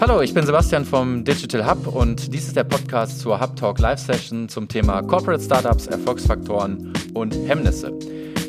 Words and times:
Hallo, 0.00 0.20
ich 0.20 0.34
bin 0.34 0.44
Sebastian 0.44 0.84
vom 0.84 1.24
Digital 1.24 1.70
Hub 1.70 1.86
und 1.86 2.34
dies 2.34 2.48
ist 2.48 2.56
der 2.56 2.64
Podcast 2.64 3.20
zur 3.20 3.40
Hub 3.40 3.54
Talk 3.54 3.78
Live 3.78 4.00
Session 4.00 4.48
zum 4.48 4.68
Thema 4.68 5.02
Corporate 5.02 5.42
Startups, 5.42 5.86
Erfolgsfaktoren 5.86 6.92
und 7.14 7.34
Hemmnisse. 7.46 7.92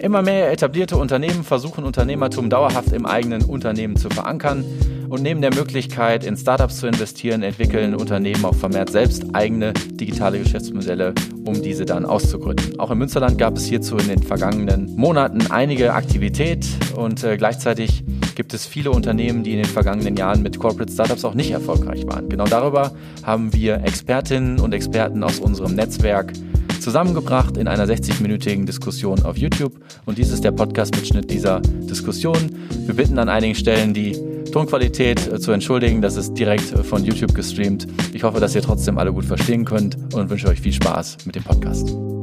Immer 0.01 0.23
mehr 0.23 0.51
etablierte 0.51 0.97
Unternehmen 0.97 1.43
versuchen 1.43 1.83
Unternehmertum 1.85 2.49
dauerhaft 2.49 2.91
im 2.93 3.05
eigenen 3.05 3.43
Unternehmen 3.43 3.95
zu 3.95 4.09
verankern 4.09 4.65
und 5.07 5.21
neben 5.21 5.39
der 5.41 5.53
Möglichkeit, 5.53 6.25
in 6.25 6.35
Startups 6.35 6.77
zu 6.77 6.87
investieren, 6.87 7.43
entwickeln 7.43 7.95
Unternehmen 7.95 8.43
auch 8.43 8.55
vermehrt 8.55 8.89
selbst 8.89 9.23
eigene 9.33 9.71
digitale 9.73 10.39
Geschäftsmodelle, 10.39 11.13
um 11.45 11.61
diese 11.61 11.85
dann 11.85 12.05
auszugründen. 12.05 12.79
Auch 12.79 12.91
im 12.91 12.97
Münsterland 12.97 13.37
gab 13.37 13.55
es 13.55 13.65
hierzu 13.65 13.97
in 13.97 14.07
den 14.07 14.23
vergangenen 14.23 14.95
Monaten 14.95 15.51
einige 15.51 15.93
Aktivität 15.93 16.65
und 16.95 17.23
äh, 17.23 17.37
gleichzeitig 17.37 18.03
gibt 18.35 18.53
es 18.53 18.65
viele 18.65 18.91
Unternehmen, 18.91 19.43
die 19.43 19.51
in 19.51 19.57
den 19.57 19.65
vergangenen 19.65 20.15
Jahren 20.17 20.41
mit 20.41 20.59
Corporate 20.59 20.91
Startups 20.91 21.25
auch 21.25 21.33
nicht 21.33 21.51
erfolgreich 21.51 22.05
waren. 22.05 22.29
Genau 22.29 22.45
darüber 22.45 22.91
haben 23.23 23.53
wir 23.53 23.83
Expertinnen 23.83 24.59
und 24.59 24.73
Experten 24.73 25.23
aus 25.23 25.39
unserem 25.39 25.75
Netzwerk 25.75 26.33
zusammengebracht 26.79 27.57
in 27.57 27.67
einer 27.67 27.85
60-minütigen 27.85 28.65
Diskussion 28.65 29.23
auf 29.23 29.37
YouTube. 29.37 29.73
Und 30.05 30.17
dies 30.17 30.31
ist 30.31 30.43
der 30.43 30.51
Podcast-Mitschnitt 30.51 31.31
dieser 31.31 31.61
Diskussion. 31.61 32.37
Wir 32.85 32.93
bitten 32.93 33.17
an 33.17 33.29
einigen 33.29 33.55
Stellen 33.55 33.93
die 33.93 34.15
Tonqualität 34.51 35.27
äh, 35.27 35.39
zu 35.39 35.51
entschuldigen. 35.51 36.01
Das 36.01 36.15
ist 36.15 36.35
direkt 36.35 36.71
äh, 36.71 36.83
von 36.83 37.03
YouTube 37.03 37.33
gestreamt. 37.33 37.87
Ich 38.13 38.23
hoffe, 38.23 38.39
dass 38.39 38.55
ihr 38.55 38.61
trotzdem 38.61 38.97
alle 38.97 39.11
gut 39.11 39.25
verstehen 39.25 39.65
könnt 39.65 39.97
und 40.13 40.29
wünsche 40.29 40.47
euch 40.47 40.61
viel 40.61 40.73
Spaß 40.73 41.17
mit 41.25 41.35
dem 41.35 41.43
Podcast. 41.43 42.14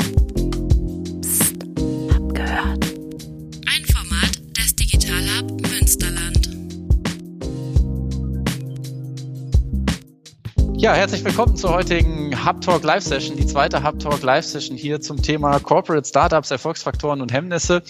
Ja, 10.82 10.94
herzlich 10.94 11.24
willkommen 11.24 11.54
zur 11.54 11.72
heutigen 11.72 12.44
Hub 12.44 12.60
Talk 12.60 12.82
Live 12.82 13.04
Session, 13.04 13.36
die 13.36 13.46
zweite 13.46 13.84
Hub 13.84 14.00
Talk 14.00 14.20
Live 14.20 14.44
Session 14.44 14.76
hier 14.76 15.00
zum 15.00 15.22
Thema 15.22 15.60
Corporate 15.60 16.04
Startups, 16.08 16.50
Erfolgsfaktoren 16.50 17.20
und 17.20 17.32
Hemmnisse. 17.32 17.84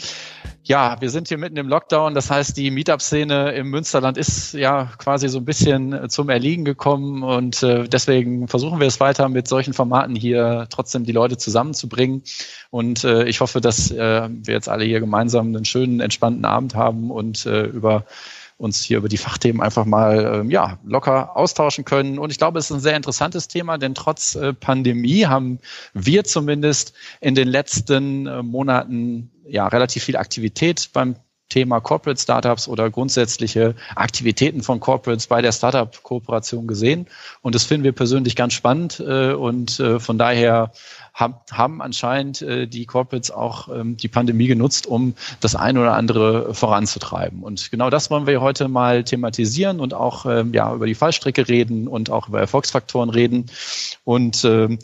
Ja, 0.62 1.00
wir 1.00 1.08
sind 1.08 1.28
hier 1.28 1.38
mitten 1.38 1.56
im 1.56 1.68
Lockdown. 1.68 2.14
Das 2.14 2.30
heißt, 2.30 2.54
die 2.54 2.70
Meetup-Szene 2.70 3.52
im 3.52 3.70
Münsterland 3.70 4.18
ist 4.18 4.52
ja 4.52 4.90
quasi 4.98 5.30
so 5.30 5.38
ein 5.38 5.46
bisschen 5.46 6.10
zum 6.10 6.28
Erliegen 6.28 6.66
gekommen 6.66 7.22
und 7.22 7.62
äh, 7.62 7.88
deswegen 7.88 8.46
versuchen 8.46 8.78
wir 8.78 8.88
es 8.88 9.00
weiter 9.00 9.30
mit 9.30 9.48
solchen 9.48 9.72
Formaten 9.72 10.14
hier 10.14 10.66
trotzdem 10.68 11.04
die 11.04 11.12
Leute 11.12 11.38
zusammenzubringen. 11.38 12.22
Und 12.68 13.04
äh, 13.04 13.24
ich 13.24 13.40
hoffe, 13.40 13.62
dass 13.62 13.90
äh, 13.90 14.28
wir 14.30 14.52
jetzt 14.52 14.68
alle 14.68 14.84
hier 14.84 15.00
gemeinsam 15.00 15.46
einen 15.46 15.64
schönen, 15.64 16.00
entspannten 16.00 16.44
Abend 16.44 16.74
haben 16.74 17.10
und 17.10 17.46
äh, 17.46 17.62
über 17.62 18.04
uns 18.62 18.82
hier 18.84 18.98
über 18.98 19.08
die 19.08 19.16
Fachthemen 19.16 19.60
einfach 19.60 19.84
mal 19.84 20.40
ähm, 20.40 20.50
ja, 20.50 20.78
locker 20.84 21.36
austauschen 21.36 21.84
können. 21.84 22.18
Und 22.18 22.30
ich 22.30 22.38
glaube, 22.38 22.60
es 22.60 22.66
ist 22.66 22.76
ein 22.76 22.80
sehr 22.80 22.96
interessantes 22.96 23.48
Thema, 23.48 23.76
denn 23.76 23.94
trotz 23.94 24.36
äh, 24.36 24.52
Pandemie 24.52 25.26
haben 25.26 25.58
wir 25.94 26.22
zumindest 26.22 26.92
in 27.20 27.34
den 27.34 27.48
letzten 27.48 28.26
äh, 28.28 28.42
Monaten 28.42 29.32
ja 29.48 29.66
relativ 29.66 30.04
viel 30.04 30.16
Aktivität 30.16 30.90
beim 30.92 31.16
Thema 31.48 31.80
Corporate 31.80 32.22
Startups 32.22 32.68
oder 32.68 32.88
grundsätzliche 32.88 33.74
Aktivitäten 33.96 34.62
von 34.62 34.78
Corporates 34.78 35.26
bei 35.26 35.42
der 35.42 35.52
Startup-Kooperation 35.52 36.68
gesehen. 36.68 37.08
Und 37.42 37.56
das 37.56 37.64
finden 37.64 37.82
wir 37.82 37.92
persönlich 37.92 38.36
ganz 38.36 38.54
spannend. 38.54 39.00
Äh, 39.00 39.32
und 39.32 39.82
von 39.98 40.18
daher 40.18 40.70
haben 41.14 41.82
anscheinend 41.82 42.42
äh, 42.42 42.66
die 42.66 42.86
Corporates 42.86 43.30
auch 43.30 43.68
ähm, 43.68 43.96
die 43.96 44.08
Pandemie 44.08 44.46
genutzt, 44.46 44.86
um 44.86 45.14
das 45.40 45.54
eine 45.54 45.80
oder 45.80 45.94
andere 45.94 46.54
voranzutreiben. 46.54 47.42
Und 47.42 47.70
genau 47.70 47.90
das 47.90 48.10
wollen 48.10 48.26
wir 48.26 48.40
heute 48.40 48.68
mal 48.68 49.04
thematisieren 49.04 49.80
und 49.80 49.94
auch 49.94 50.26
ähm, 50.26 50.54
ja, 50.54 50.74
über 50.74 50.86
die 50.86 50.94
Fallstrecke 50.94 51.48
reden 51.48 51.86
und 51.86 52.10
auch 52.10 52.28
über 52.28 52.40
Erfolgsfaktoren 52.40 53.10
reden. 53.10 53.50
Und 54.04 54.44
ähm, 54.44 54.78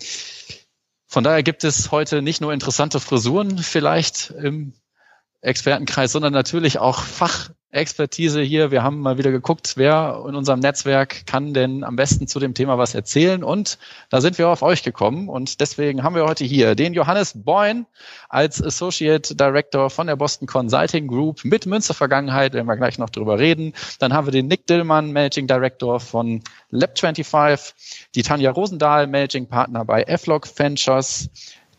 von 1.06 1.24
daher 1.24 1.42
gibt 1.42 1.64
es 1.64 1.90
heute 1.90 2.20
nicht 2.20 2.40
nur 2.40 2.52
interessante 2.52 3.00
Frisuren 3.00 3.58
vielleicht 3.58 4.30
im 4.30 4.74
Expertenkreis, 5.40 6.12
sondern 6.12 6.32
natürlich 6.32 6.78
auch 6.78 7.00
Fachexpertise 7.70 8.40
hier. 8.40 8.70
Wir 8.70 8.82
haben 8.82 9.00
mal 9.00 9.18
wieder 9.18 9.30
geguckt, 9.30 9.74
wer 9.76 10.24
in 10.26 10.34
unserem 10.34 10.60
Netzwerk 10.60 11.26
kann 11.26 11.52
denn 11.52 11.84
am 11.84 11.96
besten 11.96 12.26
zu 12.26 12.40
dem 12.40 12.54
Thema 12.54 12.78
was 12.78 12.94
erzählen. 12.94 13.44
Und 13.44 13.78
da 14.10 14.20
sind 14.20 14.38
wir 14.38 14.48
auf 14.48 14.62
euch 14.62 14.82
gekommen. 14.82 15.28
Und 15.28 15.60
deswegen 15.60 16.02
haben 16.02 16.14
wir 16.14 16.24
heute 16.24 16.44
hier 16.44 16.74
den 16.74 16.94
Johannes 16.94 17.32
Boyn 17.34 17.86
als 18.28 18.62
Associate 18.62 19.34
Director 19.34 19.90
von 19.90 20.06
der 20.06 20.16
Boston 20.16 20.46
Consulting 20.46 21.08
Group 21.08 21.44
mit 21.44 21.66
Münster-Vergangenheit, 21.66 22.54
werden 22.54 22.66
wir 22.66 22.76
gleich 22.76 22.98
noch 22.98 23.10
drüber 23.10 23.38
reden. 23.38 23.74
Dann 23.98 24.12
haben 24.12 24.26
wir 24.26 24.32
den 24.32 24.48
Nick 24.48 24.66
Dillmann, 24.66 25.12
Managing 25.12 25.46
Director 25.46 26.00
von 26.00 26.42
Lab25, 26.72 27.74
die 28.14 28.22
Tanja 28.22 28.50
Rosendahl, 28.50 29.06
Managing 29.06 29.46
Partner 29.46 29.84
bei 29.84 30.02
F-Log 30.02 30.48
Ventures, 30.58 31.28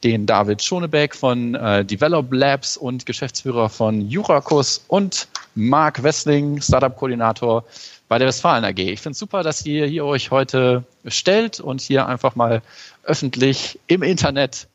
den 0.04 0.26
David 0.26 0.64
Schonebeck 0.64 1.16
von 1.16 1.56
äh, 1.56 1.84
Develop 1.84 2.32
Labs 2.32 2.78
und 2.78 3.06
Geschäftsführer 3.06 3.70
von 3.70 4.02
Juracus 4.02 4.84
und 4.88 5.28
Marc 5.56 6.04
Wessling, 6.04 6.62
Startup-Koordinator 6.62 7.66
bei 8.08 8.18
der 8.18 8.28
Westfalen 8.28 8.66
AG. 8.66 8.80
Ich 8.80 9.02
finde 9.02 9.14
es 9.14 9.20
super, 9.20 9.44
dass 9.44 9.66
ihr 9.66 9.86
hier 9.86 10.06
euch 10.06 10.32
heute 10.32 10.84
stellt 11.06 11.60
und 11.60 11.82
hier 11.82 12.08
einfach 12.08 12.36
mal 12.36 12.62
öffentlich 13.04 13.80
im 13.88 14.04
Internet 14.04 14.68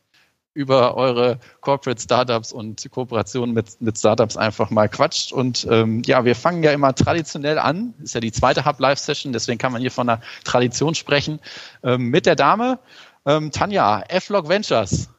über 0.55 0.97
eure 0.97 1.41
Corporate 1.61 2.01
Startups 2.01 2.53
und 2.53 2.89
Kooperationen 2.91 3.55
mit, 3.55 3.81
mit 3.81 3.99
Startups 3.99 4.37
einfach 4.37 4.71
mal 4.71 4.89
quatscht. 4.89 5.33
Und 5.33 5.67
ähm, 5.69 6.03
ja, 6.07 6.25
wir 6.25 6.37
fangen 6.37 6.63
ja 6.63 6.71
immer 6.71 6.95
traditionell 6.95 7.59
an. 7.59 7.93
Ist 8.03 8.15
ja 8.15 8.21
die 8.21 8.31
zweite 8.31 8.65
Hub 8.65 8.79
Live 8.79 9.01
Session, 9.01 9.33
deswegen 9.33 9.59
kann 9.59 9.73
man 9.73 9.81
hier 9.81 9.91
von 9.91 10.09
einer 10.09 10.23
Tradition 10.45 10.95
sprechen. 10.95 11.41
Ähm, 11.83 12.09
mit 12.11 12.25
der 12.25 12.37
Dame 12.37 12.79
ähm, 13.27 13.51
Tanja, 13.51 14.05
F-Log 14.09 14.49
Ventures. 14.49 15.11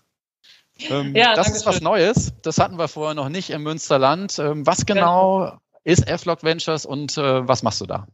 Ähm, 0.89 1.15
ja, 1.15 1.33
das 1.33 1.49
ist 1.49 1.65
was 1.65 1.81
Neues. 1.81 2.33
Das 2.41 2.57
hatten 2.57 2.77
wir 2.77 2.87
vorher 2.87 3.15
noch 3.15 3.29
nicht 3.29 3.49
im 3.49 3.63
Münsterland. 3.63 4.37
Ähm, 4.39 4.65
was 4.67 4.85
genau 4.85 5.45
ja. 5.45 5.59
ist 5.83 6.07
F-Log 6.07 6.43
Ventures 6.43 6.85
und 6.85 7.17
äh, 7.17 7.47
was 7.47 7.63
machst 7.63 7.81
du 7.81 7.85
da? 7.85 8.07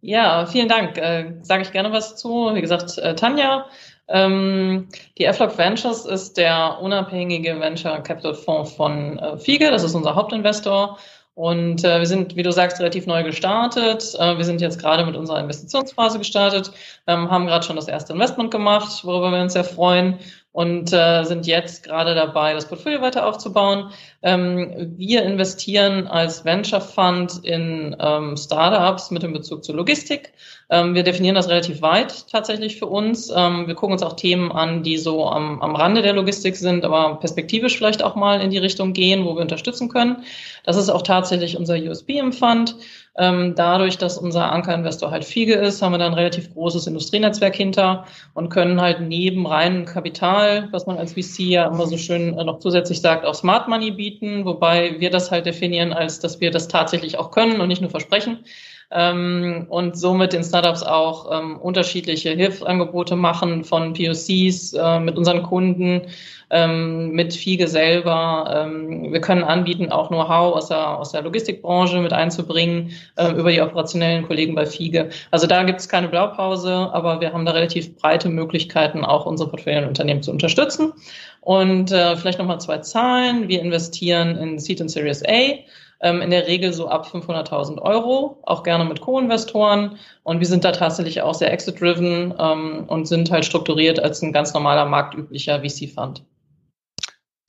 Ja, 0.00 0.46
vielen 0.46 0.68
Dank. 0.68 0.96
Äh, 0.96 1.34
Sage 1.42 1.62
ich 1.62 1.72
gerne 1.72 1.92
was 1.92 2.16
zu. 2.16 2.50
Wie 2.54 2.60
gesagt, 2.60 2.98
äh, 2.98 3.14
Tanja. 3.14 3.66
Ähm, 4.08 4.88
die 5.18 5.24
F-Log 5.24 5.58
Ventures 5.58 6.06
ist 6.06 6.38
der 6.38 6.78
unabhängige 6.80 7.60
Venture 7.60 8.02
Capital 8.02 8.34
Fonds 8.34 8.72
von 8.72 9.18
äh, 9.18 9.36
FIGE. 9.36 9.70
Das 9.70 9.82
ist 9.82 9.94
unser 9.94 10.14
Hauptinvestor. 10.14 10.98
Und 11.34 11.84
äh, 11.84 12.00
wir 12.00 12.06
sind, 12.06 12.34
wie 12.34 12.42
du 12.42 12.50
sagst, 12.50 12.80
relativ 12.80 13.06
neu 13.06 13.22
gestartet. 13.22 14.16
Äh, 14.18 14.38
wir 14.38 14.44
sind 14.44 14.60
jetzt 14.60 14.80
gerade 14.80 15.04
mit 15.04 15.14
unserer 15.14 15.38
Investitionsphase 15.38 16.18
gestartet, 16.18 16.72
ähm, 17.06 17.30
haben 17.30 17.46
gerade 17.46 17.64
schon 17.64 17.76
das 17.76 17.86
erste 17.86 18.12
Investment 18.12 18.50
gemacht, 18.50 19.04
worüber 19.04 19.30
wir 19.30 19.40
uns 19.40 19.52
sehr 19.52 19.62
freuen 19.62 20.18
und 20.58 20.92
äh, 20.92 21.22
sind 21.22 21.46
jetzt 21.46 21.84
gerade 21.84 22.16
dabei, 22.16 22.52
das 22.52 22.66
Portfolio 22.66 23.00
weiter 23.00 23.24
aufzubauen. 23.24 23.92
Ähm, 24.20 24.94
wir 24.96 25.22
investieren 25.22 26.08
als 26.08 26.44
Venture 26.44 26.80
Fund 26.80 27.38
in 27.44 27.94
ähm, 28.00 28.36
Startups 28.36 29.12
mit 29.12 29.22
dem 29.22 29.32
Bezug 29.32 29.62
zur 29.62 29.76
Logistik. 29.76 30.32
Ähm, 30.70 30.94
wir 30.94 31.04
definieren 31.04 31.36
das 31.36 31.48
relativ 31.48 31.82
weit 31.82 32.26
tatsächlich 32.28 32.78
für 32.78 32.86
uns. 32.86 33.32
Ähm, 33.34 33.68
wir 33.68 33.74
gucken 33.74 33.92
uns 33.92 34.02
auch 34.02 34.14
Themen 34.14 34.50
an, 34.50 34.82
die 34.82 34.98
so 34.98 35.26
am, 35.26 35.62
am 35.62 35.76
Rande 35.76 36.02
der 36.02 36.14
Logistik 36.14 36.56
sind, 36.56 36.84
aber 36.84 37.20
perspektivisch 37.20 37.76
vielleicht 37.76 38.02
auch 38.02 38.16
mal 38.16 38.40
in 38.40 38.50
die 38.50 38.58
Richtung 38.58 38.92
gehen, 38.92 39.24
wo 39.24 39.36
wir 39.36 39.42
unterstützen 39.42 39.88
können. 39.88 40.24
Das 40.64 40.76
ist 40.76 40.90
auch 40.90 41.02
tatsächlich 41.02 41.56
unser 41.56 41.76
USB 41.76 42.10
im 42.10 42.32
Fund. 42.32 42.74
Ähm, 43.20 43.54
dadurch, 43.56 43.98
dass 43.98 44.16
unser 44.16 44.52
Ankerinvestor 44.52 45.10
halt 45.10 45.24
Fiege 45.24 45.54
ist, 45.54 45.82
haben 45.82 45.90
wir 45.90 45.98
da 45.98 46.06
ein 46.06 46.14
relativ 46.14 46.54
großes 46.54 46.86
Industrienetzwerk 46.86 47.56
hinter 47.56 48.04
und 48.32 48.48
können 48.48 48.80
halt 48.80 49.00
neben 49.00 49.44
reinem 49.44 49.86
Kapital, 49.86 50.68
was 50.70 50.86
man 50.86 50.98
als 50.98 51.14
VC 51.14 51.40
ja 51.40 51.66
immer 51.66 51.86
so 51.88 51.96
schön 51.96 52.38
äh, 52.38 52.44
noch 52.44 52.60
zusätzlich 52.60 53.00
sagt, 53.00 53.24
auch 53.24 53.34
Smart 53.34 53.66
Money 53.66 53.90
bieten, 53.90 54.07
wobei 54.44 55.00
wir 55.00 55.10
das 55.10 55.30
halt 55.30 55.46
definieren 55.46 55.92
als, 55.92 56.20
dass 56.20 56.40
wir 56.40 56.50
das 56.50 56.68
tatsächlich 56.68 57.18
auch 57.18 57.30
können 57.30 57.60
und 57.60 57.68
nicht 57.68 57.80
nur 57.80 57.90
versprechen. 57.90 58.44
Ähm, 58.90 59.66
und 59.68 59.98
somit 59.98 60.32
den 60.32 60.42
Startups 60.42 60.82
auch 60.82 61.30
ähm, 61.30 61.58
unterschiedliche 61.58 62.30
Hilfsangebote 62.30 63.16
machen 63.16 63.62
von 63.62 63.92
POCs 63.92 64.72
äh, 64.72 65.00
mit 65.00 65.18
unseren 65.18 65.42
Kunden 65.42 66.02
ähm, 66.50 67.10
mit 67.12 67.34
Fiege 67.34 67.68
selber. 67.68 68.66
Ähm, 68.66 69.12
wir 69.12 69.20
können 69.20 69.44
anbieten, 69.44 69.92
auch 69.92 70.08
Know-how 70.08 70.56
aus 70.56 70.68
der, 70.68 70.98
aus 70.98 71.12
der 71.12 71.22
Logistikbranche 71.22 72.00
mit 72.00 72.12
einzubringen, 72.12 72.92
äh, 73.16 73.32
über 73.32 73.50
die 73.50 73.60
operationellen 73.60 74.26
Kollegen 74.26 74.54
bei 74.54 74.64
Fiege. 74.64 75.10
Also 75.30 75.46
da 75.46 75.62
gibt 75.64 75.80
es 75.80 75.88
keine 75.88 76.08
Blaupause, 76.08 76.72
aber 76.72 77.20
wir 77.20 77.32
haben 77.32 77.44
da 77.44 77.52
relativ 77.52 77.94
breite 77.96 78.28
Möglichkeiten, 78.28 79.04
auch 79.04 79.26
unsere 79.26 79.50
Portfoliounternehmen 79.50 80.22
zu 80.22 80.30
unterstützen. 80.30 80.92
Und 81.40 81.92
äh, 81.92 82.16
vielleicht 82.16 82.38
nochmal 82.38 82.60
zwei 82.60 82.78
Zahlen. 82.78 83.48
Wir 83.48 83.60
investieren 83.60 84.36
in 84.36 84.58
Seed 84.58 84.80
und 84.80 84.88
Series 84.88 85.22
A 85.26 85.58
ähm, 86.00 86.20
in 86.20 86.30
der 86.30 86.46
Regel 86.46 86.72
so 86.72 86.88
ab 86.88 87.06
500.000 87.06 87.80
Euro, 87.80 88.40
auch 88.44 88.62
gerne 88.62 88.84
mit 88.84 89.00
Co-Investoren. 89.00 89.98
Und 90.22 90.40
wir 90.40 90.46
sind 90.46 90.64
da 90.64 90.72
tatsächlich 90.72 91.22
auch 91.22 91.34
sehr 91.34 91.52
exit-driven 91.52 92.34
ähm, 92.38 92.84
und 92.86 93.06
sind 93.06 93.30
halt 93.30 93.44
strukturiert 93.44 94.00
als 94.00 94.22
ein 94.22 94.32
ganz 94.32 94.54
normaler 94.54 94.84
marktüblicher 94.86 95.60
VC-Fund. 95.60 96.24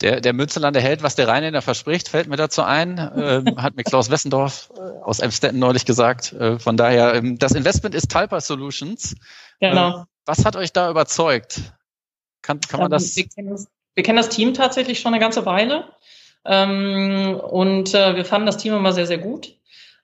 Der, 0.00 0.22
der 0.22 0.32
Münsterlander 0.32 0.80
Held, 0.80 1.02
was 1.02 1.14
der 1.14 1.28
Rheinländer 1.28 1.60
verspricht, 1.60 2.08
fällt 2.08 2.26
mir 2.26 2.36
dazu 2.36 2.62
ein, 2.62 2.96
äh, 2.98 3.42
hat 3.56 3.76
mir 3.76 3.84
Klaus 3.84 4.10
Wessendorf 4.10 4.72
äh, 4.76 4.80
aus 5.02 5.20
Emstetten 5.20 5.58
neulich 5.58 5.84
gesagt. 5.84 6.32
Äh, 6.32 6.58
von 6.58 6.76
daher, 6.76 7.14
ähm, 7.14 7.38
das 7.38 7.52
Investment 7.52 7.94
ist 7.94 8.10
Talpa 8.10 8.40
Solutions. 8.40 9.14
Genau. 9.60 10.00
Äh, 10.00 10.04
was 10.24 10.44
hat 10.44 10.56
euch 10.56 10.72
da 10.72 10.90
überzeugt? 10.90 11.74
Kann, 12.42 12.60
kann 12.60 12.80
man 12.80 12.86
ähm, 12.86 12.92
das? 12.92 13.14
Wir 13.14 13.28
kennen 13.28 13.50
das, 13.50 13.66
wir 13.94 14.02
kennen 14.02 14.16
das 14.16 14.30
Team 14.30 14.54
tatsächlich 14.54 15.00
schon 15.00 15.12
eine 15.12 15.20
ganze 15.20 15.44
Weile. 15.44 15.84
Ähm, 16.44 17.38
und 17.50 17.94
äh, 17.94 18.16
wir 18.16 18.24
fanden 18.24 18.46
das 18.46 18.56
Team 18.56 18.74
immer 18.74 18.92
sehr, 18.92 19.06
sehr 19.06 19.18
gut. 19.18 19.54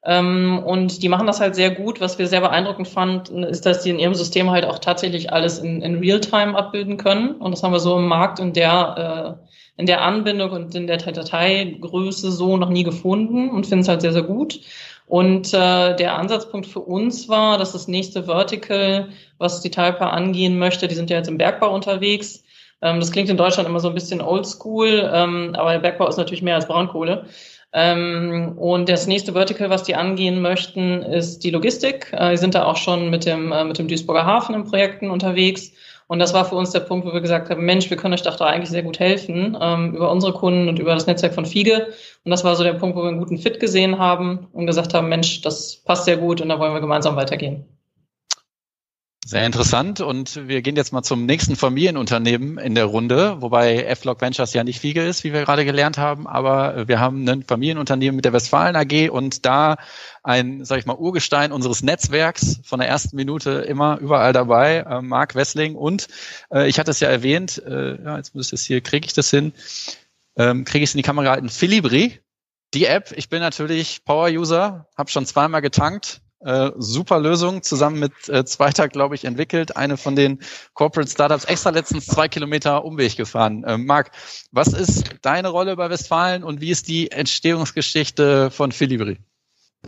Ähm, 0.04 0.62
und 0.64 1.02
die 1.02 1.08
machen 1.08 1.26
das 1.26 1.40
halt 1.40 1.56
sehr 1.56 1.70
gut. 1.70 2.00
Was 2.00 2.18
wir 2.18 2.28
sehr 2.28 2.40
beeindruckend 2.40 2.86
fanden, 2.86 3.42
ist, 3.42 3.66
dass 3.66 3.82
die 3.82 3.90
in 3.90 3.98
ihrem 3.98 4.14
System 4.14 4.50
halt 4.50 4.64
auch 4.64 4.78
tatsächlich 4.78 5.32
alles 5.32 5.58
in, 5.58 5.82
in 5.82 5.98
Realtime 5.98 6.56
abbilden 6.56 6.96
können. 6.96 7.32
Und 7.32 7.50
das 7.50 7.62
haben 7.62 7.72
wir 7.72 7.80
so 7.80 7.96
im 7.98 8.06
Markt 8.06 8.38
in 8.38 8.52
der, 8.52 9.38
äh, 9.76 9.80
in 9.80 9.86
der 9.86 10.02
Anbindung 10.02 10.50
und 10.50 10.74
in 10.74 10.86
der 10.86 10.98
Dateigröße 10.98 12.30
so 12.30 12.56
noch 12.56 12.68
nie 12.70 12.84
gefunden 12.84 13.50
und 13.50 13.66
finden 13.66 13.82
es 13.82 13.88
halt 13.88 14.00
sehr, 14.00 14.12
sehr 14.12 14.22
gut. 14.22 14.60
Und 15.06 15.54
äh, 15.54 15.94
der 15.96 16.16
Ansatzpunkt 16.16 16.66
für 16.66 16.80
uns 16.80 17.28
war, 17.28 17.58
dass 17.58 17.72
das 17.72 17.88
nächste 17.88 18.24
Vertical, 18.24 19.08
was 19.38 19.60
die 19.60 19.70
Talpa 19.70 20.10
angehen 20.10 20.58
möchte, 20.58 20.88
die 20.88 20.96
sind 20.96 21.10
ja 21.10 21.16
jetzt 21.16 21.28
im 21.28 21.38
Bergbau 21.38 21.72
unterwegs. 21.72 22.42
Ähm, 22.82 23.00
das 23.00 23.12
klingt 23.12 23.30
in 23.30 23.36
Deutschland 23.36 23.68
immer 23.68 23.80
so 23.80 23.88
ein 23.88 23.94
bisschen 23.94 24.20
oldschool, 24.20 25.10
ähm, 25.12 25.54
aber 25.56 25.72
der 25.72 25.78
Bergbau 25.80 26.08
ist 26.08 26.16
natürlich 26.16 26.42
mehr 26.42 26.56
als 26.56 26.66
Braunkohle. 26.66 27.26
Ähm, 27.72 28.54
und 28.56 28.88
das 28.88 29.06
nächste 29.06 29.32
Vertical, 29.32 29.70
was 29.70 29.82
die 29.82 29.96
angehen 29.96 30.40
möchten, 30.40 31.02
ist 31.02 31.40
die 31.44 31.50
Logistik. 31.50 32.12
Äh, 32.12 32.30
die 32.30 32.36
sind 32.38 32.54
da 32.54 32.64
auch 32.64 32.76
schon 32.76 33.10
mit 33.10 33.26
dem, 33.26 33.52
äh, 33.52 33.64
mit 33.64 33.78
dem 33.78 33.88
Duisburger 33.88 34.24
Hafen 34.24 34.54
in 34.54 34.64
Projekten 34.64 35.10
unterwegs. 35.10 35.72
Und 36.08 36.20
das 36.20 36.32
war 36.32 36.44
für 36.44 36.54
uns 36.54 36.70
der 36.70 36.80
Punkt, 36.80 37.06
wo 37.06 37.12
wir 37.12 37.20
gesagt 37.20 37.50
haben, 37.50 37.64
Mensch, 37.64 37.90
wir 37.90 37.96
können 37.96 38.14
euch 38.14 38.22
doch 38.22 38.36
da 38.36 38.46
eigentlich 38.46 38.70
sehr 38.70 38.84
gut 38.84 39.00
helfen 39.00 39.58
ähm, 39.60 39.94
über 39.94 40.10
unsere 40.10 40.32
Kunden 40.32 40.68
und 40.68 40.78
über 40.78 40.94
das 40.94 41.06
Netzwerk 41.06 41.34
von 41.34 41.44
Fiege. 41.44 41.88
Und 42.24 42.30
das 42.30 42.44
war 42.44 42.54
so 42.54 42.62
der 42.62 42.74
Punkt, 42.74 42.96
wo 42.96 43.02
wir 43.02 43.08
einen 43.08 43.18
guten 43.18 43.38
Fit 43.38 43.58
gesehen 43.58 43.98
haben 43.98 44.46
und 44.52 44.66
gesagt 44.66 44.94
haben, 44.94 45.08
Mensch, 45.08 45.42
das 45.42 45.82
passt 45.84 46.04
sehr 46.04 46.16
gut 46.16 46.40
und 46.40 46.48
da 46.48 46.58
wollen 46.60 46.74
wir 46.74 46.80
gemeinsam 46.80 47.16
weitergehen. 47.16 47.75
Sehr 49.26 49.44
interessant. 49.44 50.00
Und 50.00 50.46
wir 50.46 50.62
gehen 50.62 50.76
jetzt 50.76 50.92
mal 50.92 51.02
zum 51.02 51.26
nächsten 51.26 51.56
Familienunternehmen 51.56 52.58
in 52.58 52.76
der 52.76 52.84
Runde, 52.84 53.42
wobei 53.42 53.82
F-Log 53.82 54.20
Ventures 54.20 54.52
ja 54.52 54.62
nicht 54.62 54.78
Fiege 54.78 55.04
ist, 55.04 55.24
wie 55.24 55.32
wir 55.32 55.44
gerade 55.44 55.64
gelernt 55.64 55.98
haben, 55.98 56.28
aber 56.28 56.86
wir 56.86 57.00
haben 57.00 57.28
ein 57.28 57.42
Familienunternehmen 57.42 58.14
mit 58.14 58.24
der 58.24 58.32
Westfalen 58.32 58.76
AG 58.76 59.10
und 59.10 59.44
da 59.44 59.78
ein, 60.22 60.64
sag 60.64 60.78
ich 60.78 60.86
mal, 60.86 60.94
Urgestein 60.94 61.50
unseres 61.50 61.82
Netzwerks 61.82 62.60
von 62.62 62.78
der 62.78 62.88
ersten 62.88 63.16
Minute 63.16 63.50
immer 63.50 63.98
überall 63.98 64.32
dabei, 64.32 64.84
äh, 64.88 65.02
Marc 65.02 65.34
Wessling 65.34 65.74
und 65.74 66.06
äh, 66.52 66.68
ich 66.68 66.78
hatte 66.78 66.92
es 66.92 67.00
ja 67.00 67.08
erwähnt, 67.08 67.60
äh, 67.66 68.00
ja, 68.00 68.18
jetzt 68.18 68.32
muss 68.36 68.46
ich 68.46 68.50
das 68.52 68.62
hier, 68.62 68.80
kriege 68.80 69.06
ich 69.06 69.12
das 69.12 69.28
hin, 69.28 69.54
ähm, 70.36 70.64
kriege 70.64 70.84
ich 70.84 70.90
es 70.90 70.94
in 70.94 70.98
die 70.98 71.02
Kamera 71.02 71.24
gehalten, 71.24 71.48
Philibri, 71.48 72.20
die 72.74 72.86
App, 72.86 73.12
ich 73.16 73.28
bin 73.28 73.40
natürlich 73.40 74.04
Power-User, 74.04 74.86
habe 74.96 75.10
schon 75.10 75.26
zweimal 75.26 75.62
getankt, 75.62 76.20
äh, 76.40 76.70
super 76.76 77.18
Lösung, 77.18 77.62
zusammen 77.62 77.98
mit 77.98 78.12
äh, 78.28 78.44
Zweiter, 78.44 78.88
glaube 78.88 79.14
ich, 79.14 79.24
entwickelt. 79.24 79.76
Eine 79.76 79.96
von 79.96 80.16
den 80.16 80.40
Corporate 80.74 81.10
Startups 81.10 81.44
extra 81.44 81.70
letztens 81.70 82.06
zwei 82.06 82.28
Kilometer 82.28 82.84
Umweg 82.84 83.16
gefahren. 83.16 83.64
Äh, 83.64 83.78
Marc, 83.78 84.10
was 84.52 84.68
ist 84.68 85.14
deine 85.22 85.48
Rolle 85.48 85.76
bei 85.76 85.90
Westfalen 85.90 86.44
und 86.44 86.60
wie 86.60 86.70
ist 86.70 86.88
die 86.88 87.10
Entstehungsgeschichte 87.10 88.50
von 88.50 88.72
Philibri? 88.72 89.18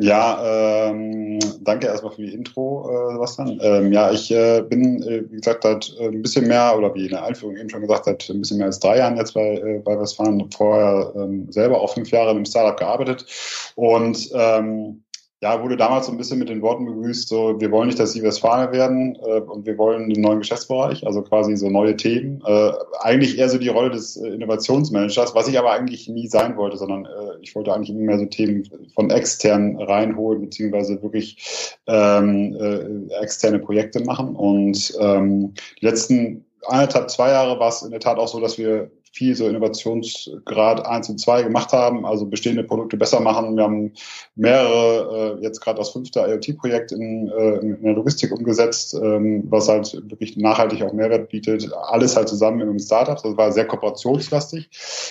Ja, 0.00 0.90
ähm, 0.90 1.40
danke 1.60 1.88
erstmal 1.88 2.12
für 2.12 2.22
die 2.22 2.32
Intro, 2.32 2.88
äh, 2.88 3.12
Sebastian. 3.14 3.58
Ähm, 3.60 3.92
ja, 3.92 4.12
ich 4.12 4.30
äh, 4.30 4.62
bin, 4.62 5.02
äh, 5.02 5.24
wie 5.28 5.36
gesagt, 5.36 5.64
seit 5.64 5.92
äh, 5.98 6.06
ein 6.06 6.22
bisschen 6.22 6.46
mehr, 6.46 6.76
oder 6.78 6.94
wie 6.94 7.06
in 7.06 7.10
der 7.10 7.24
Einführung 7.24 7.56
eben 7.56 7.68
schon 7.68 7.80
gesagt, 7.80 8.04
seit 8.04 8.28
ein 8.28 8.38
bisschen 8.38 8.58
mehr 8.58 8.66
als 8.66 8.78
drei 8.78 8.98
Jahren 8.98 9.16
jetzt 9.16 9.34
bei, 9.34 9.56
äh, 9.56 9.82
bei 9.84 9.98
Westfalen, 9.98 10.50
vorher 10.52 11.12
ähm, 11.16 11.50
selber 11.50 11.80
auch 11.80 11.94
fünf 11.94 12.10
Jahre 12.12 12.30
im 12.30 12.44
Startup 12.44 12.78
gearbeitet 12.78 13.26
und 13.74 14.30
ähm, 14.34 15.02
ja, 15.40 15.62
wurde 15.62 15.76
damals 15.76 16.06
so 16.06 16.12
ein 16.12 16.18
bisschen 16.18 16.40
mit 16.40 16.48
den 16.48 16.62
Worten 16.62 16.84
begrüßt, 16.84 17.28
so, 17.28 17.60
wir 17.60 17.70
wollen 17.70 17.86
nicht, 17.86 18.00
dass 18.00 18.12
Sie 18.12 18.22
Westfalen 18.22 18.72
werden 18.72 19.16
äh, 19.24 19.40
und 19.40 19.66
wir 19.66 19.78
wollen 19.78 20.04
einen 20.04 20.20
neuen 20.20 20.40
Geschäftsbereich, 20.40 21.06
also 21.06 21.22
quasi 21.22 21.56
so 21.56 21.70
neue 21.70 21.96
Themen. 21.96 22.42
Äh, 22.44 22.72
eigentlich 23.00 23.38
eher 23.38 23.48
so 23.48 23.58
die 23.58 23.68
Rolle 23.68 23.90
des 23.90 24.16
äh, 24.16 24.26
Innovationsmanagers, 24.28 25.36
was 25.36 25.46
ich 25.46 25.56
aber 25.56 25.70
eigentlich 25.70 26.08
nie 26.08 26.26
sein 26.26 26.56
wollte, 26.56 26.76
sondern 26.76 27.04
äh, 27.04 27.38
ich 27.40 27.54
wollte 27.54 27.72
eigentlich 27.72 27.90
immer 27.90 28.00
mehr 28.00 28.18
so 28.18 28.26
Themen 28.26 28.68
von 28.94 29.10
extern 29.10 29.80
reinholen, 29.80 30.40
beziehungsweise 30.40 31.00
wirklich 31.02 31.76
ähm, 31.86 32.56
äh, 32.60 33.14
externe 33.22 33.60
Projekte 33.60 34.02
machen. 34.02 34.34
Und 34.34 34.92
ähm, 34.98 35.54
die 35.80 35.86
letzten 35.86 36.44
eineinhalb, 36.66 37.10
zwei 37.10 37.30
Jahre 37.30 37.60
war 37.60 37.68
es 37.68 37.82
in 37.82 37.92
der 37.92 38.00
Tat 38.00 38.18
auch 38.18 38.28
so, 38.28 38.40
dass 38.40 38.58
wir 38.58 38.90
viel 39.12 39.34
so 39.34 39.46
Innovationsgrad 39.48 40.86
1 40.86 41.08
und 41.10 41.18
2 41.18 41.42
gemacht 41.42 41.72
haben, 41.72 42.04
also 42.04 42.26
bestehende 42.26 42.64
Produkte 42.64 42.96
besser 42.96 43.20
machen. 43.20 43.56
Wir 43.56 43.64
haben 43.64 43.92
mehrere, 44.36 45.38
äh, 45.38 45.42
jetzt 45.42 45.60
gerade 45.60 45.78
das 45.78 45.90
fünfte 45.90 46.20
IoT-Projekt 46.20 46.92
in, 46.92 47.28
äh, 47.28 47.56
in 47.58 47.82
der 47.82 47.94
Logistik 47.94 48.32
umgesetzt, 48.32 48.94
ähm, 48.94 49.44
was 49.48 49.68
halt 49.68 49.94
wirklich 50.08 50.36
nachhaltig 50.36 50.82
auch 50.82 50.92
Mehrwert 50.92 51.28
bietet. 51.28 51.70
Alles 51.72 52.16
halt 52.16 52.28
zusammen 52.28 52.60
in 52.60 52.68
einem 52.68 52.78
Startup. 52.78 53.20
Das 53.22 53.36
war 53.36 53.52
sehr 53.52 53.66
kooperationslastig. 53.66 54.68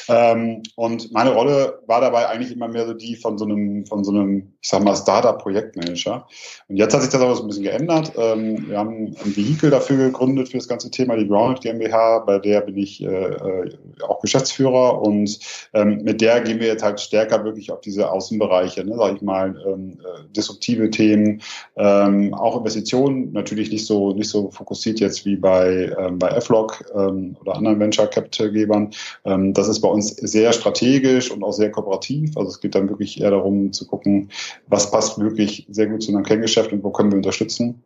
Ähm, 0.10 0.64
und 0.76 1.12
meine 1.12 1.34
Rolle 1.34 1.80
war 1.88 2.02
dabei 2.02 2.28
eigentlich 2.28 2.52
immer 2.52 2.68
mehr 2.68 2.88
so 2.88 2.94
die 2.94 3.16
von 3.16 3.38
so 3.38 3.46
einem, 3.46 3.86
von 3.86 4.04
so 4.04 4.12
einem, 4.12 4.54
ich 4.62 4.70
sag 4.70 4.84
mal, 4.84 4.96
Startup-Projektmanager. 4.96 6.28
Und 6.68 6.78
jetzt 6.78 6.94
hat 6.94 7.02
sich 7.02 7.12
das 7.12 7.22
aber 7.22 7.36
so 7.36 7.44
ein 7.44 7.48
bisschen 7.48 7.64
geändert. 7.64 8.14
Ähm, 8.18 8.70
wir 8.70 8.78
haben 8.78 9.16
ein 9.24 9.36
Vehikel 9.36 9.70
dafür 9.70 9.98
gegründet 9.98 10.50
für 10.50 10.58
das 10.58 10.68
ganze 10.68 10.92
Thema, 10.92 11.16
die 11.16 11.28
Grounded 11.28 11.62
GmbH, 11.62 12.20
bei 12.20 12.40
der 12.40 12.62
bin 12.62 12.78
ich 12.78 13.04
äh, 13.04 13.08
äh 13.08 13.72
auch 14.08 14.22
Geschäftsführer 14.22 15.02
und 15.02 15.40
ähm, 15.74 16.02
mit 16.04 16.22
der 16.22 16.42
gehen 16.42 16.60
wir 16.60 16.68
jetzt 16.68 16.84
halt 16.84 17.00
stärker 17.00 17.44
wirklich 17.44 17.72
auf 17.72 17.82
diese 17.82 18.12
Außenbereiche, 18.12 18.84
ne, 18.84 18.96
sag 18.98 19.16
ich 19.16 19.22
mal, 19.22 19.56
ähm, 19.68 20.00
äh, 20.00 20.34
disruptive 20.36 20.90
Themen, 20.90 21.42
ähm, 21.76 22.34
auch 22.34 22.58
Investitionen, 22.58 23.32
natürlich 23.34 23.72
nicht 23.72 23.86
so 23.86 24.14
nicht 24.14 24.30
so 24.30 24.52
fokussiert 24.52 25.00
jetzt 25.00 25.26
wie 25.26 25.36
bei 25.36 25.96
ähm, 26.00 26.20
bei 26.20 26.40
Flog 26.42 26.84
ähm, 26.96 27.36
oder 27.42 27.56
anderen 27.56 27.80
Venture 27.80 28.08
Capital 28.08 28.52
Gebern. 28.52 28.92
Ähm, 29.26 29.54
das 29.54 29.68
ist 29.68 29.82
bei 29.82 29.90
uns 29.90 30.10
sehr 30.16 30.54
strategisch 30.54 31.32
und 31.32 31.44
auch 31.44 31.54
sehr 31.54 31.72
kooperativ. 31.72 32.38
Also 32.38 32.50
es 32.50 32.60
geht 32.60 32.76
dann 32.76 32.90
wirklich 32.90 33.22
eher 33.22 33.32
darum 33.32 33.74
zu 33.74 33.88
gucken, 33.88 34.30
was 34.68 34.92
passt 34.92 35.20
wirklich 35.20 35.68
sehr 35.70 35.88
gut 35.88 36.04
zu 36.04 36.12
einem 36.12 36.24
Kerngeschäft 36.24 36.72
und 36.72 36.84
wo 36.84 36.92
können 36.92 37.12
wir 37.12 37.18
unterstützen. 37.18 37.84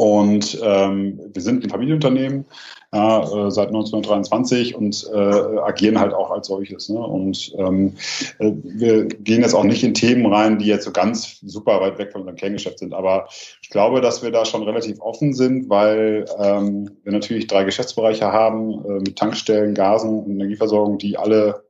Und 0.00 0.58
ähm, 0.64 1.20
wir 1.30 1.42
sind 1.42 1.62
ein 1.62 1.68
Familienunternehmen 1.68 2.46
ja, 2.90 3.20
äh, 3.20 3.50
seit 3.50 3.68
1923 3.68 4.74
und 4.74 5.06
äh, 5.12 5.58
agieren 5.58 6.00
halt 6.00 6.14
auch 6.14 6.30
als 6.30 6.46
solches. 6.46 6.88
Ne? 6.88 7.00
Und 7.00 7.52
ähm, 7.58 7.96
äh, 8.38 8.50
wir 8.64 9.04
gehen 9.04 9.42
jetzt 9.42 9.52
auch 9.52 9.64
nicht 9.64 9.84
in 9.84 9.92
Themen 9.92 10.24
rein, 10.24 10.58
die 10.58 10.64
jetzt 10.64 10.86
so 10.86 10.90
ganz 10.90 11.40
super 11.40 11.82
weit 11.82 11.98
weg 11.98 12.12
von 12.12 12.22
unserem 12.22 12.38
Kerngeschäft 12.38 12.78
sind. 12.78 12.94
Aber 12.94 13.28
ich 13.60 13.68
glaube, 13.68 14.00
dass 14.00 14.22
wir 14.22 14.30
da 14.30 14.46
schon 14.46 14.62
relativ 14.62 14.98
offen 15.02 15.34
sind, 15.34 15.68
weil 15.68 16.24
ähm, 16.38 16.90
wir 17.04 17.12
natürlich 17.12 17.46
drei 17.46 17.64
Geschäftsbereiche 17.64 18.32
haben 18.32 18.82
äh, 18.86 19.00
mit 19.00 19.16
Tankstellen, 19.16 19.74
Gasen 19.74 20.18
und 20.18 20.30
Energieversorgung, 20.30 20.96
die 20.96 21.18
alle 21.18 21.62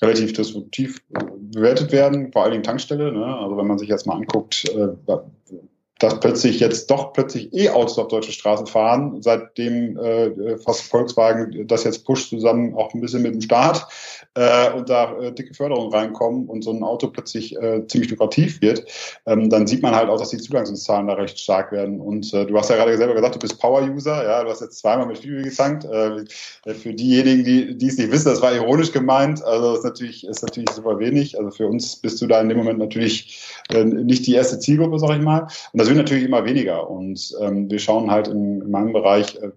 relativ 0.00 0.32
disruptiv 0.32 1.02
bewertet 1.52 1.92
werden, 1.92 2.32
vor 2.32 2.44
allen 2.44 2.52
Dingen 2.52 2.64
Tankstelle. 2.64 3.12
Ne? 3.12 3.26
Also 3.26 3.58
wenn 3.58 3.66
man 3.66 3.78
sich 3.78 3.90
jetzt 3.90 4.06
mal 4.06 4.16
anguckt, 4.16 4.64
äh, 4.70 4.88
dass 6.04 6.20
plötzlich 6.20 6.60
jetzt 6.60 6.90
doch 6.90 7.14
plötzlich 7.14 7.52
E-Autos 7.54 7.98
auf 7.98 8.08
deutsche 8.08 8.32
Straßen 8.32 8.66
fahren, 8.66 9.22
seitdem 9.22 9.96
äh, 9.96 10.58
fast 10.58 10.82
Volkswagen 10.82 11.66
das 11.66 11.84
jetzt 11.84 12.04
pusht 12.04 12.28
zusammen 12.28 12.74
auch 12.74 12.92
ein 12.92 13.00
bisschen 13.00 13.22
mit 13.22 13.34
dem 13.34 13.40
Staat 13.40 13.86
äh, 14.34 14.70
und 14.72 14.90
da 14.90 15.18
äh, 15.18 15.32
dicke 15.32 15.54
Förderungen 15.54 15.92
reinkommen 15.92 16.46
und 16.46 16.62
so 16.62 16.72
ein 16.72 16.82
Auto 16.82 17.08
plötzlich 17.08 17.56
äh, 17.56 17.86
ziemlich 17.86 18.10
lukrativ 18.10 18.60
wird, 18.60 18.84
ähm, 19.26 19.48
dann 19.48 19.66
sieht 19.66 19.82
man 19.82 19.94
halt 19.94 20.10
auch, 20.10 20.18
dass 20.18 20.30
die 20.30 20.36
Zugangszahlen 20.36 21.06
da 21.06 21.14
recht 21.14 21.38
stark 21.38 21.72
werden. 21.72 22.00
Und 22.00 22.32
äh, 22.34 22.44
du 22.44 22.56
hast 22.58 22.68
ja 22.68 22.76
gerade 22.76 22.96
selber 22.96 23.14
gesagt, 23.14 23.36
du 23.36 23.38
bist 23.38 23.58
Power-User, 23.58 24.24
ja, 24.24 24.44
du 24.44 24.50
hast 24.50 24.60
jetzt 24.60 24.78
zweimal 24.78 25.06
mit 25.06 25.18
Fibri 25.18 25.42
getankt. 25.42 25.84
Äh, 25.84 26.24
für 26.74 26.92
diejenigen, 26.92 27.44
die, 27.44 27.78
die 27.78 27.86
es 27.86 27.96
nicht 27.96 28.10
wissen, 28.10 28.28
das 28.28 28.42
war 28.42 28.52
ironisch 28.52 28.92
gemeint, 28.92 29.42
also 29.42 29.70
das 29.70 29.78
ist 29.78 29.84
natürlich, 29.84 30.26
ist 30.26 30.42
natürlich 30.42 30.70
super 30.70 30.98
wenig. 30.98 31.38
Also 31.38 31.50
für 31.50 31.66
uns 31.66 31.96
bist 31.96 32.20
du 32.20 32.26
da 32.26 32.40
in 32.40 32.48
dem 32.48 32.58
Moment 32.58 32.78
natürlich 32.78 33.40
äh, 33.70 33.84
nicht 33.84 34.26
die 34.26 34.34
erste 34.34 34.58
Zielgruppe, 34.58 34.98
sag 34.98 35.16
ich 35.16 35.22
mal. 35.22 35.40
Und 35.72 35.80
das 35.80 35.88
natürlich 35.96 36.24
immer 36.24 36.44
weniger. 36.44 36.90
Und 36.90 37.34
ähm, 37.40 37.70
wir 37.70 37.78
schauen 37.78 38.10
halt 38.10 38.28
in, 38.28 38.62
in 38.62 38.70
meinem 38.70 38.92
Bereich, 38.92 39.36
äh, 39.36 39.50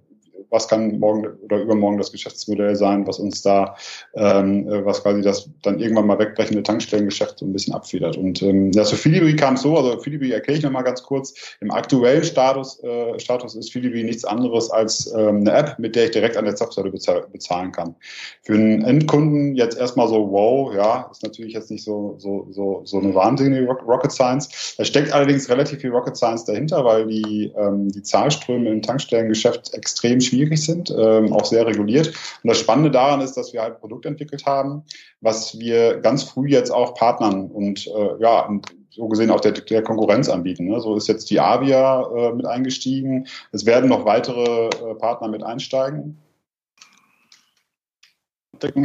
was 0.49 0.67
kann 0.67 0.99
morgen 0.99 1.27
oder 1.43 1.61
übermorgen 1.61 1.97
das 1.97 2.11
Geschäftsmodell 2.11 2.75
sein, 2.75 3.05
was 3.07 3.19
uns 3.19 3.41
da, 3.41 3.75
ähm, 4.15 4.67
äh, 4.67 4.85
was 4.85 5.03
quasi 5.03 5.21
das 5.21 5.49
dann 5.61 5.79
irgendwann 5.79 6.07
mal 6.07 6.19
wegbrechende 6.19 6.63
Tankstellengeschäft 6.63 7.39
so 7.39 7.45
ein 7.45 7.53
bisschen 7.53 7.73
abfedert. 7.73 8.17
Und 8.17 8.41
ähm, 8.41 8.71
ja, 8.71 8.83
zu 8.83 8.95
Philibri 8.95 9.35
kam 9.35 9.55
es 9.55 9.61
so, 9.61 9.77
also 9.77 9.99
Philibri 9.99 10.31
erkläre 10.31 10.57
ich 10.57 10.63
nochmal 10.63 10.83
ganz 10.83 11.03
kurz. 11.03 11.33
Im 11.59 11.71
aktuellen 11.71 12.23
Status, 12.23 12.81
äh, 12.83 13.19
Status 13.19 13.55
ist 13.55 13.71
Philibri 13.71 14.03
nichts 14.03 14.25
anderes 14.25 14.69
als 14.71 15.13
ähm, 15.13 15.41
eine 15.41 15.51
App, 15.51 15.79
mit 15.79 15.95
der 15.95 16.05
ich 16.05 16.11
direkt 16.11 16.37
an 16.37 16.45
der 16.45 16.55
Zapfsäule 16.55 16.91
bezahlen 16.91 17.71
kann. 17.71 17.95
Für 18.43 18.53
einen 18.53 18.83
Endkunden 18.83 19.55
jetzt 19.55 19.77
erstmal 19.77 20.07
so, 20.07 20.31
wow, 20.31 20.73
ja, 20.73 21.09
ist 21.11 21.23
natürlich 21.23 21.53
jetzt 21.53 21.71
nicht 21.71 21.83
so, 21.83 22.15
so, 22.17 22.47
so, 22.51 22.81
so 22.85 22.99
eine 22.99 23.13
wahnsinnige 23.13 23.67
Rocket 23.67 24.11
Science. 24.11 24.75
Da 24.77 24.85
steckt 24.85 25.11
allerdings 25.11 25.49
relativ 25.49 25.81
viel 25.81 25.91
Rocket 25.91 26.15
Science 26.15 26.45
dahinter, 26.45 26.83
weil 26.85 27.07
die, 27.07 27.51
ähm, 27.57 27.89
die 27.89 28.01
Zahlströme 28.01 28.69
im 28.69 28.81
Tankstellengeschäft 28.81 29.73
extrem 29.73 30.21
schwierig 30.21 30.36
schwierig 30.37 30.63
sind, 30.63 30.91
ähm, 30.91 31.33
auch 31.33 31.45
sehr 31.45 31.65
reguliert. 31.65 32.07
Und 32.07 32.49
das 32.49 32.59
Spannende 32.59 32.91
daran 32.91 33.21
ist, 33.21 33.33
dass 33.33 33.53
wir 33.53 33.61
halt 33.61 33.75
ein 33.75 33.79
Produkt 33.79 34.05
entwickelt 34.05 34.45
haben, 34.45 34.83
was 35.21 35.59
wir 35.59 35.99
ganz 35.99 36.23
früh 36.23 36.47
jetzt 36.47 36.69
auch 36.71 36.93
Partnern 36.93 37.49
und 37.49 37.87
äh, 37.87 38.21
ja, 38.21 38.49
so 38.91 39.07
gesehen 39.07 39.31
auch 39.31 39.41
der, 39.41 39.51
der 39.51 39.83
Konkurrenz 39.83 40.29
anbieten. 40.29 40.67
Ne? 40.67 40.79
So 40.79 40.95
ist 40.95 41.07
jetzt 41.07 41.29
die 41.29 41.39
Avia 41.39 42.01
äh, 42.15 42.33
mit 42.33 42.45
eingestiegen. 42.45 43.27
Es 43.51 43.65
werden 43.65 43.89
noch 43.89 44.05
weitere 44.05 44.67
äh, 44.67 44.95
Partner 44.95 45.27
mit 45.27 45.43
einsteigen. 45.43 46.19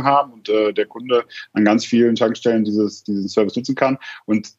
haben 0.05 0.33
und 0.35 0.51
äh, 0.51 0.75
der 0.75 0.87
Kunde 0.87 1.25
an 1.55 1.65
ganz 1.65 1.87
vielen 1.87 2.15
Tankstellen 2.15 2.65
dieses, 2.65 3.05
diesen 3.05 3.29
Service 3.29 3.57
nutzen 3.57 3.75
kann. 3.75 3.97
Und 4.27 4.53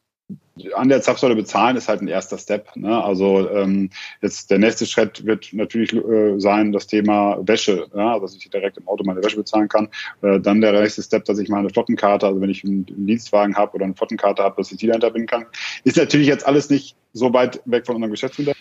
an 0.74 0.88
der 0.88 1.02
Zapfsäule 1.02 1.34
bezahlen 1.34 1.76
ist 1.76 1.88
halt 1.88 2.00
ein 2.00 2.08
erster 2.08 2.38
Step. 2.38 2.74
Ne? 2.76 3.02
Also 3.02 3.50
ähm, 3.50 3.90
jetzt 4.22 4.50
der 4.50 4.58
nächste 4.58 4.86
Schritt 4.86 5.24
wird 5.26 5.52
natürlich 5.52 5.92
äh, 5.92 6.38
sein 6.38 6.72
das 6.72 6.86
Thema 6.86 7.38
Wäsche, 7.46 7.86
ja? 7.94 8.18
dass 8.18 8.36
ich 8.36 8.48
direkt 8.48 8.78
im 8.78 8.86
Auto 8.86 9.04
meine 9.04 9.22
Wäsche 9.22 9.36
bezahlen 9.36 9.68
kann. 9.68 9.88
Äh, 10.22 10.40
dann 10.40 10.60
der 10.60 10.80
nächste 10.80 11.02
Step, 11.02 11.24
dass 11.24 11.38
ich 11.38 11.48
meine 11.48 11.70
Flottenkarte, 11.70 12.26
also 12.26 12.40
wenn 12.40 12.50
ich 12.50 12.64
einen, 12.64 12.86
einen 12.88 13.06
Dienstwagen 13.06 13.56
habe 13.56 13.74
oder 13.74 13.84
eine 13.84 13.94
Flottenkarte 13.94 14.42
habe, 14.42 14.56
dass 14.56 14.70
ich 14.70 14.78
die 14.78 14.86
dahinter 14.86 15.10
binden 15.10 15.28
kann. 15.28 15.46
Ist 15.82 15.96
natürlich 15.96 16.28
jetzt 16.28 16.46
alles 16.46 16.70
nicht 16.70 16.96
so 17.12 17.32
weit 17.32 17.60
weg 17.64 17.84
von 17.84 17.96
unserem 17.96 18.12
Geschäftsmodell. 18.12 18.54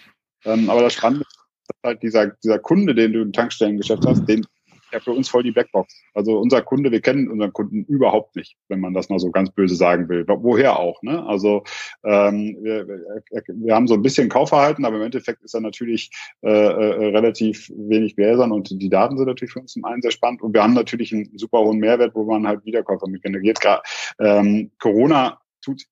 Ähm, 0.45 0.69
aber 0.69 0.81
das 0.81 0.93
Spannende 0.93 1.25
ist 1.25 1.83
halt 1.83 2.01
dieser, 2.01 2.27
dieser 2.43 2.59
Kunde, 2.59 2.95
den 2.95 3.13
du 3.13 3.21
im 3.21 3.31
Tankstellengeschäft 3.31 4.05
hast, 4.05 4.25
den 4.25 4.45
ja 4.93 4.99
für 4.99 5.11
uns 5.11 5.29
voll 5.29 5.43
die 5.43 5.51
Blackbox. 5.51 6.01
Also 6.13 6.37
unser 6.39 6.61
Kunde, 6.61 6.91
wir 6.91 7.01
kennen 7.01 7.29
unseren 7.29 7.51
Kunden 7.51 7.83
überhaupt 7.85 8.35
nicht, 8.35 8.55
wenn 8.69 8.79
man 8.79 8.93
das 8.93 9.09
mal 9.09 9.19
so 9.19 9.31
ganz 9.31 9.49
böse 9.51 9.75
sagen 9.75 10.07
will. 10.09 10.25
Woher 10.27 10.79
auch, 10.79 11.01
ne? 11.03 11.25
Also 11.25 11.63
ähm, 12.03 12.57
wir, 12.61 12.87
wir 12.87 13.75
haben 13.75 13.87
so 13.87 13.95
ein 13.95 14.01
bisschen 14.01 14.29
Kaufverhalten, 14.29 14.85
aber 14.85 14.97
im 14.97 15.03
Endeffekt 15.03 15.43
ist 15.43 15.53
er 15.53 15.61
natürlich 15.61 16.11
äh, 16.41 16.49
äh, 16.49 17.05
relativ 17.07 17.69
wenig 17.75 18.15
gläsern 18.15 18.51
und 18.51 18.69
die 18.69 18.89
Daten 18.89 19.17
sind 19.17 19.27
natürlich 19.27 19.53
für 19.53 19.59
uns 19.59 19.73
zum 19.73 19.85
einen 19.85 20.01
sehr 20.01 20.11
spannend 20.11 20.41
und 20.41 20.53
wir 20.53 20.63
haben 20.63 20.73
natürlich 20.73 21.13
einen 21.13 21.37
super 21.37 21.59
hohen 21.59 21.79
Mehrwert, 21.79 22.15
wo 22.15 22.23
man 22.23 22.47
halt 22.47 22.65
Wiederkäufer 22.65 23.07
mit 23.07 23.23
generiert. 23.23 23.59
Ähm, 24.19 24.71
Corona 24.79 25.39
tut 25.61 25.83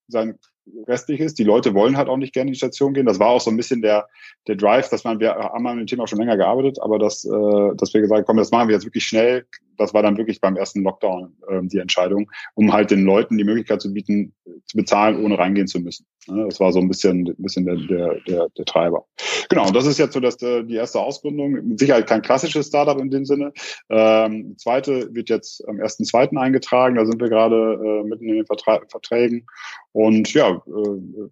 sein 0.65 0.83
Restliches. 0.87 1.33
Die 1.33 1.43
Leute 1.43 1.73
wollen 1.73 1.97
halt 1.97 2.09
auch 2.09 2.17
nicht 2.17 2.33
gerne 2.33 2.49
in 2.49 2.53
die 2.53 2.57
Station 2.57 2.93
gehen. 2.93 3.05
Das 3.05 3.19
war 3.19 3.29
auch 3.29 3.41
so 3.41 3.49
ein 3.49 3.57
bisschen 3.57 3.81
der, 3.81 4.07
der 4.47 4.55
Drive, 4.55 4.89
dass 4.89 5.03
man, 5.03 5.19
wir 5.19 5.35
haben 5.35 5.67
an 5.67 5.77
dem 5.77 5.87
Thema 5.87 6.07
schon 6.07 6.19
länger 6.19 6.37
gearbeitet, 6.37 6.79
aber 6.81 6.99
dass, 6.99 7.25
äh, 7.25 7.75
dass 7.75 7.93
wir 7.93 8.01
gesagt 8.01 8.19
haben, 8.19 8.25
komm, 8.25 8.37
das 8.37 8.51
machen 8.51 8.67
wir 8.67 8.75
jetzt 8.75 8.85
wirklich 8.85 9.05
schnell. 9.05 9.45
Das 9.77 9.93
war 9.93 10.03
dann 10.03 10.17
wirklich 10.17 10.39
beim 10.41 10.55
ersten 10.55 10.83
Lockdown 10.83 11.35
äh, 11.49 11.61
die 11.63 11.79
Entscheidung, 11.79 12.29
um 12.53 12.71
halt 12.71 12.91
den 12.91 13.03
Leuten 13.03 13.37
die 13.37 13.43
Möglichkeit 13.43 13.81
zu 13.81 13.91
bieten, 13.91 14.33
zu 14.65 14.77
bezahlen, 14.77 15.23
ohne 15.23 15.37
reingehen 15.37 15.67
zu 15.67 15.79
müssen. 15.79 16.05
Das 16.27 16.59
war 16.59 16.71
so 16.71 16.79
ein 16.79 16.87
bisschen, 16.87 17.27
ein 17.27 17.35
bisschen 17.37 17.65
der, 17.65 17.75
der, 17.75 18.19
der, 18.27 18.49
der 18.49 18.65
Treiber. 18.65 19.05
Genau, 19.49 19.67
und 19.67 19.75
das 19.75 19.87
ist 19.87 19.97
jetzt 19.97 20.13
so 20.13 20.19
dass 20.19 20.41
äh, 20.43 20.63
die 20.63 20.75
erste 20.75 20.99
Ausgründung. 20.99 21.51
Mit 21.51 21.79
Sicherheit 21.79 22.07
kein 22.07 22.21
klassisches 22.21 22.67
Startup 22.67 22.99
in 22.99 23.09
dem 23.09 23.25
Sinne. 23.25 23.53
Ähm, 23.89 24.55
zweite 24.57 25.13
wird 25.15 25.29
jetzt 25.29 25.67
am 25.67 25.79
ersten 25.79 26.05
zweiten 26.05 26.37
eingetragen. 26.37 26.95
Da 26.95 27.05
sind 27.05 27.19
wir 27.19 27.29
gerade 27.29 27.73
äh, 27.73 28.07
mitten 28.07 28.29
in 28.29 28.35
den 28.35 28.45
Vertra 28.45 28.81
Verträgen. 28.87 29.47
Und 29.93 30.33
ja, 30.33 30.49
äh, 30.51 30.61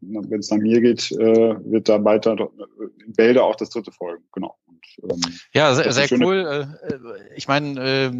wenn 0.02 0.40
es 0.40 0.52
nach 0.52 0.58
mir 0.58 0.82
geht, 0.82 1.12
äh, 1.14 1.56
wird 1.72 1.88
da 1.88 2.04
weiter 2.04 2.36
in 3.06 3.14
Bälde 3.14 3.44
auch 3.44 3.56
das 3.56 3.70
dritte 3.70 3.92
folgen. 3.92 4.24
Genau. 4.34 4.58
Und, 4.66 4.84
ähm, 5.04 5.34
ja, 5.54 5.74
sehr, 5.74 5.92
sehr 5.94 6.12
cool. 6.20 6.68
Äh, 6.82 7.36
ich 7.36 7.48
meine, 7.48 7.80
äh, 7.80 8.12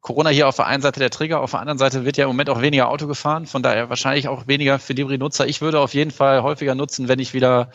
Corona 0.00 0.30
hier 0.30 0.48
auf 0.48 0.56
der 0.56 0.66
einen 0.66 0.82
Seite 0.82 1.00
der 1.00 1.10
Trigger, 1.10 1.40
auf 1.40 1.52
der 1.52 1.60
anderen 1.60 1.78
Seite 1.78 2.04
wird 2.04 2.16
ja 2.16 2.24
im 2.24 2.30
Moment 2.30 2.50
auch 2.50 2.62
weniger 2.62 2.88
Auto 2.88 3.06
gefahren, 3.06 3.46
von 3.46 3.62
daher 3.62 3.88
wahrscheinlich 3.88 4.28
auch 4.28 4.46
weniger 4.46 4.78
für 4.78 4.92
Libri-Nutzer. 4.92 5.46
Ich 5.46 5.60
würde 5.60 5.80
auf 5.80 5.94
jeden 5.94 6.12
Fall 6.12 6.42
häufiger 6.42 6.74
nutzen, 6.74 7.08
wenn 7.08 7.18
ich 7.18 7.34
wieder 7.34 7.70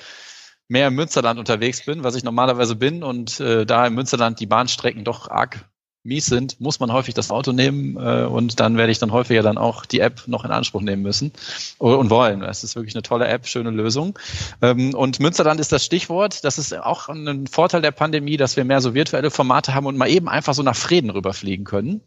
mehr 0.69 0.87
im 0.87 0.95
Münsterland 0.95 1.39
unterwegs 1.39 1.85
bin, 1.85 2.03
was 2.03 2.15
ich 2.15 2.23
normalerweise 2.23 2.77
bin 2.77 3.03
und 3.03 3.41
äh, 3.41 3.65
da 3.65 3.85
im 3.85 3.95
Münsterland 3.95 4.39
die 4.39 4.45
Bahnstrecken 4.45 5.03
doch 5.03 5.29
arg 5.29 5.69
mies 6.03 6.25
sind, 6.25 6.59
muss 6.59 6.79
man 6.79 6.91
häufig 6.91 7.13
das 7.13 7.29
Auto 7.29 7.51
nehmen 7.51 7.95
äh, 7.97 8.25
und 8.25 8.59
dann 8.59 8.77
werde 8.77 8.91
ich 8.91 8.99
dann 8.99 9.11
häufiger 9.11 9.43
dann 9.43 9.57
auch 9.57 9.85
die 9.85 9.99
App 9.99 10.23
noch 10.27 10.43
in 10.43 10.51
Anspruch 10.51 10.81
nehmen 10.81 11.03
müssen 11.03 11.31
und 11.77 12.09
wollen. 12.09 12.41
Es 12.41 12.63
ist 12.63 12.75
wirklich 12.75 12.95
eine 12.95 13.03
tolle 13.03 13.27
App, 13.27 13.47
schöne 13.47 13.69
Lösung. 13.69 14.17
Ähm, 14.61 14.95
und 14.95 15.19
Münsterland 15.19 15.59
ist 15.59 15.71
das 15.71 15.85
Stichwort. 15.85 16.43
Das 16.43 16.57
ist 16.57 16.75
auch 16.75 17.09
ein 17.09 17.47
Vorteil 17.47 17.81
der 17.81 17.91
Pandemie, 17.91 18.37
dass 18.37 18.57
wir 18.57 18.65
mehr 18.65 18.81
so 18.81 18.93
virtuelle 18.93 19.31
Formate 19.31 19.75
haben 19.75 19.85
und 19.85 19.97
mal 19.97 20.09
eben 20.09 20.27
einfach 20.27 20.53
so 20.53 20.63
nach 20.63 20.75
Frieden 20.75 21.09
rüberfliegen 21.11 21.65
können. 21.65 22.01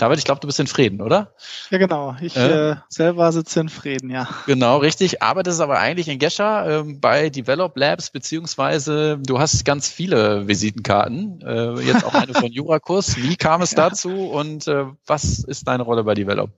David, 0.00 0.18
ich 0.18 0.24
glaube, 0.24 0.40
du 0.40 0.46
bist 0.46 0.58
in 0.58 0.66
Frieden, 0.66 1.02
oder? 1.02 1.34
Ja, 1.68 1.76
genau. 1.76 2.16
Ich 2.22 2.34
äh, 2.34 2.70
äh, 2.70 2.76
selber 2.88 3.30
sitze 3.32 3.60
in 3.60 3.68
Frieden, 3.68 4.08
ja. 4.08 4.26
Genau, 4.46 4.78
richtig. 4.78 5.22
Arbeitest 5.22 5.60
aber 5.60 5.78
eigentlich 5.78 6.08
in 6.08 6.18
Gescher 6.18 6.80
äh, 6.80 6.82
bei 6.84 7.28
Develop 7.28 7.76
Labs, 7.76 8.08
beziehungsweise 8.08 9.18
du 9.18 9.38
hast 9.38 9.62
ganz 9.66 9.88
viele 9.88 10.48
Visitenkarten. 10.48 11.42
Äh, 11.42 11.80
jetzt 11.82 12.04
auch 12.06 12.14
eine 12.14 12.32
von 12.34 12.50
Jurakus. 12.50 13.18
Wie 13.18 13.36
kam 13.36 13.60
es 13.60 13.72
ja. 13.72 13.90
dazu 13.90 14.30
und 14.30 14.66
äh, 14.68 14.86
was 15.06 15.44
ist 15.44 15.68
deine 15.68 15.82
Rolle 15.82 16.02
bei 16.04 16.14
Develop? 16.14 16.50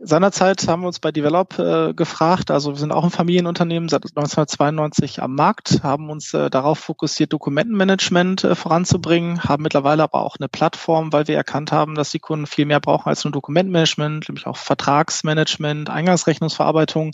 Seinerzeit 0.00 0.68
haben 0.68 0.82
wir 0.82 0.86
uns 0.86 1.00
bei 1.00 1.10
Develop 1.10 1.58
äh, 1.58 1.92
gefragt, 1.92 2.52
also 2.52 2.70
wir 2.70 2.78
sind 2.78 2.92
auch 2.92 3.02
ein 3.02 3.10
Familienunternehmen 3.10 3.88
seit 3.88 4.04
1992 4.04 5.20
am 5.20 5.34
Markt, 5.34 5.82
haben 5.82 6.10
uns 6.10 6.32
äh, 6.32 6.48
darauf 6.48 6.78
fokussiert, 6.78 7.32
Dokumentenmanagement 7.32 8.44
äh, 8.44 8.54
voranzubringen, 8.54 9.42
haben 9.42 9.64
mittlerweile 9.64 10.04
aber 10.04 10.22
auch 10.22 10.36
eine 10.38 10.48
Plattform, 10.48 11.12
weil 11.12 11.26
wir 11.26 11.36
erkannt 11.36 11.72
haben, 11.72 11.96
dass 11.96 12.10
die 12.10 12.20
Kunden 12.20 12.46
viel 12.46 12.66
mehr 12.66 12.78
brauchen 12.78 13.08
als 13.08 13.24
nur 13.24 13.32
Dokumentenmanagement, 13.32 14.28
nämlich 14.28 14.46
auch 14.46 14.56
Vertragsmanagement, 14.56 15.90
Eingangsrechnungsverarbeitung 15.90 17.12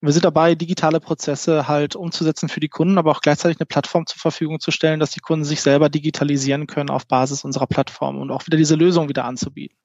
und 0.00 0.06
wir 0.06 0.14
sind 0.14 0.24
dabei, 0.24 0.54
digitale 0.54 0.98
Prozesse 0.98 1.68
halt 1.68 1.94
umzusetzen 1.94 2.48
für 2.48 2.60
die 2.60 2.70
Kunden, 2.70 2.96
aber 2.96 3.10
auch 3.10 3.20
gleichzeitig 3.20 3.60
eine 3.60 3.66
Plattform 3.66 4.06
zur 4.06 4.18
Verfügung 4.18 4.58
zu 4.58 4.70
stellen, 4.70 4.98
dass 4.98 5.10
die 5.10 5.20
Kunden 5.20 5.44
sich 5.44 5.60
selber 5.60 5.90
digitalisieren 5.90 6.66
können 6.66 6.88
auf 6.88 7.06
Basis 7.06 7.44
unserer 7.44 7.66
Plattform 7.66 8.18
und 8.18 8.30
auch 8.30 8.46
wieder 8.46 8.56
diese 8.56 8.76
Lösung 8.76 9.10
wieder 9.10 9.26
anzubieten. 9.26 9.76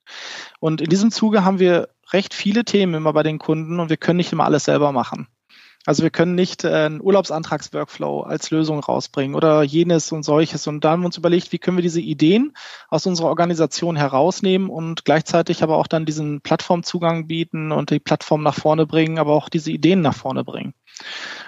Und 0.61 0.79
in 0.79 0.89
diesem 0.89 1.11
Zuge 1.11 1.43
haben 1.43 1.59
wir 1.59 1.89
recht 2.13 2.33
viele 2.33 2.65
Themen 2.65 2.93
immer 2.93 3.13
bei 3.13 3.23
den 3.23 3.39
Kunden 3.39 3.79
und 3.79 3.89
wir 3.89 3.97
können 3.97 4.17
nicht 4.17 4.31
immer 4.31 4.45
alles 4.45 4.65
selber 4.65 4.91
machen. 4.91 5.27
Also 5.85 6.01
wir 6.01 6.09
können 6.09 6.33
nicht 6.33 6.63
äh, 6.63 6.73
einen 6.73 7.01
Urlaubsantragsworkflow 7.01 8.21
als 8.21 8.49
Lösung 8.49 8.79
rausbringen 8.79 9.35
oder 9.35 9.61
jenes 9.61 10.11
und 10.11 10.23
solches. 10.23 10.65
Und 10.65 10.83
da 10.83 10.91
haben 10.91 11.01
wir 11.01 11.07
uns 11.07 11.17
überlegt, 11.17 11.51
wie 11.51 11.59
können 11.59 11.77
wir 11.77 11.83
diese 11.83 12.01
Ideen 12.01 12.53
aus 12.89 13.05
unserer 13.05 13.27
Organisation 13.27 13.95
herausnehmen 13.95 14.69
und 14.69 15.05
gleichzeitig 15.05 15.61
aber 15.61 15.77
auch 15.77 15.87
dann 15.87 16.05
diesen 16.05 16.41
Plattformzugang 16.41 17.27
bieten 17.27 17.71
und 17.71 17.91
die 17.91 17.99
Plattform 17.99 18.41
nach 18.41 18.55
vorne 18.55 18.87
bringen, 18.87 19.19
aber 19.19 19.33
auch 19.33 19.47
diese 19.47 19.71
Ideen 19.71 20.01
nach 20.01 20.15
vorne 20.15 20.43
bringen. 20.43 20.73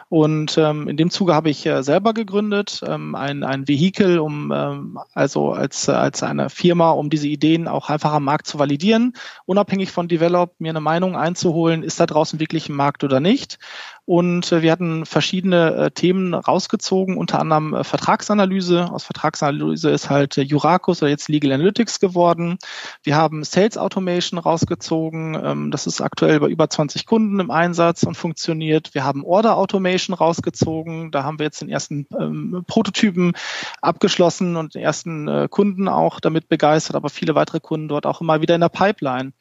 Und 0.10 0.58
ähm, 0.58 0.88
in 0.88 0.96
dem 0.96 1.10
Zuge 1.10 1.34
habe 1.34 1.50
ich 1.50 1.66
äh, 1.66 1.84
selber 1.84 2.14
gegründet, 2.14 2.82
ähm, 2.88 3.14
ein, 3.14 3.44
ein 3.44 3.68
Vehikel, 3.68 4.20
um 4.20 4.54
ähm, 4.56 5.00
also 5.14 5.52
als, 5.52 5.90
als 5.90 6.24
eine 6.24 6.50
Firma, 6.50 6.92
um 6.92 7.10
diese 7.10 7.28
Ideen 7.28 7.68
auch 7.68 7.90
einfach 7.90 8.14
am 8.14 8.24
Markt 8.24 8.48
zu 8.48 8.58
validieren, 8.58 9.14
unabhängig 9.46 9.92
von 9.92 10.08
Develop, 10.08 10.56
mir 10.60 10.70
eine 10.70 10.80
Meinung 10.80 11.18
einzuholen, 11.18 11.84
ist 11.84 12.00
da 12.00 12.06
draußen 12.06 12.40
wirklich 12.40 12.70
ein 12.70 12.76
Markt 12.76 13.04
oder 13.04 13.20
nicht. 13.20 13.60
Und 14.08 14.54
äh, 14.54 14.62
wir 14.62 14.72
hatten 14.72 15.06
verschiedene 15.06 15.76
äh, 15.76 15.92
Themen 15.92 16.34
rausgezogen, 16.34 17.18
unter 17.18 17.40
anderem 17.40 17.74
äh, 17.74 17.84
Vertragsanalyse. 17.84 18.90
Aus 18.90 19.04
Vertragsanalyse 19.04 19.90
ist 19.90 20.10
halt 20.10 20.38
Juracus 20.38 21.02
oder 21.02 21.10
jetzt 21.10 21.28
Legal 21.28 21.52
Analytics 21.52 22.00
geworden. 22.00 22.58
Wir 23.04 23.18
haben 23.18 23.44
Sales 23.44 23.78
Automation 23.78 24.40
rausgezogen. 24.40 25.38
Ähm, 25.44 25.72
das 25.72 25.88
ist 25.88 26.00
aktuell 26.00 26.40
bei 26.40 26.48
über 26.48 26.70
20 26.70 27.06
Kunden 27.06 27.42
im 27.42 27.52
Einsatz 27.52 28.04
und 28.04 28.16
funktioniert. 28.16 28.94
Wir 28.94 29.04
haben 29.04 29.26
Order 29.26 29.58
Automation 29.58 30.16
rausgezogen. 30.16 31.12
Da 31.12 31.24
haben 31.24 31.38
wir 31.38 31.48
jetzt 31.48 31.60
den 31.62 31.68
ersten 31.68 32.08
ähm, 32.18 32.64
Prototypen 32.66 33.34
abgeschlossen 33.82 34.56
und 34.56 34.76
den 34.76 34.84
ersten 34.84 35.50
Kunden 35.50 35.90
auch 35.90 36.22
damit 36.22 36.48
begeistert, 36.48 36.96
aber 36.96 37.10
viele 37.10 37.36
weitere 37.36 37.60
Kunden 37.60 37.90
dort 37.90 38.06
auch 38.06 38.22
immer 38.22 38.42
wieder 38.42 38.56
in 38.56 38.62
der 38.62 38.70
Pipeline. 38.70 39.34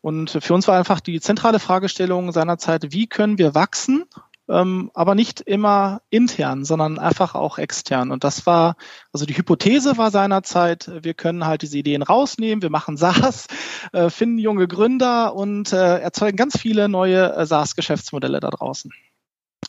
Und 0.00 0.30
für 0.30 0.54
uns 0.54 0.66
war 0.66 0.78
einfach 0.78 1.00
die 1.00 1.20
zentrale 1.20 1.58
Fragestellung 1.58 2.32
seinerzeit, 2.32 2.92
wie 2.92 3.06
können 3.06 3.38
wir 3.38 3.54
wachsen, 3.54 4.04
ähm, 4.48 4.90
aber 4.94 5.14
nicht 5.14 5.40
immer 5.40 6.02
intern, 6.10 6.64
sondern 6.64 6.98
einfach 6.98 7.34
auch 7.34 7.58
extern. 7.58 8.10
Und 8.10 8.24
das 8.24 8.46
war, 8.46 8.76
also 9.12 9.26
die 9.26 9.36
Hypothese 9.36 9.96
war 9.96 10.10
seinerzeit, 10.10 10.90
wir 11.02 11.14
können 11.14 11.46
halt 11.46 11.62
diese 11.62 11.78
Ideen 11.78 12.02
rausnehmen, 12.02 12.62
wir 12.62 12.70
machen 12.70 12.96
SaaS, 12.98 13.46
äh, 13.92 14.10
finden 14.10 14.38
junge 14.38 14.66
Gründer 14.66 15.34
und 15.34 15.72
äh, 15.72 15.98
erzeugen 15.98 16.36
ganz 16.36 16.58
viele 16.58 16.88
neue 16.88 17.34
äh, 17.34 17.46
SaaS-Geschäftsmodelle 17.46 18.40
da 18.40 18.50
draußen, 18.50 18.90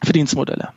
Verdienstmodelle. 0.04 0.74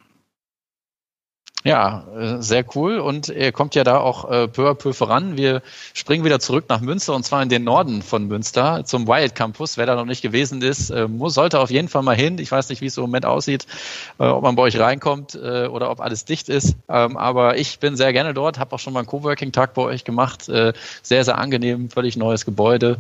Ja, 1.67 2.05
äh, 2.15 2.43
sehr 2.43 2.63
cool. 2.77 2.99
Und 2.99 3.31
er 3.31 3.51
kommt 3.51 3.75
ja 3.75 3.85
da 3.85 3.99
auch 3.99 4.31
äh, 4.31 4.49
peu 4.49 4.69
à 4.69 4.75
peu 4.75 4.93
voran. 4.93 5.39
Wir 5.39 5.63
springen 5.95 6.23
wieder 6.23 6.39
zurück 6.39 6.67
nach 6.69 6.83
Münster 6.83 7.15
und 7.15 7.25
zwar 7.25 7.43
in 7.43 7.49
den 7.49 7.65
Norden 7.65 8.03
von 8.03 8.29
Münster 8.29 8.85
zum 8.85 9.09
Wild 9.09 9.35
Campus. 9.35 9.79
Wer 9.79 9.87
da 9.87 9.95
noch 9.95 10.05
nicht 10.05 10.21
gewesen 10.21 10.61
ist, 10.61 10.91
äh, 10.91 11.09
muss, 11.09 11.33
sollte 11.33 11.61
auf 11.61 11.71
jeden 11.71 11.89
Fall 11.89 12.03
mal 12.03 12.15
hin. 12.15 12.39
Ich 12.39 12.53
weiß 12.53 12.69
nicht, 12.69 12.83
wie 12.83 12.87
es 12.87 12.99
im 12.99 13.05
Moment 13.05 13.25
aussieht, 13.25 13.67
ob 14.19 14.43
man 14.43 14.57
bei 14.57 14.63
euch 14.65 14.79
reinkommt 14.79 15.35
oder 15.35 15.91
ob 15.91 16.01
alles 16.01 16.27
dicht 16.27 16.49
ist. 16.51 16.77
Ähm, 16.89 17.17
aber 17.17 17.57
ich 17.57 17.79
bin 17.79 17.97
sehr 17.97 18.13
gerne 18.13 18.35
dort, 18.35 18.59
habe 18.59 18.75
auch 18.75 18.79
schon 18.79 18.93
mal 18.93 19.01
einen 19.01 19.09
Coworking-Tag 19.09 19.73
bei 19.73 19.83
euch 19.83 20.05
gemacht. 20.05 20.45
Sehr, 20.45 20.75
sehr 21.03 21.39
angenehm, 21.39 21.89
völlig 21.91 22.17
neues 22.17 22.45
Gebäude. 22.45 22.99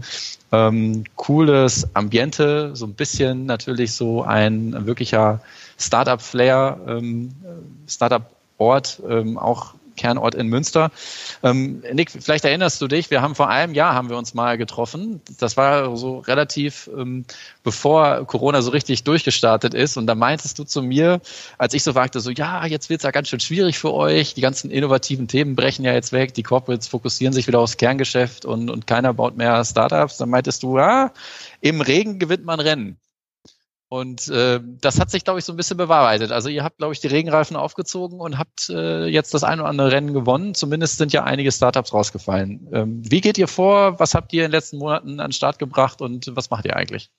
Ähm, 0.53 1.05
cooles 1.17 1.89
Ambiente, 1.95 2.71
so 2.75 2.87
ein 2.87 2.95
bisschen 2.95 3.47
natürlich 3.47 3.93
so 3.93 4.23
ein 4.23 4.87
wirklicher 4.87 5.41
Startup-Flair, 5.79 6.79
ähm, 6.87 7.35
Startup 7.87 8.23
Ort, 8.65 9.03
ähm, 9.09 9.39
auch 9.39 9.75
Kernort 9.97 10.35
in 10.35 10.49
Münster. 10.49 10.91
Ähm, 11.43 11.83
Nick, 11.93 12.11
vielleicht 12.11 12.45
erinnerst 12.45 12.81
du 12.81 12.89
dich, 12.89 13.11
wir 13.11 13.23
haben 13.23 13.35
vor 13.35 13.49
einem 13.49 13.75
Jahr 13.75 13.95
haben 13.95 14.11
wir 14.11 14.17
uns 14.17 14.35
mal 14.35 14.59
getroffen. 14.59 15.21
Das 15.39 15.57
war 15.57 15.97
so 15.97 16.19
relativ 16.19 16.91
ähm, 16.97 17.25
bevor 17.63 18.25
Corona 18.27 18.63
so 18.63 18.71
richtig 18.71 19.05
durchgestartet 19.05 19.75
ist. 19.75 19.97
Und 19.97 20.07
da 20.07 20.15
meintest 20.15 20.59
du 20.59 20.65
zu 20.65 20.83
mir, 20.83 21.21
als 21.59 21.75
ich 21.75 21.83
so 21.83 21.93
fragte, 21.93 22.21
so 22.21 22.31
ja, 22.31 22.67
jetzt 22.67 22.91
wird's 22.91 23.05
ja 23.05 23.11
ganz 23.11 23.29
schön 23.29 23.41
schwierig 23.41 23.79
für 23.79 23.93
euch. 23.93 24.35
Die 24.35 24.41
ganzen 24.41 24.71
innovativen 24.71 25.29
Themen 25.29 25.57
brechen 25.57 25.85
ja 25.85 25.93
jetzt 25.93 26.13
weg. 26.13 26.35
Die 26.35 26.43
Corporates 26.43 26.89
fokussieren 26.89 27.33
sich 27.33 27.47
wieder 27.47 27.61
aufs 27.61 27.77
Kerngeschäft 27.77 28.45
und, 28.45 28.71
und 28.71 28.87
keiner 28.87 29.15
baut 29.15 29.37
mehr 29.37 29.65
Startups. 29.65 30.17
Dann 30.19 30.31
meintest 30.31 30.63
du, 30.63 30.79
ja, 30.79 31.13
im 31.61 31.81
Regen 31.81 32.19
gewinnt 32.19 32.45
man 32.45 32.61
Rennen. 32.61 32.99
Und 33.95 34.27
äh, 34.27 34.59
das 34.81 34.99
hat 34.99 35.13
sich, 35.13 35.23
glaube 35.23 35.39
ich, 35.39 35.45
so 35.45 35.53
ein 35.53 35.57
bisschen 35.57 35.77
bewahrheitet. 35.77 36.33
Also 36.33 36.49
ihr 36.49 36.65
habt, 36.65 36.79
glaube 36.79 36.93
ich, 36.93 36.99
die 36.99 37.07
Regenreifen 37.07 37.57
aufgezogen 37.57 38.19
und 38.19 38.39
habt 38.39 38.69
äh, 38.69 39.07
jetzt 39.07 39.33
das 39.35 39.45
ein 39.45 39.61
oder 39.61 39.69
andere 39.69 39.93
Rennen 39.93 40.13
gewonnen. 40.13 40.53
Zumindest 40.57 40.99
sind 40.99 41.13
ja 41.13 41.23
einige 41.23 41.53
Startups 41.53 41.95
rausgefallen. 41.95 42.67
Ähm, 42.73 43.03
wie 43.09 43.21
geht 43.21 43.39
ihr 43.39 43.47
vor? 43.47 44.01
Was 44.01 44.17
habt 44.17 44.33
ihr 44.33 44.45
in 44.45 44.51
den 44.51 44.57
letzten 44.57 44.79
Monaten 44.79 45.21
an 45.21 45.29
den 45.29 45.33
Start 45.33 45.61
gebracht 45.61 46.03
und 46.03 46.29
was 46.35 46.51
macht 46.51 46.65
ihr 46.65 46.75
eigentlich? 46.75 47.13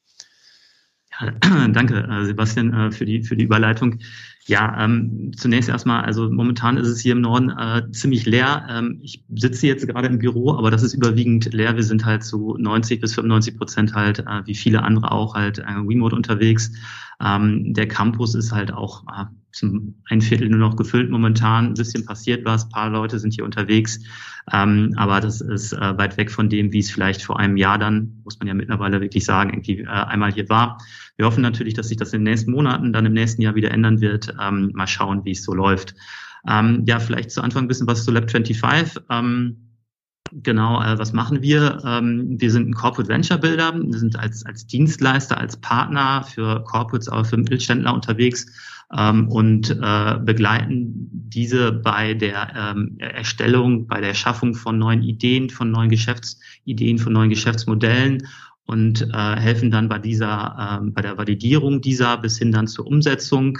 Ja, 1.17 1.31
danke, 1.69 2.09
äh, 2.11 2.25
Sebastian, 2.25 2.73
äh, 2.73 2.91
für 2.91 3.05
die, 3.05 3.23
für 3.23 3.37
die 3.37 3.45
Überleitung. 3.45 3.99
Ja, 4.47 4.77
ähm, 4.83 5.31
zunächst 5.35 5.69
erstmal, 5.69 6.03
also 6.03 6.29
momentan 6.29 6.77
ist 6.77 6.87
es 6.87 6.99
hier 6.99 7.13
im 7.13 7.21
Norden 7.21 7.49
äh, 7.49 7.89
ziemlich 7.91 8.27
leer. 8.27 8.67
Ähm, 8.69 8.99
ich 9.01 9.23
sitze 9.33 9.65
jetzt 9.65 9.87
gerade 9.87 10.07
im 10.07 10.19
Büro, 10.19 10.53
aber 10.55 10.69
das 10.69 10.83
ist 10.83 10.93
überwiegend 10.93 11.51
leer. 11.51 11.75
Wir 11.75 11.81
sind 11.81 12.05
halt 12.05 12.23
zu 12.23 12.55
90 12.59 13.01
bis 13.01 13.15
95 13.15 13.57
Prozent 13.57 13.95
halt, 13.95 14.19
äh, 14.19 14.45
wie 14.45 14.53
viele 14.53 14.83
andere 14.83 15.11
auch, 15.11 15.33
halt 15.33 15.57
äh, 15.57 15.63
remote 15.63 16.15
unterwegs. 16.15 16.71
Ähm, 17.19 17.73
der 17.73 17.87
Campus 17.87 18.35
ist 18.35 18.51
halt 18.51 18.71
auch 18.71 19.03
äh, 19.07 19.25
zum 19.51 19.95
ein 20.09 20.21
Viertel 20.21 20.49
nur 20.49 20.59
noch 20.59 20.75
gefüllt 20.75 21.09
momentan. 21.09 21.67
Ein 21.67 21.73
bisschen 21.73 22.05
passiert 22.05 22.45
was, 22.45 22.65
ein 22.65 22.69
paar 22.69 22.89
Leute 22.91 23.17
sind 23.17 23.33
hier 23.33 23.45
unterwegs. 23.45 23.99
Ähm, 24.53 24.93
aber 24.95 25.21
das 25.21 25.41
ist 25.41 25.73
äh, 25.73 25.97
weit 25.97 26.17
weg 26.17 26.29
von 26.29 26.49
dem, 26.49 26.71
wie 26.71 26.79
es 26.79 26.91
vielleicht 26.91 27.23
vor 27.23 27.39
einem 27.39 27.57
Jahr 27.57 27.79
dann, 27.79 28.21
muss 28.23 28.37
man 28.37 28.47
ja 28.47 28.53
mittlerweile 28.53 29.01
wirklich 29.01 29.25
sagen, 29.25 29.49
irgendwie 29.51 29.79
äh, 29.81 29.87
einmal 29.87 30.31
hier 30.31 30.47
war. 30.49 30.77
Wir 31.17 31.25
hoffen 31.25 31.41
natürlich, 31.41 31.73
dass 31.73 31.87
sich 31.87 31.97
das 31.97 32.13
in 32.13 32.21
den 32.21 32.31
nächsten 32.31 32.51
Monaten, 32.51 32.93
dann 32.93 33.05
im 33.05 33.13
nächsten 33.13 33.41
Jahr 33.41 33.55
wieder 33.55 33.71
ändern 33.71 34.01
wird. 34.01 34.33
Ähm, 34.41 34.71
mal 34.73 34.87
schauen, 34.87 35.23
wie 35.25 35.31
es 35.31 35.43
so 35.43 35.53
läuft. 35.53 35.95
Ähm, 36.47 36.83
ja, 36.85 36.99
vielleicht 36.99 37.31
zu 37.31 37.41
Anfang 37.41 37.65
ein 37.65 37.67
bisschen 37.67 37.87
was 37.87 38.03
zu 38.03 38.11
Lab 38.11 38.29
25. 38.29 39.01
Ähm, 39.09 39.65
Genau, 40.31 40.81
äh, 40.81 40.97
was 40.97 41.13
machen 41.13 41.43
wir? 41.43 41.81
Ähm, 41.85 42.35
wir 42.39 42.49
sind 42.51 42.67
ein 42.67 42.73
Corporate 42.73 43.07
Venture 43.09 43.37
Builder. 43.37 43.73
Wir 43.75 43.99
sind 43.99 44.17
als, 44.17 44.45
als 44.45 44.65
Dienstleister, 44.65 45.37
als 45.37 45.55
Partner 45.57 46.23
für 46.23 46.63
Corporates, 46.63 47.07
aber 47.09 47.25
für 47.25 47.37
Mittelständler 47.37 47.93
unterwegs 47.93 48.47
ähm, 48.97 49.27
und 49.29 49.69
äh, 49.69 50.17
begleiten 50.19 51.09
diese 51.11 51.71
bei 51.71 52.15
der 52.15 52.53
ähm, 52.55 52.97
Erstellung, 52.97 53.87
bei 53.87 54.01
der 54.01 54.15
Schaffung 54.15 54.55
von 54.55 54.79
neuen 54.79 55.03
Ideen, 55.03 55.49
von 55.49 55.69
neuen 55.69 55.89
Geschäftsideen, 55.89 56.97
von 56.97 57.13
neuen 57.13 57.29
Geschäftsmodellen 57.29 58.27
und 58.67 59.07
äh, 59.13 59.35
helfen 59.35 59.69
dann 59.69 59.89
bei 59.89 59.99
dieser, 59.99 60.79
ähm, 60.81 60.93
bei 60.93 61.01
der 61.01 61.17
Validierung 61.17 61.81
dieser 61.81 62.17
bis 62.17 62.37
hin 62.37 62.51
dann 62.51 62.67
zur 62.67 62.87
Umsetzung. 62.87 63.59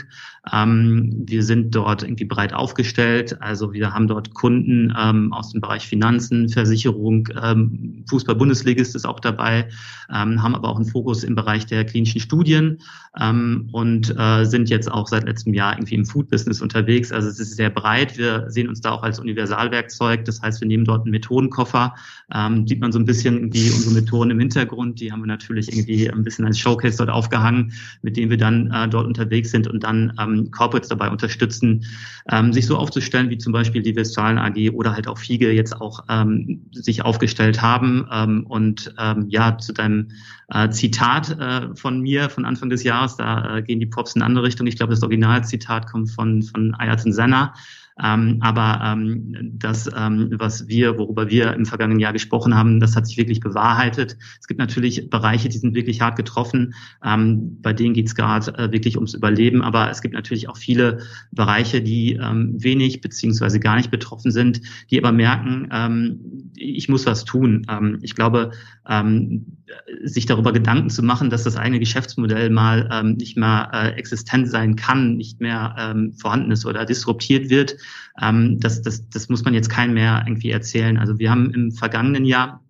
Ähm, 0.52 1.24
wir 1.28 1.44
sind 1.44 1.76
dort 1.76 2.04
irgendwie 2.04 2.26
breit 2.26 2.54
aufgestellt. 2.54 3.40
Also 3.42 3.74
wir 3.74 3.94
haben 3.94 4.08
dort 4.08 4.34
Kunden 4.34 4.94
ähm, 5.00 5.32
aus 5.32 5.52
dem 5.52 5.62
Bereich 5.62 5.88
Finanzen, 5.88 6.50
Versicherung, 6.50 7.30
ähm, 7.42 8.04
Fußball-Bundesligist 8.10 8.96
ist 8.96 9.06
auch 9.06 9.20
dabei, 9.20 9.68
ähm, 10.14 10.42
haben 10.42 10.56
aber 10.56 10.70
auch 10.70 10.78
einen 10.78 10.86
Fokus 10.86 11.24
im 11.24 11.36
Bereich 11.36 11.68
der 11.68 11.86
klinischen 11.86 12.20
Studien 12.20 12.80
ähm, 13.20 13.70
und 13.72 14.16
äh, 14.18 14.46
sind 14.46 14.70
jetzt 14.70 14.92
auch 14.92 15.08
seit 15.08 15.26
letztem 15.26 15.54
Jahr 15.54 15.74
irgendwie 15.74 15.96
im 15.96 16.06
Food-Business 16.06 16.62
unterwegs. 16.62 17.12
Also 17.12 17.30
es 17.30 17.40
ist 17.40 17.56
sehr 17.56 17.70
breit. 17.70 18.18
Wir 18.18 18.46
sehen 18.50 18.70
uns 18.70 18.82
da 18.82 18.92
auch 18.92 19.04
als 19.04 19.20
Universalwerkzeug. 19.20 20.26
Das 20.26 20.42
heißt, 20.42 20.62
wir 20.62 20.68
nehmen 20.68 20.86
dort 20.86 21.04
einen 21.04 21.12
Methodenkoffer. 21.12 21.94
Ähm, 22.34 22.68
sieht 22.68 22.80
man 22.80 22.92
so 22.92 23.00
ein 23.00 23.06
bisschen 23.06 23.36
irgendwie 23.36 23.70
unsere 23.70 23.94
Methoden 23.94 24.32
im 24.32 24.40
Hintergrund 24.40 24.95
die 25.00 25.12
haben 25.12 25.22
wir 25.22 25.28
natürlich 25.28 25.72
irgendwie 25.72 26.10
ein 26.10 26.24
bisschen 26.24 26.46
als 26.46 26.60
Showcase 26.60 26.98
dort 26.98 27.10
aufgehangen, 27.10 27.74
mit 28.02 28.18
dem 28.18 28.30
wir 28.30 28.38
dann 28.38 28.72
äh, 28.72 28.88
dort 28.88 29.06
unterwegs 29.06 29.52
sind 29.52 29.68
und 29.68 29.84
dann 29.84 30.14
ähm, 30.20 30.52
Corporates 30.52 30.90
dabei 30.90 31.10
unterstützen, 31.10 31.86
ähm, 32.32 32.54
sich 32.54 32.66
so 32.66 32.78
aufzustellen, 32.78 33.30
wie 33.30 33.38
zum 33.38 33.54
Beispiel 33.54 33.82
die 33.82 33.96
Westfalen 33.96 34.38
AG 34.38 34.72
oder 34.72 34.93
halt 34.93 35.08
auch 35.08 35.17
FIGE 35.17 35.52
jetzt 35.52 35.80
auch 35.80 36.04
ähm, 36.10 36.65
sich 36.72 37.04
aufgestellt 37.04 37.62
haben. 37.62 38.08
Ähm, 38.12 38.46
und 38.48 38.93
ähm, 39.00 39.26
ja, 39.30 39.58
zu 39.58 39.74
deinem 39.74 40.10
äh, 40.50 40.69
Zitat 40.69 41.38
äh, 41.39 41.76
von 41.76 42.02
mir 42.02 42.30
von 42.30 42.46
Anfang 42.46 42.69
des 42.69 42.84
Jahres, 42.84 43.17
da 43.17 43.58
äh, 43.58 43.62
gehen 43.62 43.80
die 43.80 43.86
Props 43.86 44.15
in 44.15 44.22
eine 44.22 44.28
andere 44.28 44.46
Richtung. 44.46 44.67
Ich 44.67 44.78
glaube, 44.78 44.91
das 44.93 45.04
Originalzitat 45.04 45.88
kommt 45.88 46.12
von, 46.12 46.41
von 46.43 46.74
Ayatollah 46.76 47.13
Senna. 47.13 47.54
Ähm, 48.01 48.39
aber 48.41 48.81
ähm, 48.84 49.53
das, 49.53 49.89
ähm, 49.95 50.31
was 50.38 50.67
wir, 50.67 50.97
worüber 50.97 51.29
wir 51.29 51.53
im 51.53 51.65
vergangenen 51.65 51.99
Jahr 51.99 52.12
gesprochen 52.13 52.55
haben, 52.55 52.79
das 52.79 52.95
hat 52.95 53.08
sich 53.08 53.17
wirklich 53.17 53.39
bewahrheitet. 53.39 54.17
Es 54.39 54.47
gibt 54.47 54.60
natürlich 54.60 55.10
Bereiche, 55.10 55.47
die 55.47 55.58
sind 55.58 55.75
wirklich 55.75 56.01
hart 56.01 56.17
getroffen. 56.17 56.73
Ähm, 57.03 57.62
bei 57.62 57.71
denen 57.71 57.93
geht 57.93 58.08
es 58.08 58.15
gerade 58.15 58.53
äh, 58.58 58.71
wirklich 58.71 58.97
ums 58.97 59.13
Überleben. 59.13 59.62
Aber 59.62 59.89
es 59.89 60.01
gibt 60.01 60.13
natürlich 60.13 60.49
auch 60.49 60.58
viele 60.58 60.99
Bereiche, 61.31 61.81
die 61.81 62.13
ähm, 62.13 62.55
wenig 62.62 62.99
beziehungsweise 62.99 63.60
gar 63.60 63.77
nicht 63.77 63.91
betroffen 63.91 64.31
sind, 64.31 64.62
die 64.91 65.01
aber 65.01 65.13
merken, 65.13 65.69
ähm, 65.71 66.51
ich 66.55 66.89
muss 66.89 67.05
was 67.05 67.23
tun. 67.23 67.65
Ähm, 67.69 67.99
ich 68.01 68.15
glaube, 68.15 68.51
ähm, 68.88 69.58
sich 70.03 70.25
darüber 70.25 70.53
Gedanken 70.53 70.89
zu 70.89 71.01
machen, 71.01 71.29
dass 71.29 71.43
das 71.43 71.58
eigene 71.58 71.79
Geschäftsmodell 71.79 72.49
mal 72.49 72.89
ähm, 72.91 73.13
nicht 73.13 73.38
mehr 73.38 73.69
äh, 73.73 73.89
existent 73.97 74.49
sein 74.49 74.75
kann, 74.75 75.15
nicht 75.15 75.41
mehr 75.41 75.75
ähm, 75.79 76.13
vorhanden 76.13 76.51
ist 76.51 76.65
oder 76.65 76.86
disruptiert 76.86 77.49
wird, 77.49 77.75
ähm, 78.21 78.60
das, 78.60 78.82
das, 78.82 79.08
das 79.10 79.30
muss 79.30 79.43
man 79.43 79.54
jetzt 79.54 79.69
keinem 79.69 79.93
mehr 79.93 80.24
irgendwie 80.26 80.52
erzählen. 80.52 80.98
Also 80.98 81.19
wir 81.19 81.30
haben 81.30 81.54
im 81.54 81.71
vergangenen 81.71 82.26
Jahr 82.26 82.64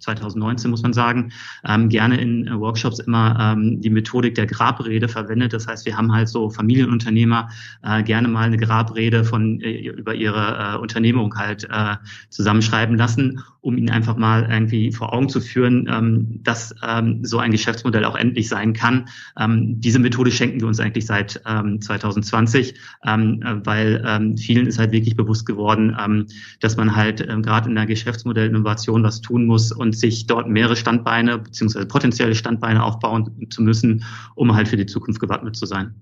2019 0.00 0.70
muss 0.70 0.82
man 0.82 0.92
sagen, 0.92 1.32
ähm, 1.66 1.88
gerne 1.88 2.20
in 2.20 2.46
äh, 2.46 2.58
Workshops 2.58 2.98
immer 2.98 3.36
ähm, 3.38 3.80
die 3.80 3.90
Methodik 3.90 4.34
der 4.34 4.46
Grabrede 4.46 5.08
verwendet. 5.08 5.52
Das 5.52 5.66
heißt, 5.66 5.86
wir 5.86 5.96
haben 5.96 6.12
halt 6.12 6.28
so 6.28 6.50
Familienunternehmer 6.50 7.48
äh, 7.82 8.02
gerne 8.02 8.28
mal 8.28 8.46
eine 8.46 8.56
Grabrede 8.56 9.24
von 9.24 9.60
äh, 9.60 9.88
über 9.88 10.14
ihre 10.14 10.74
äh, 10.74 10.78
Unternehmung 10.78 11.34
halt 11.36 11.68
äh, 11.70 11.96
zusammenschreiben 12.28 12.96
lassen, 12.96 13.42
um 13.60 13.76
ihnen 13.76 13.90
einfach 13.90 14.16
mal 14.16 14.48
irgendwie 14.50 14.92
vor 14.92 15.12
Augen 15.12 15.28
zu 15.28 15.40
führen, 15.40 15.86
ähm, 15.90 16.40
dass 16.42 16.74
ähm, 16.82 17.24
so 17.24 17.38
ein 17.38 17.50
Geschäftsmodell 17.50 18.04
auch 18.04 18.16
endlich 18.16 18.48
sein 18.48 18.72
kann. 18.72 19.08
Ähm, 19.38 19.80
diese 19.80 19.98
Methode 19.98 20.30
schenken 20.30 20.60
wir 20.60 20.68
uns 20.68 20.80
eigentlich 20.80 21.06
seit 21.06 21.40
ähm, 21.46 21.80
2020, 21.80 22.74
ähm, 23.06 23.42
äh, 23.42 23.66
weil 23.66 24.02
ähm, 24.06 24.36
vielen 24.36 24.66
ist 24.66 24.78
halt 24.78 24.92
wirklich 24.92 25.16
bewusst 25.16 25.46
geworden, 25.46 25.96
ähm, 26.00 26.26
dass 26.60 26.76
man 26.76 26.96
halt 26.96 27.26
ähm, 27.28 27.42
gerade 27.42 27.68
in 27.68 27.74
der 27.74 27.86
Geschäftsmodellinnovation 27.86 29.02
was 29.02 29.20
tun 29.20 29.46
muss 29.46 29.69
und 29.72 29.96
sich 29.96 30.26
dort 30.26 30.48
mehrere 30.48 30.76
Standbeine 30.76 31.38
beziehungsweise 31.38 31.86
potenzielle 31.86 32.34
Standbeine 32.34 32.84
aufbauen 32.84 33.48
zu 33.50 33.62
müssen, 33.62 34.04
um 34.34 34.54
halt 34.54 34.68
für 34.68 34.76
die 34.76 34.86
Zukunft 34.86 35.20
gewappnet 35.20 35.56
zu 35.56 35.66
sein. 35.66 35.94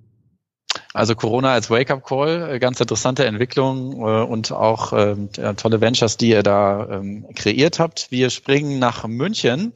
Also 0.94 1.14
Corona 1.14 1.52
als 1.52 1.70
Wake-up-Call, 1.70 2.54
äh, 2.54 2.58
ganz 2.58 2.80
interessante 2.80 3.24
Entwicklung 3.24 4.00
äh, 4.00 4.22
und 4.22 4.52
auch 4.52 4.92
ähm, 4.92 5.30
tolle 5.56 5.80
Ventures, 5.80 6.16
die 6.16 6.30
ihr 6.30 6.42
da 6.42 6.88
ähm, 6.90 7.26
kreiert 7.34 7.78
habt. 7.78 8.10
Wir 8.10 8.30
springen 8.30 8.78
nach 8.78 9.06
München 9.06 9.72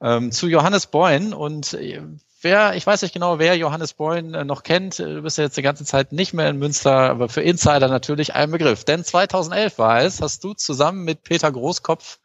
ähm, 0.00 0.32
zu 0.32 0.48
Johannes 0.48 0.86
Beun 0.86 1.32
und 1.32 1.74
äh, 1.74 2.00
wer, 2.42 2.74
ich 2.74 2.86
weiß 2.86 3.02
nicht 3.02 3.12
genau, 3.12 3.38
wer 3.38 3.56
Johannes 3.56 3.94
Beun 3.94 4.30
noch 4.46 4.62
kennt, 4.62 4.98
du 4.98 5.22
bist 5.22 5.38
ja 5.38 5.44
jetzt 5.44 5.56
die 5.56 5.62
ganze 5.62 5.84
Zeit 5.84 6.12
nicht 6.12 6.32
mehr 6.32 6.48
in 6.48 6.58
Münster, 6.58 7.10
aber 7.10 7.28
für 7.28 7.42
Insider 7.42 7.88
natürlich 7.88 8.34
ein 8.34 8.50
Begriff. 8.50 8.84
Denn 8.84 9.04
2011 9.04 9.78
war 9.78 10.02
es, 10.02 10.20
hast 10.20 10.44
du 10.44 10.54
zusammen 10.54 11.04
mit 11.04 11.22
Peter 11.22 11.50
Großkopf 11.50 12.18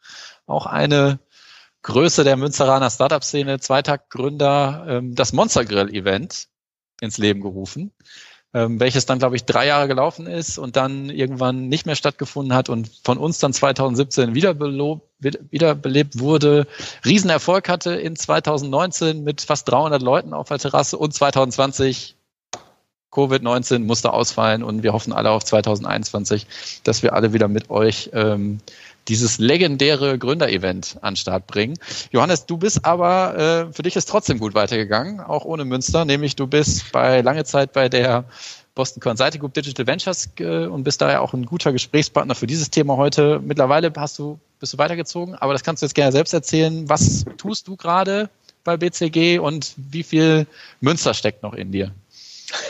auch 0.52 0.66
eine 0.66 1.18
Größe 1.82 2.22
der 2.22 2.36
Münsteraner 2.36 2.90
Startup-Szene, 2.90 3.58
Zweitaktgründer, 3.58 4.86
ähm, 4.88 5.14
das 5.14 5.32
Monster 5.32 5.64
Grill 5.64 5.92
Event 5.92 6.46
ins 7.00 7.18
Leben 7.18 7.40
gerufen, 7.40 7.90
ähm, 8.54 8.78
welches 8.78 9.06
dann, 9.06 9.18
glaube 9.18 9.34
ich, 9.34 9.44
drei 9.44 9.66
Jahre 9.66 9.88
gelaufen 9.88 10.26
ist 10.26 10.58
und 10.58 10.76
dann 10.76 11.10
irgendwann 11.10 11.68
nicht 11.68 11.86
mehr 11.86 11.96
stattgefunden 11.96 12.54
hat 12.54 12.68
und 12.68 12.88
von 13.02 13.18
uns 13.18 13.38
dann 13.38 13.52
2017 13.52 14.34
wiederbelebt 14.34 16.18
wurde, 16.20 16.68
Riesenerfolg 17.04 17.68
hatte 17.68 17.94
in 17.94 18.14
2019 18.14 19.24
mit 19.24 19.40
fast 19.40 19.68
300 19.68 20.00
Leuten 20.00 20.34
auf 20.34 20.48
der 20.48 20.58
Terrasse 20.58 20.96
und 20.98 21.12
2020 21.12 22.16
Covid-19 23.10 23.80
musste 23.80 24.12
ausfallen 24.12 24.62
und 24.62 24.82
wir 24.82 24.92
hoffen 24.94 25.12
alle 25.12 25.30
auf 25.30 25.44
2021, 25.44 26.46
dass 26.82 27.02
wir 27.02 27.12
alle 27.12 27.32
wieder 27.34 27.46
mit 27.46 27.68
euch 27.68 28.10
ähm, 28.14 28.60
dieses 29.08 29.38
legendäre 29.38 30.18
Gründerevent 30.18 30.98
an 31.02 31.16
Start 31.16 31.46
bringen. 31.46 31.78
Johannes, 32.10 32.46
du 32.46 32.56
bist 32.56 32.84
aber, 32.84 33.68
äh, 33.68 33.72
für 33.72 33.82
dich 33.82 33.96
ist 33.96 34.08
trotzdem 34.08 34.38
gut 34.38 34.54
weitergegangen, 34.54 35.20
auch 35.20 35.44
ohne 35.44 35.64
Münster, 35.64 36.04
nämlich 36.04 36.36
du 36.36 36.46
bist 36.46 36.92
bei 36.92 37.20
lange 37.20 37.44
Zeit 37.44 37.72
bei 37.72 37.88
der 37.88 38.24
Boston 38.74 39.00
Consulting 39.00 39.40
Group 39.40 39.54
Digital 39.54 39.86
Ventures 39.86 40.30
äh, 40.38 40.66
und 40.66 40.84
bist 40.84 41.00
daher 41.00 41.22
auch 41.22 41.34
ein 41.34 41.44
guter 41.44 41.72
Gesprächspartner 41.72 42.34
für 42.34 42.46
dieses 42.46 42.70
Thema 42.70 42.96
heute. 42.96 43.40
Mittlerweile 43.40 43.92
hast 43.96 44.18
du, 44.18 44.38
bist 44.60 44.72
du 44.72 44.78
weitergezogen, 44.78 45.34
aber 45.34 45.52
das 45.52 45.62
kannst 45.62 45.82
du 45.82 45.86
jetzt 45.86 45.94
gerne 45.94 46.12
selbst 46.12 46.32
erzählen. 46.32 46.88
Was 46.88 47.24
tust 47.36 47.68
du 47.68 47.76
gerade 47.76 48.30
bei 48.64 48.76
BCG 48.76 49.38
und 49.38 49.74
wie 49.76 50.02
viel 50.02 50.46
Münster 50.80 51.12
steckt 51.12 51.42
noch 51.42 51.54
in 51.54 51.72
dir? 51.72 51.92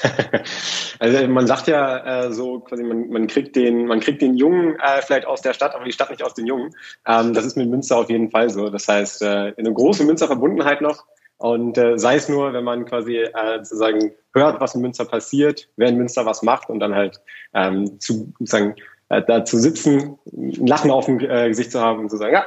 also 0.99 1.29
man 1.29 1.47
sagt 1.47 1.67
ja 1.67 2.25
äh, 2.25 2.33
so 2.33 2.61
quasi, 2.61 2.83
man, 2.83 3.09
man 3.09 3.27
kriegt 3.27 3.57
den, 3.57 3.87
man 3.87 4.01
kriegt 4.01 4.23
den 4.23 4.37
Jungen 4.37 4.77
äh, 4.81 5.03
vielleicht 5.03 5.27
aus 5.27 5.43
der 5.43 5.55
Stadt, 5.55 5.75
aber 5.75 5.85
die 5.85 5.93
Stadt 5.93 6.11
nicht 6.11 6.23
aus 6.23 6.35
den 6.35 6.47
Jungen. 6.47 6.75
Ähm, 7.07 7.35
das 7.35 7.45
ist 7.45 7.57
mit 7.57 7.69
Münster 7.69 7.97
auf 7.97 8.11
jeden 8.11 8.31
Fall 8.31 8.51
so. 8.51 8.69
Das 8.71 8.89
heißt, 8.89 9.23
äh, 9.23 9.53
eine 9.57 9.73
große 9.73 10.05
Münster-Verbundenheit 10.05 10.81
noch. 10.81 11.05
Und 11.39 11.77
äh, 11.77 11.99
sei 11.99 12.17
es 12.17 12.29
nur, 12.29 12.53
wenn 12.53 12.63
man 12.63 12.85
quasi 12.85 13.17
äh, 13.17 13.59
sozusagen 13.65 14.13
hört, 14.33 14.61
was 14.61 14.77
in 14.77 14.81
Münster 14.81 15.05
passiert, 15.05 15.69
wer 15.77 15.89
in 15.89 15.97
Münster 15.97 16.25
was 16.25 16.43
macht 16.43 16.71
und 16.71 16.79
dann 16.79 16.95
halt 16.95 17.21
ähm, 17.53 17.99
zu 17.99 18.33
sozusagen 18.39 18.77
äh, 19.09 19.23
da 19.27 19.45
zu 19.45 19.59
sitzen, 19.59 20.19
ein 20.33 20.67
Lachen 20.67 20.91
auf 20.93 21.07
dem 21.07 21.19
äh, 21.19 21.49
Gesicht 21.49 21.73
zu 21.73 21.81
haben 21.81 22.01
und 22.01 22.11
zu 22.11 22.17
sagen, 22.17 22.33
ja, 22.33 22.47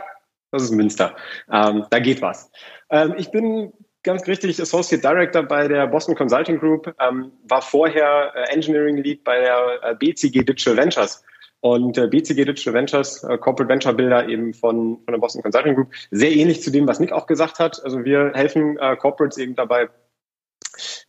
das 0.51 0.63
ist 0.63 0.71
Münster. 0.71 1.15
Ähm, 1.51 1.85
da 1.89 1.99
geht 1.99 2.21
was. 2.21 2.49
Ähm, 2.89 3.15
ich 3.17 3.31
bin 3.31 3.73
ganz 4.05 4.25
richtig 4.27 4.61
Associate 4.61 5.01
Director 5.01 5.43
bei 5.43 5.67
der 5.67 5.87
Boston 5.87 6.15
Consulting 6.15 6.59
Group, 6.59 6.95
ähm, 7.01 7.31
war 7.49 7.61
vorher 7.61 8.31
äh, 8.33 8.53
Engineering 8.53 8.97
Lead 8.97 9.23
bei 9.25 9.39
der 9.39 9.79
äh, 9.81 9.95
BCG 9.95 10.43
Digital 10.45 10.77
Ventures. 10.77 11.23
Und 11.59 11.97
äh, 11.97 12.07
BCG 12.07 12.45
Digital 12.45 12.73
Ventures, 12.73 13.23
äh, 13.23 13.37
Corporate 13.37 13.67
Venture 13.67 13.93
Builder 13.93 14.29
eben 14.29 14.53
von, 14.53 14.99
von 15.03 15.11
der 15.11 15.17
Boston 15.17 15.41
Consulting 15.41 15.75
Group, 15.75 15.91
sehr 16.11 16.31
ähnlich 16.31 16.61
zu 16.61 16.71
dem, 16.71 16.87
was 16.87 16.99
Nick 16.99 17.11
auch 17.11 17.27
gesagt 17.27 17.59
hat. 17.59 17.83
Also 17.83 18.05
wir 18.05 18.31
helfen 18.35 18.77
äh, 18.77 18.95
Corporates 18.95 19.37
eben 19.37 19.55
dabei, 19.55 19.89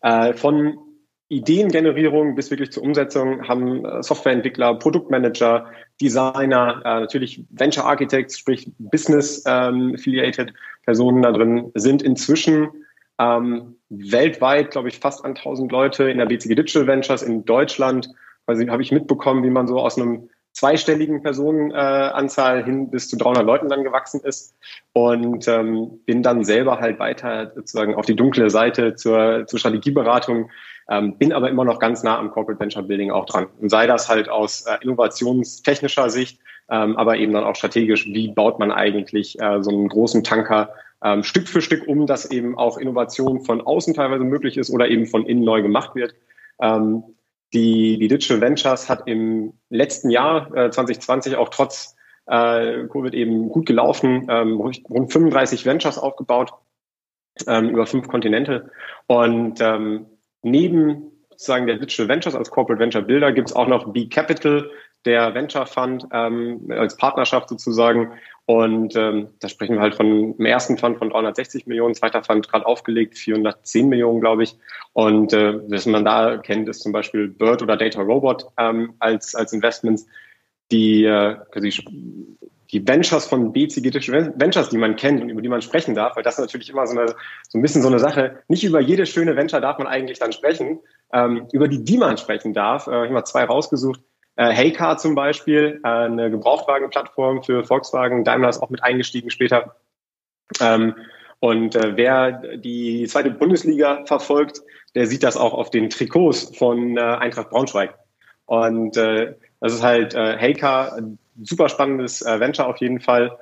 äh, 0.01 0.33
von 0.33 0.79
Ideengenerierung 1.29 2.37
bis 2.37 2.51
wirklich 2.51 2.71
zur 2.71 2.85
Umsetzung 2.85 3.49
haben 3.49 3.85
äh, 3.85 4.03
Softwareentwickler, 4.03 4.75
Produktmanager, 4.77 5.71
Designer, 6.01 6.83
äh, 6.85 7.01
natürlich 7.01 7.45
Venture 7.51 7.85
Architects, 7.85 8.39
sprich 8.39 8.71
Business 8.79 9.43
ähm, 9.47 9.97
Personen 10.85 11.23
da 11.23 11.33
drin, 11.33 11.73
sind 11.75 12.03
inzwischen 12.03 12.69
ähm, 13.19 13.77
weltweit, 13.89 14.73
glaube 14.73 14.89
ich, 14.89 14.99
fast 14.99 15.25
an 15.25 15.37
1000 15.37 15.73
Leute 15.73 16.11
in 16.11 16.19
der 16.19 16.27
BCG 16.27 16.55
Digital 16.55 16.87
Ventures 16.87 17.23
in 17.23 17.45
Deutschland. 17.45 18.11
Also 18.47 18.67
habe 18.69 18.83
ich 18.83 18.93
mitbekommen, 18.93 19.43
wie 19.43 19.51
man 19.51 19.67
so 19.67 19.81
aus 19.81 19.99
einem 19.99 20.29
zweistelligen 20.57 21.23
Personenanzahl 21.23 22.61
äh, 22.61 22.65
hin 22.65 22.91
bis 22.91 23.11
zu 23.11 23.19
300 23.19 23.45
Leuten 23.45 23.69
dann 23.69 23.85
gewachsen 23.85 24.21
ist 24.21 24.57
und 24.95 25.47
ähm, 25.49 26.01
bin 26.07 26.23
dann 26.23 26.45
selber 26.45 26.81
halt 26.81 26.99
weiter 26.99 27.53
sozusagen 27.55 27.95
auf 27.95 28.07
die 28.07 28.17
dunkle 28.17 28.49
Seite 28.49 28.95
zur, 28.95 29.47
zur 29.47 29.59
Strategieberatung, 29.59 30.51
ähm, 30.89 31.19
bin 31.19 31.35
aber 31.35 31.51
immer 31.51 31.67
noch 31.67 31.79
ganz 31.79 32.03
nah 32.03 32.19
am 32.19 32.31
Corporate 32.31 32.59
Venture 32.59 32.85
Building 32.85 33.11
auch 33.11 33.27
dran. 33.27 33.49
Und 33.61 33.69
sei 33.69 33.87
das 33.87 34.09
halt 34.09 34.31
aus 34.31 34.63
äh, 34.63 34.79
innovationstechnischer 34.81 36.09
Sicht, 36.09 36.41
ähm, 36.71 36.97
aber 36.97 37.19
eben 37.19 37.35
dann 37.35 37.45
auch 37.45 37.55
strategisch, 37.55 38.07
wie 38.07 38.29
baut 38.29 38.59
man 38.59 38.73
eigentlich 38.73 39.39
äh, 39.39 39.63
so 39.63 39.71
einen 39.71 39.89
großen 39.89 40.25
Tanker 40.25 40.71
ähm, 41.07 41.23
Stück 41.23 41.49
für 41.49 41.61
Stück 41.61 41.87
um, 41.87 42.07
dass 42.07 42.31
eben 42.31 42.59
auch 42.59 42.79
Innovation 42.79 43.41
von 43.41 43.61
außen 43.61 43.95
teilweise 43.95 44.25
möglich 44.25 44.57
ist 44.57 44.71
oder 44.71 44.89
eben 44.89 45.07
von 45.07 45.25
innen 45.25 45.45
neu 45.45 45.63
gemacht 45.63 45.95
wird. 45.95 46.15
Ähm, 46.61 47.05
die, 47.55 47.97
die 47.99 48.09
Digital 48.09 48.41
Ventures 48.41 48.89
hat 48.89 49.07
im 49.07 49.53
letzten 49.71 50.11
Jahr 50.11 50.53
äh, 50.55 50.71
2020 50.71 51.37
auch 51.37 51.51
trotz 51.51 51.95
äh, 52.27 52.89
Covid 52.89 53.15
eben 53.15 53.49
gut 53.51 53.67
gelaufen, 53.67 54.27
ähm, 54.29 54.61
rund 54.61 55.13
35 55.13 55.65
Ventures 55.65 55.97
aufgebaut 55.97 56.53
ähm, 57.47 57.71
über 57.71 57.87
fünf 57.87 58.09
Kontinente. 58.09 58.73
Und 59.07 59.61
ähm, 59.61 60.07
neben 60.43 61.13
sozusagen 61.31 61.69
der 61.69 61.77
Digital 61.77 62.09
Ventures 62.09 62.35
als 62.35 62.51
Corporate 62.51 62.81
Venture 62.81 63.03
Builder 63.03 63.31
gibt 63.31 63.51
es 63.51 63.55
auch 63.55 63.69
noch 63.69 63.93
B 63.93 64.09
Capital, 64.09 64.69
der 65.05 65.35
Venture 65.35 65.67
Fund 65.67 66.05
ähm, 66.11 66.67
als 66.71 66.97
Partnerschaft 66.97 67.49
sozusagen. 67.49 68.13
Und 68.47 68.95
ähm, 68.95 69.29
da 69.41 69.49
sprechen 69.49 69.75
wir 69.75 69.83
halt 69.83 69.97
von 69.97 70.37
dem 70.37 70.47
ersten 70.47 70.79
Fund 70.79 70.99
von 70.99 71.11
360 71.11 71.67
Millionen, 71.67 71.95
zweiter 71.95 72.23
Fund 72.23 72.49
gerade 72.49 72.65
aufgelegt, 72.65 73.19
410 73.19 73.89
Millionen, 73.89 74.21
glaube 74.21 74.45
ich. 74.45 74.57
Und 74.93 75.33
äh, 75.33 75.59
was 75.69 75.87
man 75.87 76.05
da 76.05 76.39
kennt, 76.39 76.69
ist 76.69 76.83
zum 76.83 76.93
Beispiel 76.93 77.27
Bird 77.27 77.63
oder 77.63 77.77
Data 77.77 78.01
Robot 78.01 78.47
ähm, 78.57 78.95
als, 79.01 79.35
als 79.35 79.53
Investments, 79.53 80.07
die 80.71 81.05
äh, 81.05 81.37
die 82.73 82.87
Ventures 82.87 83.27
von 83.27 83.53
BCG 83.53 83.93
Ventures, 84.39 84.69
die 84.71 84.79
man 84.79 84.97
kennt 84.97 85.23
und 85.23 85.29
über 85.29 85.43
die 85.43 85.49
man 85.49 85.63
sprechen 85.63 85.95
darf, 85.95 86.17
weil 86.17 86.23
das 86.23 86.39
natürlich 86.39 86.71
immer 86.71 86.87
so, 86.87 86.99
eine, 86.99 87.15
so 87.49 87.59
ein 87.59 87.63
bisschen 87.63 87.83
so 87.83 87.89
eine 87.89 87.99
Sache. 87.99 88.43
Nicht 88.49 88.65
über 88.65 88.81
jede 88.81 89.07
schöne 89.07 89.37
Venture 89.37 89.61
darf 89.61 89.79
man 89.79 89.87
eigentlich 89.87 90.19
dann 90.19 90.33
sprechen, 90.33 90.81
ähm, 91.13 91.47
über 91.53 91.69
die, 91.69 91.85
die 91.85 91.99
man 91.99 92.17
sprechen 92.17 92.55
darf. 92.55 92.87
Äh, 92.87 92.91
ich 92.91 92.97
habe 93.05 93.13
mal 93.13 93.25
zwei 93.25 93.45
rausgesucht. 93.45 94.01
Äh, 94.37 94.53
Heycar 94.53 94.99
zum 94.99 95.15
Beispiel, 95.15 95.81
äh, 95.83 95.89
eine 95.89 96.31
Gebrauchtwagenplattform 96.31 97.43
für 97.43 97.65
Volkswagen. 97.65 98.25
Daimler 98.25 98.51
ist 98.51 98.63
auch 98.63 98.71
mit 98.71 98.83
eingestiegen 98.83 99.31
später. 99.31 99.77
Ähm, 100.61 100.95
und 101.41 101.75
äh, 101.75 101.97
wer 101.97 102.33
die 102.57 103.07
zweite 103.07 103.31
Bundesliga 103.31 104.05
verfolgt, 104.07 104.63
der 104.95 105.07
sieht 105.07 105.23
das 105.23 105.37
auch 105.37 105.53
auf 105.53 105.71
den 105.71 105.91
Trikots 105.91 106.57
von 106.57 106.97
äh, 106.97 107.01
Eintracht 107.01 107.51
Braunschweig. 107.51 107.95
Und 108.47 108.97
äh, 108.97 109.35
das 109.61 109.75
ist 109.75 109.83
halt 109.83 110.15
äh, 110.15 110.37
Heycar, 110.39 110.99
super 111.43 111.69
spannendes 111.69 112.23
äh, 112.23 112.41
Venture 112.41 112.67
auf 112.67 112.79
jeden 112.79 113.01
Fall. 113.01 113.39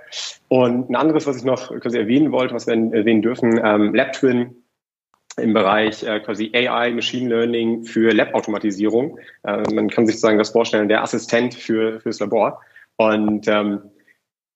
Und 0.49 0.91
ein 0.91 0.97
anderes, 0.97 1.27
was 1.27 1.37
ich 1.37 1.45
noch 1.45 1.69
quasi 1.81 1.99
erwähnen 1.99 2.33
wollte, 2.33 2.55
was 2.55 2.67
wir 2.67 2.75
erwähnen 2.75 3.23
dürfen, 3.23 3.61
ähm, 3.63 3.95
LabTwin 3.95 4.64
im 5.37 5.53
Bereich 5.53 6.03
äh, 6.03 6.21
quasi 6.21 6.51
AI, 6.55 6.93
Machine 6.93 7.29
Learning 7.29 7.85
für 7.85 8.13
Lab-Automatisierung. 8.13 9.19
Äh, 9.43 9.63
man 9.73 9.89
kann 9.91 10.07
sich 10.07 10.17
sozusagen 10.17 10.39
das 10.39 10.51
vorstellen, 10.51 10.89
der 10.89 11.03
Assistent 11.03 11.55
für 11.55 12.01
fürs 12.01 12.21
Labor. 12.21 12.61
Und 12.97 13.49
ähm, 13.49 13.91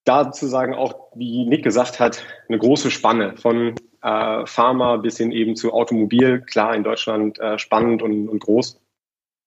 da 0.05 0.25
sozusagen 0.25 0.75
auch, 0.75 1.11
wie 1.15 1.45
Nick 1.47 1.65
gesagt 1.65 2.01
hat, 2.01 2.25
eine 2.49 2.59
große 2.59 2.91
Spanne 2.91 3.37
von 3.37 3.75
äh, 4.03 4.47
Pharma 4.47 4.97
bis 4.97 5.19
hin 5.19 5.33
eben 5.33 5.57
zu 5.57 5.73
Automobil. 5.73 6.41
Klar, 6.43 6.75
in 6.75 6.85
Deutschland 6.85 7.39
äh, 7.39 7.59
spannend 7.59 8.03
und, 8.03 8.29
und 8.29 8.39
groß. 8.41 8.81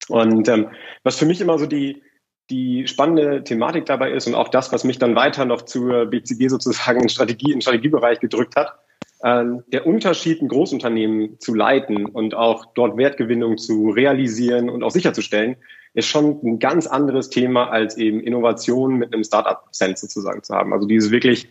Und 0.10 0.48
ähm, 0.50 0.70
was 1.04 1.18
für 1.18 1.26
mich 1.26 1.42
immer 1.42 1.58
so 1.58 1.66
die, 1.66 2.02
die 2.50 2.88
spannende 2.88 3.44
Thematik 3.44 3.86
dabei 3.86 4.12
ist 4.12 4.28
und 4.28 4.36
auch 4.36 4.50
das, 4.50 4.72
was 4.74 4.84
mich 4.84 5.00
dann 5.00 5.16
weiter 5.16 5.46
noch 5.46 5.62
zur 5.62 6.08
BCG 6.08 6.50
sozusagen 6.50 7.02
in 7.02 7.10
Strategie, 7.10 7.54
im 7.54 7.62
Strategiebereich 7.62 8.20
gedrückt 8.20 8.56
hat, 8.56 8.78
der 9.24 9.86
Unterschied, 9.86 10.42
ein 10.42 10.48
Großunternehmen 10.48 11.40
zu 11.40 11.54
leiten 11.54 12.08
und 12.08 12.34
auch 12.34 12.74
dort 12.74 12.98
Wertgewinnung 12.98 13.60
zu 13.60 13.92
realisieren 13.92 14.68
und 14.68 14.82
auch 14.82 14.90
sicherzustellen, 14.90 15.58
ist 15.94 16.08
schon 16.08 16.40
ein 16.44 16.60
ganz 16.60 16.88
anderes 16.88 17.30
Thema 17.30 17.70
als 17.70 17.98
eben 17.98 18.20
Innovation 18.22 18.96
mit 18.96 19.14
einem 19.14 19.24
Startup-Sense 19.24 20.08
sozusagen 20.08 20.42
zu 20.42 20.56
haben. 20.56 20.74
Also 20.74 20.88
dieses 20.88 21.12
wirklich 21.12 21.48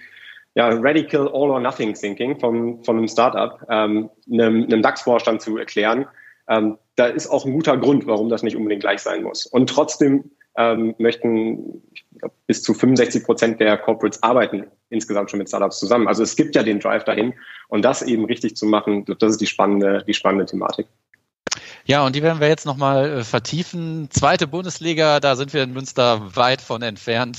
ja, 0.55 0.69
Radical 0.69 1.29
All 1.29 1.51
or 1.51 1.61
Nothing 1.61 1.95
Thinking 1.95 2.39
von, 2.41 2.83
von 2.83 2.97
einem 2.97 3.09
Startup, 3.09 3.61
ähm, 3.69 4.11
einem, 4.31 4.65
einem 4.65 4.83
DAX-Vorstand 4.83 5.41
zu 5.41 5.57
erklären, 5.57 6.07
ähm, 6.49 6.79
da 6.97 7.07
ist 7.07 7.29
auch 7.29 7.45
ein 7.45 7.53
guter 7.53 7.77
Grund, 7.77 8.07
warum 8.07 8.29
das 8.29 8.43
nicht 8.43 8.57
unbedingt 8.57 8.83
gleich 8.83 9.01
sein 9.01 9.23
muss. 9.23 9.47
Und 9.47 9.71
trotzdem 9.71 10.33
ähm, 10.57 10.95
möchten 10.99 11.83
glaub, 12.19 12.33
bis 12.47 12.63
zu 12.63 12.75
65 12.75 13.25
Prozent 13.25 13.61
der 13.61 13.77
Corporates 13.79 14.23
arbeiten 14.23 14.67
insgesamt 14.91 15.31
schon 15.31 15.39
mit 15.39 15.49
Startups 15.49 15.79
zusammen. 15.79 16.09
Also 16.09 16.23
es 16.23 16.37
gibt 16.37 16.57
ja 16.57 16.63
den 16.63 16.81
Drive 16.81 17.05
dahin 17.05 17.35
und 17.69 17.85
das 17.85 18.03
eben 18.03 18.25
richtig 18.25 18.57
zu 18.57 18.67
machen, 18.67 19.05
das 19.05 19.33
ist 19.33 19.41
die 19.41 19.47
spannende, 19.47 20.05
die 20.07 20.15
spannende 20.15 20.47
Thematik. 20.47 20.87
Ja, 21.85 22.05
und 22.05 22.15
die 22.15 22.23
werden 22.23 22.41
wir 22.41 22.49
jetzt 22.49 22.67
nochmal 22.67 23.19
äh, 23.19 23.25
vertiefen. 23.25 24.09
Zweite 24.11 24.47
Bundesliga, 24.47 25.19
da 25.19 25.35
sind 25.35 25.55
wir 25.55 25.63
in 25.63 25.73
Münster 25.73 26.37
weit 26.37 26.61
von 26.61 26.83
entfernt. 26.83 27.39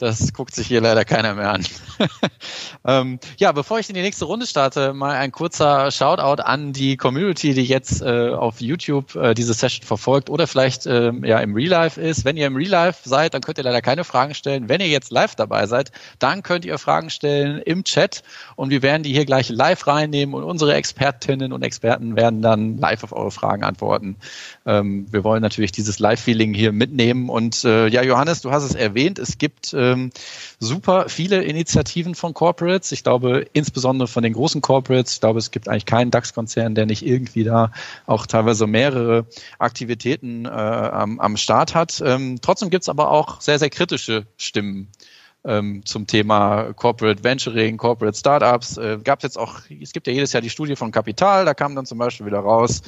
Das 0.00 0.32
guckt 0.32 0.54
sich 0.54 0.66
hier 0.66 0.80
leider 0.80 1.04
keiner 1.04 1.34
mehr 1.34 1.52
an. 1.52 1.66
ähm, 2.86 3.18
ja, 3.36 3.52
bevor 3.52 3.80
ich 3.80 3.90
in 3.90 3.94
die 3.94 4.00
nächste 4.00 4.24
Runde 4.24 4.46
starte, 4.46 4.94
mal 4.94 5.14
ein 5.14 5.30
kurzer 5.30 5.90
Shoutout 5.90 6.42
an 6.42 6.72
die 6.72 6.96
Community, 6.96 7.52
die 7.52 7.64
jetzt 7.64 8.00
äh, 8.00 8.30
auf 8.30 8.62
YouTube 8.62 9.14
äh, 9.14 9.34
diese 9.34 9.52
Session 9.52 9.86
verfolgt 9.86 10.30
oder 10.30 10.46
vielleicht 10.46 10.86
äh, 10.86 11.12
ja 11.22 11.40
im 11.40 11.54
Real 11.54 11.68
Life 11.68 12.00
ist. 12.00 12.24
Wenn 12.24 12.38
ihr 12.38 12.46
im 12.46 12.56
Real 12.56 12.70
Life 12.70 13.06
seid, 13.06 13.34
dann 13.34 13.42
könnt 13.42 13.58
ihr 13.58 13.64
leider 13.64 13.82
keine 13.82 14.04
Fragen 14.04 14.32
stellen. 14.32 14.70
Wenn 14.70 14.80
ihr 14.80 14.88
jetzt 14.88 15.10
live 15.10 15.34
dabei 15.34 15.66
seid, 15.66 15.92
dann 16.18 16.42
könnt 16.42 16.64
ihr 16.64 16.78
Fragen 16.78 17.10
stellen 17.10 17.60
im 17.60 17.84
Chat 17.84 18.22
und 18.56 18.70
wir 18.70 18.80
werden 18.80 19.02
die 19.02 19.12
hier 19.12 19.26
gleich 19.26 19.50
live 19.50 19.86
reinnehmen 19.86 20.34
und 20.34 20.44
unsere 20.44 20.72
Expertinnen 20.76 21.52
und 21.52 21.62
Experten 21.62 22.16
werden 22.16 22.40
dann 22.40 22.78
live 22.78 23.04
auf 23.04 23.12
eure 23.12 23.32
Fragen 23.32 23.64
antworten. 23.64 24.16
Ähm, 24.64 25.08
wir 25.10 25.24
wollen 25.24 25.42
natürlich 25.42 25.72
dieses 25.72 25.98
Live-Feeling 25.98 26.54
hier 26.54 26.72
mitnehmen 26.72 27.28
und 27.28 27.66
äh, 27.66 27.88
ja, 27.88 28.02
Johannes, 28.02 28.40
du 28.40 28.50
hast 28.50 28.62
es 28.62 28.74
erwähnt, 28.74 29.18
es 29.18 29.36
gibt 29.36 29.74
äh, 29.74 29.89
ähm, 29.92 30.10
super 30.58 31.08
viele 31.08 31.42
Initiativen 31.42 32.14
von 32.14 32.34
Corporates. 32.34 32.92
Ich 32.92 33.02
glaube, 33.02 33.46
insbesondere 33.52 34.08
von 34.08 34.22
den 34.22 34.32
großen 34.32 34.60
Corporates. 34.60 35.14
Ich 35.14 35.20
glaube, 35.20 35.38
es 35.38 35.50
gibt 35.50 35.68
eigentlich 35.68 35.86
keinen 35.86 36.10
DAX-Konzern, 36.10 36.74
der 36.74 36.86
nicht 36.86 37.04
irgendwie 37.04 37.44
da 37.44 37.72
auch 38.06 38.26
teilweise 38.26 38.66
mehrere 38.66 39.26
Aktivitäten 39.58 40.44
äh, 40.44 40.48
am, 40.48 41.20
am 41.20 41.36
Start 41.36 41.74
hat. 41.74 42.02
Ähm, 42.04 42.38
trotzdem 42.40 42.70
gibt 42.70 42.82
es 42.82 42.88
aber 42.88 43.10
auch 43.10 43.40
sehr, 43.40 43.58
sehr 43.58 43.70
kritische 43.70 44.26
Stimmen 44.36 44.88
ähm, 45.44 45.84
zum 45.84 46.06
Thema 46.06 46.72
Corporate 46.74 47.24
Venturing, 47.24 47.76
Corporate 47.76 48.16
Startups. 48.16 48.76
Äh, 48.76 48.98
gab 49.02 49.20
es 49.20 49.22
jetzt 49.24 49.38
auch, 49.38 49.60
es 49.80 49.92
gibt 49.92 50.06
ja 50.06 50.12
jedes 50.12 50.32
Jahr 50.32 50.42
die 50.42 50.50
Studie 50.50 50.76
von 50.76 50.92
Kapital, 50.92 51.44
da 51.44 51.54
kam 51.54 51.74
dann 51.74 51.86
zum 51.86 51.98
Beispiel 51.98 52.26
wieder 52.26 52.40
raus, 52.40 52.82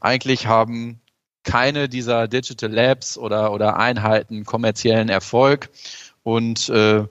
eigentlich 0.00 0.46
haben 0.46 1.00
keine 1.46 1.88
dieser 1.88 2.28
Digital 2.28 2.72
Labs 2.72 3.16
oder, 3.16 3.52
oder 3.52 3.78
Einheiten 3.78 4.44
kommerziellen 4.44 5.08
Erfolg 5.08 5.70
und 6.26 6.68
äh, 6.70 7.04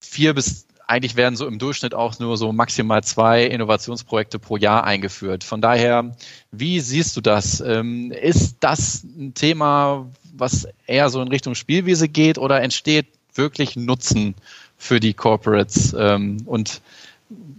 vier 0.00 0.32
bis 0.32 0.66
eigentlich 0.86 1.16
werden 1.16 1.36
so 1.36 1.46
im 1.46 1.58
Durchschnitt 1.58 1.94
auch 1.94 2.18
nur 2.18 2.38
so 2.38 2.50
maximal 2.50 3.04
zwei 3.04 3.44
Innovationsprojekte 3.44 4.38
pro 4.38 4.56
Jahr 4.56 4.84
eingeführt. 4.84 5.44
Von 5.44 5.60
daher, 5.60 6.16
wie 6.50 6.80
siehst 6.80 7.14
du 7.14 7.20
das? 7.20 7.60
Ähm, 7.60 8.10
ist 8.10 8.56
das 8.60 9.04
ein 9.04 9.34
Thema, 9.34 10.10
was 10.32 10.66
eher 10.86 11.10
so 11.10 11.20
in 11.20 11.28
Richtung 11.28 11.54
Spielwiese 11.54 12.08
geht 12.08 12.38
oder 12.38 12.62
entsteht 12.62 13.06
wirklich 13.34 13.76
Nutzen 13.76 14.34
für 14.78 14.98
die 14.98 15.12
Corporates? 15.12 15.94
Ähm, 15.98 16.38
und 16.46 16.80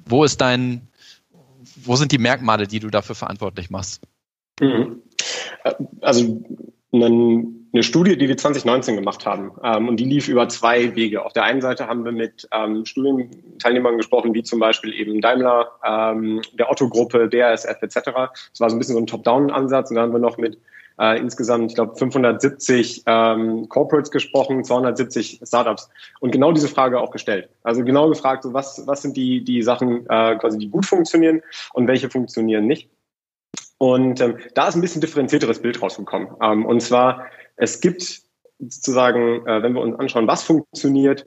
wo 0.05 0.23
ist 0.23 0.41
dein, 0.41 0.81
wo 1.83 1.95
sind 1.97 2.12
die 2.12 2.17
Merkmale, 2.17 2.65
die 2.65 2.79
du 2.79 2.89
dafür 2.89 3.13
verantwortlich 3.13 3.69
machst? 3.69 4.01
Mhm. 4.59 5.03
Also 6.01 6.41
eine 7.73 7.83
Studie, 7.83 8.17
die 8.17 8.27
wir 8.27 8.38
2019 8.38 8.95
gemacht 8.95 9.25
haben. 9.25 9.51
Ähm, 9.63 9.89
und 9.89 9.97
die 9.97 10.05
lief 10.05 10.27
über 10.27 10.47
zwei 10.47 10.95
Wege. 10.95 11.25
Auf 11.25 11.33
der 11.33 11.43
einen 11.43 11.62
Seite 11.62 11.88
haben 11.88 12.05
wir 12.05 12.12
mit 12.12 12.47
ähm, 12.51 12.86
Studienteilnehmern 12.86 13.97
gesprochen, 13.97 14.33
wie 14.33 14.43
zum 14.43 14.59
Beispiel 14.59 14.93
eben 14.93 15.19
Daimler, 15.21 15.71
ähm, 15.83 16.41
der 16.53 16.69
Otto-Gruppe, 16.69 17.27
BASF 17.27 17.81
etc. 17.81 17.95
Das 17.95 18.59
war 18.59 18.69
so 18.69 18.75
ein 18.75 18.79
bisschen 18.79 18.95
so 18.95 19.01
ein 19.01 19.07
Top-Down-Ansatz. 19.07 19.89
Und 19.89 19.95
dann 19.95 20.05
haben 20.05 20.13
wir 20.13 20.19
noch 20.19 20.38
mit 20.38 20.59
äh, 20.99 21.17
insgesamt, 21.19 21.71
ich 21.71 21.75
glaube, 21.75 21.95
570 21.95 23.03
ähm, 23.07 23.67
Corporates 23.69 24.12
gesprochen, 24.12 24.63
270 24.63 25.41
Startups 25.43 25.89
und 26.19 26.31
genau 26.31 26.51
diese 26.51 26.67
Frage 26.67 26.99
auch 26.99 27.09
gestellt. 27.09 27.49
Also 27.63 27.83
genau 27.83 28.07
gefragt, 28.09 28.43
so 28.43 28.53
was, 28.53 28.86
was 28.86 29.01
sind 29.01 29.17
die, 29.17 29.43
die 29.43 29.63
Sachen 29.63 30.05
äh, 30.07 30.36
quasi, 30.36 30.59
die 30.59 30.69
gut 30.69 30.86
funktionieren 30.86 31.41
und 31.73 31.88
welche 31.88 32.12
funktionieren 32.12 32.67
nicht. 32.67 32.89
Und 33.79 34.21
ähm, 34.21 34.38
da 34.53 34.67
ist 34.67 34.75
ein 34.75 34.81
bisschen 34.81 35.01
differenzierteres 35.01 35.62
Bild 35.62 35.81
rausgekommen. 35.81 36.29
Ähm, 36.41 36.65
und 36.65 36.81
zwar, 36.81 37.25
es 37.55 37.81
gibt 37.81 38.21
sozusagen, 38.59 39.45
äh, 39.47 39.63
wenn 39.63 39.73
wir 39.73 39.81
uns 39.81 39.97
anschauen, 39.99 40.27
was 40.27 40.43
funktioniert, 40.43 41.25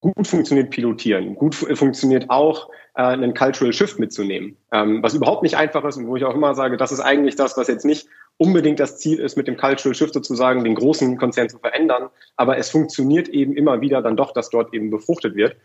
gut 0.00 0.26
funktioniert 0.26 0.70
pilotieren, 0.70 1.34
gut 1.34 1.54
funktioniert 1.54 2.30
auch 2.30 2.70
äh, 2.94 3.02
einen 3.02 3.34
Cultural 3.34 3.72
Shift 3.72 3.98
mitzunehmen, 3.98 4.56
ähm, 4.72 5.02
was 5.02 5.14
überhaupt 5.14 5.42
nicht 5.42 5.56
einfach 5.56 5.84
ist 5.84 5.96
und 5.96 6.06
wo 6.06 6.16
ich 6.16 6.24
auch 6.24 6.34
immer 6.34 6.54
sage, 6.54 6.76
das 6.76 6.92
ist 6.92 7.00
eigentlich 7.00 7.36
das, 7.36 7.56
was 7.56 7.68
jetzt 7.68 7.84
nicht 7.84 8.08
unbedingt 8.38 8.80
das 8.80 8.98
Ziel 8.98 9.18
ist, 9.18 9.36
mit 9.36 9.46
dem 9.46 9.58
Cultural 9.58 9.94
Shift 9.94 10.14
sozusagen 10.14 10.64
den 10.64 10.74
großen 10.74 11.18
Konzern 11.18 11.50
zu 11.50 11.58
verändern, 11.58 12.08
aber 12.36 12.56
es 12.56 12.70
funktioniert 12.70 13.28
eben 13.28 13.54
immer 13.54 13.82
wieder 13.82 14.00
dann 14.00 14.16
doch, 14.16 14.32
dass 14.32 14.48
dort 14.48 14.72
eben 14.72 14.90
befruchtet 14.90 15.34
wird. 15.34 15.56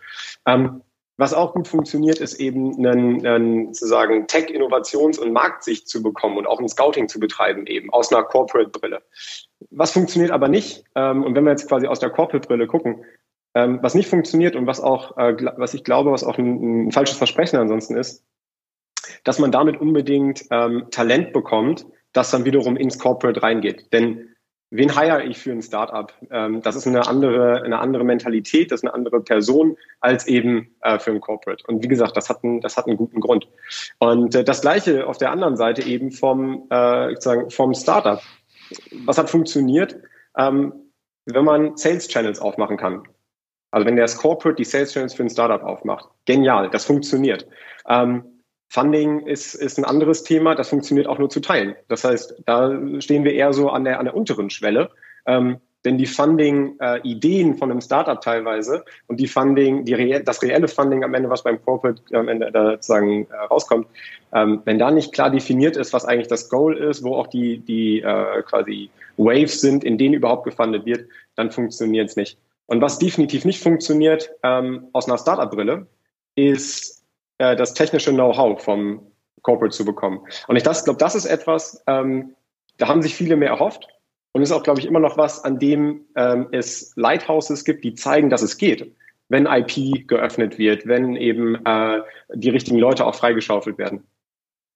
Ähm, 0.45 0.81
was 1.17 1.33
auch 1.33 1.53
gut 1.53 1.67
funktioniert, 1.67 2.19
ist 2.19 2.39
eben 2.39 2.75
einen, 2.77 3.25
einen 3.25 3.73
sozusagen 3.73 4.27
Tech-Innovations- 4.27 5.17
und 5.17 5.31
Marktsicht 5.31 5.87
zu 5.87 6.03
bekommen 6.03 6.37
und 6.37 6.45
auch 6.45 6.59
ein 6.59 6.67
Scouting 6.67 7.07
zu 7.07 7.19
betreiben, 7.19 7.67
eben 7.67 7.89
aus 7.91 8.11
einer 8.11 8.23
Corporate-Brille. 8.23 9.01
Was 9.69 9.91
funktioniert 9.91 10.31
aber 10.31 10.49
nicht, 10.49 10.83
ähm, 10.95 11.23
und 11.23 11.35
wenn 11.35 11.45
wir 11.45 11.51
jetzt 11.51 11.69
quasi 11.69 11.87
aus 11.87 11.99
der 11.99 12.09
Corporate-Brille 12.09 12.67
gucken, 12.67 13.05
ähm, 13.53 13.79
was 13.81 13.95
nicht 13.95 14.09
funktioniert 14.09 14.57
und 14.57 14.67
was 14.67 14.81
auch, 14.81 15.17
äh, 15.17 15.35
was 15.55 15.73
ich 15.73 15.85
glaube, 15.85 16.11
was 16.11 16.25
auch 16.25 16.37
ein, 16.37 16.87
ein, 16.87 16.91
falsches 16.91 17.17
Versprechen 17.17 17.57
ansonsten 17.57 17.95
ist, 17.95 18.25
dass 19.23 19.39
man 19.39 19.51
damit 19.51 19.79
unbedingt 19.79 20.45
ähm, 20.51 20.87
Talent 20.91 21.31
bekommt, 21.31 21.85
das 22.11 22.31
dann 22.31 22.43
wiederum 22.43 22.75
ins 22.75 22.99
Corporate 22.99 23.41
reingeht. 23.41 23.93
Denn 23.93 24.34
wen 24.77 24.97
hire 24.97 25.23
ich 25.23 25.37
für 25.37 25.51
ein 25.51 25.61
Startup? 25.61 26.13
Ähm, 26.31 26.61
das 26.61 26.75
ist 26.75 26.87
eine 26.87 27.07
andere, 27.07 27.63
eine 27.63 27.79
andere 27.79 28.03
Mentalität, 28.03 28.71
das 28.71 28.79
ist 28.79 28.83
eine 28.83 28.93
andere 28.93 29.21
Person 29.21 29.77
als 29.99 30.27
eben 30.27 30.75
äh, 30.81 30.99
für 30.99 31.11
ein 31.11 31.21
Corporate. 31.21 31.63
Und 31.67 31.83
wie 31.83 31.87
gesagt, 31.87 32.15
das 32.17 32.29
hat 32.29 32.43
einen, 32.43 32.61
das 32.61 32.77
hat 32.77 32.87
einen 32.87 32.97
guten 32.97 33.19
Grund. 33.19 33.47
Und 33.99 34.35
äh, 34.35 34.43
das 34.43 34.61
Gleiche 34.61 35.07
auf 35.07 35.17
der 35.17 35.31
anderen 35.31 35.57
Seite 35.57 35.81
eben 35.83 36.11
vom, 36.11 36.67
äh, 36.69 37.09
sozusagen 37.09 37.49
vom 37.49 37.73
Startup. 37.73 38.21
Was 39.05 39.17
hat 39.17 39.29
funktioniert? 39.29 39.95
Ähm, 40.37 40.73
wenn 41.25 41.45
man 41.45 41.77
Sales 41.77 42.07
Channels 42.07 42.39
aufmachen 42.39 42.77
kann. 42.77 43.03
Also 43.71 43.87
wenn 43.87 43.95
der 43.95 44.07
Corporate 44.07 44.55
die 44.55 44.63
Sales 44.63 44.93
Channels 44.93 45.13
für 45.13 45.23
ein 45.23 45.29
Startup 45.29 45.63
aufmacht. 45.63 46.07
Genial, 46.25 46.69
das 46.69 46.85
funktioniert. 46.85 47.47
Ähm, 47.87 48.23
Funding 48.69 49.25
ist, 49.25 49.55
ist 49.55 49.77
ein 49.77 49.85
anderes 49.85 50.23
Thema, 50.23 50.55
das 50.55 50.69
funktioniert 50.69 51.07
auch 51.07 51.19
nur 51.19 51.29
zu 51.29 51.39
teilen. 51.39 51.75
Das 51.87 52.03
heißt, 52.03 52.43
da 52.45 52.77
stehen 52.99 53.23
wir 53.23 53.33
eher 53.33 53.53
so 53.53 53.69
an 53.69 53.85
der, 53.85 53.99
an 53.99 54.05
der 54.05 54.15
unteren 54.15 54.49
Schwelle. 54.49 54.89
Ähm, 55.25 55.59
denn 55.85 55.99
die 55.99 56.07
Funding-Ideen 56.07 57.53
äh, 57.53 57.57
von 57.57 57.71
einem 57.71 57.79
Startup 57.79 58.19
teilweise 58.19 58.83
und 59.07 59.19
die 59.19 59.27
Funding, 59.27 59.85
die 59.85 59.93
rea 59.93 60.19
das 60.19 60.41
reelle 60.41 60.67
Funding 60.67 61.03
am 61.03 61.13
Ende, 61.13 61.29
was 61.29 61.43
beim 61.43 61.63
Corporate 61.63 62.01
am 62.13 62.27
Ende 62.27 62.51
da 62.51 62.71
sozusagen 62.71 63.27
äh, 63.29 63.35
rauskommt, 63.51 63.87
ähm, 64.33 64.61
wenn 64.65 64.79
da 64.79 64.89
nicht 64.89 65.13
klar 65.13 65.29
definiert 65.29 65.77
ist, 65.77 65.93
was 65.93 66.05
eigentlich 66.05 66.27
das 66.27 66.49
Goal 66.49 66.75
ist, 66.75 67.03
wo 67.03 67.15
auch 67.15 67.27
die, 67.27 67.59
die 67.59 68.01
äh, 68.01 68.41
quasi 68.41 68.89
Waves 69.17 69.61
sind, 69.61 69.83
in 69.83 69.97
denen 69.97 70.15
überhaupt 70.15 70.43
gefundet 70.43 70.85
wird, 70.85 71.07
dann 71.35 71.51
funktioniert 71.51 72.09
es 72.09 72.15
nicht. 72.15 72.37
Und 72.65 72.81
was 72.81 72.97
definitiv 72.97 73.45
nicht 73.45 73.61
funktioniert 73.61 74.31
ähm, 74.41 74.87
aus 74.91 75.07
einer 75.07 75.19
Startup-Brille, 75.19 75.85
ist 76.35 76.94
äh, 77.37 77.55
das 77.55 77.73
technische 77.73 78.11
Know-how 78.11 78.61
vom 78.61 79.01
Corporate 79.41 79.75
zu 79.75 79.85
bekommen. 79.85 80.21
Und 80.47 80.55
ich 80.55 80.63
glaube, 80.63 80.97
das 80.97 81.15
ist 81.15 81.25
etwas, 81.25 81.83
ähm, 81.87 82.35
da 82.77 82.87
haben 82.87 83.01
sich 83.01 83.15
viele 83.15 83.35
mehr 83.35 83.49
erhofft. 83.49 83.87
Und 84.31 84.41
ist 84.41 84.51
auch, 84.51 84.63
glaube 84.63 84.81
ich, 84.81 84.85
immer 84.85 84.99
noch 84.99 85.17
was, 85.17 85.45
an 85.45 85.59
dem 85.59 86.01
ähm, 86.17 86.47
es 86.51 86.91
Lighthouses 86.97 87.63
gibt, 87.63 87.85
die 87.85 87.93
zeigen, 87.93 88.29
dass 88.29 88.41
es 88.41 88.57
geht. 88.57 88.93
Wenn 89.29 89.45
IP 89.45 90.09
geöffnet 90.09 90.57
wird, 90.57 90.85
wenn 90.87 91.15
eben 91.15 91.55
äh, 91.65 92.01
die 92.33 92.49
richtigen 92.49 92.77
Leute 92.77 93.05
auch 93.05 93.15
freigeschaufelt 93.15 93.77
werden. 93.77 94.03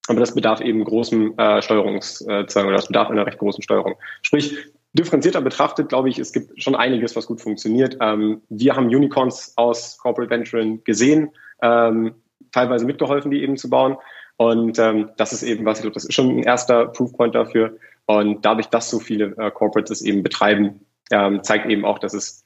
Aber 0.08 0.22
das 0.22 0.34
bedarf 0.34 0.62
eben 0.62 0.82
großem 0.86 1.38
äh, 1.38 1.62
Steuerungs, 1.62 2.22
äh, 2.22 2.46
oder 2.56 2.72
das 2.72 2.88
bedarf 2.88 3.10
einer 3.10 3.26
recht 3.26 3.38
großen 3.38 3.62
Steuerung. 3.62 3.96
Sprich, 4.22 4.56
differenzierter 4.94 5.42
betrachtet, 5.42 5.90
glaube 5.90 6.08
ich, 6.08 6.20
es 6.20 6.32
gibt 6.32 6.62
schon 6.62 6.76
einiges, 6.76 7.16
was 7.18 7.28
gut 7.28 7.42
funktioniert. 7.42 7.98
Ähm, 8.00 8.42
wir 8.48 8.78
haben 8.78 8.88
Unicorns 8.88 9.54
aus 9.58 9.98
Corporate 9.98 10.32
Venturing 10.32 10.84
gesehen. 10.86 11.32
Ähm, 11.62 12.16
teilweise 12.52 12.86
mitgeholfen, 12.86 13.32
die 13.32 13.44
eben 13.44 13.58
zu 13.58 13.70
bauen. 13.70 13.98
Und 14.38 14.80
ähm, 14.80 15.10
das 15.18 15.34
ist 15.34 15.44
eben, 15.44 15.66
was 15.66 15.80
ich 15.80 15.82
glaube, 15.82 15.96
das 15.96 16.06
ist 16.06 16.14
schon 16.14 16.30
ein 16.30 16.44
erster 16.44 16.88
Proofpoint 16.88 17.36
dafür. 17.36 17.78
Und 18.06 18.46
dadurch, 18.46 18.68
dass 18.68 18.90
so 18.90 19.00
viele 19.00 19.36
äh, 19.38 19.52
Corporates 19.52 20.00
es 20.00 20.02
eben 20.02 20.24
betreiben, 20.24 20.86
ähm, 21.12 21.44
zeigt 21.44 21.68
eben 21.68 21.86
auch, 21.86 22.00
dass 22.00 22.14
es 22.14 22.44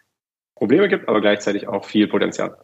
Probleme 0.56 0.88
gibt, 0.88 1.08
aber 1.08 1.22
gleichzeitig 1.22 1.68
auch 1.68 1.86
viel 1.86 2.08
Potenzial. 2.08 2.58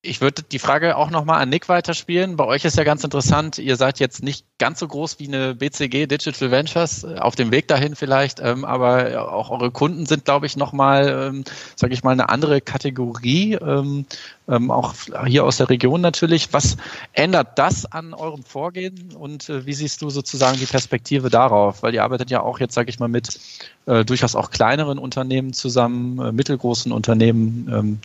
Ich 0.00 0.20
würde 0.20 0.44
die 0.44 0.60
Frage 0.60 0.96
auch 0.96 1.10
nochmal 1.10 1.42
an 1.42 1.48
Nick 1.48 1.68
weiterspielen. 1.68 2.36
Bei 2.36 2.44
euch 2.44 2.64
ist 2.64 2.76
ja 2.76 2.84
ganz 2.84 3.02
interessant, 3.02 3.58
ihr 3.58 3.74
seid 3.74 3.98
jetzt 3.98 4.22
nicht 4.22 4.46
ganz 4.58 4.78
so 4.78 4.86
groß 4.86 5.18
wie 5.18 5.26
eine 5.26 5.56
BCG 5.56 6.06
Digital 6.06 6.52
Ventures, 6.52 7.02
äh, 7.02 7.16
auf 7.18 7.34
dem 7.34 7.50
Weg 7.50 7.66
dahin 7.66 7.96
vielleicht, 7.96 8.38
ähm, 8.38 8.64
aber 8.64 9.32
auch 9.32 9.50
eure 9.50 9.72
Kunden 9.72 10.06
sind, 10.06 10.24
glaube 10.24 10.46
ich, 10.46 10.56
nochmal, 10.56 11.08
ähm, 11.08 11.44
sage 11.74 11.94
ich 11.94 12.04
mal, 12.04 12.12
eine 12.12 12.28
andere 12.28 12.60
Kategorie, 12.60 13.54
ähm, 13.54 14.06
ähm, 14.48 14.70
auch 14.70 14.94
hier 15.26 15.44
aus 15.44 15.56
der 15.56 15.68
Region 15.68 16.00
natürlich. 16.00 16.52
Was 16.52 16.76
ändert 17.12 17.58
das 17.58 17.84
an 17.84 18.14
eurem 18.14 18.44
Vorgehen 18.44 19.16
und 19.18 19.48
äh, 19.48 19.66
wie 19.66 19.74
siehst 19.74 20.00
du 20.00 20.10
sozusagen 20.10 20.60
die 20.60 20.66
Perspektive 20.66 21.28
darauf? 21.28 21.82
Weil 21.82 21.94
ihr 21.94 22.04
arbeitet 22.04 22.30
ja 22.30 22.40
auch 22.40 22.60
jetzt, 22.60 22.74
sage 22.74 22.88
ich 22.88 23.00
mal, 23.00 23.08
mit 23.08 23.40
äh, 23.86 24.04
durchaus 24.04 24.36
auch 24.36 24.52
kleineren 24.52 25.00
Unternehmen 25.00 25.52
zusammen, 25.52 26.36
mittelgroßen 26.36 26.92
Unternehmen. 26.92 28.00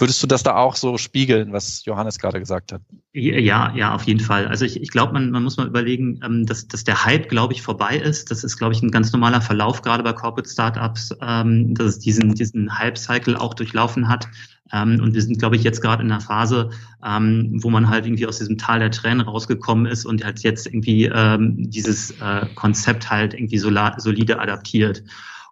Würdest 0.00 0.22
du 0.22 0.26
das 0.26 0.42
da 0.42 0.56
auch 0.56 0.76
so 0.76 0.96
spiegeln, 0.96 1.52
was 1.52 1.84
Johannes 1.84 2.18
gerade 2.18 2.38
gesagt 2.38 2.72
hat? 2.72 2.80
Ja, 3.12 3.74
ja, 3.74 3.94
auf 3.94 4.04
jeden 4.04 4.20
Fall. 4.20 4.46
Also 4.46 4.64
ich, 4.64 4.80
ich 4.80 4.90
glaube, 4.90 5.12
man, 5.12 5.30
man 5.30 5.42
muss 5.42 5.58
mal 5.58 5.66
überlegen, 5.66 6.20
ähm, 6.24 6.46
dass, 6.46 6.66
dass 6.68 6.84
der 6.84 7.04
Hype, 7.04 7.28
glaube 7.28 7.52
ich, 7.52 7.60
vorbei 7.60 7.96
ist. 7.96 8.30
Das 8.30 8.42
ist, 8.42 8.56
glaube 8.56 8.72
ich, 8.72 8.82
ein 8.82 8.90
ganz 8.90 9.12
normaler 9.12 9.42
Verlauf, 9.42 9.82
gerade 9.82 10.02
bei 10.02 10.12
Corporate 10.12 10.48
Startups, 10.48 11.14
ähm, 11.20 11.74
dass 11.74 11.86
es 11.86 11.98
diesen, 11.98 12.34
diesen 12.34 12.78
Hype-Cycle 12.78 13.36
auch 13.36 13.52
durchlaufen 13.52 14.08
hat. 14.08 14.26
Ähm, 14.72 15.00
und 15.02 15.14
wir 15.14 15.22
sind, 15.22 15.38
glaube 15.38 15.56
ich, 15.56 15.64
jetzt 15.64 15.82
gerade 15.82 16.02
in 16.02 16.10
einer 16.10 16.20
Phase, 16.20 16.70
ähm, 17.04 17.58
wo 17.62 17.68
man 17.68 17.90
halt 17.90 18.06
irgendwie 18.06 18.26
aus 18.26 18.38
diesem 18.38 18.56
Tal 18.56 18.78
der 18.78 18.90
Tränen 18.90 19.20
rausgekommen 19.20 19.86
ist 19.86 20.06
und 20.06 20.24
halt 20.24 20.40
jetzt 20.40 20.66
irgendwie 20.66 21.06
ähm, 21.06 21.70
dieses 21.70 22.12
äh, 22.20 22.46
Konzept 22.54 23.10
halt 23.10 23.34
irgendwie 23.34 23.58
solide 23.58 24.38
adaptiert 24.38 25.02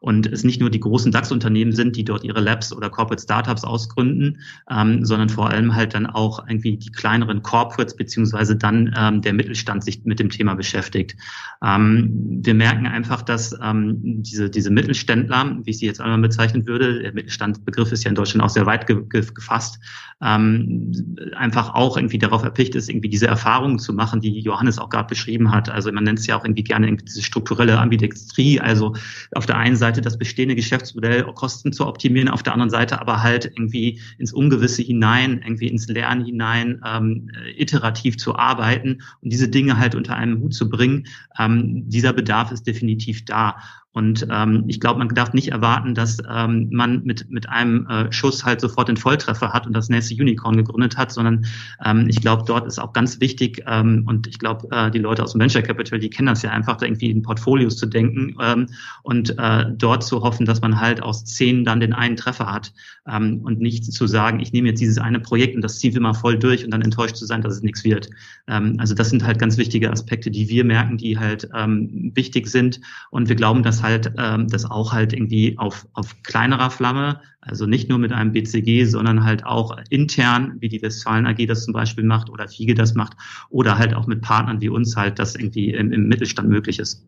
und 0.01 0.27
es 0.27 0.45
nicht 0.45 0.61
nur 0.61 0.71
die 0.71 0.81
großen 0.81 1.13
DAX-Unternehmen 1.13 1.73
sind, 1.73 1.97
die 1.97 2.05
dort 2.05 2.25
ihre 2.25 2.41
Labs 2.41 2.73
oder 2.73 2.91
Corporate 2.91 3.23
Startups 3.23 3.65
ausgründen, 3.65 4.41
ähm, 4.71 5.05
sondern 5.05 5.29
vor 5.29 5.51
allem 5.51 5.75
halt 5.75 5.95
dann 5.95 6.07
auch 6.07 6.47
irgendwie 6.49 6.77
die 6.77 6.93
kleineren 6.93 7.43
Corporates 7.43 7.97
beziehungsweise 7.97 8.57
dann 8.57 8.95
ähm, 8.97 9.23
der 9.23 9.33
Mittelstand 9.33 9.85
sich 9.85 10.05
mit 10.05 10.21
dem 10.21 10.31
Thema 10.31 10.55
beschäftigt. 10.55 11.17
Ähm, 11.63 12.41
wir 12.43 12.55
merken 12.55 12.87
einfach, 12.87 13.23
dass 13.23 13.57
ähm, 13.63 14.23
diese, 14.23 14.51
diese 14.51 14.71
Mittelständler, 14.71 15.59
wie 15.65 15.71
ich 15.71 15.79
sie 15.79 15.87
jetzt 15.87 16.01
einmal 16.01 16.21
bezeichnen 16.21 16.67
würde, 16.67 17.01
der 17.03 17.13
Mittelstandsbegriff 17.13 17.93
ist 17.93 18.05
ja 18.05 18.11
in 18.11 18.15
Deutschland 18.15 18.45
auch 18.45 18.51
sehr 18.51 18.67
weit 18.67 18.87
ge 18.87 19.03
ge 19.09 19.25
gefasst, 19.35 19.79
ähm, 20.21 20.93
einfach 21.37 21.75
auch 21.75 21.97
irgendwie 21.97 22.19
darauf 22.19 22.43
erpicht 22.43 22.75
ist, 22.75 22.89
irgendwie 22.89 23.09
diese 23.09 23.27
Erfahrungen 23.27 23.79
zu 23.79 23.93
machen, 23.93 24.21
die 24.21 24.41
Johannes 24.41 24.79
auch 24.79 24.89
gerade 24.89 25.09
beschrieben 25.09 25.53
hat. 25.53 25.69
Also 25.69 25.93
man 25.93 26.05
nennt 26.05 26.19
es 26.19 26.27
ja 26.27 26.37
auch 26.37 26.45
irgendwie 26.45 26.65
gerne 26.65 26.87
irgendwie 26.87 27.05
diese 27.05 27.23
strukturelle 27.23 27.79
Ambidextrie, 27.79 28.61
also 28.61 28.95
auf 29.33 29.47
der 29.47 29.57
einen 29.59 29.77
Seite 29.77 29.88
Seite 29.89 30.03
das 30.03 30.19
bestehende 30.19 30.55
Geschäftsmodell 30.55 31.25
Kosten 31.35 31.73
zu 31.73 31.87
optimieren, 31.87 32.29
auf 32.29 32.43
der 32.43 32.53
anderen 32.53 32.71
Seite 32.71 33.01
aber 33.01 33.23
halt 33.23 33.47
irgendwie 33.47 34.01
ins 34.19 34.33
Ungewisse 34.33 34.83
hinein, 34.83 35.41
irgendwie 35.43 35.69
ins 35.69 35.89
Lernen 35.89 36.25
hinein, 36.25 36.83
ähm, 36.87 37.31
iterativ 37.57 38.19
zu 38.19 38.37
arbeiten 38.37 39.01
und 39.23 39.33
diese 39.33 39.49
Dinge 39.49 39.79
halt 39.79 39.95
unter 39.95 40.15
einen 40.15 40.41
Hut 40.41 40.55
zu 40.55 40.69
bringen. 40.69 41.07
Ähm, 41.39 41.89
dieser 41.89 42.13
Bedarf 42.13 42.53
ist 42.53 42.67
definitiv 42.67 43.25
da. 43.25 43.57
Und 43.99 44.29
ähm, 44.31 44.63
ich 44.69 44.79
glaube, 44.79 45.01
man 45.01 45.09
darf 45.09 45.33
nicht 45.33 45.49
erwarten, 45.49 45.97
dass 45.97 46.19
ähm, 46.31 46.69
man 46.71 47.03
mit, 47.03 47.29
mit 47.31 47.49
einem 47.49 47.85
äh, 47.89 48.13
Schuss 48.13 48.45
halt 48.45 48.61
sofort 48.61 48.87
den 48.87 48.97
Volltreffer 48.97 49.53
hat 49.53 49.67
und 49.67 49.73
das 49.73 49.89
nächste 49.89 50.15
Unicorn 50.15 50.57
gegründet 50.57 50.97
hat, 50.97 51.11
sondern 51.11 51.47
ähm, 51.85 52.07
ich 52.09 52.21
glaube, 52.21 52.45
dort 52.47 52.65
ist 52.69 52.79
auch 52.79 52.93
ganz 52.93 53.21
wichtig, 53.21 53.65
ähm, 53.67 54.05
und 54.07 54.29
ich 54.29 54.39
glaube, 54.39 54.69
äh, 54.71 54.93
die 54.93 55.01
Leute 55.01 55.25
aus 55.25 55.33
dem 55.33 55.41
Venture 55.41 55.63
Capital, 55.63 55.99
die 55.99 56.11
kennen 56.11 56.29
das 56.29 56.43
ja 56.43 56.51
einfach, 56.51 56.77
da 56.77 56.87
irgendwie 56.87 57.11
in 57.11 57.23
Portfolios 57.23 57.77
zu 57.77 57.87
denken 57.87 58.37
ähm, 58.41 58.69
und 59.03 59.37
äh, 59.37 59.65
dort 59.69 60.05
zu 60.05 60.23
hoffen, 60.23 60.47
dass 60.47 60.61
man 60.61 60.81
halt 60.81 61.03
aus 61.03 61.25
zehn 61.25 61.65
dann 61.65 61.81
den 61.81 61.93
einen 61.93 62.15
Treffer 62.15 62.53
hat 62.53 62.73
ähm, 63.11 63.41
und 63.43 63.61
nicht 63.61 63.85
zu 63.85 64.07
sagen, 64.07 64.41
ich 64.41 64.53
nehme 64.53 64.69
jetzt 64.69 64.81
dieses 64.81 64.99
eine 64.99 65.21
Projekt 65.21 65.57
und 65.57 65.63
das 65.63 65.79
ziehen 65.79 65.95
wir 65.95 66.01
mal 66.01 66.15
voll 66.15 66.39
durch 66.39 66.65
und 66.65 66.71
dann 66.71 66.83
enttäuscht 66.83 67.17
zu 67.17 67.27
sein, 67.27 67.43
dass 67.43 67.55
es 67.55 67.63
nichts 67.63 67.85
wird. 67.85 68.09
Ähm, 68.47 68.77
also 68.79 68.95
das 68.95 69.11
sind 69.11 69.25
halt 69.25 69.39
ganz 69.39 69.59
wichtige 69.59 69.91
Aspekte, 69.91 70.31
die 70.31 70.49
wir 70.49 70.65
merken, 70.65 70.99
die 70.99 71.19
halt 71.19 71.49
ähm, 71.55 72.13
wichtig 72.15 72.47
sind 72.47 72.81
und 73.11 73.29
wir 73.29 73.37
glauben, 73.37 73.63
dass 73.63 73.83
halt 73.83 73.89
halt 73.89 74.15
ähm, 74.19 74.49
das 74.49 74.65
auch 74.65 74.93
halt 74.93 75.13
irgendwie 75.13 75.57
auf, 75.59 75.87
auf 75.95 76.23
kleinerer 76.23 76.71
Flamme, 76.71 77.21
also 77.41 77.67
nicht 77.67 77.89
nur 77.89 77.99
mit 77.99 78.13
einem 78.13 78.33
BCG, 78.33 78.85
sondern 78.85 79.25
halt 79.25 79.45
auch 79.45 79.77
intern, 79.91 80.57
wie 80.61 80.69
die 80.69 80.83
Westfalen 80.83 81.27
AG 81.27 81.47
das 81.47 81.65
zum 81.65 81.73
Beispiel 81.73 82.05
macht 82.05 82.31
oder 82.31 82.49
FIGE 82.49 82.75
das 82.75 82.95
macht 82.95 83.15
oder 83.49 83.79
halt 83.79 83.95
auch 83.95 84.07
mit 84.07 84.21
Partnern 84.21 84.61
wie 84.61 84.69
uns 84.69 84.97
halt 84.97 85.19
das 85.19 85.35
irgendwie 85.35 85.71
im, 85.73 85.93
im 85.93 86.09
Mittelstand 86.09 86.49
möglich 86.49 86.79
ist. 86.79 87.07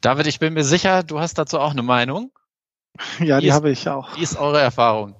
David, 0.00 0.26
ich 0.26 0.38
bin 0.38 0.54
mir 0.54 0.64
sicher, 0.64 1.02
du 1.02 1.18
hast 1.18 1.38
dazu 1.38 1.58
auch 1.58 1.72
eine 1.72 1.82
Meinung. 1.82 2.30
Ja, 3.20 3.40
die 3.40 3.52
habe 3.52 3.70
ich 3.70 3.88
auch. 3.88 4.16
Wie 4.16 4.22
ist 4.22 4.36
eure 4.36 4.60
Erfahrung? 4.60 5.14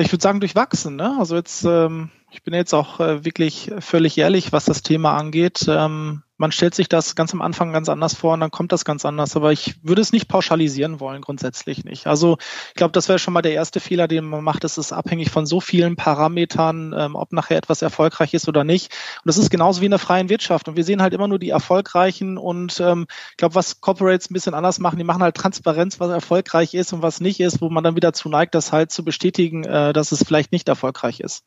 Ich 0.00 0.12
würde 0.12 0.22
sagen, 0.22 0.40
durchwachsen. 0.40 0.96
Ne? 0.96 1.16
Also 1.18 1.36
jetzt, 1.36 1.64
ähm, 1.64 2.10
ich 2.30 2.42
bin 2.42 2.54
jetzt 2.54 2.72
auch 2.72 3.00
äh, 3.00 3.24
wirklich 3.24 3.70
völlig 3.80 4.16
ehrlich, 4.16 4.52
was 4.52 4.64
das 4.64 4.82
Thema 4.82 5.16
angeht. 5.16 5.66
Ähm, 5.68 6.22
man 6.36 6.50
stellt 6.50 6.74
sich 6.74 6.88
das 6.88 7.14
ganz 7.14 7.32
am 7.32 7.42
Anfang 7.42 7.72
ganz 7.72 7.88
anders 7.88 8.14
vor 8.14 8.34
und 8.34 8.40
dann 8.40 8.50
kommt 8.50 8.72
das 8.72 8.84
ganz 8.84 9.04
anders. 9.04 9.36
Aber 9.36 9.52
ich 9.52 9.76
würde 9.82 10.02
es 10.02 10.12
nicht 10.12 10.28
pauschalisieren 10.28 10.98
wollen, 10.98 11.22
grundsätzlich 11.22 11.84
nicht. 11.84 12.06
Also 12.06 12.38
ich 12.68 12.74
glaube, 12.74 12.92
das 12.92 13.08
wäre 13.08 13.18
schon 13.18 13.34
mal 13.34 13.42
der 13.42 13.52
erste 13.52 13.78
Fehler, 13.78 14.08
den 14.08 14.24
man 14.24 14.42
macht. 14.42 14.64
Es 14.64 14.76
ist 14.76 14.92
abhängig 14.92 15.30
von 15.30 15.46
so 15.46 15.60
vielen 15.60 15.94
Parametern, 15.96 16.92
ähm, 16.96 17.14
ob 17.14 17.32
nachher 17.32 17.56
etwas 17.56 17.82
erfolgreich 17.82 18.34
ist 18.34 18.48
oder 18.48 18.64
nicht. 18.64 18.92
Und 19.22 19.28
das 19.28 19.38
ist 19.38 19.50
genauso 19.50 19.80
wie 19.80 19.84
in 19.86 19.92
der 19.92 20.00
freien 20.00 20.28
Wirtschaft. 20.28 20.68
Und 20.68 20.76
wir 20.76 20.84
sehen 20.84 21.02
halt 21.02 21.14
immer 21.14 21.28
nur 21.28 21.38
die 21.38 21.50
erfolgreichen 21.50 22.36
und 22.36 22.80
ähm, 22.80 23.06
ich 23.30 23.36
glaube, 23.36 23.54
was 23.54 23.80
Corporates 23.80 24.30
ein 24.30 24.34
bisschen 24.34 24.54
anders 24.54 24.80
machen, 24.80 24.98
die 24.98 25.04
machen 25.04 25.22
halt 25.22 25.36
Transparenz, 25.36 26.00
was 26.00 26.10
erfolgreich 26.10 26.74
ist 26.74 26.92
und 26.92 27.02
was 27.02 27.20
nicht 27.20 27.38
ist, 27.38 27.60
wo 27.60 27.70
man 27.70 27.84
dann 27.84 27.96
wieder 27.96 28.12
zu 28.12 28.28
neigt, 28.28 28.54
das 28.54 28.72
halt 28.72 28.90
zu 28.90 29.04
bestätigen, 29.04 29.64
äh, 29.64 29.92
dass 29.92 30.10
es 30.10 30.24
vielleicht 30.24 30.50
nicht 30.50 30.68
erfolgreich 30.68 31.20
ist. 31.20 31.44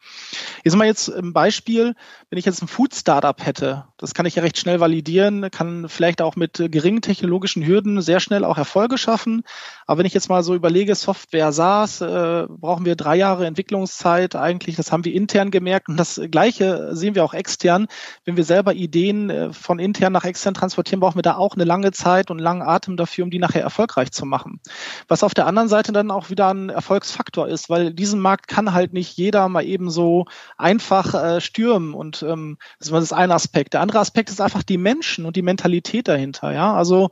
Jetzt 0.63 0.75
mal 0.75 0.85
jetzt 0.85 1.09
ein 1.09 1.33
Beispiel, 1.33 1.93
wenn 2.29 2.39
ich 2.39 2.45
jetzt 2.45 2.61
ein 2.61 2.67
Food-Startup 2.67 3.45
hätte, 3.45 3.85
das 3.97 4.13
kann 4.13 4.25
ich 4.25 4.35
ja 4.35 4.43
recht 4.43 4.57
schnell 4.57 4.76
validieren, 4.79 5.49
kann 5.51 5.89
vielleicht 5.89 6.21
auch 6.21 6.35
mit 6.35 6.63
geringen 6.71 7.01
technologischen 7.01 7.65
Hürden 7.65 8.01
sehr 8.01 8.19
schnell 8.19 8.43
auch 8.43 8.57
Erfolge 8.57 8.97
schaffen. 8.97 9.43
Aber 9.87 9.99
wenn 9.99 10.05
ich 10.05 10.13
jetzt 10.13 10.27
mal 10.27 10.43
so 10.43 10.53
überlege, 10.53 10.93
Software 10.95 11.53
SaaS, 11.53 12.01
äh, 12.01 12.45
brauchen 12.49 12.85
wir 12.85 12.97
drei 12.97 13.15
Jahre 13.15 13.47
Entwicklungszeit 13.47 14.35
eigentlich. 14.35 14.75
Das 14.75 14.91
haben 14.91 15.05
wir 15.05 15.13
intern 15.13 15.49
gemerkt. 15.49 15.87
Und 15.87 15.95
das 15.95 16.19
Gleiche 16.29 16.89
sehen 16.93 17.15
wir 17.15 17.23
auch 17.23 17.33
extern. 17.33 17.87
Wenn 18.25 18.35
wir 18.35 18.43
selber 18.43 18.73
Ideen 18.73 19.29
äh, 19.29 19.53
von 19.53 19.79
intern 19.79 20.11
nach 20.11 20.25
extern 20.25 20.53
transportieren, 20.53 20.99
brauchen 20.99 21.17
wir 21.17 21.21
da 21.21 21.37
auch 21.37 21.55
eine 21.55 21.63
lange 21.63 21.93
Zeit 21.93 22.29
und 22.29 22.39
langen 22.39 22.63
Atem 22.63 22.97
dafür, 22.97 23.23
um 23.23 23.31
die 23.31 23.39
nachher 23.39 23.61
erfolgreich 23.61 24.11
zu 24.11 24.25
machen. 24.25 24.59
Was 25.07 25.23
auf 25.23 25.33
der 25.33 25.47
anderen 25.47 25.69
Seite 25.69 25.93
dann 25.93 26.11
auch 26.11 26.29
wieder 26.29 26.49
ein 26.49 26.67
Erfolgsfaktor 26.67 27.47
ist, 27.47 27.69
weil 27.69 27.93
diesen 27.93 28.19
Markt 28.19 28.49
kann 28.49 28.73
halt 28.73 28.91
nicht 28.91 29.15
jeder 29.15 29.47
mal 29.47 29.63
eben 29.63 29.89
so 29.89 30.25
einfach 30.57 31.13
äh, 31.13 31.39
stürmen. 31.39 31.93
Und 31.93 32.23
ähm, 32.23 32.57
das 32.79 32.89
ist 32.89 33.13
ein 33.13 33.31
Aspekt. 33.31 33.73
Der 33.73 33.81
andere 33.81 33.99
Aspekt 33.99 34.29
ist 34.31 34.41
einfach 34.41 34.63
die 34.63 34.77
Menschen 34.77 35.25
und 35.25 35.37
die 35.37 35.41
Mentalität 35.41 36.09
dahinter. 36.09 36.51
Ja, 36.51 36.73
also 36.73 37.09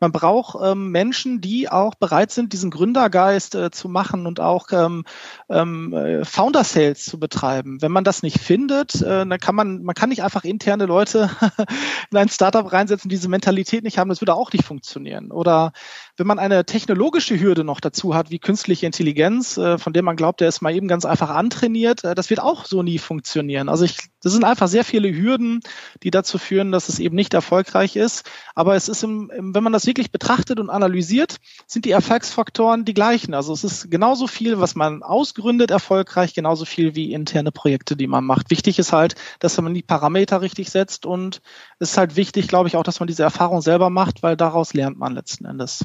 man 0.00 0.10
braucht 0.10 0.58
ähm, 0.60 0.90
Menschen, 0.90 1.40
die 1.40 1.68
auch 1.68 1.94
bereit 1.94 2.15
sind, 2.30 2.52
diesen 2.52 2.70
Gründergeist 2.70 3.54
äh, 3.54 3.70
zu 3.70 3.88
machen 3.88 4.26
und 4.26 4.40
auch 4.40 4.68
ähm, 4.72 5.04
ähm, 5.48 5.92
äh, 5.92 6.24
Founder 6.24 6.64
Sales 6.64 7.04
zu 7.04 7.18
betreiben. 7.18 7.80
Wenn 7.80 7.92
man 7.92 8.04
das 8.04 8.22
nicht 8.22 8.38
findet, 8.38 8.94
äh, 9.02 9.26
dann 9.26 9.38
kann 9.38 9.54
man, 9.54 9.82
man 9.82 9.94
kann 9.94 10.08
nicht 10.08 10.22
einfach 10.22 10.44
interne 10.44 10.86
Leute 10.86 11.30
in 12.10 12.18
ein 12.18 12.28
Startup 12.28 12.70
reinsetzen, 12.70 13.08
die 13.08 13.16
diese 13.16 13.28
Mentalität 13.28 13.84
nicht 13.84 13.98
haben. 13.98 14.08
Das 14.08 14.20
würde 14.20 14.34
auch 14.34 14.52
nicht 14.52 14.64
funktionieren. 14.64 15.30
Oder 15.30 15.72
wenn 16.16 16.26
man 16.26 16.38
eine 16.38 16.64
technologische 16.64 17.38
Hürde 17.38 17.62
noch 17.62 17.80
dazu 17.80 18.14
hat, 18.14 18.30
wie 18.30 18.38
künstliche 18.38 18.86
Intelligenz, 18.86 19.58
äh, 19.58 19.78
von 19.78 19.92
der 19.92 20.02
man 20.02 20.16
glaubt, 20.16 20.40
der 20.40 20.48
ist 20.48 20.62
mal 20.62 20.74
eben 20.74 20.88
ganz 20.88 21.04
einfach 21.04 21.30
antrainiert, 21.30 22.04
äh, 22.04 22.14
das 22.14 22.30
wird 22.30 22.40
auch 22.40 22.64
so 22.64 22.82
nie 22.82 22.98
funktionieren. 22.98 23.68
Also 23.68 23.84
ich, 23.84 23.98
das 24.22 24.32
sind 24.32 24.44
einfach 24.44 24.68
sehr 24.68 24.84
viele 24.84 25.14
Hürden, 25.14 25.60
die 26.02 26.10
dazu 26.10 26.38
führen, 26.38 26.72
dass 26.72 26.88
es 26.88 26.98
eben 26.98 27.14
nicht 27.14 27.34
erfolgreich 27.34 27.96
ist. 27.96 28.28
Aber 28.54 28.76
es 28.76 28.88
ist, 28.88 29.02
im, 29.02 29.30
wenn 29.30 29.62
man 29.62 29.72
das 29.72 29.86
wirklich 29.86 30.10
betrachtet 30.10 30.58
und 30.58 30.70
analysiert, 30.70 31.36
sind 31.66 31.84
die 31.84 31.90
Erfolgsfaktoren 31.90 32.84
die 32.84 32.94
gleichen. 32.94 33.34
Also 33.34 33.52
es 33.52 33.64
ist 33.64 33.90
genauso 33.90 34.26
viel, 34.26 34.58
was 34.58 34.74
man 34.74 35.02
ausgründet, 35.02 35.70
erfolgreich, 35.70 36.32
genauso 36.32 36.64
viel 36.64 36.94
wie 36.94 37.12
interne 37.12 37.52
Projekte, 37.52 37.96
die 37.96 38.06
man 38.06 38.24
macht. 38.24 38.50
Wichtig 38.50 38.78
ist 38.78 38.92
halt, 38.92 39.16
dass 39.38 39.60
man 39.60 39.74
die 39.74 39.82
Parameter 39.82 40.40
richtig 40.40 40.70
setzt 40.70 41.04
und 41.04 41.42
es 41.78 41.90
ist 41.90 41.98
halt 41.98 42.16
wichtig, 42.16 42.48
glaube 42.48 42.68
ich, 42.68 42.76
auch, 42.76 42.82
dass 42.82 43.00
man 43.00 43.06
diese 43.06 43.22
Erfahrung 43.22 43.60
selber 43.60 43.90
macht, 43.90 44.22
weil 44.22 44.36
daraus 44.36 44.72
lernt 44.72 44.98
man 44.98 45.14
letzten 45.14 45.44
Endes. 45.44 45.84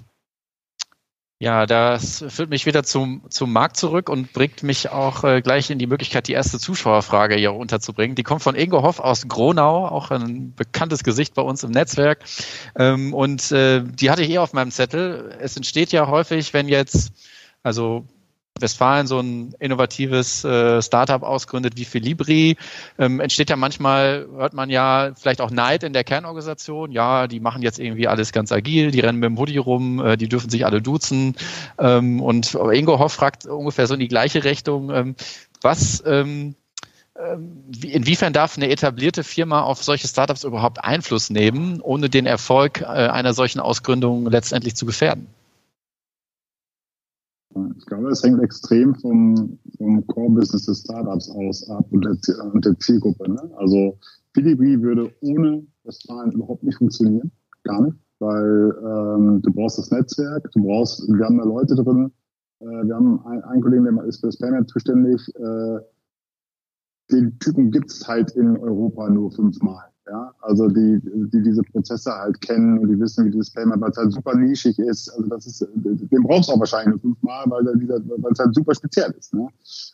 Ja, 1.41 1.65
das 1.65 2.23
führt 2.27 2.51
mich 2.51 2.67
wieder 2.67 2.84
zum, 2.84 3.23
zum 3.32 3.51
Markt 3.51 3.75
zurück 3.75 4.10
und 4.10 4.32
bringt 4.32 4.62
mich 4.62 4.89
auch 4.89 5.23
äh, 5.23 5.41
gleich 5.41 5.71
in 5.71 5.80
die 5.80 5.88
Möglichkeit, 5.88 6.27
die 6.27 6.34
erste 6.34 6.60
Zuschauerfrage 6.60 7.34
hier 7.34 7.56
unterzubringen. 7.56 8.15
Die 8.15 8.21
kommt 8.21 8.43
von 8.43 8.54
Ingo 8.54 8.84
Hoff 8.84 8.99
aus 8.99 9.27
Gronau, 9.27 9.88
auch 9.88 10.12
ein 10.12 10.54
bekanntes 10.54 11.04
Gesicht 11.04 11.34
bei 11.34 11.41
uns 11.41 11.63
im 11.63 11.71
Netzwerk. 11.71 12.19
Ähm, 12.77 13.15
und 13.15 13.51
äh, 13.51 13.82
die 13.84 14.12
hatte 14.12 14.21
ich 14.21 14.30
eh 14.30 14.38
auf 14.38 14.54
meinem 14.54 14.69
Zettel. 14.69 15.36
Es 15.41 15.58
entsteht 15.58 15.91
ja 15.91 16.06
häufig, 16.06 16.54
wenn 16.54 16.67
jetzt, 16.67 17.12
also 17.63 18.06
Westfalen 18.60 19.08
so 19.08 19.20
ein 19.20 19.54
innovatives 19.60 20.44
äh, 20.44 20.82
Startup 20.82 21.24
ausgründet 21.24 21.74
wie 21.78 21.86
Philibri, 21.86 22.58
ähm, 22.98 23.20
entsteht 23.20 23.50
ja 23.50 23.56
manchmal, 23.56 24.28
hört 24.36 24.54
man 24.54 24.70
ja 24.70 25.12
vielleicht 25.20 25.42
auch 25.42 25.52
Neid 25.52 25.84
in 25.84 25.94
der 25.94 26.04
Kernorganisation. 26.04 26.92
Ja, 26.92 27.28
die 27.28 27.40
machen 27.40 27.62
jetzt 27.62 27.80
irgendwie 27.80 28.08
alles 28.08 28.32
ganz 28.32 28.52
agil, 28.52 28.92
die 28.92 29.00
rennen 29.00 29.20
mit 29.20 29.30
dem 29.30 29.38
Hoodie 29.38 29.58
rum, 29.58 30.04
äh, 30.04 30.18
die 30.18 30.30
dürfen 30.30 30.50
sich 30.50 30.66
alle 30.66 30.82
duzen. 30.82 31.36
Ähm, 31.80 32.22
und 32.22 32.54
Ingo 32.54 33.00
Hoff 33.00 33.14
fragt 33.14 33.46
ungefähr 33.46 33.88
so 33.88 33.94
in 33.94 34.00
die 34.00 34.08
gleiche 34.08 34.44
Richtung, 34.44 34.92
ähm, 34.92 35.16
was 35.62 36.04
ähm, 36.06 36.56
ähm 37.18 37.64
Inwiefern 37.84 38.34
darf 38.34 38.58
eine 38.58 38.70
etablierte 38.70 39.24
Firma 39.24 39.62
auf 39.62 39.84
solche 39.84 40.08
Startups 40.08 40.44
überhaupt 40.44 40.84
Einfluss 40.84 41.30
nehmen, 41.30 41.82
ohne 41.82 42.10
den 42.10 42.26
Erfolg 42.26 42.82
äh, 42.82 42.86
einer 42.86 43.34
solchen 43.34 43.60
Ausgründung 43.60 44.28
letztendlich 44.30 44.76
zu 44.76 44.86
gefährden? 44.86 45.28
Ich 47.78 47.86
glaube, 47.86 48.10
es 48.10 48.24
hängt 48.24 48.42
extrem 48.42 48.96
vom, 48.96 49.60
vom 49.78 50.06
Core-Business 50.08 50.66
des 50.66 50.80
Startups 50.80 51.30
aus 51.32 51.70
ab 51.70 51.86
und 51.92 52.06
der, 52.06 52.54
und 52.54 52.66
der 52.66 52.78
Zielgruppe. 52.80 53.30
Ne? 53.30 53.52
Also 53.58 53.98
Philibri 54.34 54.82
würde 54.82 55.12
ohne 55.22 55.66
das 55.84 56.00
Zahlen 56.00 56.32
überhaupt 56.32 56.64
nicht 56.64 56.78
funktionieren. 56.78 57.32
Gar 57.64 57.84
nicht. 57.84 57.98
Weil 58.20 58.74
ähm, 58.86 59.42
du 59.42 59.52
brauchst 59.52 59.80
das 59.80 59.92
Netzwerk, 59.92 60.50
du 60.52 60.64
brauchst, 60.64 61.08
wir 61.08 61.26
haben 61.26 61.40
da 61.40 61.44
Leute 61.44 61.76
drin, 61.76 62.12
äh, 62.60 62.66
wir 62.66 62.96
haben 62.96 63.20
einen, 63.26 63.44
einen 63.44 63.62
Kollegen, 63.62 63.84
der 63.84 64.04
ist 64.06 64.20
für 64.20 64.28
das 64.28 64.38
Payment 64.38 64.70
zuständig, 64.70 65.28
äh, 65.36 65.80
den 67.12 67.38
Typen 67.40 67.72
gibt's 67.72 68.08
halt 68.08 68.32
in 68.32 68.58
Europa 68.58 69.10
nur 69.10 69.32
fünfmal. 69.32 69.90
Ja, 70.12 70.34
also 70.41 70.67
die, 70.67 71.00
die 71.02 71.41
diese 71.41 71.63
Prozesse 71.63 72.12
halt 72.12 72.41
kennen 72.41 72.80
und 72.80 72.89
die 72.89 73.00
wissen, 73.00 73.26
wie 73.26 73.32
dieses 73.32 73.50
Payment, 73.50 73.80
weil 73.82 73.91
es 73.91 73.97
halt 73.97 74.12
super 74.12 74.36
nischig 74.36 74.78
ist. 74.78 75.08
Also 75.08 75.30
das 75.30 75.45
ist, 75.47 75.65
den 75.74 76.24
brauchst 76.24 76.50
du 76.50 76.54
auch 76.54 76.60
wahrscheinlich 76.60 77.00
fünfmal, 77.00 77.45
weil 77.47 77.63
weil 77.63 78.32
es 78.34 78.39
halt 78.39 78.54
super 78.54 78.76
speziell 78.76 79.12
ist. 79.17 79.34
Ne? 79.34 79.47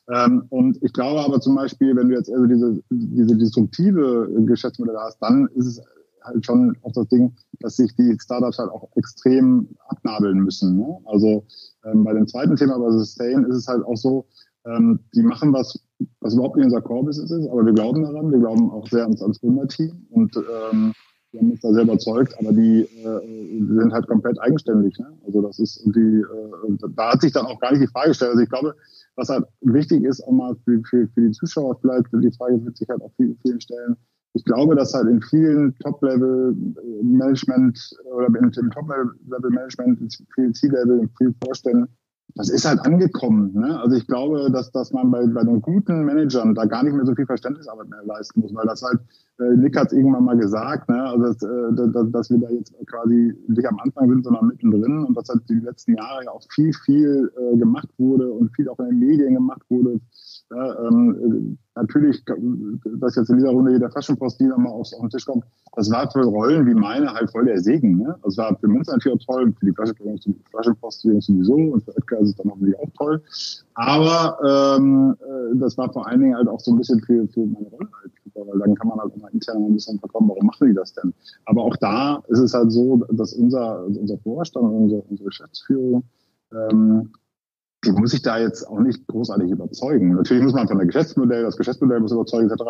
Ähm, 0.09 0.45
und 0.49 0.81
ich 0.81 0.91
glaube 0.91 1.19
aber 1.19 1.39
zum 1.39 1.53
Beispiel, 1.53 1.95
wenn 1.95 2.09
du 2.09 2.15
jetzt 2.15 2.31
also 2.31 2.47
diese, 2.47 2.81
diese 2.89 3.37
disruptive 3.37 4.27
Geschäftsmodelle 4.47 4.99
hast, 4.99 5.21
dann 5.21 5.49
ist 5.53 5.67
es 5.67 5.81
halt 6.23 6.43
schon 6.43 6.75
auch 6.81 6.93
das 6.93 7.07
Ding, 7.09 7.35
dass 7.59 7.75
sich 7.75 7.95
die 7.95 8.17
Startups 8.19 8.57
halt 8.57 8.71
auch 8.71 8.89
extrem 8.95 9.67
abnabeln 9.87 10.39
müssen. 10.39 10.77
Ne? 10.77 10.97
Also 11.05 11.45
ähm, 11.85 12.03
bei 12.03 12.13
dem 12.13 12.27
zweiten 12.27 12.55
Thema, 12.55 12.79
bei 12.79 12.89
Sustain, 12.89 13.43
ist 13.43 13.55
es 13.55 13.67
halt 13.67 13.85
auch 13.85 13.97
so, 13.97 14.25
ähm, 14.65 14.99
die 15.13 15.21
machen 15.21 15.53
was, 15.53 15.79
was 16.19 16.33
überhaupt 16.33 16.57
nicht 16.57 16.65
unser 16.65 16.81
Core-Business 16.81 17.31
ist, 17.31 17.47
aber 17.47 17.65
wir 17.65 17.73
glauben 17.73 18.03
daran, 18.03 18.31
wir 18.31 18.39
glauben 18.39 18.69
auch 18.71 18.87
sehr 18.87 19.03
ans, 19.03 19.21
ans 19.21 19.39
Gründerteam 19.39 20.05
und 20.09 20.35
ähm, 20.35 20.93
wir 21.31 21.41
haben 21.41 21.51
uns 21.51 21.61
da 21.61 21.71
sehr 21.73 21.83
überzeugt, 21.83 22.33
aber 22.39 22.51
die 22.53 22.81
äh, 22.81 23.67
sind 23.67 23.93
halt 23.93 24.07
komplett 24.07 24.39
eigenständig. 24.39 24.97
Ne? 24.97 25.15
Also 25.25 25.41
das 25.41 25.59
ist 25.59 25.83
die, 25.85 26.21
äh, 26.21 26.77
da 26.95 27.11
hat 27.11 27.19
sich 27.21 27.33
dann 27.33 27.45
auch 27.45 27.59
gar 27.59 27.71
nicht 27.71 27.83
die 27.83 27.87
Frage 27.87 28.07
gestellt. 28.09 28.31
Also 28.31 28.43
ich 28.43 28.49
glaube, 28.49 28.75
was 29.15 29.29
halt 29.29 29.45
wichtig 29.61 30.03
ist, 30.03 30.21
auch 30.23 30.31
mal 30.31 30.55
für, 30.63 30.81
für, 30.89 31.07
für 31.13 31.21
die 31.21 31.31
Zuschauer 31.31 31.77
vielleicht, 31.81 32.05
die 32.13 32.31
Frage 32.31 32.63
wird 32.63 32.77
sich 32.77 32.87
halt 32.87 33.01
auch 33.01 33.11
vielen, 33.17 33.37
vielen 33.41 33.59
stellen. 33.59 33.97
Ich 34.33 34.45
glaube, 34.45 34.75
dass 34.75 34.93
halt 34.93 35.07
in 35.07 35.21
vielen 35.21 35.73
Top-Level-Management 35.79 37.97
oder 38.13 38.27
in, 38.27 38.35
im 38.35 38.71
Top-Level-Management, 38.71 39.99
in 39.99 40.09
vielen 40.35 40.53
C-Level, 40.53 40.99
in 40.99 41.09
vielen 41.17 41.35
Vorständen 41.43 41.89
das 42.35 42.49
ist 42.49 42.65
halt 42.65 42.79
angekommen. 42.81 43.51
Ne? 43.53 43.79
Also 43.79 43.95
ich 43.95 44.05
glaube, 44.05 44.51
dass, 44.51 44.71
dass 44.71 44.91
man 44.91 45.09
bei, 45.09 45.25
bei 45.27 45.43
den 45.43 45.61
guten 45.61 46.03
Managern 46.03 46.53
da 46.53 46.65
gar 46.65 46.83
nicht 46.83 46.93
mehr 46.93 47.05
so 47.05 47.15
viel 47.15 47.25
Verständnisarbeit 47.25 47.89
mehr 47.89 48.03
leisten 48.05 48.41
muss, 48.41 48.53
weil 48.53 48.65
das 48.65 48.83
halt, 48.83 48.99
äh, 49.39 49.55
Nick 49.55 49.77
hat 49.77 49.87
es 49.87 49.93
irgendwann 49.93 50.25
mal 50.25 50.37
gesagt, 50.37 50.89
ne? 50.89 51.03
also 51.03 51.23
dass, 51.23 51.41
äh, 51.41 51.91
dass, 51.91 52.11
dass 52.11 52.29
wir 52.29 52.39
da 52.39 52.49
jetzt 52.49 52.73
quasi 52.85 53.33
nicht 53.47 53.67
am 53.67 53.79
Anfang 53.79 54.09
sind, 54.09 54.23
sondern 54.23 54.47
mittendrin 54.47 55.05
und 55.05 55.17
dass 55.17 55.29
halt 55.29 55.41
die 55.49 55.55
letzten 55.55 55.95
Jahre 55.95 56.25
ja 56.25 56.31
auch 56.31 56.43
viel, 56.49 56.73
viel 56.73 57.31
äh, 57.37 57.57
gemacht 57.57 57.89
wurde 57.97 58.31
und 58.31 58.55
viel 58.55 58.69
auch 58.69 58.79
in 58.79 58.87
den 58.87 58.99
Medien 58.99 59.33
gemacht 59.33 59.63
wurde. 59.69 59.99
Ja, 60.49 60.87
ähm, 60.87 61.57
natürlich, 61.75 62.23
dass 62.23 63.15
jetzt 63.17 63.29
in 63.29 63.37
dieser 63.37 63.49
Runde 63.49 63.71
hier 63.71 63.79
der 63.79 63.91
Flaschenpost 63.91 64.39
wieder 64.39 64.57
mal 64.57 64.69
aufs, 64.69 64.93
auf 64.93 65.01
den 65.01 65.09
Tisch 65.09 65.25
kommt, 65.25 65.43
das 65.75 65.91
war 65.91 66.09
für 66.09 66.23
Rollen 66.23 66.65
wie 66.65 66.73
meine 66.73 67.13
halt 67.13 67.29
voll 67.31 67.45
der 67.45 67.59
Segen. 67.59 67.97
Ne? 67.97 68.15
Das 68.23 68.37
war 68.37 68.57
für 68.57 68.67
uns 68.67 68.87
natürlich 68.87 69.19
auch 69.19 69.25
toll, 69.25 69.53
für 69.59 69.65
die 69.65 69.73
Flaschenpost 69.73 71.01
sowieso 71.01 71.53
und 71.53 71.83
für 71.83 71.95
Edgar 71.97 72.21
ist 72.21 72.29
es 72.29 72.35
dann 72.35 72.49
hoffentlich 72.49 72.79
auch 72.79 72.89
toll. 72.97 73.21
Aber 73.73 74.77
ähm, 74.77 75.15
äh, 75.19 75.57
das 75.57 75.77
war 75.77 75.91
vor 75.91 76.07
allen 76.07 76.21
Dingen 76.21 76.35
halt 76.35 76.47
auch 76.47 76.61
so 76.61 76.71
ein 76.71 76.77
bisschen 76.77 77.01
für, 77.01 77.27
für 77.27 77.45
meine 77.45 77.67
Rolle 77.67 77.89
halt, 78.01 78.11
weil 78.33 78.59
dann 78.59 78.75
kann 78.75 78.87
man 78.87 78.99
halt 78.99 79.13
immer 79.15 79.31
intern 79.33 79.65
ein 79.65 79.73
bisschen 79.73 79.99
verkommen, 79.99 80.29
warum 80.29 80.45
machen 80.45 80.69
die 80.69 80.73
das 80.73 80.93
denn? 80.93 81.13
Aber 81.45 81.63
auch 81.63 81.75
da 81.75 82.23
ist 82.29 82.39
es 82.39 82.53
halt 82.53 82.71
so, 82.71 83.05
dass 83.11 83.33
unser, 83.33 83.85
unser 83.85 84.17
Vorstand, 84.19 84.71
unsere, 84.71 85.01
unsere 85.09 85.27
Geschäftsführung 85.27 86.03
ähm, 86.53 87.11
die 87.87 87.93
muss 87.93 88.13
ich 88.13 88.21
da 88.21 88.37
jetzt 88.37 88.67
auch 88.67 88.79
nicht 88.79 89.07
großartig 89.07 89.49
überzeugen. 89.49 90.13
Natürlich 90.13 90.43
muss 90.43 90.53
man 90.53 90.67
von 90.67 90.77
der 90.77 90.87
Geschäftsmodell, 90.87 91.43
das 91.43 91.55
Geschäftsmodell 91.55 92.01
muss 92.01 92.11
überzeugen, 92.11 92.49
etc. 92.49 92.63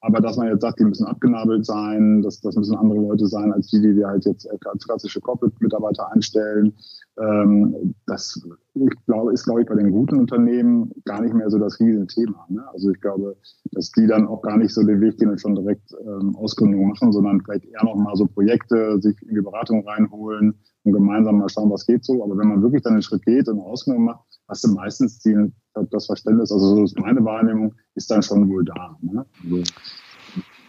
Aber 0.00 0.20
dass 0.20 0.36
man 0.36 0.48
jetzt 0.48 0.62
sagt, 0.62 0.80
die 0.80 0.84
müssen 0.84 1.06
abgenabelt 1.06 1.64
sein, 1.64 2.22
dass 2.22 2.40
das 2.40 2.56
müssen 2.56 2.76
andere 2.76 2.98
Leute 2.98 3.26
sein, 3.26 3.52
als 3.52 3.68
die, 3.68 3.80
die 3.80 3.94
wir 3.96 4.08
halt 4.08 4.24
jetzt 4.24 4.50
als 4.50 4.84
klassische 4.84 5.20
Corporate-Mitarbeiter 5.20 6.12
einstellen, 6.12 6.74
ähm, 7.18 7.94
das 8.06 8.40
ich 8.74 9.06
glaube, 9.06 9.32
ist, 9.32 9.44
glaube 9.44 9.62
ich, 9.62 9.68
bei 9.68 9.76
den 9.76 9.92
guten 9.92 10.18
Unternehmen 10.18 10.90
gar 11.04 11.22
nicht 11.22 11.32
mehr 11.32 11.48
so 11.48 11.58
das 11.58 11.78
Riesenthema. 11.78 12.44
Ne? 12.48 12.64
Also 12.72 12.90
ich 12.90 13.00
glaube, 13.00 13.36
dass 13.70 13.92
die 13.92 14.08
dann 14.08 14.26
auch 14.26 14.42
gar 14.42 14.56
nicht 14.56 14.74
so 14.74 14.82
den 14.82 15.00
Weg 15.00 15.18
gehen 15.18 15.30
und 15.30 15.40
schon 15.40 15.54
direkt 15.54 15.94
ähm, 16.04 16.34
Ausgründungen 16.34 16.88
machen, 16.88 17.12
sondern 17.12 17.40
vielleicht 17.40 17.66
eher 17.66 17.84
noch 17.84 17.94
mal 17.94 18.16
so 18.16 18.26
Projekte, 18.26 19.00
sich 19.00 19.16
in 19.22 19.36
die 19.36 19.42
Beratung 19.42 19.86
reinholen 19.86 20.54
und 20.82 20.92
gemeinsam 20.92 21.38
mal 21.38 21.48
schauen, 21.48 21.70
was 21.70 21.86
geht 21.86 22.04
so. 22.04 22.24
Aber 22.24 22.36
wenn 22.36 22.48
man 22.48 22.62
wirklich 22.62 22.82
dann 22.82 22.94
den 22.94 23.02
Schritt 23.02 23.24
geht 23.24 23.48
und 23.48 23.60
eine 23.60 23.98
macht, 23.98 24.33
hast 24.48 24.64
du 24.64 24.68
meistens 24.68 25.18
die, 25.20 25.52
das 25.90 26.06
Verständnis, 26.06 26.52
also 26.52 26.76
so 26.76 26.84
ist 26.84 26.98
meine 26.98 27.24
Wahrnehmung, 27.24 27.74
ist 27.94 28.10
dann 28.10 28.22
schon 28.22 28.48
wohl 28.48 28.64
da. 28.64 28.96
Ne? 29.00 29.24
Also, 29.42 29.62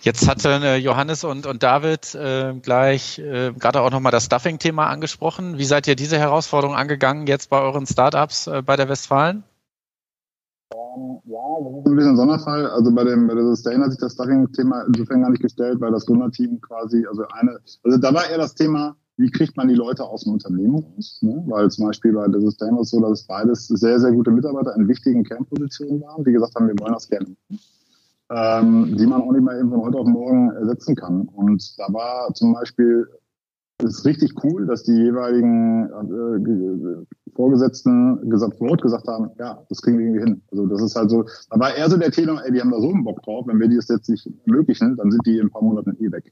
Jetzt 0.05 0.28
hatten 0.28 0.61
äh, 0.61 0.76
Johannes 0.78 1.23
und, 1.23 1.47
und 1.47 1.63
David 1.63 2.13
äh, 2.13 2.53
gleich 2.61 3.17
äh, 3.17 3.51
gerade 3.53 3.82
auch 3.82 3.89
nochmal 3.89 4.11
das 4.11 4.26
Stuffing-Thema 4.26 4.86
angesprochen. 4.86 5.57
Wie 5.57 5.65
seid 5.65 5.88
ihr 5.88 5.95
diese 5.95 6.19
Herausforderung 6.19 6.76
angegangen 6.76 7.26
jetzt 7.26 7.49
bei 7.49 7.59
euren 7.59 7.88
Startups 7.88 8.45
äh, 8.45 8.61
bei 8.61 8.76
der 8.76 8.88
Westfalen? 8.88 9.43
Ähm, 10.71 11.21
ja, 11.26 11.39
das 11.63 11.80
ist 11.80 11.88
ein 11.88 11.95
bisschen 11.95 12.11
ein 12.11 12.17
Sonderfall. 12.17 12.67
Also 12.67 12.93
bei 12.93 13.03
dem 13.03 13.26
bei 13.26 13.34
der 13.34 13.45
Sustain 13.45 13.82
hat 13.82 13.89
sich 13.89 13.99
das 13.99 14.13
Stuffing-Thema 14.13 14.84
insofern 14.84 15.23
gar 15.23 15.32
nicht 15.32 15.41
gestellt, 15.41 15.82
weil 15.82 15.91
das 15.91 16.05
Gründerteam 16.05 16.61
quasi, 16.61 17.03
also 17.09 17.23
eine, 17.30 17.57
also 17.84 17.97
da 17.97 18.13
war 18.13 18.30
eher 18.30 18.38
das 18.38 18.53
Thema, 18.53 18.95
wie 19.18 19.32
kriegt 19.32 19.55
man 19.55 19.68
die 19.68 19.76
Leute 19.76 20.03
aus 20.03 20.24
dem 20.24 20.34
Unternehmen 20.34 20.76
raus? 20.76 21.20
Ne? 21.22 21.43
Weil 21.47 21.72
zum 21.72 21.88
Beispiel 21.88 22.13
bei 22.13 22.28
der 22.28 22.41
Sustain 22.41 22.78
so, 22.84 22.99
dass 22.99 23.24
beides 23.24 23.68
sehr, 23.68 23.99
sehr 23.99 24.11
gute 24.11 24.32
Mitarbeiter 24.32 24.76
in 24.76 24.88
wichtigen 24.88 25.24
Kernpositionen 25.24 26.01
waren, 26.01 26.24
die 26.24 26.32
gesagt 26.32 26.55
haben, 26.55 26.68
wir 26.68 26.80
wollen 26.80 26.93
das 26.93 27.07
gerne 27.07 27.28
machen 27.28 27.59
ähm, 28.32 28.95
die 28.97 29.05
man 29.05 29.22
auch 29.22 29.32
nicht 29.32 29.43
mehr 29.43 29.59
eben 29.59 29.70
von 29.70 29.82
heute 29.82 29.97
auf 29.97 30.07
morgen 30.07 30.51
ersetzen 30.51 30.95
kann. 30.95 31.28
Und 31.28 31.78
da 31.78 31.91
war 31.93 32.34
zum 32.34 32.53
Beispiel 32.53 33.07
es 33.80 33.99
ist 33.99 34.05
richtig 34.05 34.32
cool, 34.43 34.66
dass 34.66 34.84
die 34.84 34.93
jeweiligen 34.93 35.89
äh, 35.89 37.32
Vorgesetzten 37.36 38.30
gesagt, 38.30 38.61
Wort 38.61 38.82
gesagt 38.82 39.05
haben, 39.07 39.32
ja, 39.38 39.61
das 39.68 39.82
kriegen 39.82 39.97
wir 39.97 40.05
irgendwie 40.05 40.24
hin. 40.24 40.41
Also 40.49 40.66
das 40.66 40.82
ist 40.82 40.95
halt 40.95 41.09
so, 41.09 41.26
da 41.49 41.59
war 41.59 41.76
eher 41.76 41.89
so 41.89 41.97
der 41.97 42.11
Tenor, 42.11 42.41
ey, 42.45 42.53
die 42.53 42.61
haben 42.61 42.72
da 42.72 42.80
so 42.80 42.89
einen 42.89 43.03
Bock 43.03 43.22
drauf, 43.24 43.45
wenn 43.47 43.59
wir 43.59 43.68
die 43.68 43.76
das 43.76 43.89
jetzt 43.89 44.09
nicht 44.09 44.30
ermöglichen, 44.45 44.95
dann 44.95 45.11
sind 45.11 45.26
die 45.26 45.39
in 45.39 45.47
ein 45.47 45.49
paar 45.49 45.61
Monaten 45.61 45.97
eh 45.99 46.09
weg. 46.09 46.32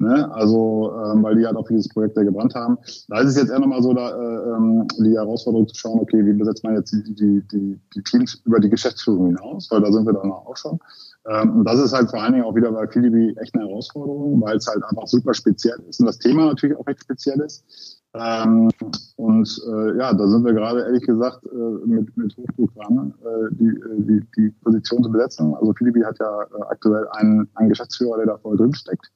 Ne? 0.00 0.32
Also, 0.32 0.92
ähm, 1.04 1.24
weil 1.24 1.36
die 1.36 1.44
halt 1.44 1.56
auch 1.56 1.66
dieses 1.66 1.88
Projekt 1.88 2.16
ja 2.16 2.22
gebrannt 2.22 2.54
haben. 2.54 2.78
Da 3.08 3.20
ist 3.20 3.30
es 3.30 3.36
jetzt 3.36 3.50
eher 3.50 3.58
nochmal 3.58 3.82
so, 3.82 3.92
da, 3.92 4.10
äh, 4.10 4.56
ähm, 4.56 4.86
die 4.98 5.16
Herausforderung 5.16 5.66
zu 5.66 5.74
schauen, 5.74 5.98
okay, 5.98 6.24
wie 6.24 6.34
besetzt 6.34 6.62
man 6.62 6.74
jetzt 6.74 6.92
die, 6.92 7.14
die, 7.14 7.42
die, 7.48 7.80
die 7.94 8.02
Teams 8.04 8.40
über 8.44 8.60
die 8.60 8.70
Geschäftsführung 8.70 9.26
hinaus, 9.26 9.68
weil 9.70 9.80
da 9.80 9.90
sind 9.90 10.06
wir 10.06 10.12
dann 10.12 10.30
auch 10.30 10.56
schon. 10.56 10.78
Ähm, 11.26 11.58
und 11.58 11.64
das 11.64 11.80
ist 11.80 11.92
halt 11.92 12.10
vor 12.10 12.22
allen 12.22 12.34
Dingen 12.34 12.44
auch 12.44 12.54
wieder 12.54 12.70
bei 12.70 12.86
Philippe 12.86 13.40
echt 13.40 13.54
eine 13.54 13.66
Herausforderung, 13.66 14.40
weil 14.40 14.58
es 14.58 14.68
halt 14.68 14.84
einfach 14.84 15.08
super 15.08 15.34
speziell 15.34 15.78
ist 15.88 15.98
und 15.98 16.06
das 16.06 16.18
Thema 16.18 16.46
natürlich 16.46 16.76
auch 16.76 16.86
recht 16.86 17.00
speziell 17.00 17.40
ist. 17.40 17.64
Ähm, 18.14 18.70
und 19.16 19.62
äh, 19.68 19.98
ja, 19.98 20.14
da 20.14 20.26
sind 20.26 20.44
wir 20.44 20.54
gerade 20.54 20.80
ehrlich 20.80 21.04
gesagt 21.04 21.44
äh, 21.44 21.86
mit, 21.86 22.16
mit 22.16 22.34
Hochdruck 22.36 22.74
dran, 22.74 23.14
äh, 23.22 23.54
die, 23.54 23.66
äh, 23.66 23.80
die, 23.98 24.26
die 24.36 24.50
Position 24.62 25.04
zu 25.04 25.10
besetzen. 25.10 25.54
Also 25.54 25.74
Philippe 25.74 26.06
hat 26.06 26.18
ja 26.18 26.42
äh, 26.42 26.62
aktuell 26.70 27.06
einen, 27.12 27.48
einen 27.54 27.68
Geschäftsführer, 27.68 28.16
der 28.16 28.26
da 28.26 28.38
voll 28.38 28.56
drin 28.56 28.72
steckt. 28.74 29.10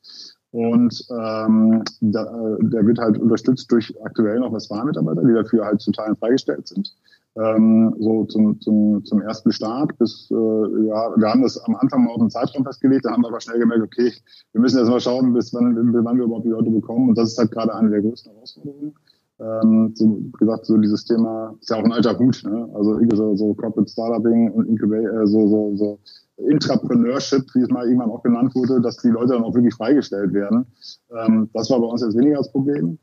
Und 0.52 1.04
ähm, 1.10 1.82
da, 2.00 2.22
äh, 2.24 2.56
der 2.60 2.86
wird 2.86 2.98
halt 2.98 3.18
unterstützt 3.18 3.72
durch 3.72 3.92
aktuell 4.04 4.38
noch 4.38 4.52
Westfalen-Mitarbeiter, 4.52 5.22
die 5.22 5.34
dafür 5.34 5.64
halt 5.64 5.80
zu 5.80 5.92
Teilen 5.92 6.16
freigestellt 6.16 6.68
sind 6.68 6.94
ähm, 7.36 7.94
so 7.98 8.24
zum, 8.24 8.60
zum, 8.60 9.04
zum 9.04 9.22
ersten 9.22 9.52
Start 9.52 9.96
bis, 9.98 10.30
äh, 10.30 10.34
ja, 10.34 11.16
wir 11.16 11.28
haben 11.28 11.42
das 11.42 11.58
am 11.64 11.76
Anfang 11.76 12.04
mal 12.04 12.12
auf 12.12 12.20
einen 12.20 12.30
Zeitraum 12.30 12.64
festgelegt, 12.64 13.04
dann 13.04 13.14
haben 13.14 13.22
wir 13.22 13.28
aber 13.28 13.40
schnell 13.40 13.58
gemerkt, 13.58 13.82
okay, 13.82 14.12
wir 14.52 14.60
müssen 14.60 14.78
jetzt 14.78 14.90
mal 14.90 15.00
schauen, 15.00 15.32
bis 15.32 15.54
wann, 15.54 15.74
wann 15.76 16.18
wir 16.18 16.24
überhaupt 16.24 16.44
die 16.44 16.50
Leute 16.50 16.70
bekommen 16.70 17.08
und 17.08 17.18
das 17.18 17.32
ist 17.32 17.38
halt 17.38 17.50
gerade 17.50 17.74
eine 17.74 17.90
der 17.90 18.02
größten 18.02 18.32
Herausforderungen. 18.32 18.94
Ähm, 19.40 19.92
so 19.94 20.20
gesagt, 20.38 20.66
so 20.66 20.76
dieses 20.76 21.04
Thema 21.04 21.54
ist 21.60 21.70
ja 21.70 21.76
auch 21.76 21.84
ein 21.84 21.92
alter 21.92 22.18
Hut, 22.18 22.42
ne? 22.44 22.68
also 22.74 23.00
so, 23.14 23.34
so 23.34 23.54
Corporate 23.54 23.90
Startupping 23.90 24.50
und 24.52 24.68
Incubate, 24.68 25.08
äh, 25.08 25.26
so, 25.26 25.48
so, 25.48 25.76
so 25.76 25.98
Intrapreneurship, 26.36 27.44
wie 27.54 27.60
es 27.60 27.68
mal 27.68 27.86
irgendwann 27.86 28.10
auch 28.10 28.22
genannt 28.22 28.54
wurde, 28.54 28.80
dass 28.80 28.96
die 28.98 29.08
Leute 29.08 29.34
dann 29.34 29.44
auch 29.44 29.54
wirklich 29.54 29.74
freigestellt 29.74 30.32
werden. 30.32 30.66
Ähm, 31.10 31.50
das 31.52 31.70
war 31.70 31.80
bei 31.80 31.86
uns 31.86 32.02
jetzt 32.02 32.16
weniger 32.16 32.38
das 32.38 32.50
Problem. 32.50 32.98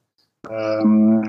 Ähm, 0.49 1.23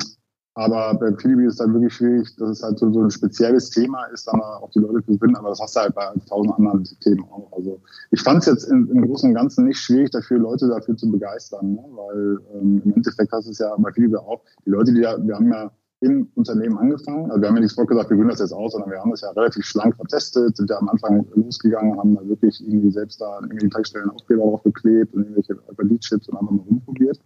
aber 0.55 0.95
bei 0.95 1.15
Philippe 1.17 1.47
ist 1.47 1.55
es 1.55 1.61
halt 1.61 1.73
wirklich 1.73 1.95
schwierig, 1.95 2.35
dass 2.37 2.51
es 2.51 2.63
halt 2.63 2.79
so, 2.79 2.93
so 2.93 3.03
ein 3.03 3.11
spezielles 3.11 3.71
Thema 3.71 4.05
ist, 4.07 4.27
dann 4.27 4.41
auch 4.41 4.71
die 4.71 4.81
Leute 4.81 5.05
zu 5.07 5.17
finden. 5.17 5.37
Aber 5.37 5.51
das 5.51 5.61
hast 5.61 5.77
du 5.77 5.81
halt 5.81 5.95
bei 5.95 6.05
tausend 6.29 6.55
anderen 6.55 6.85
Themen 7.01 7.25
auch. 7.31 7.51
Also 7.53 7.81
ich 8.11 8.21
fand 8.21 8.41
es 8.41 8.47
jetzt 8.47 8.65
im, 8.65 8.91
im 8.91 9.07
Großen 9.07 9.31
und 9.31 9.35
Ganzen 9.35 9.67
nicht 9.67 9.79
schwierig, 9.79 10.11
dafür 10.11 10.39
Leute 10.39 10.69
dafür 10.69 10.97
zu 10.97 11.11
begeistern, 11.11 11.75
ne? 11.75 11.85
weil 11.93 12.39
ähm, 12.55 12.83
im 12.85 12.95
Endeffekt 12.95 13.33
hast 13.33 13.47
du 13.47 13.53
es 13.53 13.59
ja 13.59 13.75
bei 13.79 13.93
Philippe 13.93 14.21
auch. 14.21 14.43
Die 14.67 14.71
Leute, 14.71 14.93
die 14.93 15.01
ja, 15.01 15.17
wir 15.25 15.37
haben 15.37 15.53
ja 15.53 15.71
im 16.01 16.31
Unternehmen 16.35 16.79
angefangen. 16.79 17.31
Also 17.31 17.43
wir 17.43 17.49
haben 17.49 17.57
ja 17.57 17.63
nicht 17.63 17.71
sofort 17.71 17.89
gesagt, 17.89 18.11
wir 18.11 18.17
gründen 18.17 18.31
das 18.31 18.41
jetzt 18.41 18.53
aus, 18.53 18.73
sondern 18.73 18.91
wir 18.91 18.99
haben 18.99 19.11
das 19.11 19.21
ja 19.21 19.31
relativ 19.31 19.65
schlank 19.65 19.95
vertestet, 19.97 20.57
sind 20.57 20.71
ja 20.71 20.79
am 20.79 20.89
Anfang 20.89 21.27
losgegangen, 21.35 21.99
haben 21.99 22.15
da 22.15 22.27
wirklich 22.27 22.61
irgendwie 22.61 22.91
selbst 22.91 23.21
da 23.21 23.39
irgendwie 23.43 23.69
Teigstellen 23.69 24.11
Aufkleber 24.11 24.43
draufgeklebt 24.43 25.15
und 25.15 25.25
irgendwelche 25.25 25.57
Lead-Chips 25.79 26.29
und 26.29 26.39
haben 26.39 26.57
mal 26.57 26.65
rumprobiert. 26.69 27.21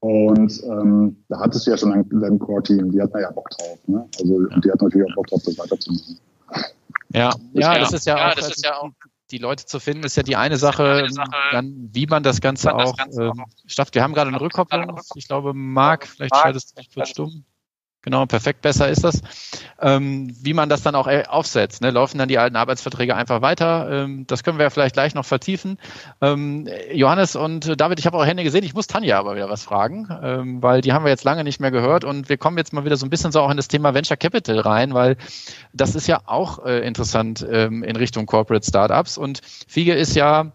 Und 0.00 0.62
ähm, 0.64 1.16
da 1.30 1.40
hattest 1.40 1.66
du 1.66 1.70
ja 1.70 1.78
schon 1.78 1.92
ein, 1.92 2.22
ein 2.22 2.38
Core-Team, 2.38 2.92
die 2.92 3.00
hatten 3.00 3.18
ja 3.18 3.30
Bock 3.30 3.48
drauf. 3.50 3.78
Ne? 3.86 4.06
Also 4.20 4.42
ja. 4.42 4.60
die 4.60 4.70
hatten 4.70 4.84
natürlich 4.84 5.10
auch 5.10 5.14
Bock 5.14 5.26
drauf, 5.28 5.42
das 5.46 5.58
weiterzumachen. 5.58 6.18
Ja, 7.14 7.34
ja, 7.52 7.78
das 7.78 7.92
ist 7.94 8.06
ja, 8.06 8.18
ja 8.18 8.30
auch, 8.30 8.34
das 8.34 8.48
ist 8.50 8.64
ja 8.64 8.76
auch 8.76 8.90
die 9.30 9.38
Leute 9.38 9.64
zu 9.64 9.80
finden, 9.80 10.04
ist 10.04 10.16
ja 10.16 10.22
die 10.22 10.36
eine 10.36 10.58
Sache, 10.58 10.84
eine 10.84 11.10
Sache 11.10 11.30
dann 11.52 11.88
wie 11.92 12.06
man 12.06 12.22
das 12.22 12.42
Ganze 12.42 12.66
man 12.66 12.76
auch 12.76 12.96
das 12.96 13.06
Ganze 13.06 13.22
ähm, 13.22 13.44
schafft. 13.66 13.94
Wir 13.94 14.02
haben 14.02 14.12
gerade 14.12 14.28
eine 14.28 14.40
Rückkopplung. 14.40 15.00
Ich 15.14 15.26
glaube, 15.26 15.54
Marc, 15.54 16.06
vielleicht 16.06 16.36
schaltest 16.36 16.72
du 16.72 16.82
dich 16.82 16.92
kurz 16.92 17.08
stumm. 17.08 17.44
Genau, 18.04 18.26
perfekt, 18.26 18.60
besser 18.60 18.90
ist 18.90 19.02
das. 19.02 19.22
Ähm, 19.80 20.36
wie 20.42 20.52
man 20.52 20.68
das 20.68 20.82
dann 20.82 20.94
auch 20.94 21.06
äh, 21.06 21.24
aufsetzt. 21.26 21.80
Ne? 21.80 21.90
Laufen 21.90 22.18
dann 22.18 22.28
die 22.28 22.36
alten 22.36 22.54
Arbeitsverträge 22.54 23.16
einfach 23.16 23.40
weiter? 23.40 23.88
Ähm, 23.90 24.26
das 24.26 24.44
können 24.44 24.58
wir 24.58 24.64
ja 24.64 24.70
vielleicht 24.70 24.92
gleich 24.92 25.14
noch 25.14 25.24
vertiefen. 25.24 25.78
Ähm, 26.20 26.68
Johannes 26.92 27.34
und 27.34 27.80
David, 27.80 27.98
ich 27.98 28.04
habe 28.04 28.18
eure 28.18 28.26
Hände 28.26 28.44
gesehen. 28.44 28.62
Ich 28.62 28.74
muss 28.74 28.88
Tanja 28.88 29.18
aber 29.18 29.36
wieder 29.36 29.48
was 29.48 29.62
fragen, 29.62 30.06
ähm, 30.22 30.62
weil 30.62 30.82
die 30.82 30.92
haben 30.92 31.06
wir 31.06 31.10
jetzt 31.10 31.24
lange 31.24 31.44
nicht 31.44 31.60
mehr 31.60 31.70
gehört. 31.70 32.04
Und 32.04 32.28
wir 32.28 32.36
kommen 32.36 32.58
jetzt 32.58 32.74
mal 32.74 32.84
wieder 32.84 32.98
so 32.98 33.06
ein 33.06 33.10
bisschen 33.10 33.32
so 33.32 33.40
auch 33.40 33.50
in 33.50 33.56
das 33.56 33.68
Thema 33.68 33.94
Venture 33.94 34.18
Capital 34.18 34.58
rein, 34.58 34.92
weil 34.92 35.16
das 35.72 35.94
ist 35.94 36.06
ja 36.06 36.20
auch 36.26 36.62
äh, 36.66 36.86
interessant 36.86 37.46
ähm, 37.50 37.82
in 37.82 37.96
Richtung 37.96 38.26
Corporate 38.26 38.66
Startups. 38.66 39.16
Und 39.16 39.40
Fiege 39.66 39.94
ist 39.94 40.14
ja 40.14 40.52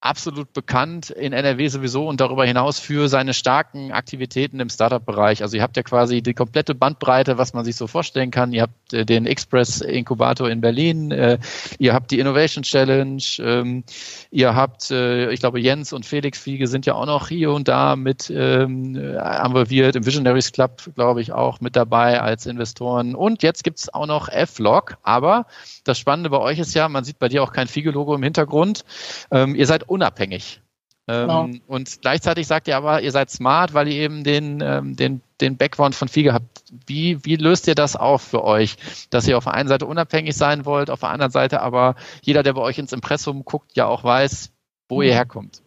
absolut 0.00 0.52
bekannt 0.54 1.10
in 1.10 1.34
NRW 1.34 1.68
sowieso 1.68 2.08
und 2.08 2.20
darüber 2.20 2.46
hinaus 2.46 2.78
für 2.78 3.08
seine 3.08 3.34
starken 3.34 3.92
Aktivitäten 3.92 4.58
im 4.58 4.70
Startup-Bereich. 4.70 5.42
Also 5.42 5.58
ihr 5.58 5.62
habt 5.62 5.76
ja 5.76 5.82
quasi 5.82 6.22
die 6.22 6.32
komplette 6.32 6.74
Bandbreite, 6.74 7.36
was 7.36 7.52
man 7.52 7.66
sich 7.66 7.76
so 7.76 7.86
vorstellen 7.86 8.30
kann. 8.30 8.52
Ihr 8.52 8.62
habt 8.62 8.94
äh, 8.94 9.04
den 9.04 9.26
Express 9.26 9.82
Inkubator 9.82 10.48
in 10.48 10.62
Berlin, 10.62 11.10
äh, 11.10 11.38
ihr 11.78 11.92
habt 11.92 12.10
die 12.10 12.18
Innovation 12.18 12.62
Challenge, 12.62 13.22
ähm, 13.40 13.84
ihr 14.30 14.54
habt, 14.54 14.90
äh, 14.90 15.30
ich 15.32 15.40
glaube, 15.40 15.60
Jens 15.60 15.92
und 15.92 16.06
Felix 16.06 16.38
Fiege 16.38 16.66
sind 16.66 16.86
ja 16.86 16.94
auch 16.94 17.06
noch 17.06 17.28
hier 17.28 17.52
und 17.52 17.68
da 17.68 17.94
mit 17.94 18.30
ähm, 18.30 18.96
involviert, 18.96 19.96
im 19.96 20.06
Visionaries 20.06 20.52
Club, 20.52 20.80
glaube 20.94 21.20
ich, 21.20 21.32
auch 21.32 21.60
mit 21.60 21.76
dabei 21.76 22.22
als 22.22 22.46
Investoren. 22.46 23.14
Und 23.14 23.42
jetzt 23.42 23.64
gibt's 23.64 23.92
auch 23.92 24.06
noch 24.06 24.28
F-Log, 24.28 24.96
aber 25.02 25.46
das 25.84 25.98
Spannende 25.98 26.30
bei 26.30 26.38
euch 26.38 26.58
ist 26.58 26.74
ja, 26.74 26.88
man 26.88 27.04
sieht 27.04 27.18
bei 27.18 27.28
dir 27.28 27.42
auch 27.42 27.52
kein 27.52 27.66
Fiege-Logo 27.66 28.14
im 28.14 28.22
Hintergrund. 28.22 28.84
Ähm, 29.30 29.54
ihr 29.54 29.66
seid 29.66 29.89
unabhängig. 29.90 30.60
Genau. 31.06 31.44
Ähm, 31.44 31.60
und 31.66 32.02
gleichzeitig 32.02 32.46
sagt 32.46 32.68
ihr 32.68 32.76
aber, 32.76 33.02
ihr 33.02 33.10
seid 33.10 33.30
smart, 33.30 33.74
weil 33.74 33.88
ihr 33.88 33.96
eben 33.96 34.22
den, 34.22 34.60
ähm, 34.60 34.94
den, 34.94 35.22
den 35.40 35.56
Background 35.56 35.94
von 35.94 36.06
Fiege 36.06 36.32
habt. 36.32 36.62
Wie, 36.86 37.24
wie 37.24 37.34
löst 37.34 37.66
ihr 37.66 37.74
das 37.74 37.96
auf 37.96 38.22
für 38.22 38.44
euch? 38.44 38.76
Dass 39.10 39.26
ihr 39.26 39.36
auf 39.36 39.44
der 39.44 39.54
einen 39.54 39.68
Seite 39.68 39.86
unabhängig 39.86 40.36
sein 40.36 40.64
wollt, 40.64 40.88
auf 40.88 41.00
der 41.00 41.08
anderen 41.08 41.32
Seite 41.32 41.62
aber 41.62 41.96
jeder, 42.22 42.44
der 42.44 42.52
bei 42.52 42.60
euch 42.60 42.78
ins 42.78 42.92
Impressum 42.92 43.44
guckt, 43.44 43.76
ja 43.76 43.86
auch 43.86 44.04
weiß, 44.04 44.52
wo 44.88 45.02
ihr 45.02 45.10
mhm. 45.10 45.16
herkommt. 45.16 45.62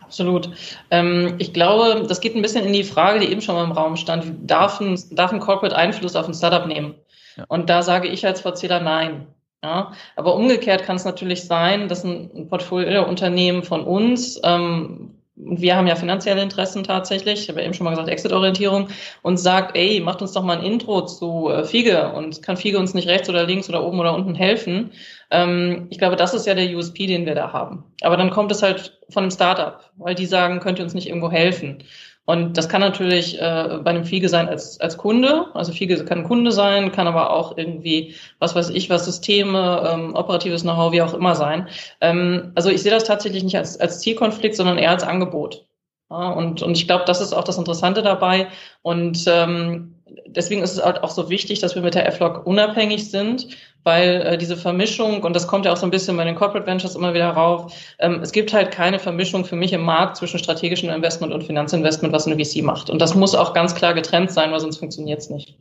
Absolut. 0.00 0.50
Ähm, 0.90 1.34
ich 1.36 1.52
glaube, 1.52 2.06
das 2.08 2.20
geht 2.20 2.34
ein 2.34 2.40
bisschen 2.40 2.64
in 2.64 2.72
die 2.72 2.84
Frage, 2.84 3.20
die 3.20 3.30
eben 3.30 3.42
schon 3.42 3.54
mal 3.54 3.64
im 3.64 3.72
Raum 3.72 3.96
stand. 3.96 4.50
Darf 4.50 4.80
ein, 4.80 4.98
darf 5.10 5.32
ein 5.32 5.40
Corporate 5.40 5.76
Einfluss 5.76 6.16
auf 6.16 6.26
ein 6.26 6.32
Startup 6.32 6.66
nehmen? 6.66 6.94
Ja. 7.36 7.44
Und 7.48 7.68
da 7.68 7.82
sage 7.82 8.08
ich 8.08 8.24
als 8.24 8.40
Verzähler 8.40 8.80
nein. 8.80 9.26
Ja, 9.62 9.92
aber 10.14 10.36
umgekehrt 10.36 10.84
kann 10.84 10.96
es 10.96 11.04
natürlich 11.04 11.44
sein, 11.44 11.88
dass 11.88 12.04
ein 12.04 12.46
Portfoliounternehmen 12.48 13.64
von 13.64 13.82
uns, 13.82 14.40
ähm, 14.44 15.18
wir 15.34 15.76
haben 15.76 15.86
ja 15.86 15.96
finanzielle 15.96 16.42
Interessen 16.42 16.84
tatsächlich, 16.84 17.42
ich 17.42 17.48
habe 17.48 17.60
ja 17.60 17.66
eben 17.66 17.74
schon 17.74 17.84
mal 17.84 17.90
gesagt, 17.90 18.08
Exit-Orientierung, 18.08 18.88
und 19.22 19.36
sagt, 19.36 19.76
ey, 19.76 20.00
macht 20.00 20.22
uns 20.22 20.32
doch 20.32 20.42
mal 20.42 20.58
ein 20.58 20.64
Intro 20.64 21.06
zu 21.06 21.48
äh, 21.48 21.64
Fiege 21.64 22.12
und 22.12 22.42
kann 22.42 22.56
Fiege 22.56 22.78
uns 22.78 22.94
nicht 22.94 23.08
rechts 23.08 23.28
oder 23.28 23.46
links 23.46 23.68
oder 23.68 23.84
oben 23.84 24.00
oder 24.00 24.14
unten 24.14 24.34
helfen. 24.34 24.92
Ähm, 25.30 25.86
ich 25.90 25.98
glaube, 25.98 26.16
das 26.16 26.34
ist 26.34 26.46
ja 26.46 26.54
der 26.54 26.74
USP, 26.76 27.06
den 27.06 27.26
wir 27.26 27.34
da 27.34 27.52
haben. 27.52 27.84
Aber 28.02 28.16
dann 28.16 28.30
kommt 28.30 28.52
es 28.52 28.62
halt 28.62 28.98
von 29.10 29.24
einem 29.24 29.30
Startup, 29.30 29.80
weil 29.96 30.14
die 30.14 30.26
sagen, 30.26 30.60
könnt 30.60 30.78
ihr 30.78 30.84
uns 30.84 30.94
nicht 30.94 31.08
irgendwo 31.08 31.30
helfen. 31.30 31.84
Und 32.28 32.58
das 32.58 32.68
kann 32.68 32.82
natürlich 32.82 33.40
äh, 33.40 33.78
bei 33.82 33.88
einem 33.88 34.04
Fiege 34.04 34.28
sein 34.28 34.50
als, 34.50 34.78
als 34.82 34.98
Kunde. 34.98 35.46
Also 35.54 35.72
Fiege 35.72 36.04
kann 36.04 36.24
Kunde 36.24 36.52
sein, 36.52 36.92
kann 36.92 37.06
aber 37.06 37.30
auch 37.32 37.56
irgendwie, 37.56 38.16
was 38.38 38.54
weiß 38.54 38.68
ich, 38.68 38.90
was 38.90 39.06
Systeme, 39.06 39.90
ähm, 39.90 40.14
operatives 40.14 40.60
Know-how, 40.60 40.92
wie 40.92 41.00
auch 41.00 41.14
immer 41.14 41.34
sein. 41.34 41.68
Ähm, 42.02 42.52
also 42.54 42.68
ich 42.68 42.82
sehe 42.82 42.92
das 42.92 43.04
tatsächlich 43.04 43.44
nicht 43.44 43.56
als, 43.56 43.80
als 43.80 44.00
Zielkonflikt, 44.00 44.56
sondern 44.56 44.76
eher 44.76 44.90
als 44.90 45.04
Angebot. 45.04 45.64
Ja, 46.10 46.28
und, 46.28 46.60
und 46.60 46.76
ich 46.76 46.86
glaube, 46.86 47.04
das 47.06 47.22
ist 47.22 47.32
auch 47.32 47.44
das 47.44 47.56
Interessante 47.56 48.02
dabei. 48.02 48.48
Und 48.82 49.24
ähm, 49.26 49.94
deswegen 50.26 50.62
ist 50.62 50.72
es 50.72 50.84
halt 50.84 51.02
auch 51.02 51.10
so 51.10 51.30
wichtig, 51.30 51.60
dass 51.60 51.76
wir 51.76 51.82
mit 51.82 51.94
der 51.94 52.06
F-Log 52.08 52.46
unabhängig 52.46 53.10
sind, 53.10 53.48
weil 53.84 54.22
äh, 54.22 54.38
diese 54.38 54.56
Vermischung, 54.56 55.22
und 55.22 55.34
das 55.34 55.46
kommt 55.46 55.64
ja 55.64 55.72
auch 55.72 55.76
so 55.76 55.86
ein 55.86 55.90
bisschen 55.90 56.16
bei 56.16 56.24
den 56.24 56.34
Corporate 56.34 56.66
Ventures 56.66 56.94
immer 56.94 57.14
wieder 57.14 57.30
rauf, 57.30 57.72
ähm, 57.98 58.20
es 58.22 58.32
gibt 58.32 58.52
halt 58.52 58.70
keine 58.70 58.98
Vermischung 58.98 59.44
für 59.44 59.56
mich 59.56 59.72
im 59.72 59.82
Markt 59.82 60.16
zwischen 60.16 60.38
strategischem 60.38 60.90
Investment 60.90 61.32
und 61.32 61.44
Finanzinvestment, 61.44 62.12
was 62.12 62.26
eine 62.26 62.42
VC 62.42 62.62
macht. 62.62 62.90
Und 62.90 63.00
das 63.00 63.14
muss 63.14 63.34
auch 63.34 63.54
ganz 63.54 63.74
klar 63.74 63.94
getrennt 63.94 64.30
sein, 64.30 64.52
weil 64.52 64.60
sonst 64.60 64.78
funktioniert 64.78 65.20
es 65.20 65.30
nicht. 65.30 65.56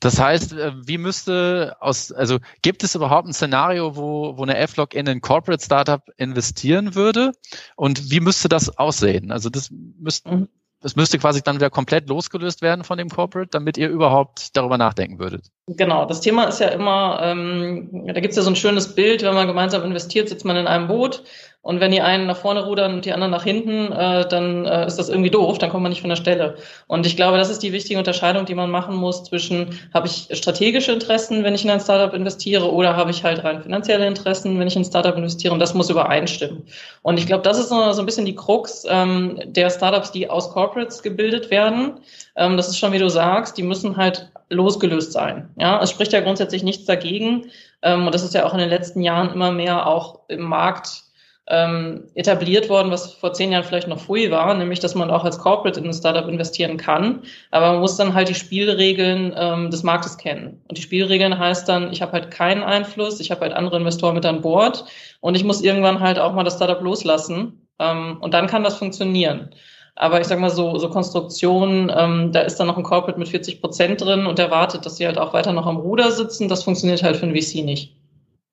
Das 0.00 0.18
heißt, 0.18 0.54
äh, 0.54 0.72
wie 0.86 0.96
müsste 0.96 1.76
aus, 1.80 2.10
also 2.10 2.38
gibt 2.62 2.82
es 2.82 2.94
überhaupt 2.94 3.28
ein 3.28 3.34
Szenario, 3.34 3.96
wo, 3.96 4.36
wo 4.38 4.42
eine 4.42 4.56
F-Log 4.56 4.94
in 4.94 5.06
ein 5.06 5.20
Corporate 5.20 5.62
Startup 5.62 6.02
investieren 6.16 6.94
würde? 6.94 7.32
Und 7.76 8.10
wie 8.10 8.20
müsste 8.20 8.48
das 8.48 8.78
aussehen? 8.78 9.30
Also 9.30 9.50
das 9.50 9.70
müsste, 9.70 10.48
das 10.80 10.96
müsste 10.96 11.18
quasi 11.18 11.42
dann 11.42 11.56
wieder 11.56 11.70
komplett 11.70 12.08
losgelöst 12.08 12.62
werden 12.62 12.84
von 12.84 12.96
dem 12.96 13.10
Corporate, 13.10 13.50
damit 13.50 13.76
ihr 13.76 13.88
überhaupt 13.88 14.56
darüber 14.56 14.78
nachdenken 14.78 15.18
würdet. 15.18 15.46
Genau, 15.66 16.06
das 16.06 16.20
Thema 16.20 16.44
ist 16.44 16.60
ja 16.60 16.68
immer, 16.68 17.20
ähm, 17.22 18.06
da 18.06 18.20
gibt 18.20 18.30
es 18.30 18.36
ja 18.36 18.42
so 18.42 18.50
ein 18.50 18.56
schönes 18.56 18.94
Bild, 18.94 19.22
wenn 19.22 19.34
man 19.34 19.46
gemeinsam 19.46 19.82
investiert, 19.82 20.28
sitzt 20.28 20.44
man 20.44 20.56
in 20.56 20.66
einem 20.66 20.88
Boot 20.88 21.22
und 21.62 21.78
wenn 21.78 21.90
die 21.90 22.00
einen 22.00 22.26
nach 22.26 22.38
vorne 22.38 22.64
rudern 22.64 22.94
und 22.94 23.04
die 23.04 23.12
anderen 23.12 23.30
nach 23.30 23.44
hinten, 23.44 23.92
äh, 23.92 24.26
dann 24.26 24.64
äh, 24.64 24.86
ist 24.86 24.98
das 24.98 25.10
irgendwie 25.10 25.28
doof, 25.28 25.58
dann 25.58 25.68
kommt 25.68 25.82
man 25.82 25.90
nicht 25.90 26.00
von 26.00 26.08
der 26.08 26.16
Stelle. 26.16 26.56
Und 26.86 27.04
ich 27.04 27.16
glaube, 27.16 27.36
das 27.36 27.50
ist 27.50 27.62
die 27.62 27.72
wichtige 27.72 27.98
Unterscheidung, 27.98 28.46
die 28.46 28.54
man 28.54 28.70
machen 28.70 28.96
muss 28.96 29.24
zwischen, 29.24 29.78
habe 29.92 30.06
ich 30.06 30.28
strategische 30.32 30.92
Interessen, 30.92 31.44
wenn 31.44 31.54
ich 31.54 31.62
in 31.62 31.70
ein 31.70 31.80
Startup 31.80 32.14
investiere, 32.14 32.72
oder 32.72 32.96
habe 32.96 33.10
ich 33.10 33.24
halt 33.24 33.44
rein 33.44 33.62
finanzielle 33.62 34.06
Interessen, 34.06 34.58
wenn 34.58 34.68
ich 34.68 34.74
in 34.74 34.82
ein 34.82 34.86
Startup 34.86 35.14
investiere. 35.14 35.52
Und 35.52 35.60
das 35.60 35.74
muss 35.74 35.90
übereinstimmen. 35.90 36.62
Und 37.02 37.18
ich 37.18 37.26
glaube, 37.26 37.42
das 37.42 37.58
ist 37.58 37.68
so, 37.68 37.92
so 37.92 38.00
ein 38.00 38.06
bisschen 38.06 38.24
die 38.24 38.34
Krux 38.34 38.86
ähm, 38.88 39.38
der 39.44 39.68
Startups, 39.68 40.12
die 40.12 40.30
aus 40.30 40.50
Corporates 40.50 41.02
gebildet 41.02 41.50
werden. 41.50 42.00
Ähm, 42.36 42.56
das 42.56 42.68
ist 42.68 42.78
schon, 42.78 42.92
wie 42.92 42.98
du 42.98 43.10
sagst, 43.10 43.58
die 43.58 43.62
müssen 43.62 43.98
halt 43.98 44.30
losgelöst 44.48 45.12
sein. 45.12 45.50
Ja, 45.58 45.78
es 45.82 45.90
spricht 45.90 46.14
ja 46.14 46.20
grundsätzlich 46.20 46.62
nichts 46.62 46.86
dagegen. 46.86 47.50
Ähm, 47.82 48.06
und 48.06 48.14
das 48.14 48.22
ist 48.22 48.32
ja 48.32 48.46
auch 48.46 48.54
in 48.54 48.60
den 48.60 48.70
letzten 48.70 49.02
Jahren 49.02 49.30
immer 49.34 49.52
mehr 49.52 49.86
auch 49.86 50.20
im 50.28 50.40
Markt 50.40 51.09
ähm, 51.50 52.04
etabliert 52.14 52.68
worden, 52.68 52.92
was 52.92 53.12
vor 53.12 53.32
zehn 53.32 53.50
Jahren 53.50 53.64
vielleicht 53.64 53.88
noch 53.88 53.98
früh 53.98 54.30
war, 54.30 54.54
nämlich 54.54 54.78
dass 54.78 54.94
man 54.94 55.10
auch 55.10 55.24
als 55.24 55.38
Corporate 55.38 55.80
in 55.80 55.86
ein 55.86 55.92
Startup 55.92 56.28
investieren 56.28 56.76
kann. 56.76 57.22
Aber 57.50 57.72
man 57.72 57.80
muss 57.80 57.96
dann 57.96 58.14
halt 58.14 58.28
die 58.28 58.34
Spielregeln 58.34 59.34
ähm, 59.36 59.70
des 59.70 59.82
Marktes 59.82 60.16
kennen. 60.16 60.62
Und 60.68 60.78
die 60.78 60.82
Spielregeln 60.82 61.38
heißt 61.38 61.68
dann, 61.68 61.92
ich 61.92 62.02
habe 62.02 62.12
halt 62.12 62.30
keinen 62.30 62.62
Einfluss, 62.62 63.18
ich 63.18 63.32
habe 63.32 63.40
halt 63.42 63.52
andere 63.52 63.78
Investoren 63.78 64.14
mit 64.14 64.24
an 64.24 64.42
Bord 64.42 64.84
und 65.20 65.34
ich 65.34 65.42
muss 65.42 65.60
irgendwann 65.60 65.98
halt 65.98 66.20
auch 66.20 66.32
mal 66.32 66.44
das 66.44 66.54
Startup 66.54 66.80
loslassen. 66.80 67.66
Ähm, 67.80 68.18
und 68.20 68.32
dann 68.32 68.46
kann 68.46 68.62
das 68.62 68.78
funktionieren. 68.78 69.50
Aber 69.96 70.20
ich 70.20 70.28
sage 70.28 70.40
mal 70.40 70.50
so, 70.50 70.78
so 70.78 70.88
Konstruktionen, 70.88 71.92
ähm, 71.94 72.30
da 72.32 72.42
ist 72.42 72.56
dann 72.56 72.68
noch 72.68 72.78
ein 72.78 72.84
Corporate 72.84 73.18
mit 73.18 73.28
40 73.28 73.60
Prozent 73.60 74.00
drin 74.00 74.26
und 74.26 74.38
erwartet, 74.38 74.86
dass 74.86 74.96
sie 74.96 75.06
halt 75.06 75.18
auch 75.18 75.32
weiter 75.32 75.52
noch 75.52 75.66
am 75.66 75.78
Ruder 75.78 76.12
sitzen. 76.12 76.48
Das 76.48 76.62
funktioniert 76.62 77.02
halt 77.02 77.16
für 77.16 77.26
ein 77.26 77.34
VC 77.34 77.64
nicht. 77.64 77.96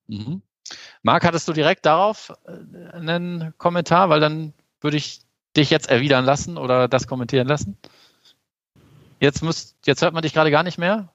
Mhm. 0.08 0.42
Marc, 1.04 1.26
hattest 1.26 1.48
du 1.48 1.54
direkt 1.54 1.86
darauf 1.86 2.34
äh, 2.46 2.96
einen 2.96 3.54
Kommentar? 3.58 4.10
Weil 4.10 4.20
dann 4.20 4.54
würde 4.82 4.98
ich 4.98 5.22
dich 5.56 5.70
jetzt 5.70 5.90
erwidern 5.90 6.26
lassen 6.26 6.58
oder 6.58 6.88
das 6.88 7.08
kommentieren 7.08 7.48
lassen. 7.48 7.78
Jetzt, 9.20 9.42
muss, 9.44 9.76
jetzt 9.86 10.02
hört 10.02 10.14
man 10.14 10.22
dich 10.22 10.34
gerade 10.34 10.52
gar 10.52 10.64
nicht 10.64 10.78
mehr. 10.78 11.10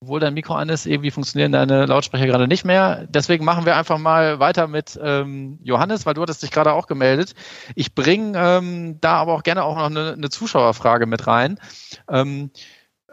Obwohl 0.00 0.20
dein 0.20 0.34
Mikro 0.34 0.54
an 0.54 0.68
ist, 0.68 0.84
irgendwie 0.84 1.10
funktionieren 1.10 1.52
deine 1.52 1.86
Lautsprecher 1.86 2.26
gerade 2.26 2.46
nicht 2.46 2.66
mehr. 2.66 3.06
Deswegen 3.08 3.44
machen 3.46 3.64
wir 3.64 3.76
einfach 3.76 3.96
mal 3.96 4.38
weiter 4.38 4.66
mit 4.66 4.98
ähm, 5.02 5.58
Johannes, 5.62 6.04
weil 6.04 6.12
du 6.12 6.20
hattest 6.20 6.42
dich 6.42 6.50
gerade 6.50 6.74
auch 6.74 6.86
gemeldet. 6.86 7.34
Ich 7.74 7.94
bringe 7.94 8.38
ähm, 8.38 9.00
da 9.00 9.14
aber 9.14 9.32
auch 9.32 9.42
gerne 9.42 9.64
auch 9.64 9.76
noch 9.76 9.86
eine, 9.86 10.12
eine 10.12 10.28
Zuschauerfrage 10.28 11.06
mit 11.06 11.26
rein. 11.26 11.58
Ähm, 12.06 12.50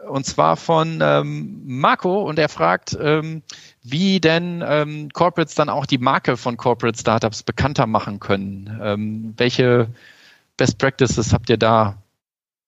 und 0.06 0.26
zwar 0.26 0.56
von 0.56 0.98
ähm, 1.00 1.62
Marco 1.64 2.22
und 2.22 2.38
er 2.38 2.50
fragt, 2.50 2.96
ähm, 3.00 3.42
wie 3.82 4.20
denn 4.20 4.62
ähm, 4.66 5.08
Corporates 5.12 5.54
dann 5.54 5.68
auch 5.68 5.86
die 5.86 5.98
Marke 5.98 6.36
von 6.36 6.56
Corporate 6.56 6.98
Startups 6.98 7.42
bekannter 7.42 7.86
machen 7.86 8.20
können. 8.20 8.80
Ähm, 8.82 9.34
welche 9.36 9.88
Best 10.56 10.78
Practices 10.78 11.32
habt 11.32 11.50
ihr 11.50 11.56
da 11.56 11.96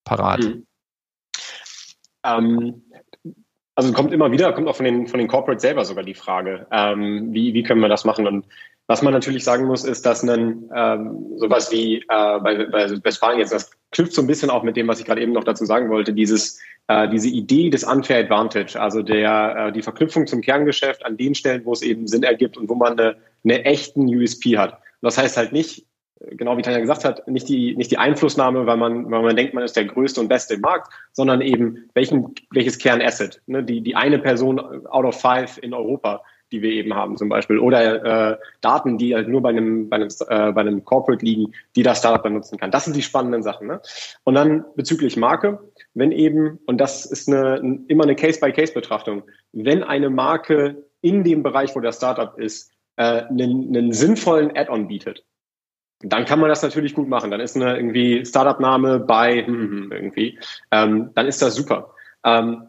parat? 0.05 0.41
Mhm. 0.41 0.67
Ähm, 2.25 2.83
also 3.77 3.93
kommt 3.93 4.13
immer 4.13 4.31
wieder, 4.31 4.53
kommt 4.53 4.69
auch 4.69 4.77
von 4.77 4.85
den, 4.85 5.07
von 5.07 5.19
den 5.19 5.29
Corporates 5.29 5.63
selber 5.63 5.85
sogar 5.85 6.05
die 6.05 6.15
Frage, 6.15 6.67
ähm, 6.71 7.33
wie, 7.33 7.55
wie 7.55 7.63
können 7.63 7.81
wir 7.81 7.89
das 7.89 8.05
machen? 8.05 8.27
Und 8.27 8.47
was 8.87 9.03
man 9.03 9.13
natürlich 9.13 9.45
sagen 9.45 9.67
muss, 9.67 9.85
ist, 9.85 10.05
dass 10.05 10.23
ein 10.23 10.71
ähm, 10.75 11.33
sowas 11.37 11.73
wie 11.73 11.99
äh, 11.99 12.05
bei, 12.09 12.67
bei 12.67 13.05
Westfalen 13.05 13.39
jetzt, 13.39 13.53
das 13.53 13.71
knüpft 13.93 14.13
so 14.13 14.21
ein 14.21 14.27
bisschen 14.27 14.51
auch 14.51 14.63
mit 14.63 14.77
dem, 14.77 14.89
was 14.89 15.01
ich 15.01 15.07
gerade 15.07 15.23
eben 15.23 15.33
noch 15.33 15.45
dazu 15.45 15.65
sagen 15.65 15.89
wollte, 15.89 16.13
dieses 16.13 16.61
äh, 16.89 17.09
diese 17.09 17.29
Idee 17.29 17.71
des 17.71 17.85
Unfair 17.85 18.25
Advantage, 18.25 18.81
also 18.81 19.03
der 19.03 19.69
äh, 19.69 19.73
die 19.73 19.83
Verknüpfung 19.83 20.27
zum 20.27 20.41
Kerngeschäft 20.41 21.05
an 21.05 21.17
den 21.17 21.35
Stellen, 21.35 21.65
wo 21.65 21.73
es 21.73 21.83
eben 21.83 22.07
Sinn 22.07 22.23
ergibt 22.23 22.57
und 22.57 22.69
wo 22.69 22.75
man 22.75 22.99
eine, 22.99 23.17
eine 23.45 23.65
echten 23.65 24.07
USP 24.07 24.59
hat. 24.59 24.75
Und 24.75 24.81
das 25.03 25.19
heißt 25.19 25.37
halt 25.37 25.53
nicht, 25.53 25.87
genau 26.31 26.57
wie 26.57 26.63
Tanja 26.63 26.81
gesagt 26.81 27.05
hat, 27.05 27.27
nicht 27.29 27.49
die, 27.49 27.77
nicht 27.77 27.91
die 27.91 27.99
Einflussnahme, 27.99 28.67
weil 28.67 28.77
man, 28.77 29.11
weil 29.11 29.23
man 29.23 29.37
denkt, 29.37 29.55
man 29.55 29.65
ist 29.65 29.77
der 29.77 29.85
größte 29.85 30.21
und 30.21 30.29
beste 30.29 30.55
im 30.55 30.61
Markt, 30.61 30.93
sondern 31.13 31.41
eben 31.41 31.91
welchen, 31.95 32.35
welches 32.51 32.79
Kernasset, 32.79 33.41
ne? 33.47 33.63
die, 33.63 33.81
die 33.81 33.97
eine 33.97 34.19
Person 34.19 34.87
out 34.87 35.05
of 35.05 35.21
five 35.21 35.59
in 35.63 35.75
Europa, 35.75 36.23
die 36.53 36.63
wir 36.63 36.71
eben 36.71 36.95
haben 36.95 37.17
zum 37.17 37.29
Beispiel, 37.29 37.59
oder 37.59 38.33
äh, 38.33 38.39
Daten, 38.61 38.99
die 38.99 39.15
halt 39.15 39.29
nur 39.29 39.43
bei 39.43 39.49
einem, 39.49 39.89
bei 39.89 39.97
einem, 39.97 40.09
äh, 40.29 40.53
bei 40.53 40.61
einem 40.61 40.85
Corporate 40.85 41.25
liegen, 41.25 41.53
die 41.75 41.83
das 41.83 41.99
Startup 41.99 42.23
benutzen 42.23 42.59
kann. 42.59 42.71
Das 42.71 42.85
sind 42.85 42.95
die 42.95 43.03
spannenden 43.03 43.43
Sachen. 43.43 43.67
Ne? 43.67 43.81
Und 44.23 44.35
dann 44.35 44.65
bezüglich 44.77 45.17
Marke, 45.17 45.59
wenn 45.95 46.13
eben, 46.13 46.59
und 46.67 46.79
das 46.79 47.07
ist 47.07 47.29
eine, 47.29 47.85
immer 47.89 48.05
eine 48.05 48.17
Case-by-Case-Betrachtung, 48.17 49.23
wenn 49.53 49.83
eine 49.85 50.11
Marke 50.11 50.85
in 51.01 51.23
dem 51.23 51.43
Bereich, 51.43 51.75
wo 51.75 51.81
der 51.81 51.93
Startup 51.93 52.37
ist, 52.39 52.73
äh, 52.97 53.23
einen, 53.23 53.69
einen 53.69 53.93
sinnvollen 53.93 54.57
Add-on 54.57 54.89
bietet, 54.89 55.25
dann 56.01 56.25
kann 56.25 56.41
man 56.41 56.49
das 56.49 56.63
natürlich 56.63 56.95
gut 56.95 57.09
machen. 57.09 57.31
Dann 57.31 57.41
ist 57.41 57.57
eine 57.57 57.77
irgendwie 57.77 58.25
Startup-Name 58.27 59.01
bei 59.01 59.45
hm, 59.45 59.55
hm, 59.55 59.71
hm, 59.71 59.93
irgendwie, 59.93 60.39
ähm, 60.71 61.11
dann 61.15 61.27
ist 61.27 61.41
das 61.41 61.55
super. 61.55 61.95
Ähm, 62.25 62.69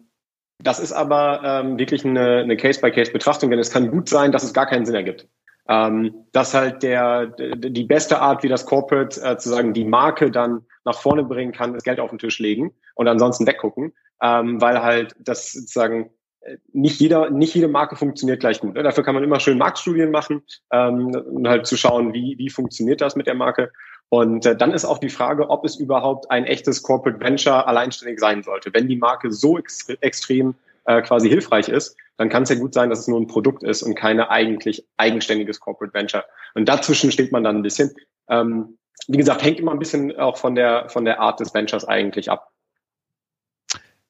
das 0.59 0.79
ist 0.79 0.93
aber 0.93 1.41
ähm, 1.43 1.77
wirklich 1.77 2.05
eine, 2.05 2.37
eine 2.37 2.55
Case-by-Case-Betrachtung, 2.55 3.49
denn 3.49 3.59
es 3.59 3.71
kann 3.71 3.91
gut 3.91 4.07
sein, 4.07 4.31
dass 4.31 4.43
es 4.43 4.53
gar 4.53 4.67
keinen 4.67 4.85
Sinn 4.85 4.95
ergibt. 4.95 5.27
Ähm, 5.67 6.13
das 6.31 6.53
halt 6.53 6.83
der, 6.83 7.25
die 7.25 7.83
beste 7.83 8.21
Art, 8.21 8.43
wie 8.43 8.49
das 8.49 8.67
Corporate 8.67 9.19
äh, 9.21 9.37
zu 9.37 9.49
sagen, 9.49 9.73
die 9.73 9.83
Marke 9.83 10.29
dann 10.29 10.61
nach 10.85 10.97
vorne 11.01 11.23
bringen 11.23 11.51
kann, 11.51 11.73
das 11.73 11.83
Geld 11.83 11.99
auf 11.99 12.11
den 12.11 12.19
Tisch 12.19 12.39
legen 12.39 12.71
und 12.95 13.07
ansonsten 13.07 13.45
weggucken, 13.45 13.93
ähm, 14.21 14.59
weil 14.59 14.81
halt 14.81 15.15
das 15.19 15.51
sozusagen 15.51 16.09
äh, 16.41 16.57
nicht 16.73 16.99
jeder, 16.99 17.29
nicht 17.29 17.53
jede 17.53 17.67
Marke 17.67 17.95
funktioniert 17.95 18.39
gleich 18.39 18.59
gut. 18.59 18.73
Ne? 18.73 18.83
Dafür 18.83 19.03
kann 19.03 19.15
man 19.15 19.23
immer 19.23 19.39
schön 19.39 19.57
Marktstudien 19.57 20.11
machen 20.11 20.43
ähm, 20.71 21.07
und 21.09 21.47
halt 21.47 21.67
zu 21.67 21.77
schauen, 21.77 22.13
wie, 22.13 22.35
wie 22.37 22.49
funktioniert 22.49 23.01
das 23.01 23.15
mit 23.15 23.27
der 23.27 23.35
Marke. 23.35 23.71
Und 24.09 24.45
äh, 24.45 24.55
dann 24.55 24.71
ist 24.71 24.85
auch 24.85 24.99
die 24.99 25.09
Frage, 25.09 25.49
ob 25.49 25.65
es 25.65 25.75
überhaupt 25.75 26.29
ein 26.31 26.45
echtes 26.45 26.83
Corporate 26.83 27.19
Venture 27.19 27.67
alleinständig 27.67 28.19
sein 28.19 28.43
sollte. 28.43 28.73
Wenn 28.73 28.87
die 28.87 28.97
Marke 28.97 29.31
so 29.31 29.57
ext 29.57 29.95
extrem 30.01 30.55
äh, 30.85 31.01
quasi 31.01 31.29
hilfreich 31.29 31.67
ist, 31.67 31.97
dann 32.17 32.29
kann 32.29 32.43
es 32.43 32.49
ja 32.49 32.55
gut 32.55 32.73
sein, 32.73 32.89
dass 32.89 32.99
es 32.99 33.07
nur 33.07 33.19
ein 33.19 33.27
Produkt 33.27 33.63
ist 33.63 33.83
und 33.83 33.95
keine 33.95 34.29
eigentlich 34.29 34.85
eigenständiges 34.97 35.59
Corporate 35.59 35.93
Venture. 35.93 36.23
Und 36.53 36.69
dazwischen 36.69 37.11
steht 37.11 37.31
man 37.31 37.43
dann 37.43 37.57
ein 37.57 37.63
bisschen. 37.63 37.93
Ähm, 38.29 38.77
wie 39.07 39.17
gesagt, 39.17 39.43
hängt 39.43 39.59
immer 39.59 39.71
ein 39.71 39.79
bisschen 39.79 40.17
auch 40.17 40.37
von 40.37 40.55
der, 40.55 40.89
von 40.89 41.05
der 41.05 41.19
Art 41.19 41.39
des 41.39 41.53
Ventures 41.53 41.85
eigentlich 41.85 42.31
ab. 42.31 42.51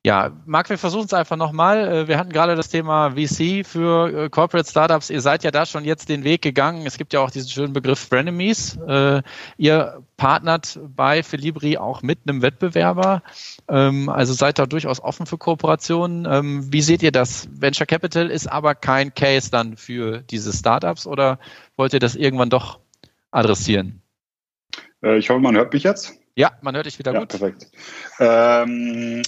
Ja, 0.05 0.33
Marc, 0.45 0.69
wir 0.69 0.77
versuchen 0.77 1.05
es 1.05 1.13
einfach 1.13 1.35
nochmal. 1.35 1.91
Äh, 1.91 2.07
wir 2.07 2.19
hatten 2.19 2.31
gerade 2.31 2.55
das 2.55 2.69
Thema 2.69 3.13
VC 3.13 3.65
für 3.65 4.25
äh, 4.25 4.29
Corporate 4.29 4.69
Startups. 4.69 5.09
Ihr 5.09 5.19
seid 5.19 5.43
ja 5.43 5.49
da 5.49 5.65
schon 5.65 5.83
jetzt 5.83 6.09
den 6.09 6.23
Weg 6.23 6.43
gegangen. 6.43 6.85
Es 6.85 6.99
gibt 6.99 7.11
ja 7.11 7.21
auch 7.21 7.31
diesen 7.31 7.49
schönen 7.49 7.73
Begriff 7.73 7.97
Frenemies. 7.97 8.77
Äh, 8.87 9.23
ihr 9.57 10.03
partnert 10.15 10.79
bei 10.95 11.23
Felibri 11.23 11.79
auch 11.79 12.03
mit 12.03 12.19
einem 12.27 12.43
Wettbewerber. 12.43 13.23
Ähm, 13.67 14.07
also 14.07 14.33
seid 14.33 14.59
da 14.59 14.67
durchaus 14.67 15.01
offen 15.01 15.25
für 15.25 15.39
Kooperationen. 15.39 16.27
Ähm, 16.29 16.71
wie 16.71 16.83
seht 16.83 17.01
ihr 17.01 17.11
das? 17.11 17.49
Venture 17.51 17.87
Capital 17.87 18.29
ist 18.29 18.45
aber 18.45 18.75
kein 18.75 19.11
Case 19.15 19.49
dann 19.49 19.75
für 19.75 20.19
diese 20.19 20.53
Startups 20.53 21.07
oder 21.07 21.39
wollt 21.77 21.93
ihr 21.93 21.99
das 21.99 22.15
irgendwann 22.15 22.51
doch 22.51 22.77
adressieren? 23.31 24.03
Ich 25.01 25.31
hoffe, 25.31 25.39
man 25.39 25.55
hört 25.55 25.73
mich 25.73 25.81
jetzt. 25.81 26.13
Ja, 26.35 26.51
man 26.61 26.75
hört 26.75 26.85
dich 26.85 26.99
wieder 26.99 27.11
ja, 27.11 27.21
gut. 27.21 27.29
Perfekt. 27.29 27.71
Ähm 28.19 29.23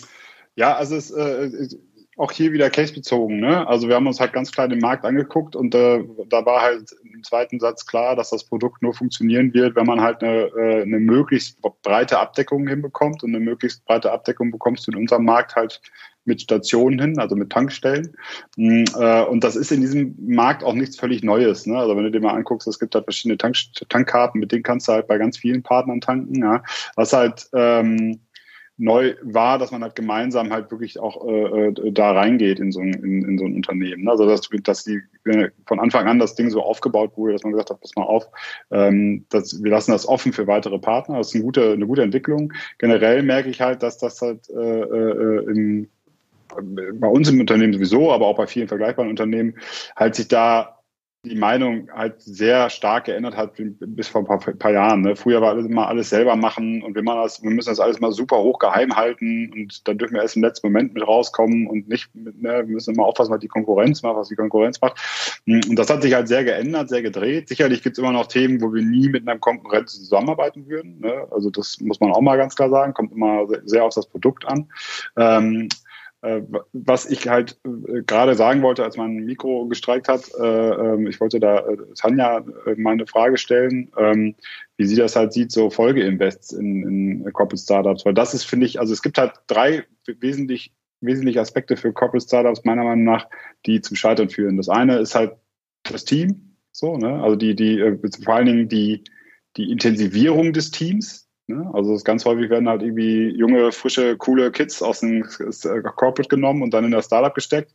ja, 0.57 0.75
also 0.75 0.95
es 0.95 1.11
äh, 1.11 1.69
auch 2.17 2.31
hier 2.31 2.51
wieder 2.51 2.69
case-bezogen. 2.69 3.39
Ne? 3.39 3.67
Also 3.67 3.87
wir 3.87 3.95
haben 3.95 4.07
uns 4.07 4.19
halt 4.19 4.33
ganz 4.33 4.51
klar 4.51 4.67
den 4.67 4.79
Markt 4.79 5.05
angeguckt 5.05 5.55
und 5.55 5.73
äh, 5.75 6.03
da 6.29 6.45
war 6.45 6.61
halt 6.61 6.91
im 7.03 7.23
zweiten 7.23 7.59
Satz 7.59 7.85
klar, 7.85 8.15
dass 8.15 8.31
das 8.31 8.43
Produkt 8.43 8.81
nur 8.81 8.93
funktionieren 8.95 9.53
wird, 9.53 9.75
wenn 9.75 9.85
man 9.85 10.01
halt 10.01 10.23
eine, 10.23 10.49
äh, 10.57 10.81
eine 10.81 10.99
möglichst 10.99 11.61
breite 11.83 12.19
Abdeckung 12.19 12.67
hinbekommt 12.67 13.23
und 13.23 13.35
eine 13.35 13.39
möglichst 13.39 13.85
breite 13.85 14.11
Abdeckung 14.11 14.51
bekommst 14.51 14.87
du 14.87 14.91
in 14.91 14.97
unserem 14.97 15.25
Markt 15.25 15.55
halt 15.55 15.79
mit 16.25 16.41
Stationen 16.41 16.99
hin, 16.99 17.19
also 17.19 17.35
mit 17.35 17.51
Tankstellen. 17.51 18.15
Mm, 18.57 18.83
äh, 18.99 19.23
und 19.23 19.43
das 19.43 19.55
ist 19.55 19.71
in 19.71 19.81
diesem 19.81 20.15
Markt 20.19 20.63
auch 20.63 20.73
nichts 20.73 20.99
völlig 20.99 21.23
Neues. 21.23 21.65
Ne? 21.65 21.77
Also 21.77 21.95
wenn 21.95 22.03
du 22.03 22.11
dir 22.11 22.19
mal 22.19 22.35
anguckst, 22.35 22.67
es 22.67 22.79
gibt 22.79 22.95
halt 22.95 23.05
verschiedene 23.05 23.37
Tank 23.37 23.55
Tankkarten, 23.89 24.39
mit 24.39 24.51
denen 24.51 24.63
kannst 24.63 24.87
du 24.87 24.91
halt 24.91 25.07
bei 25.07 25.17
ganz 25.17 25.37
vielen 25.37 25.63
Partnern 25.63 26.01
tanken. 26.01 26.41
Ja? 26.41 26.63
Was 26.95 27.13
halt 27.13 27.47
ähm, 27.53 28.19
neu 28.77 29.15
war, 29.23 29.57
dass 29.57 29.71
man 29.71 29.81
halt 29.81 29.95
gemeinsam 29.95 30.51
halt 30.51 30.69
wirklich 30.69 30.99
auch 30.99 31.25
äh, 31.27 31.67
äh, 31.67 31.91
da 31.91 32.11
reingeht 32.11 32.59
in 32.59 32.71
so 32.71 32.79
ein, 32.79 32.93
in, 32.93 33.25
in 33.25 33.37
so 33.39 33.45
ein 33.45 33.55
Unternehmen. 33.55 34.03
Ne? 34.03 34.11
Also 34.11 34.27
dass, 34.27 34.41
dass 34.63 34.83
die 34.83 35.01
von 35.65 35.79
Anfang 35.79 36.07
an 36.07 36.19
das 36.19 36.35
Ding 36.35 36.51
so 36.51 36.61
aufgebaut 36.61 37.17
wurde, 37.17 37.33
dass 37.33 37.43
man 37.43 37.53
gesagt 37.53 37.71
hat, 37.71 37.81
pass 37.81 37.95
mal 37.95 38.03
auf, 38.03 38.27
ähm, 38.69 39.25
dass, 39.29 39.63
wir 39.63 39.71
lassen 39.71 39.91
das 39.91 40.07
offen 40.07 40.31
für 40.31 40.45
weitere 40.45 40.77
Partner. 40.77 41.17
Das 41.17 41.29
ist 41.29 41.35
eine 41.35 41.43
gute, 41.43 41.71
eine 41.71 41.87
gute 41.87 42.03
Entwicklung. 42.03 42.53
Generell 42.77 43.23
merke 43.23 43.49
ich 43.49 43.61
halt, 43.61 43.81
dass 43.81 43.97
das 43.97 44.21
halt 44.21 44.47
äh, 44.49 44.81
äh, 44.81 45.43
im, 45.49 45.89
bei 46.93 47.07
uns 47.07 47.29
im 47.29 47.39
Unternehmen 47.39 47.73
sowieso, 47.73 48.11
aber 48.11 48.27
auch 48.27 48.37
bei 48.37 48.47
vielen 48.47 48.67
vergleichbaren 48.67 49.09
Unternehmen 49.09 49.55
halt 49.95 50.15
sich 50.15 50.27
da 50.27 50.76
die 51.29 51.37
Meinung 51.37 51.89
halt 51.93 52.21
sehr 52.21 52.69
stark 52.69 53.05
geändert 53.05 53.35
hat 53.35 53.53
bis 53.57 54.07
vor 54.07 54.21
ein 54.21 54.27
paar, 54.27 54.39
paar 54.39 54.71
Jahren. 54.71 55.01
Ne? 55.01 55.15
Früher 55.15 55.41
war 55.41 55.49
alles 55.49 55.65
immer 55.65 55.87
alles 55.87 56.09
selber 56.09 56.35
machen 56.35 56.83
und 56.83 56.95
wir, 56.95 57.03
machen 57.03 57.21
das, 57.23 57.41
wir 57.43 57.49
müssen 57.49 57.69
das 57.69 57.79
alles 57.79 57.99
mal 57.99 58.11
super 58.11 58.37
hoch 58.37 58.59
geheim 58.59 58.95
halten 58.95 59.51
und 59.53 59.87
dann 59.87 59.97
dürfen 59.97 60.15
wir 60.15 60.21
erst 60.21 60.35
im 60.35 60.43
letzten 60.43 60.67
Moment 60.67 60.93
mit 60.93 61.07
rauskommen 61.07 61.67
und 61.67 61.87
nicht, 61.87 62.13
ne? 62.15 62.63
wir 62.65 62.65
müssen 62.65 62.93
immer 62.93 63.05
aufpassen, 63.05 63.31
was 63.31 63.39
die 63.39 63.47
Konkurrenz 63.47 64.03
macht, 64.03 64.17
was 64.17 64.29
die 64.29 64.35
Konkurrenz 64.35 64.81
macht. 64.81 64.97
Und 65.45 65.75
das 65.75 65.89
hat 65.89 66.01
sich 66.01 66.13
halt 66.13 66.27
sehr 66.27 66.43
geändert, 66.43 66.89
sehr 66.89 67.01
gedreht. 67.01 67.47
Sicherlich 67.47 67.83
gibt 67.83 67.97
es 67.97 68.03
immer 68.03 68.11
noch 68.11 68.27
Themen, 68.27 68.61
wo 68.61 68.73
wir 68.73 68.83
nie 68.83 69.09
mit 69.09 69.27
einem 69.27 69.39
Konkurrenten 69.39 69.87
zusammenarbeiten 69.87 70.67
würden. 70.67 70.99
Ne? 70.99 71.27
Also 71.31 71.49
das 71.49 71.79
muss 71.79 71.99
man 71.99 72.11
auch 72.11 72.21
mal 72.21 72.37
ganz 72.37 72.55
klar 72.55 72.69
sagen, 72.69 72.93
kommt 72.93 73.11
immer 73.11 73.47
sehr 73.65 73.83
auf 73.83 73.93
das 73.93 74.07
Produkt 74.07 74.45
an. 74.45 74.69
Ähm, 75.17 75.67
äh, 75.71 75.86
was 76.73 77.05
ich 77.09 77.27
halt 77.27 77.59
äh, 77.65 78.01
gerade 78.03 78.35
sagen 78.35 78.61
wollte, 78.61 78.83
als 78.83 78.97
mein 78.97 79.25
Mikro 79.25 79.67
gestreikt 79.67 80.07
hat, 80.07 80.29
äh, 80.39 80.43
ähm, 80.43 81.07
ich 81.07 81.19
wollte 81.19 81.39
da 81.39 81.65
Tanja 81.95 82.45
mal 82.75 82.93
eine 82.93 83.07
Frage 83.07 83.37
stellen, 83.37 83.91
ähm, 83.97 84.35
wie 84.77 84.85
sie 84.85 84.95
das 84.95 85.15
halt 85.15 85.33
sieht, 85.33 85.51
so 85.51 85.69
Folgeinvests 85.69 86.51
in, 86.53 87.23
in 87.23 87.33
Corporate 87.33 87.61
Startups. 87.61 88.05
Weil 88.05 88.13
das 88.13 88.33
ist, 88.33 88.45
finde 88.45 88.65
ich, 88.65 88.79
also 88.79 88.93
es 88.93 89.01
gibt 89.01 89.17
halt 89.17 89.33
drei 89.47 89.85
wesentlich, 90.05 90.73
wesentliche 91.01 91.41
Aspekte 91.41 91.77
für 91.77 91.93
Corporate 91.93 92.25
Startups, 92.25 92.65
meiner 92.65 92.83
Meinung 92.83 93.03
nach, 93.03 93.27
die 93.65 93.81
zum 93.81 93.95
Scheitern 93.95 94.29
führen. 94.29 94.57
Das 94.57 94.69
eine 94.69 94.97
ist 94.99 95.15
halt 95.15 95.33
das 95.83 96.05
Team, 96.05 96.55
so, 96.71 96.97
ne? 96.97 97.21
Also 97.21 97.35
die, 97.35 97.55
die, 97.55 97.97
vor 98.23 98.35
allen 98.35 98.45
Dingen 98.45 98.69
die, 98.69 99.03
die 99.57 99.71
Intensivierung 99.71 100.53
des 100.53 100.71
Teams, 100.71 101.26
Ne? 101.47 101.69
Also 101.73 101.93
es 101.93 102.03
ganz 102.03 102.25
häufig 102.25 102.49
werden 102.49 102.67
halt 102.67 102.81
irgendwie 102.81 103.29
junge, 103.29 103.71
frische, 103.71 104.17
coole 104.17 104.51
Kids 104.51 104.81
aus 104.81 104.99
dem 104.99 105.23
Corporate 105.23 106.27
genommen 106.27 106.61
und 106.61 106.73
dann 106.73 106.85
in 106.85 106.91
das 106.91 107.05
Startup 107.05 107.33
gesteckt. 107.33 107.71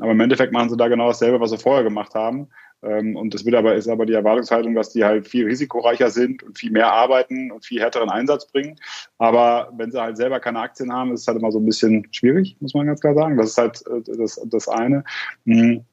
Aber 0.00 0.12
im 0.12 0.20
Endeffekt 0.20 0.52
machen 0.52 0.70
sie 0.70 0.76
da 0.76 0.88
genau 0.88 1.08
dasselbe, 1.08 1.40
was 1.40 1.50
sie 1.50 1.58
vorher 1.58 1.82
gemacht 1.82 2.14
haben. 2.14 2.48
Ähm, 2.82 3.16
und 3.16 3.34
das 3.34 3.44
wird 3.44 3.56
aber, 3.56 3.74
ist 3.74 3.88
aber 3.88 4.06
die 4.06 4.12
Erwartungshaltung, 4.12 4.74
dass 4.74 4.92
die 4.92 5.04
halt 5.04 5.26
viel 5.26 5.46
risikoreicher 5.46 6.10
sind 6.10 6.42
und 6.42 6.58
viel 6.58 6.70
mehr 6.70 6.92
arbeiten 6.92 7.50
und 7.50 7.64
viel 7.64 7.80
härteren 7.80 8.10
Einsatz 8.10 8.46
bringen. 8.46 8.76
Aber 9.18 9.72
wenn 9.76 9.90
sie 9.90 10.00
halt 10.00 10.16
selber 10.16 10.38
keine 10.38 10.60
Aktien 10.60 10.92
haben, 10.92 11.12
ist 11.12 11.22
es 11.22 11.28
halt 11.28 11.38
immer 11.38 11.50
so 11.50 11.58
ein 11.58 11.66
bisschen 11.66 12.06
schwierig, 12.12 12.56
muss 12.60 12.74
man 12.74 12.86
ganz 12.86 13.00
klar 13.00 13.14
sagen. 13.14 13.36
Das 13.36 13.50
ist 13.50 13.58
halt 13.58 13.82
äh, 13.86 14.16
das, 14.16 14.40
das 14.44 14.68
eine. 14.68 15.04
Mhm. 15.44 15.84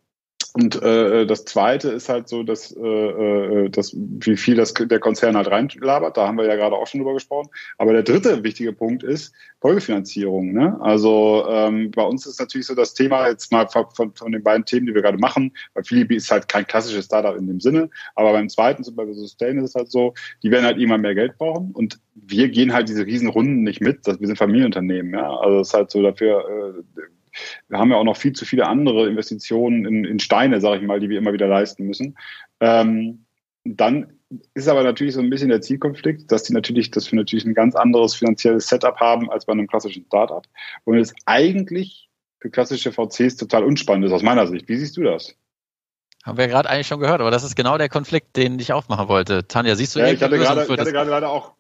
Und 0.56 0.80
äh, 0.84 1.26
das 1.26 1.46
Zweite 1.46 1.90
ist 1.90 2.10
halt 2.10 2.28
so, 2.28 2.44
dass, 2.44 2.72
äh, 2.72 2.80
äh, 2.80 3.70
dass 3.70 3.96
wie 3.96 4.38
viel 4.38 4.56
das 4.56 4.76
der 4.76 5.00
Konzern 5.00 5.36
halt 5.36 5.50
reinlabert. 5.50 6.16
Da 6.16 6.28
haben 6.28 6.38
wir 6.38 6.46
ja 6.46 6.56
gerade 6.56 6.76
auch 6.76 6.86
schon 6.86 7.00
drüber 7.00 7.16
gesprochen. 7.16 7.50
Aber 7.80 7.92
der 7.92 8.04
dritte 8.04 8.44
wichtige 8.44 8.72
Punkt 8.72 9.02
ist 9.02 9.34
Folgefinanzierung. 9.62 10.54
Ne? 10.54 10.78
Also 10.80 11.46
ähm, 11.50 11.90
bei 11.90 12.04
uns 12.04 12.28
ist 12.28 12.40
natürlich 12.40 12.68
so 12.68 12.76
das 12.76 12.94
Thema 12.94 13.28
jetzt 13.30 13.52
mal 13.52 13.68
von, 13.68 14.14
von 14.14 14.32
den 14.32 14.44
beiden 14.44 14.64
Themen, 14.64 14.86
die 14.86 14.94
wir 14.94 15.02
gerade 15.02 15.18
machen. 15.18 15.54
Bei 15.74 15.82
Philippi 15.82 16.18
ist 16.18 16.30
halt 16.30 16.48
kein 16.48 16.68
klassisches 16.68 17.06
Startup 17.06 17.36
in 17.36 17.48
dem 17.48 17.60
Sinne. 17.60 17.90
Aber 18.14 18.34
beim 18.34 18.48
zweiten, 18.48 18.84
zum 18.84 18.96
Beispiel 18.96 19.16
Sustain, 19.16 19.58
ist 19.58 19.70
es 19.70 19.76
halt 19.76 19.90
so, 19.90 20.14
die 20.44 20.52
werden 20.52 20.66
halt 20.66 20.78
immer 20.78 21.00
mehr 21.00 21.16
Geld 21.16 21.36
brauchen. 21.40 21.72
Und 21.72 22.00
wir 22.14 22.50
gehen 22.50 22.74
halt 22.74 22.90
diese 22.90 23.08
riesen 23.08 23.30
Runden 23.30 23.64
nicht 23.64 23.82
mit. 23.82 24.06
wir 24.06 24.28
sind 24.28 24.38
Familienunternehmen. 24.38 25.14
Ja? 25.14 25.36
Also 25.36 25.62
es 25.62 25.70
ist 25.70 25.74
halt 25.74 25.90
so 25.90 26.04
dafür... 26.04 26.76
Äh, 26.78 27.02
wir 27.70 27.80
haben 27.80 27.92
ja 27.92 27.98
auch 27.98 28.04
noch 28.04 28.18
viel 28.18 28.34
zu 28.34 28.46
viele 28.46 28.68
andere 28.68 29.08
Investitionen 29.08 29.86
in, 29.86 30.06
in 30.06 30.20
Steine, 30.20 30.62
sage 30.62 30.82
ich 30.82 30.88
mal, 30.88 31.00
die 31.00 31.10
wir 31.10 31.18
immer 31.18 31.34
wieder 31.34 31.48
leisten 31.48 31.86
müssen. 31.86 32.18
Ähm, 32.60 33.26
dann 33.64 34.20
ist 34.54 34.68
aber 34.68 34.84
natürlich 34.84 35.14
so 35.14 35.22
ein 35.22 35.30
bisschen 35.30 35.50
der 35.50 35.62
Zielkonflikt, 35.62 36.32
dass 36.32 36.44
die 36.44 36.54
natürlich, 36.54 36.92
dass 36.92 37.12
wir 37.12 37.18
natürlich 37.18 37.46
ein 37.46 37.54
ganz 37.54 37.76
anderes 37.76 38.16
finanzielles 38.16 38.68
Setup 38.68 39.00
haben 39.00 39.30
als 39.30 39.46
bei 39.46 39.54
einem 39.54 39.68
klassischen 39.68 40.06
Startup. 40.06 40.44
Und 40.86 40.98
es 40.98 41.14
eigentlich 41.26 42.10
für 42.40 42.50
klassische 42.50 42.92
VCs 42.92 43.38
total 43.38 43.64
unspannend 43.64 44.06
ist 44.06 44.12
aus 44.12 44.24
meiner 44.24 44.48
Sicht. 44.48 44.68
Wie 44.68 44.76
siehst 44.76 44.98
du 44.98 45.04
das? 45.04 45.36
Haben 46.24 46.38
wir 46.38 46.48
gerade 46.48 46.70
eigentlich 46.70 46.88
schon 46.88 47.02
gehört, 47.02 47.20
aber 47.20 47.32
das 47.32 47.44
ist 47.44 47.56
genau 47.56 47.78
der 47.78 47.90
Konflikt, 47.90 48.38
den 48.38 48.58
ich 48.58 48.72
aufmachen 48.72 49.10
wollte. 49.10 49.46
Tanja, 49.48 49.76
siehst 49.76 49.96
du 49.96 50.00
ja, 50.00 50.08
ich 50.08 50.24
hatte 50.24 50.38
gerade, 50.38 50.64
ich 50.64 50.70
hatte 50.70 50.92
gerade 50.92 51.10
leider 51.10 51.30
auch 51.30 51.54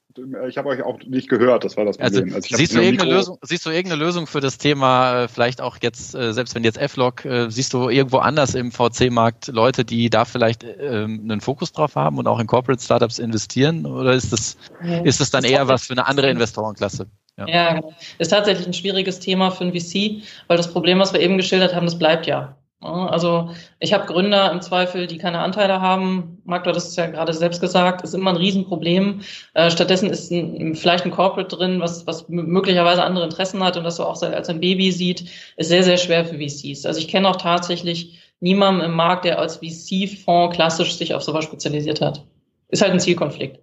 ich 0.47 0.57
habe 0.57 0.69
euch 0.69 0.81
auch 0.83 0.99
nicht 1.05 1.29
gehört, 1.29 1.63
das 1.63 1.77
war 1.77 1.85
das 1.85 1.99
also, 1.99 2.19
Problem. 2.19 2.35
Also, 2.35 2.47
also 2.47 2.57
siehst, 2.57 2.75
du 2.75 2.81
irgendeine 2.81 3.11
Lösung, 3.11 3.37
siehst 3.41 3.65
du 3.65 3.69
irgendeine 3.69 4.03
Lösung 4.03 4.27
für 4.27 4.41
das 4.41 4.57
Thema, 4.57 5.23
äh, 5.23 5.27
vielleicht 5.27 5.61
auch 5.61 5.77
jetzt, 5.81 6.15
äh, 6.15 6.33
selbst 6.33 6.55
wenn 6.55 6.63
jetzt 6.63 6.77
F-Log, 6.77 7.25
äh, 7.25 7.49
siehst 7.49 7.73
du 7.73 7.89
irgendwo 7.89 8.17
anders 8.17 8.55
im 8.55 8.71
VC-Markt 8.71 9.47
Leute, 9.47 9.85
die 9.85 10.09
da 10.09 10.25
vielleicht 10.25 10.63
ähm, 10.63 11.21
einen 11.23 11.41
Fokus 11.41 11.71
drauf 11.71 11.95
haben 11.95 12.17
und 12.17 12.27
auch 12.27 12.39
in 12.39 12.47
Corporate 12.47 12.83
Startups 12.83 13.19
investieren? 13.19 13.85
Oder 13.85 14.13
ist 14.13 14.33
das, 14.33 14.57
ja, 14.83 14.99
ist 15.03 15.19
das 15.19 15.31
dann 15.31 15.43
eher 15.43 15.67
was 15.67 15.87
für 15.87 15.93
eine 15.93 16.07
andere 16.07 16.29
Investorenklasse? 16.29 17.07
Ja. 17.37 17.47
ja, 17.47 17.81
ist 18.19 18.29
tatsächlich 18.29 18.67
ein 18.67 18.73
schwieriges 18.73 19.19
Thema 19.19 19.49
für 19.49 19.63
ein 19.63 19.73
VC, 19.73 20.23
weil 20.47 20.57
das 20.57 20.71
Problem, 20.71 20.99
was 20.99 21.13
wir 21.13 21.19
eben 21.19 21.37
geschildert 21.37 21.73
haben, 21.73 21.85
das 21.85 21.97
bleibt 21.97 22.27
ja. 22.27 22.55
Also 22.83 23.49
ich 23.79 23.93
habe 23.93 24.05
Gründer 24.05 24.51
im 24.51 24.61
Zweifel, 24.61 25.07
die 25.07 25.17
keine 25.17 25.39
Anteile 25.39 25.79
haben. 25.79 26.41
Marc, 26.43 26.63
du 26.63 26.69
hattest 26.69 26.89
es 26.89 26.95
ja 26.95 27.07
gerade 27.07 27.33
selbst 27.33 27.61
gesagt, 27.61 28.01
ist 28.01 28.13
immer 28.13 28.31
ein 28.31 28.37
Riesenproblem. 28.37 29.21
Äh, 29.53 29.71
stattdessen 29.71 30.09
ist 30.09 30.31
ein, 30.31 30.75
vielleicht 30.75 31.05
ein 31.05 31.11
Corporate 31.11 31.55
drin, 31.55 31.79
was, 31.79 32.05
was 32.07 32.27
möglicherweise 32.29 33.03
andere 33.03 33.25
Interessen 33.25 33.63
hat 33.63 33.77
und 33.77 33.83
das 33.83 33.95
so 33.95 34.05
auch 34.05 34.21
als 34.21 34.49
ein 34.49 34.59
Baby 34.59 34.91
sieht, 34.91 35.29
ist 35.57 35.69
sehr, 35.69 35.83
sehr 35.83 35.97
schwer 35.97 36.25
für 36.25 36.37
VCs. 36.37 36.85
Also 36.85 36.99
ich 36.99 37.07
kenne 37.07 37.29
auch 37.29 37.37
tatsächlich 37.37 38.19
niemanden 38.39 38.81
im 38.81 38.93
Markt, 38.93 39.25
der 39.25 39.39
als 39.39 39.57
VC-Fonds 39.57 40.55
klassisch 40.55 40.95
sich 40.95 41.13
auf 41.13 41.23
sowas 41.23 41.45
spezialisiert 41.45 42.01
hat. 42.01 42.25
Ist 42.67 42.81
halt 42.81 42.91
ein 42.91 42.99
Zielkonflikt. 42.99 43.59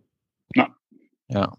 Ja. 0.54 0.68
Ja. 1.28 1.52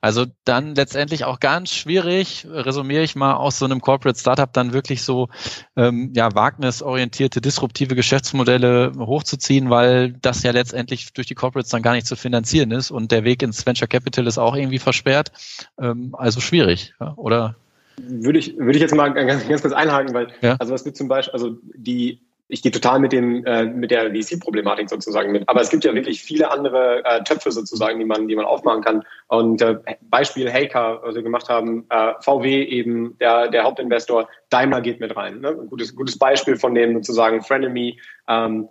Also 0.00 0.26
dann 0.44 0.74
letztendlich 0.74 1.24
auch 1.24 1.40
ganz 1.40 1.72
schwierig, 1.72 2.46
resümiere 2.48 3.02
ich 3.02 3.16
mal 3.16 3.34
aus 3.34 3.58
so 3.58 3.64
einem 3.64 3.80
Corporate 3.80 4.18
Startup 4.18 4.52
dann 4.52 4.72
wirklich 4.72 5.02
so 5.02 5.28
ähm, 5.76 6.12
ja 6.14 6.34
wagnisorientierte, 6.34 7.40
disruptive 7.40 7.94
Geschäftsmodelle 7.94 8.92
hochzuziehen, 8.98 9.70
weil 9.70 10.12
das 10.12 10.42
ja 10.42 10.52
letztendlich 10.52 11.12
durch 11.12 11.26
die 11.26 11.34
Corporates 11.34 11.70
dann 11.70 11.82
gar 11.82 11.94
nicht 11.94 12.06
zu 12.06 12.16
finanzieren 12.16 12.70
ist 12.70 12.90
und 12.90 13.12
der 13.12 13.24
Weg 13.24 13.42
ins 13.42 13.64
Venture 13.66 13.88
Capital 13.88 14.26
ist 14.26 14.38
auch 14.38 14.56
irgendwie 14.56 14.78
versperrt. 14.78 15.32
Ähm, 15.78 16.14
also 16.16 16.40
schwierig, 16.40 16.94
ja? 17.00 17.14
oder? 17.16 17.56
Würde 17.96 18.38
ich, 18.38 18.56
würde 18.56 18.72
ich 18.72 18.80
jetzt 18.80 18.94
mal 18.94 19.12
ganz, 19.12 19.46
ganz 19.46 19.62
kurz 19.62 19.74
einhaken, 19.74 20.14
weil, 20.14 20.28
ja? 20.40 20.56
also 20.58 20.72
was 20.72 20.84
wir 20.84 20.94
zum 20.94 21.08
Beispiel, 21.08 21.32
also 21.32 21.56
die 21.76 22.20
ich 22.48 22.62
gehe 22.62 22.72
total 22.72 22.98
mit 22.98 23.12
dem 23.12 23.44
äh, 23.46 23.64
mit 23.64 23.90
der 23.90 24.10
VC-Problematik 24.10 24.90
sozusagen 24.90 25.32
mit. 25.32 25.48
Aber 25.48 25.60
es 25.60 25.70
gibt 25.70 25.84
ja 25.84 25.94
wirklich 25.94 26.22
viele 26.22 26.50
andere 26.50 27.04
äh, 27.04 27.22
Töpfe 27.24 27.50
sozusagen, 27.50 27.98
die 27.98 28.04
man 28.04 28.28
die 28.28 28.36
man 28.36 28.44
aufmachen 28.44 28.82
kann. 28.82 29.02
Und 29.28 29.62
äh, 29.62 29.76
Beispiel 30.02 30.52
Haker, 30.52 31.00
was 31.02 31.14
wir 31.14 31.22
gemacht 31.22 31.48
haben, 31.48 31.86
äh, 31.88 32.12
VW 32.20 32.64
eben 32.64 33.16
der 33.18 33.48
der 33.48 33.64
Hauptinvestor, 33.64 34.28
Daimler 34.50 34.82
geht 34.82 35.00
mit 35.00 35.16
rein. 35.16 35.40
Ne? 35.40 35.54
Gutes 35.54 35.96
gutes 35.96 36.18
Beispiel 36.18 36.56
von 36.56 36.74
dem 36.74 36.94
sozusagen 36.94 37.42
Frenemy. 37.42 37.98
Ähm, 38.28 38.68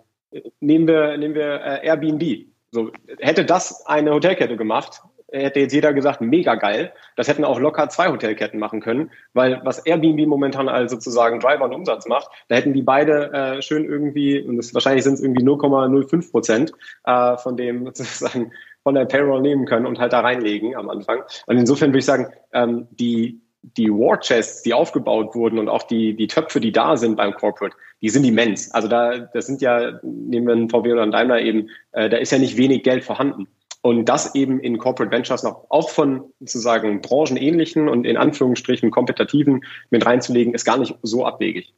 nehmen 0.60 0.86
wir 0.86 1.16
nehmen 1.16 1.34
wir 1.34 1.60
äh, 1.60 1.86
Airbnb. 1.86 2.46
So 2.70 2.90
hätte 3.18 3.44
das 3.44 3.86
eine 3.86 4.12
Hotelkette 4.12 4.56
gemacht, 4.56 5.00
hätte 5.38 5.60
jetzt 5.60 5.72
jeder 5.72 5.92
gesagt, 5.92 6.20
mega 6.20 6.54
geil. 6.54 6.92
Das 7.16 7.28
hätten 7.28 7.44
auch 7.44 7.58
locker 7.58 7.88
zwei 7.88 8.08
Hotelketten 8.08 8.58
machen 8.58 8.80
können, 8.80 9.10
weil 9.32 9.60
was 9.64 9.84
Airbnb 9.84 10.26
momentan 10.26 10.68
als 10.68 10.92
sozusagen 10.92 11.40
Driver 11.40 11.64
und 11.64 11.74
Umsatz 11.74 12.06
macht, 12.06 12.28
da 12.48 12.56
hätten 12.56 12.72
die 12.72 12.82
beide 12.82 13.32
äh, 13.32 13.62
schön 13.62 13.84
irgendwie, 13.84 14.40
und 14.40 14.56
das, 14.56 14.74
wahrscheinlich 14.74 15.04
sind 15.04 15.14
es 15.14 15.22
irgendwie 15.22 15.44
0,05 15.44 16.30
Prozent 16.30 16.72
äh, 17.04 17.36
von 17.36 17.56
dem 17.56 17.84
sozusagen 17.94 18.52
von 18.82 18.94
der 18.94 19.06
Payroll 19.06 19.40
nehmen 19.40 19.66
können 19.66 19.86
und 19.86 19.98
halt 19.98 20.12
da 20.12 20.20
reinlegen 20.20 20.76
am 20.76 20.90
Anfang. 20.90 21.22
Und 21.46 21.56
insofern 21.56 21.90
würde 21.90 21.98
ich 21.98 22.04
sagen, 22.04 22.28
ähm, 22.52 22.86
die 22.90 23.40
die 23.78 23.90
War 23.90 24.20
Chests, 24.20 24.62
die 24.62 24.74
aufgebaut 24.74 25.34
wurden 25.34 25.58
und 25.58 25.68
auch 25.68 25.84
die, 25.84 26.14
die 26.14 26.26
Töpfe, 26.26 26.60
die 26.60 26.72
da 26.72 26.96
sind 26.96 27.16
beim 27.16 27.32
Corporate, 27.32 27.74
die 28.02 28.10
sind 28.10 28.24
immens. 28.24 28.70
Also 28.72 28.88
da, 28.88 29.18
das 29.18 29.46
sind 29.46 29.62
ja, 29.62 29.98
nehmen 30.02 30.46
wir 30.46 30.52
einen 30.52 30.68
VW 30.68 30.92
oder 30.92 31.02
einen 31.02 31.12
Daimler 31.12 31.40
eben, 31.40 31.70
äh, 31.92 32.10
da 32.10 32.18
ist 32.18 32.32
ja 32.32 32.38
nicht 32.38 32.56
wenig 32.56 32.82
Geld 32.82 33.04
vorhanden. 33.04 33.48
Und 33.84 34.06
das 34.06 34.34
eben 34.34 34.60
in 34.60 34.78
Corporate 34.78 35.14
Ventures 35.14 35.42
noch 35.42 35.66
auch 35.68 35.90
von 35.90 36.32
sozusagen 36.40 37.02
branchenähnlichen 37.02 37.86
und 37.90 38.06
in 38.06 38.16
Anführungsstrichen 38.16 38.90
kompetitiven 38.90 39.62
mit 39.90 40.06
reinzulegen, 40.06 40.54
ist 40.54 40.64
gar 40.64 40.78
nicht 40.78 40.96
so 41.02 41.26
abwegig. 41.26 41.74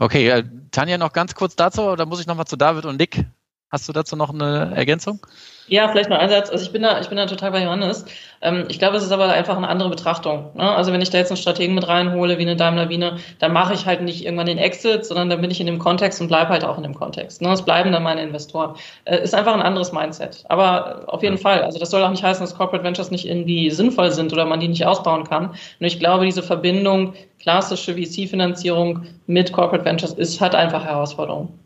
Okay, 0.00 0.28
äh, 0.28 0.42
Tanja, 0.72 0.98
noch 0.98 1.12
ganz 1.12 1.36
kurz 1.36 1.54
dazu, 1.54 1.82
oder 1.82 2.06
muss 2.06 2.20
ich 2.20 2.26
nochmal 2.26 2.46
zu 2.48 2.56
David 2.56 2.86
und 2.86 2.96
Nick? 2.96 3.24
Hast 3.72 3.88
du 3.88 3.94
dazu 3.94 4.16
noch 4.16 4.34
eine 4.34 4.72
Ergänzung? 4.76 5.26
Ja, 5.66 5.88
vielleicht 5.88 6.10
noch 6.10 6.18
ein 6.18 6.28
Satz. 6.28 6.50
Also 6.50 6.62
ich 6.62 6.72
bin 6.72 6.82
da, 6.82 7.00
ich 7.00 7.08
bin 7.08 7.16
da 7.16 7.24
total 7.24 7.52
bei 7.52 7.64
Johannes. 7.64 8.04
Ähm, 8.42 8.66
ich 8.68 8.78
glaube, 8.78 8.98
es 8.98 9.02
ist 9.02 9.12
aber 9.12 9.32
einfach 9.32 9.56
eine 9.56 9.66
andere 9.66 9.88
Betrachtung. 9.88 10.50
Ne? 10.54 10.70
Also 10.70 10.92
wenn 10.92 11.00
ich 11.00 11.08
da 11.08 11.16
jetzt 11.16 11.30
einen 11.30 11.38
Strategen 11.38 11.74
mit 11.74 11.88
reinhole, 11.88 12.36
wie 12.36 12.42
eine 12.42 12.54
Daimler 12.54 12.90
Wiener, 12.90 13.16
dann 13.38 13.54
mache 13.54 13.72
ich 13.72 13.86
halt 13.86 14.02
nicht 14.02 14.26
irgendwann 14.26 14.44
den 14.44 14.58
Exit, 14.58 15.06
sondern 15.06 15.30
dann 15.30 15.40
bin 15.40 15.50
ich 15.50 15.58
in 15.58 15.64
dem 15.64 15.78
Kontext 15.78 16.20
und 16.20 16.28
bleibe 16.28 16.50
halt 16.50 16.64
auch 16.64 16.76
in 16.76 16.82
dem 16.82 16.94
Kontext. 16.94 17.40
Ne? 17.40 17.50
Es 17.50 17.62
bleiben 17.62 17.92
dann 17.92 18.02
meine 18.02 18.22
Investoren. 18.22 18.76
Äh, 19.06 19.22
ist 19.22 19.34
einfach 19.34 19.54
ein 19.54 19.62
anderes 19.62 19.90
Mindset. 19.90 20.44
Aber 20.50 21.04
auf 21.06 21.22
jeden 21.22 21.36
ja. 21.36 21.40
Fall. 21.40 21.62
Also 21.62 21.78
das 21.78 21.90
soll 21.90 22.02
auch 22.02 22.10
nicht 22.10 22.22
heißen, 22.22 22.44
dass 22.44 22.54
Corporate 22.54 22.84
Ventures 22.84 23.10
nicht 23.10 23.26
irgendwie 23.26 23.70
sinnvoll 23.70 24.10
sind 24.10 24.34
oder 24.34 24.44
man 24.44 24.60
die 24.60 24.68
nicht 24.68 24.84
ausbauen 24.84 25.24
kann. 25.24 25.54
Nur 25.78 25.86
ich 25.86 25.98
glaube, 25.98 26.26
diese 26.26 26.42
Verbindung 26.42 27.14
klassische 27.40 27.94
VC-Finanzierung 27.94 29.06
mit 29.26 29.54
Corporate 29.54 29.86
Ventures 29.86 30.12
ist 30.12 30.42
halt 30.42 30.54
einfach 30.54 30.84
Herausforderung. 30.84 31.58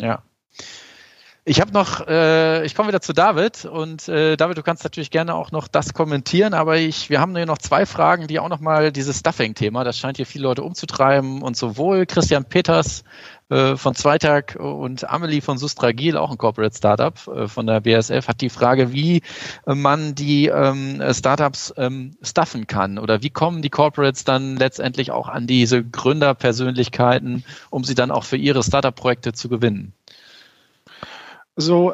Ja, 0.00 0.22
ich 1.44 1.60
habe 1.60 1.72
noch, 1.72 2.06
äh, 2.06 2.64
ich 2.66 2.74
komme 2.74 2.88
wieder 2.88 3.00
zu 3.00 3.14
David 3.14 3.64
und 3.64 4.08
äh, 4.08 4.36
David, 4.36 4.58
du 4.58 4.62
kannst 4.62 4.84
natürlich 4.84 5.10
gerne 5.10 5.34
auch 5.34 5.52
noch 5.52 5.68
das 5.68 5.94
kommentieren, 5.94 6.52
aber 6.52 6.76
ich, 6.76 7.08
wir 7.08 7.20
haben 7.20 7.34
hier 7.34 7.46
noch 7.46 7.58
zwei 7.58 7.86
Fragen, 7.86 8.26
die 8.26 8.38
auch 8.38 8.50
nochmal 8.50 8.92
dieses 8.92 9.20
Stuffing-Thema, 9.20 9.82
das 9.82 9.98
scheint 9.98 10.18
hier 10.18 10.26
viele 10.26 10.44
Leute 10.44 10.62
umzutreiben 10.62 11.40
und 11.40 11.56
sowohl 11.56 12.04
Christian 12.04 12.44
Peters 12.44 13.04
äh, 13.48 13.76
von 13.76 13.94
Zweitag 13.94 14.56
und 14.56 15.08
Amelie 15.08 15.40
von 15.40 15.56
Sustragil, 15.56 16.18
auch 16.18 16.30
ein 16.30 16.36
Corporate 16.36 16.76
Startup 16.76 17.14
äh, 17.26 17.48
von 17.48 17.66
der 17.66 17.80
BSF, 17.80 18.28
hat 18.28 18.42
die 18.42 18.50
Frage, 18.50 18.92
wie 18.92 19.22
äh, 19.66 19.74
man 19.74 20.14
die 20.14 20.46
ähm, 20.46 21.02
Startups 21.10 21.72
ähm, 21.78 22.16
stuffen 22.22 22.66
kann 22.66 22.98
oder 22.98 23.22
wie 23.22 23.30
kommen 23.30 23.62
die 23.62 23.70
Corporates 23.70 24.24
dann 24.24 24.56
letztendlich 24.56 25.10
auch 25.10 25.28
an 25.28 25.46
diese 25.46 25.82
Gründerpersönlichkeiten, 25.82 27.44
um 27.70 27.82
sie 27.82 27.94
dann 27.94 28.10
auch 28.10 28.24
für 28.24 28.36
ihre 28.36 28.62
Startup-Projekte 28.62 29.32
zu 29.32 29.48
gewinnen. 29.48 29.94
So, 31.60 31.92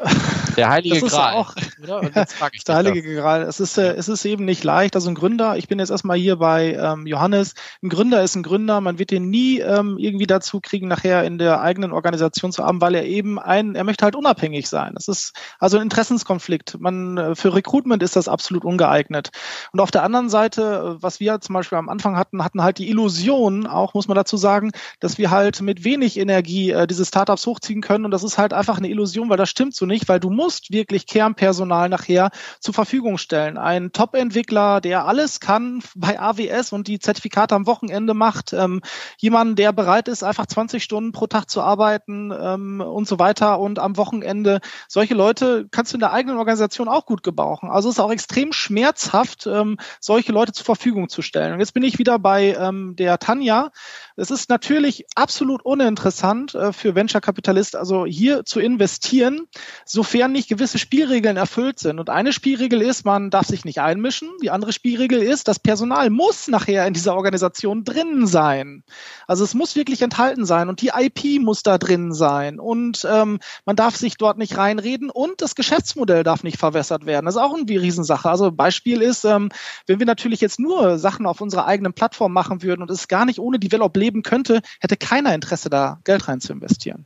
der 0.55 0.69
Heilige 0.69 1.01
Gral. 1.01 1.35
Auch, 1.35 1.53
der 2.67 2.75
Heilige 2.75 3.15
Gral. 3.15 3.43
Es 3.43 3.59
ist, 3.59 3.77
äh, 3.77 3.93
es 3.93 4.07
ist 4.07 4.25
eben 4.25 4.45
nicht 4.45 4.63
leicht. 4.63 4.95
Also 4.95 5.09
ein 5.09 5.15
Gründer, 5.15 5.57
ich 5.57 5.67
bin 5.67 5.79
jetzt 5.79 5.91
erstmal 5.91 6.17
hier 6.17 6.37
bei 6.37 6.73
ähm, 6.73 7.05
Johannes. 7.05 7.53
Ein 7.83 7.89
Gründer 7.89 8.23
ist 8.23 8.35
ein 8.35 8.43
Gründer. 8.43 8.81
Man 8.81 8.99
wird 8.99 9.11
den 9.11 9.29
nie 9.29 9.59
ähm, 9.59 9.97
irgendwie 9.99 10.27
dazu 10.27 10.59
kriegen, 10.59 10.87
nachher 10.87 11.23
in 11.23 11.37
der 11.37 11.61
eigenen 11.61 11.91
Organisation 11.91 12.51
zu 12.51 12.65
haben, 12.65 12.81
weil 12.81 12.95
er 12.95 13.05
eben 13.05 13.39
ein, 13.39 13.75
er 13.75 13.83
möchte 13.83 14.05
halt 14.05 14.15
unabhängig 14.15 14.67
sein. 14.67 14.93
Das 14.95 15.07
ist 15.07 15.33
also 15.59 15.77
ein 15.77 15.83
Interessenskonflikt. 15.83 16.79
Man, 16.79 17.17
äh, 17.17 17.35
für 17.35 17.53
Recruitment 17.53 18.01
ist 18.01 18.15
das 18.15 18.27
absolut 18.27 18.65
ungeeignet. 18.65 19.29
Und 19.71 19.79
auf 19.79 19.91
der 19.91 20.03
anderen 20.03 20.29
Seite, 20.29 20.97
äh, 20.97 21.03
was 21.03 21.19
wir 21.19 21.39
zum 21.41 21.53
Beispiel 21.53 21.77
am 21.77 21.89
Anfang 21.89 22.17
hatten, 22.17 22.43
hatten 22.43 22.63
halt 22.63 22.79
die 22.79 22.89
Illusion, 22.89 23.67
auch 23.67 23.93
muss 23.93 24.07
man 24.07 24.15
dazu 24.15 24.37
sagen, 24.37 24.71
dass 24.99 25.17
wir 25.17 25.29
halt 25.29 25.61
mit 25.61 25.83
wenig 25.83 26.17
Energie 26.17 26.71
äh, 26.71 26.87
diese 26.87 27.05
Startups 27.05 27.45
hochziehen 27.45 27.81
können. 27.81 28.05
Und 28.05 28.11
das 28.11 28.23
ist 28.23 28.37
halt 28.37 28.53
einfach 28.53 28.77
eine 28.77 28.89
Illusion, 28.89 29.29
weil 29.29 29.37
das 29.37 29.49
stimmt 29.49 29.75
so 29.75 29.85
nicht, 29.85 30.09
weil 30.09 30.19
du 30.19 30.31
musst 30.31 30.71
wirklich 30.71 31.05
Kernpersonal 31.05 31.66
nachher 31.67 32.29
zur 32.59 32.73
Verfügung 32.73 33.17
stellen. 33.17 33.57
Ein 33.57 33.91
Top-Entwickler, 33.91 34.81
der 34.81 35.05
alles 35.05 35.39
kann 35.39 35.81
bei 35.95 36.19
AWS 36.19 36.71
und 36.73 36.87
die 36.87 36.99
Zertifikate 36.99 37.55
am 37.55 37.67
Wochenende 37.67 38.13
macht, 38.13 38.53
ähm, 38.53 38.81
jemand, 39.17 39.59
der 39.59 39.71
bereit 39.71 40.07
ist, 40.07 40.23
einfach 40.23 40.45
20 40.45 40.83
Stunden 40.83 41.11
pro 41.11 41.27
Tag 41.27 41.49
zu 41.49 41.61
arbeiten 41.61 42.31
ähm, 42.31 42.81
und 42.81 43.07
so 43.07 43.19
weiter 43.19 43.59
und 43.59 43.79
am 43.79 43.97
Wochenende. 43.97 44.59
Solche 44.87 45.13
Leute 45.13 45.67
kannst 45.71 45.93
du 45.93 45.97
in 45.97 46.01
der 46.01 46.13
eigenen 46.13 46.37
Organisation 46.37 46.87
auch 46.87 47.05
gut 47.05 47.23
gebrauchen. 47.23 47.69
Also 47.69 47.89
es 47.89 47.95
ist 47.95 47.99
auch 47.99 48.11
extrem 48.11 48.53
schmerzhaft, 48.53 49.47
ähm, 49.47 49.77
solche 49.99 50.31
Leute 50.31 50.53
zur 50.53 50.65
Verfügung 50.65 51.09
zu 51.09 51.21
stellen. 51.21 51.53
Und 51.53 51.59
jetzt 51.59 51.73
bin 51.73 51.83
ich 51.83 51.99
wieder 51.99 52.19
bei 52.19 52.55
ähm, 52.59 52.95
der 52.95 53.19
Tanja. 53.19 53.71
Es 54.19 54.31
ist 54.31 54.49
natürlich 54.49 55.05
absolut 55.13 55.63
uninteressant 55.63 56.55
äh, 56.55 56.73
für 56.73 56.95
Venture-Kapitalist, 56.95 57.75
also 57.75 58.07
hier 58.07 58.45
zu 58.45 58.59
investieren, 58.59 59.47
sofern 59.85 60.31
nicht 60.31 60.49
gewisse 60.49 60.79
Spielregeln 60.79 61.37
erfüllt 61.37 61.77
sind. 61.77 61.99
Und 61.99 62.09
eine 62.09 62.33
Spielregel 62.33 62.81
ist, 62.81 63.05
man 63.05 63.29
darf 63.29 63.45
sich 63.45 63.63
nicht 63.63 63.79
einmischen. 63.79 64.29
Die 64.41 64.49
andere 64.49 64.73
Spielregel 64.73 65.21
ist, 65.21 65.47
das 65.47 65.59
Personal 65.59 66.09
muss 66.09 66.47
nachher 66.47 66.87
in 66.87 66.95
dieser 66.95 67.15
Organisation 67.15 67.83
drin 67.83 68.25
sein. 68.25 68.83
Also 69.27 69.43
es 69.43 69.53
muss 69.53 69.75
wirklich 69.75 70.01
enthalten 70.01 70.45
sein 70.47 70.67
und 70.67 70.81
die 70.81 70.91
IP 70.97 71.39
muss 71.39 71.61
da 71.61 71.77
drin 71.77 72.11
sein 72.11 72.59
und 72.59 73.05
ähm, 73.07 73.39
man 73.65 73.75
darf 73.75 73.95
sich 73.97 74.17
dort 74.17 74.39
nicht 74.39 74.57
reinreden 74.57 75.11
und 75.11 75.41
das 75.41 75.53
Geschäftsmodell 75.53 76.23
darf 76.23 76.41
nicht 76.41 76.57
verwässert 76.57 77.05
werden. 77.05 77.25
Das 77.25 77.35
ist 77.35 77.41
auch 77.41 77.53
eine 77.53 77.67
Riesensache. 77.69 78.27
Also 78.27 78.51
Beispiel 78.51 79.03
ist, 79.03 79.25
ähm, 79.25 79.49
wenn 79.85 79.99
wir 79.99 80.07
natürlich 80.07 80.41
jetzt 80.41 80.59
nur 80.59 80.97
Sachen 80.97 81.27
auf 81.27 81.39
unserer 81.39 81.67
eigenen 81.67 81.93
Plattform 81.93 82.33
machen 82.33 82.63
würden 82.63 82.81
und 82.81 82.89
es 82.89 83.07
gar 83.07 83.25
nicht 83.25 83.39
ohne 83.39 83.59
Develop 83.59 83.95
leben 84.07 84.23
könnte, 84.23 84.61
hätte 84.79 84.97
keiner 84.97 85.35
Interesse 85.35 85.69
da 85.69 85.99
Geld 86.05 86.27
rein 86.27 86.39
zu 86.39 86.53
investieren. 86.53 87.05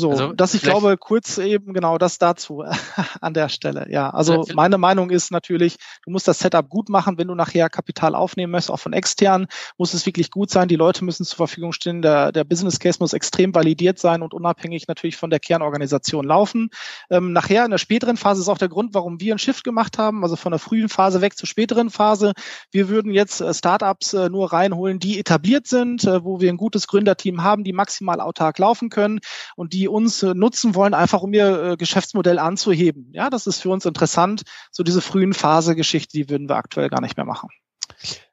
So, 0.00 0.10
also 0.10 0.32
dass 0.32 0.54
ich 0.54 0.62
glaube, 0.62 0.96
kurz 0.96 1.38
eben 1.38 1.74
genau 1.74 1.98
das 1.98 2.18
dazu 2.18 2.64
an 3.20 3.34
der 3.34 3.48
Stelle. 3.48 3.86
Ja, 3.90 4.10
also 4.10 4.46
meine 4.54 4.78
Meinung 4.78 5.10
ist 5.10 5.30
natürlich, 5.30 5.76
du 6.04 6.10
musst 6.10 6.26
das 6.26 6.38
Setup 6.38 6.68
gut 6.68 6.88
machen, 6.88 7.18
wenn 7.18 7.28
du 7.28 7.34
nachher 7.34 7.68
Kapital 7.68 8.14
aufnehmen 8.14 8.50
möchtest, 8.50 8.70
auch 8.70 8.78
von 8.78 8.92
extern, 8.92 9.46
muss 9.76 9.94
es 9.94 10.06
wirklich 10.06 10.30
gut 10.30 10.50
sein. 10.50 10.68
Die 10.68 10.76
Leute 10.76 11.04
müssen 11.04 11.24
zur 11.24 11.36
Verfügung 11.36 11.72
stehen. 11.72 12.02
Der, 12.02 12.32
der 12.32 12.44
Business 12.44 12.78
Case 12.78 12.98
muss 13.00 13.12
extrem 13.12 13.54
validiert 13.54 13.98
sein 13.98 14.22
und 14.22 14.34
unabhängig 14.34 14.88
natürlich 14.88 15.16
von 15.16 15.30
der 15.30 15.40
Kernorganisation 15.40 16.24
laufen. 16.24 16.70
Ähm, 17.10 17.32
nachher 17.32 17.64
in 17.64 17.70
der 17.70 17.78
späteren 17.78 18.16
Phase 18.16 18.40
ist 18.40 18.48
auch 18.48 18.58
der 18.58 18.68
Grund, 18.68 18.94
warum 18.94 19.20
wir 19.20 19.34
ein 19.34 19.38
Shift 19.38 19.64
gemacht 19.64 19.98
haben, 19.98 20.22
also 20.22 20.36
von 20.36 20.52
der 20.52 20.58
frühen 20.58 20.88
Phase 20.88 21.20
weg 21.20 21.36
zur 21.36 21.46
späteren 21.46 21.90
Phase. 21.90 22.32
Wir 22.70 22.88
würden 22.88 23.12
jetzt 23.12 23.40
äh, 23.40 23.52
Startups 23.52 24.14
äh, 24.14 24.28
nur 24.30 24.52
reinholen, 24.52 24.98
die 24.98 25.18
etabliert 25.18 25.66
sind, 25.66 26.04
äh, 26.04 26.24
wo 26.24 26.40
wir 26.40 26.50
ein 26.50 26.56
gutes 26.56 26.86
Gründerteam 26.86 27.42
haben, 27.42 27.64
die 27.64 27.72
maximal 27.72 28.20
autark 28.20 28.58
laufen 28.58 28.88
können 28.88 29.20
und 29.56 29.72
die 29.72 29.88
uns 29.90 30.22
äh, 30.22 30.34
nutzen 30.34 30.74
wollen, 30.74 30.94
einfach 30.94 31.22
um 31.22 31.32
ihr 31.32 31.62
äh, 31.62 31.76
Geschäftsmodell 31.76 32.38
anzuheben. 32.38 33.10
Ja, 33.12 33.30
das 33.30 33.46
ist 33.46 33.60
für 33.60 33.70
uns 33.70 33.84
interessant. 33.84 34.42
So 34.70 34.82
diese 34.82 35.00
frühen 35.00 35.34
Phase-Geschichte, 35.34 36.16
die 36.16 36.30
würden 36.30 36.48
wir 36.48 36.56
aktuell 36.56 36.88
gar 36.88 37.00
nicht 37.00 37.16
mehr 37.16 37.26
machen. 37.26 37.48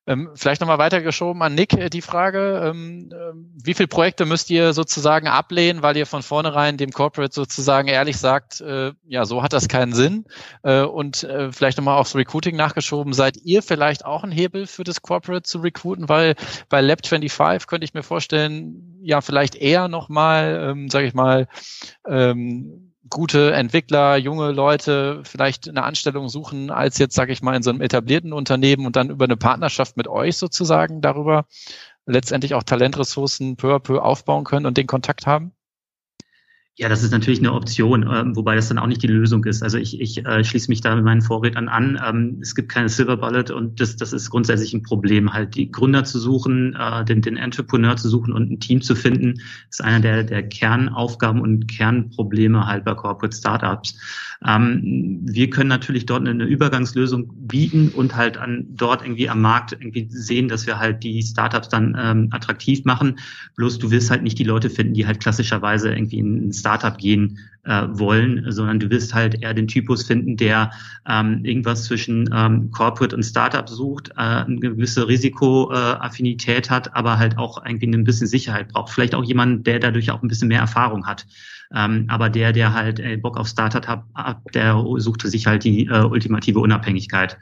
Ähm, 0.07 0.29
vielleicht 0.35 0.61
nochmal 0.61 0.77
weitergeschoben 0.77 1.41
an 1.41 1.53
Nick 1.53 1.73
äh, 1.73 1.89
die 1.89 2.01
Frage, 2.01 2.61
ähm, 2.63 3.09
äh, 3.11 3.33
wie 3.61 3.73
viele 3.73 3.87
Projekte 3.87 4.25
müsst 4.25 4.49
ihr 4.49 4.71
sozusagen 4.71 5.27
ablehnen, 5.27 5.81
weil 5.81 5.97
ihr 5.97 6.05
von 6.05 6.23
vornherein 6.23 6.77
dem 6.77 6.91
Corporate 6.91 7.33
sozusagen 7.33 7.89
ehrlich 7.89 8.17
sagt, 8.17 8.61
äh, 8.61 8.93
ja, 9.05 9.25
so 9.25 9.43
hat 9.43 9.51
das 9.51 9.67
keinen 9.67 9.93
Sinn. 9.93 10.25
Äh, 10.63 10.83
und 10.83 11.23
äh, 11.23 11.51
vielleicht 11.51 11.77
nochmal 11.77 11.97
aufs 11.97 12.15
Recruiting 12.15 12.55
nachgeschoben, 12.55 13.11
seid 13.11 13.35
ihr 13.43 13.61
vielleicht 13.61 14.05
auch 14.05 14.23
ein 14.23 14.31
Hebel 14.31 14.65
für 14.65 14.85
das 14.85 15.01
Corporate 15.01 15.43
zu 15.43 15.59
recruiten, 15.59 16.07
weil 16.07 16.35
bei 16.69 16.79
Lab25 16.79 17.67
könnte 17.67 17.83
ich 17.83 17.93
mir 17.93 18.03
vorstellen, 18.03 18.97
ja, 19.01 19.19
vielleicht 19.19 19.55
eher 19.55 19.89
nochmal, 19.89 20.69
ähm, 20.69 20.89
sage 20.89 21.07
ich 21.07 21.13
mal, 21.13 21.47
ähm, 22.07 22.86
gute 23.09 23.53
Entwickler, 23.53 24.17
junge 24.17 24.51
Leute 24.51 25.21
vielleicht 25.23 25.67
eine 25.67 25.83
Anstellung 25.83 26.29
suchen, 26.29 26.71
als 26.71 26.97
jetzt, 26.97 27.15
sage 27.15 27.33
ich 27.33 27.41
mal, 27.41 27.55
in 27.55 27.63
so 27.63 27.69
einem 27.69 27.81
etablierten 27.81 28.33
Unternehmen 28.33 28.85
und 28.85 28.95
dann 28.95 29.09
über 29.09 29.25
eine 29.25 29.37
Partnerschaft 29.37 29.97
mit 29.97 30.07
euch 30.07 30.37
sozusagen 30.37 31.01
darüber 31.01 31.45
letztendlich 32.05 32.53
auch 32.53 32.63
Talentressourcen 32.63 33.57
peu 33.57 33.75
à 33.75 33.79
peu 33.79 33.99
aufbauen 34.01 34.43
können 34.43 34.65
und 34.65 34.77
den 34.77 34.87
Kontakt 34.87 35.27
haben? 35.27 35.56
Ja, 36.79 36.89
das 36.89 37.01
ist 37.01 37.11
natürlich 37.11 37.39
eine 37.39 37.53
Option, 37.53 38.03
äh, 38.03 38.35
wobei 38.35 38.53
das 38.53 38.67
dann 38.67 38.77
auch 38.77 38.85
nicht 38.85 39.01
die 39.01 39.07
Lösung 39.07 39.43
ist. 39.45 39.63
Also 39.63 39.79
ich, 39.79 39.99
ich 39.99 40.23
äh, 40.27 40.43
schließe 40.43 40.69
mich 40.69 40.79
da 40.79 40.95
mit 40.95 41.03
meinen 41.03 41.21
Vorrednern 41.21 41.69
an. 41.69 41.99
Ähm, 42.07 42.37
es 42.39 42.53
gibt 42.53 42.69
keine 42.69 42.87
Silver 42.87 43.17
Bullet 43.17 43.51
und 43.51 43.79
das, 43.79 43.95
das 43.95 44.13
ist 44.13 44.29
grundsätzlich 44.29 44.75
ein 44.75 44.83
Problem. 44.83 45.33
Halt 45.33 45.55
die 45.55 45.71
Gründer 45.71 46.03
zu 46.03 46.19
suchen, 46.19 46.75
äh, 46.79 47.03
den, 47.03 47.23
den 47.23 47.35
Entrepreneur 47.35 47.97
zu 47.97 48.09
suchen 48.09 48.31
und 48.31 48.51
ein 48.51 48.59
Team 48.59 48.83
zu 48.83 48.93
finden, 48.93 49.41
ist 49.71 49.83
einer 49.83 50.01
der, 50.01 50.23
der 50.23 50.43
Kernaufgaben 50.43 51.41
und 51.41 51.67
Kernprobleme 51.67 52.67
halt 52.67 52.85
bei 52.85 52.93
Corporate 52.93 53.35
Startups. 53.35 53.97
Ähm, 54.45 55.21
wir 55.23 55.49
können 55.49 55.69
natürlich 55.69 56.05
dort 56.05 56.27
eine 56.27 56.45
Übergangslösung 56.45 57.47
bieten 57.47 57.89
und 57.89 58.15
halt 58.15 58.37
an 58.37 58.67
dort 58.69 59.01
irgendwie 59.01 59.29
am 59.29 59.41
Markt 59.41 59.71
irgendwie 59.71 60.07
sehen, 60.11 60.47
dass 60.47 60.67
wir 60.67 60.77
halt 60.77 61.03
die 61.03 61.23
Startups 61.23 61.69
dann 61.69 61.97
ähm, 61.99 62.27
attraktiv 62.29 62.85
machen. 62.85 63.17
Bloß 63.55 63.79
du 63.79 63.89
wirst 63.89 64.11
halt 64.11 64.21
nicht 64.21 64.37
die 64.37 64.43
Leute 64.43 64.69
finden, 64.69 64.93
die 64.93 65.07
halt 65.07 65.19
klassischerweise 65.19 65.91
irgendwie 65.91 66.19
in 66.19 66.51
Startup 66.67 66.97
gehen 66.97 67.39
äh, 67.63 67.87
wollen, 67.89 68.45
sondern 68.51 68.79
du 68.79 68.89
wirst 68.89 69.13
halt 69.13 69.41
eher 69.41 69.53
den 69.53 69.67
Typus 69.67 70.03
finden, 70.03 70.35
der 70.35 70.71
ähm, 71.07 71.45
irgendwas 71.45 71.85
zwischen 71.85 72.29
ähm, 72.33 72.71
Corporate 72.71 73.15
und 73.15 73.23
Startup 73.23 73.67
sucht, 73.69 74.09
äh, 74.09 74.21
eine 74.21 74.59
gewisse 74.59 75.07
Risikoaffinität 75.07 76.69
hat, 76.69 76.93
aber 76.93 77.17
halt 77.17 77.37
auch 77.37 77.65
irgendwie 77.65 77.87
ein 77.87 78.03
bisschen 78.03 78.27
Sicherheit 78.27 78.69
braucht. 78.69 78.91
Vielleicht 78.91 79.15
auch 79.15 79.23
jemand, 79.23 79.65
der 79.65 79.79
dadurch 79.79 80.11
auch 80.11 80.21
ein 80.21 80.27
bisschen 80.27 80.49
mehr 80.49 80.59
Erfahrung 80.59 81.05
hat. 81.07 81.25
Ähm, 81.73 82.05
aber 82.09 82.29
der, 82.29 82.53
der 82.53 82.73
halt 82.73 82.99
äh, 82.99 83.17
Bock 83.17 83.37
auf 83.37 83.47
Startup 83.47 84.03
hat, 84.15 84.37
der 84.53 84.81
suchte 84.97 85.29
sich 85.29 85.47
halt 85.47 85.63
die 85.63 85.85
äh, 85.87 86.03
ultimative 86.03 86.59
Unabhängigkeit. 86.59 87.37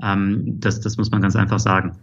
Ähm, 0.00 0.60
das, 0.60 0.80
das 0.80 0.96
muss 0.96 1.10
man 1.10 1.20
ganz 1.20 1.34
einfach 1.34 1.58
sagen. 1.58 1.96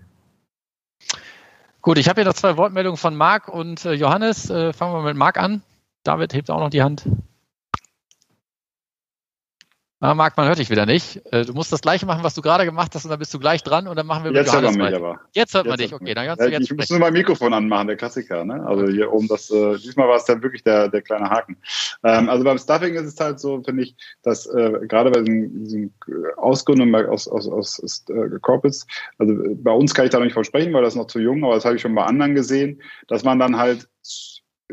Gut, 1.82 1.98
ich 1.98 2.10
habe 2.10 2.22
hier 2.22 2.26
noch 2.26 2.36
zwei 2.36 2.58
Wortmeldungen 2.58 2.98
von 2.98 3.16
Marc 3.16 3.48
und 3.48 3.86
äh, 3.86 3.94
Johannes. 3.94 4.50
Äh, 4.50 4.74
fangen 4.74 4.94
wir 4.94 5.04
mit 5.04 5.18
Marc 5.18 5.38
an. 5.38 5.62
David 6.06 6.34
hebt 6.34 6.49
auch 6.49 6.60
noch 6.60 6.70
die 6.70 6.84
Hand. 6.84 7.03
Ah, 10.01 10.14
Marc, 10.14 10.38
man 10.38 10.45
hört 10.45 10.60
dich 10.60 10.70
wieder 10.70 10.86
nicht. 10.86 11.22
Äh, 11.32 11.45
du 11.45 11.53
musst 11.53 11.72
das 11.72 11.82
gleiche 11.82 12.06
machen, 12.06 12.24
was 12.24 12.36
du 12.36 12.41
gerade 12.41 12.64
gemacht 12.66 12.93
hast, 12.93 13.06
und 13.06 13.10
dann 13.10 13.18
bist 13.18 13.34
du 13.34 13.39
gleich 13.39 13.64
dran 13.64 13.88
und 13.88 13.95
dann 13.95 14.06
machen 14.06 14.24
wir 14.24 14.34
Jetzt 14.34 14.53
hört 14.53 14.64
man 14.64 14.76
mich 14.76 14.93
aber. 14.93 15.22
Jetzt 15.34 15.56
hört 15.56 15.66
man 15.66 15.78
dich, 15.78 15.93
okay. 15.93 16.14
Dann 16.14 16.28
kannst 16.28 16.41
ja, 16.41 16.47
du 16.47 16.51
jetzt 16.51 16.70
ich 16.70 16.78
muss 16.78 16.89
nur 16.91 16.99
mein 16.99 17.14
Mikrofon 17.14 17.53
anmachen, 17.53 17.88
der 17.88 17.95
Klassiker. 17.95 18.45
Ne? 18.45 18.64
Also 18.68 18.88
hier 18.88 19.12
oben, 19.12 19.28
das, 19.28 19.49
äh, 19.49 19.78
diesmal 19.78 20.08
war 20.08 20.18
es 20.18 20.26
dann 20.26 20.43
wirklich 20.43 20.64
der, 20.64 20.89
der 20.89 21.01
kleine 21.01 21.28
Haken. 21.30 21.58
Ähm, 22.03 22.30
also 22.30 22.43
beim 22.43 22.60
Stuffing 22.60 22.93
ist 22.93 23.06
es 23.06 23.20
halt 23.20 23.39
so, 23.39 23.64
finde 23.64 23.82
ich, 23.82 23.95
dass 24.22 24.45
äh, 24.45 24.80
gerade 24.88 25.10
bei 25.10 25.22
diesen, 25.22 25.64
diesen 25.64 25.93
Ausgründungen 26.38 26.93
aus, 27.08 27.28
aus, 27.28 27.47
aus, 27.47 27.82
aus 27.82 28.03
äh, 28.10 28.38
Corporates, 28.41 28.86
also 29.18 29.34
bei 29.56 29.72
uns 29.72 29.95
kann 29.95 30.06
ich 30.06 30.12
da 30.12 30.20
noch 30.20 30.26
nicht 30.26 30.34
versprechen, 30.34 30.72
weil 30.74 30.84
das 30.84 30.93
ist 30.93 30.99
noch 30.99 31.08
zu 31.08 31.20
jung, 31.20 31.43
aber 31.43 31.56
das 31.56 31.66
habe 31.66 31.78
ich 31.78 31.82
schon 31.82 31.95
bei 31.95 32.03
anderen 32.03 32.36
gesehen, 32.36 32.80
dass 33.08 33.24
man 33.24 33.39
dann 33.39 33.58
halt 33.58 33.88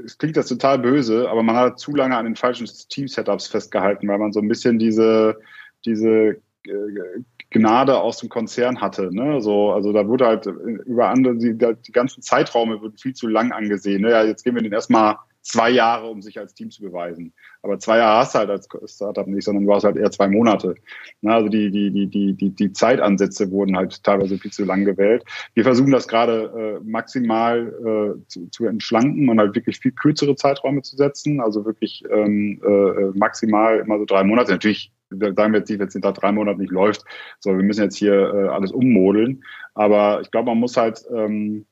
es 0.05 0.19
klingt 0.19 0.37
das 0.37 0.49
total 0.49 0.79
böse, 0.79 1.29
aber 1.31 1.43
man 1.43 1.57
hat 1.57 1.79
zu 1.79 1.95
lange 1.95 2.17
an 2.17 2.25
den 2.25 2.37
falschen 2.37 2.67
Team-Setups 2.67 3.47
festgehalten, 3.49 4.09
weil 4.09 4.19
man 4.19 4.33
so 4.33 4.41
ein 4.41 4.49
bisschen 4.49 4.79
diese, 4.79 5.39
diese 5.85 6.37
äh, 6.67 7.23
Gnade 7.51 8.01
aus 8.01 8.19
dem 8.19 8.29
Konzern 8.29 8.81
hatte. 8.81 9.15
Ne? 9.15 9.41
So, 9.41 9.73
also 9.73 9.93
da 9.93 10.07
wurde 10.09 10.27
halt 10.27 10.47
über 10.47 11.09
andere, 11.09 11.37
die, 11.37 11.57
die 11.57 11.93
ganzen 11.93 12.23
Zeiträume 12.23 12.81
wurden 12.81 12.97
viel 12.97 13.15
zu 13.15 13.29
lang 13.29 13.53
angesehen. 13.53 14.03
Ne? 14.03 14.11
Ja, 14.11 14.25
jetzt 14.25 14.45
gehen 14.45 14.55
wir 14.55 14.63
den 14.63 14.73
erstmal 14.73 15.17
zwei 15.43 15.70
Jahre, 15.70 16.09
um 16.09 16.22
sich 16.22 16.38
als 16.38 16.55
Team 16.55 16.70
zu 16.70 16.82
beweisen. 16.82 17.32
Aber 17.62 17.78
zwei 17.78 17.99
Jahre 17.99 18.20
hast 18.20 18.34
du 18.34 18.38
halt 18.38 18.51
als 18.51 18.68
Startup 18.86 19.26
nicht, 19.26 19.45
sondern 19.45 19.64
du 19.66 19.74
hast 19.74 19.84
halt 19.84 19.97
eher 19.97 20.11
zwei 20.11 20.28
Monate. 20.28 20.74
Na, 21.20 21.34
also 21.34 21.49
die, 21.49 21.70
die, 21.70 21.90
die, 21.90 22.07
die, 22.07 22.34
die, 22.34 22.51
die 22.51 22.72
Zeitansätze 22.72 23.51
wurden 23.51 23.76
halt 23.76 24.03
teilweise 24.03 24.38
viel 24.38 24.53
zu 24.53 24.64
lang 24.64 24.84
gewählt. 24.84 25.24
Wir 25.55 25.64
versuchen 25.64 25.93
das 25.93 26.09
gerade 26.09 26.80
äh, 26.80 26.84
maximal 26.88 27.68
äh, 27.68 28.26
zu, 28.28 28.49
zu 28.51 28.66
entschlanken 28.66 29.28
und 29.28 29.38
halt 29.38 29.55
wirklich 29.55 29.78
viel 29.78 29.93
kürzere 29.93 30.36
Zeiträume 30.36 30.82
zu 30.82 30.97
setzen. 30.97 31.40
Also 31.40 31.64
wirklich 31.64 32.05
ähm, 32.11 32.61
äh, 32.64 33.18
maximal 33.18 33.78
immer 33.78 33.99
so 33.99 34.05
drei 34.05 34.24
Monate. 34.24 34.53
Natürlich 34.53 34.93
sagen 35.11 35.53
wir 35.53 35.59
jetzt 35.61 35.68
nicht, 35.68 35.78
wenn 35.78 35.88
es 35.88 35.93
hinter 35.93 36.12
drei 36.12 36.32
Monaten 36.32 36.61
nicht 36.61 36.72
läuft, 36.72 37.05
so 37.38 37.55
wir 37.57 37.62
müssen 37.62 37.82
jetzt 37.82 37.97
hier 37.97 38.14
äh, 38.14 38.49
alles 38.49 38.72
ummodeln. 38.72 39.43
Aber 39.74 40.20
ich 40.22 40.30
glaube, 40.30 40.47
man 40.47 40.59
muss 40.59 40.76
halt 40.76 41.05
ähm, 41.14 41.66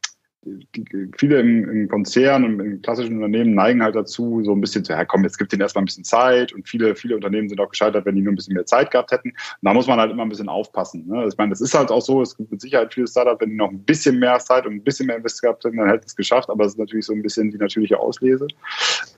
viele 1.19 1.41
im, 1.41 1.69
im 1.69 1.89
Konzern 1.89 2.45
und 2.45 2.61
in 2.61 2.81
klassischen 2.81 3.17
Unternehmen 3.17 3.55
neigen 3.55 3.83
halt 3.83 3.95
dazu, 3.95 4.43
so 4.43 4.53
ein 4.53 4.61
bisschen 4.61 4.85
zu, 4.85 4.93
ja 4.93 5.05
komm, 5.05 5.23
jetzt 5.23 5.37
gibt 5.37 5.53
denen 5.53 5.61
erstmal 5.61 5.83
ein 5.83 5.87
bisschen 5.87 6.05
Zeit 6.05 6.53
und 6.55 6.67
viele, 6.67 6.95
viele 6.95 7.15
Unternehmen 7.15 7.51
sind 7.51 7.61
auch 7.61 7.69
gescheitert, 7.69 8.07
wenn 8.07 8.15
die 8.15 8.23
nur 8.23 8.33
ein 8.33 8.37
bisschen 8.37 8.55
mehr 8.55 8.65
Zeit 8.65 8.91
gehabt 8.91 9.13
hätten. 9.13 9.29
Und 9.31 9.37
da 9.63 9.75
muss 9.75 9.87
man 9.87 9.99
halt 9.99 10.11
immer 10.11 10.23
ein 10.23 10.31
bisschen 10.31 10.49
aufpassen. 10.49 11.07
Ne? 11.07 11.27
Ich 11.29 11.37
meine, 11.37 11.51
das 11.51 11.61
ist 11.61 11.75
halt 11.75 11.91
auch 11.91 12.01
so, 12.01 12.23
es 12.23 12.37
gibt 12.37 12.51
mit 12.51 12.61
Sicherheit 12.63 12.95
viele 12.95 13.07
Startups, 13.07 13.43
wenn 13.43 13.51
die 13.51 13.57
noch 13.57 13.71
ein 13.71 13.85
bisschen 13.85 14.19
mehr 14.19 14.39
Zeit 14.39 14.67
und 14.67 14.73
ein 14.73 14.83
bisschen 14.83 15.07
mehr 15.07 15.17
Invest 15.17 15.43
gehabt 15.43 15.63
hätten, 15.65 15.77
dann 15.77 15.89
hätten 15.89 16.07
es 16.07 16.17
geschafft, 16.17 16.49
aber 16.49 16.65
es 16.65 16.73
ist 16.73 16.79
natürlich 16.79 17.05
so 17.05 17.13
ein 17.13 17.23
bisschen 17.23 17.51
die 17.51 17.59
natürliche 17.59 17.99
Auslese. 17.99 18.47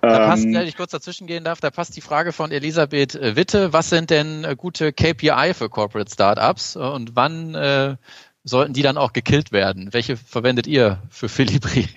Da 0.01 0.27
passt, 0.27 0.45
ähm, 0.45 0.55
wenn 0.55 0.67
ich 0.67 0.77
kurz 0.77 0.91
dazwischen 0.91 1.29
gehen 1.29 1.45
darf, 1.45 1.61
da 1.61 1.71
passt 1.71 1.97
die 1.97 2.01
Frage 2.01 2.33
von 2.33 2.51
Elisabeth 2.51 3.15
äh, 3.15 3.37
Witte, 3.37 3.73
was 3.73 3.91
sind 3.91 4.11
denn 4.11 4.43
äh, 4.43 4.57
gute 4.57 4.93
KPI 4.93 5.55
für 5.55 5.69
Corporate 5.69 6.11
Startups 6.11 6.75
und 6.75 7.15
wann 7.15 7.55
äh, 7.55 7.97
sollten 8.45 8.73
die 8.73 8.83
dann 8.83 8.99
auch 8.99 9.13
gekillt 9.13 9.53
werden? 9.53 9.93
Welche 9.93 10.17
verwendet 10.17 10.67
ihr 10.67 11.03
für 11.11 11.29
Filibri? 11.29 11.89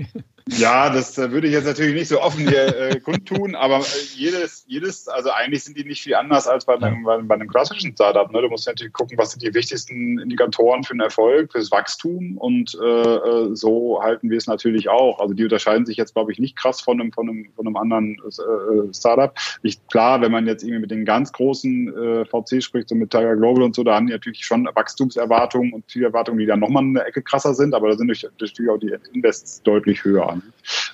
Ja, 0.47 0.91
das 0.91 1.17
äh, 1.17 1.31
würde 1.31 1.47
ich 1.47 1.53
jetzt 1.53 1.65
natürlich 1.65 1.95
nicht 1.95 2.07
so 2.07 2.21
offen 2.21 2.47
hier 2.47 2.67
äh, 2.77 2.99
kundtun, 2.99 3.55
aber 3.55 3.79
äh, 3.79 3.83
jedes, 4.13 4.63
jedes, 4.67 5.07
also 5.07 5.31
eigentlich 5.31 5.63
sind 5.63 5.75
die 5.75 5.83
nicht 5.83 6.03
viel 6.03 6.13
anders 6.13 6.47
als 6.47 6.65
bei 6.65 6.75
einem, 6.75 7.03
bei, 7.03 7.17
bei 7.17 7.33
einem 7.33 7.47
klassischen 7.47 7.93
Startup. 7.93 8.31
Ne? 8.31 8.43
Du 8.43 8.49
musst 8.49 8.67
natürlich 8.67 8.93
gucken, 8.93 9.17
was 9.17 9.31
sind 9.31 9.41
die 9.41 9.51
wichtigsten 9.55 10.19
Indikatoren 10.19 10.83
für 10.83 10.93
den 10.93 10.99
Erfolg, 10.99 11.51
fürs 11.51 11.71
Wachstum 11.71 12.37
und 12.37 12.77
äh, 12.79 12.85
äh, 12.85 13.55
so 13.55 13.99
halten 14.03 14.29
wir 14.29 14.37
es 14.37 14.45
natürlich 14.45 14.87
auch. 14.87 15.19
Also 15.19 15.33
die 15.33 15.43
unterscheiden 15.43 15.87
sich 15.87 15.97
jetzt, 15.97 16.13
glaube 16.13 16.31
ich, 16.31 16.37
nicht 16.37 16.55
krass 16.55 16.79
von 16.79 17.01
einem, 17.01 17.11
von 17.11 17.27
einem, 17.27 17.47
von 17.55 17.65
einem 17.65 17.75
anderen 17.75 18.17
äh, 18.23 18.93
Startup. 18.93 19.35
Ich, 19.63 19.85
klar, 19.87 20.21
wenn 20.21 20.31
man 20.31 20.45
jetzt 20.45 20.61
irgendwie 20.61 20.81
mit 20.81 20.91
den 20.91 21.05
ganz 21.05 21.31
großen 21.31 22.21
äh, 22.21 22.25
VC 22.25 22.61
spricht, 22.61 22.89
so 22.89 22.93
mit 22.93 23.09
Tiger 23.09 23.35
Global 23.35 23.63
und 23.63 23.75
so, 23.75 23.83
da 23.83 23.95
haben 23.95 24.05
die 24.05 24.13
natürlich 24.13 24.45
schon 24.45 24.69
Wachstumserwartungen 24.71 25.73
und 25.73 25.89
Zielerwartungen, 25.89 26.39
die 26.39 26.45
dann 26.45 26.59
nochmal 26.59 26.83
eine 26.83 27.03
Ecke 27.03 27.23
krasser 27.23 27.55
sind, 27.55 27.73
aber 27.73 27.89
da 27.89 27.97
sind 27.97 28.07
natürlich 28.07 28.69
auch 28.69 28.77
die 28.77 28.95
Invests 29.11 29.63
deutlich 29.63 30.03
höher. 30.03 30.34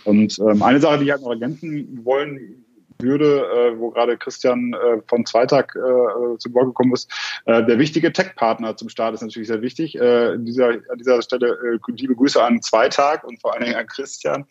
Und 0.03 0.39
ähm, 0.39 0.63
eine 0.63 0.79
Sache, 0.79 0.99
die 0.99 1.05
ich 1.05 1.11
halt 1.11 1.21
noch 1.21 1.31
ergänzen 1.31 2.01
wollen 2.03 2.65
würde, 3.01 3.45
äh, 3.45 3.79
wo 3.79 3.91
gerade 3.91 4.17
Christian 4.17 4.73
äh, 4.73 5.01
von 5.07 5.25
Zweitag 5.25 5.75
äh, 5.75 6.37
zu 6.37 6.53
Wort 6.53 6.67
gekommen 6.67 6.93
ist. 6.93 7.11
Äh, 7.45 7.63
der 7.65 7.79
wichtige 7.79 8.11
Tech-Partner 8.11 8.75
zum 8.75 8.89
Start 8.89 9.13
ist 9.13 9.21
natürlich 9.21 9.47
sehr 9.47 9.61
wichtig. 9.61 9.95
Äh, 9.95 10.37
dieser, 10.37 10.69
an 10.69 10.97
dieser 10.97 11.21
Stelle 11.21 11.49
äh, 11.49 11.91
liebe 11.91 12.15
Grüße 12.15 12.41
an 12.41 12.61
Zweitag 12.61 13.23
und 13.23 13.39
vor 13.41 13.53
allen 13.53 13.63
Dingen 13.63 13.75
an 13.75 13.87
Christian 13.87 14.45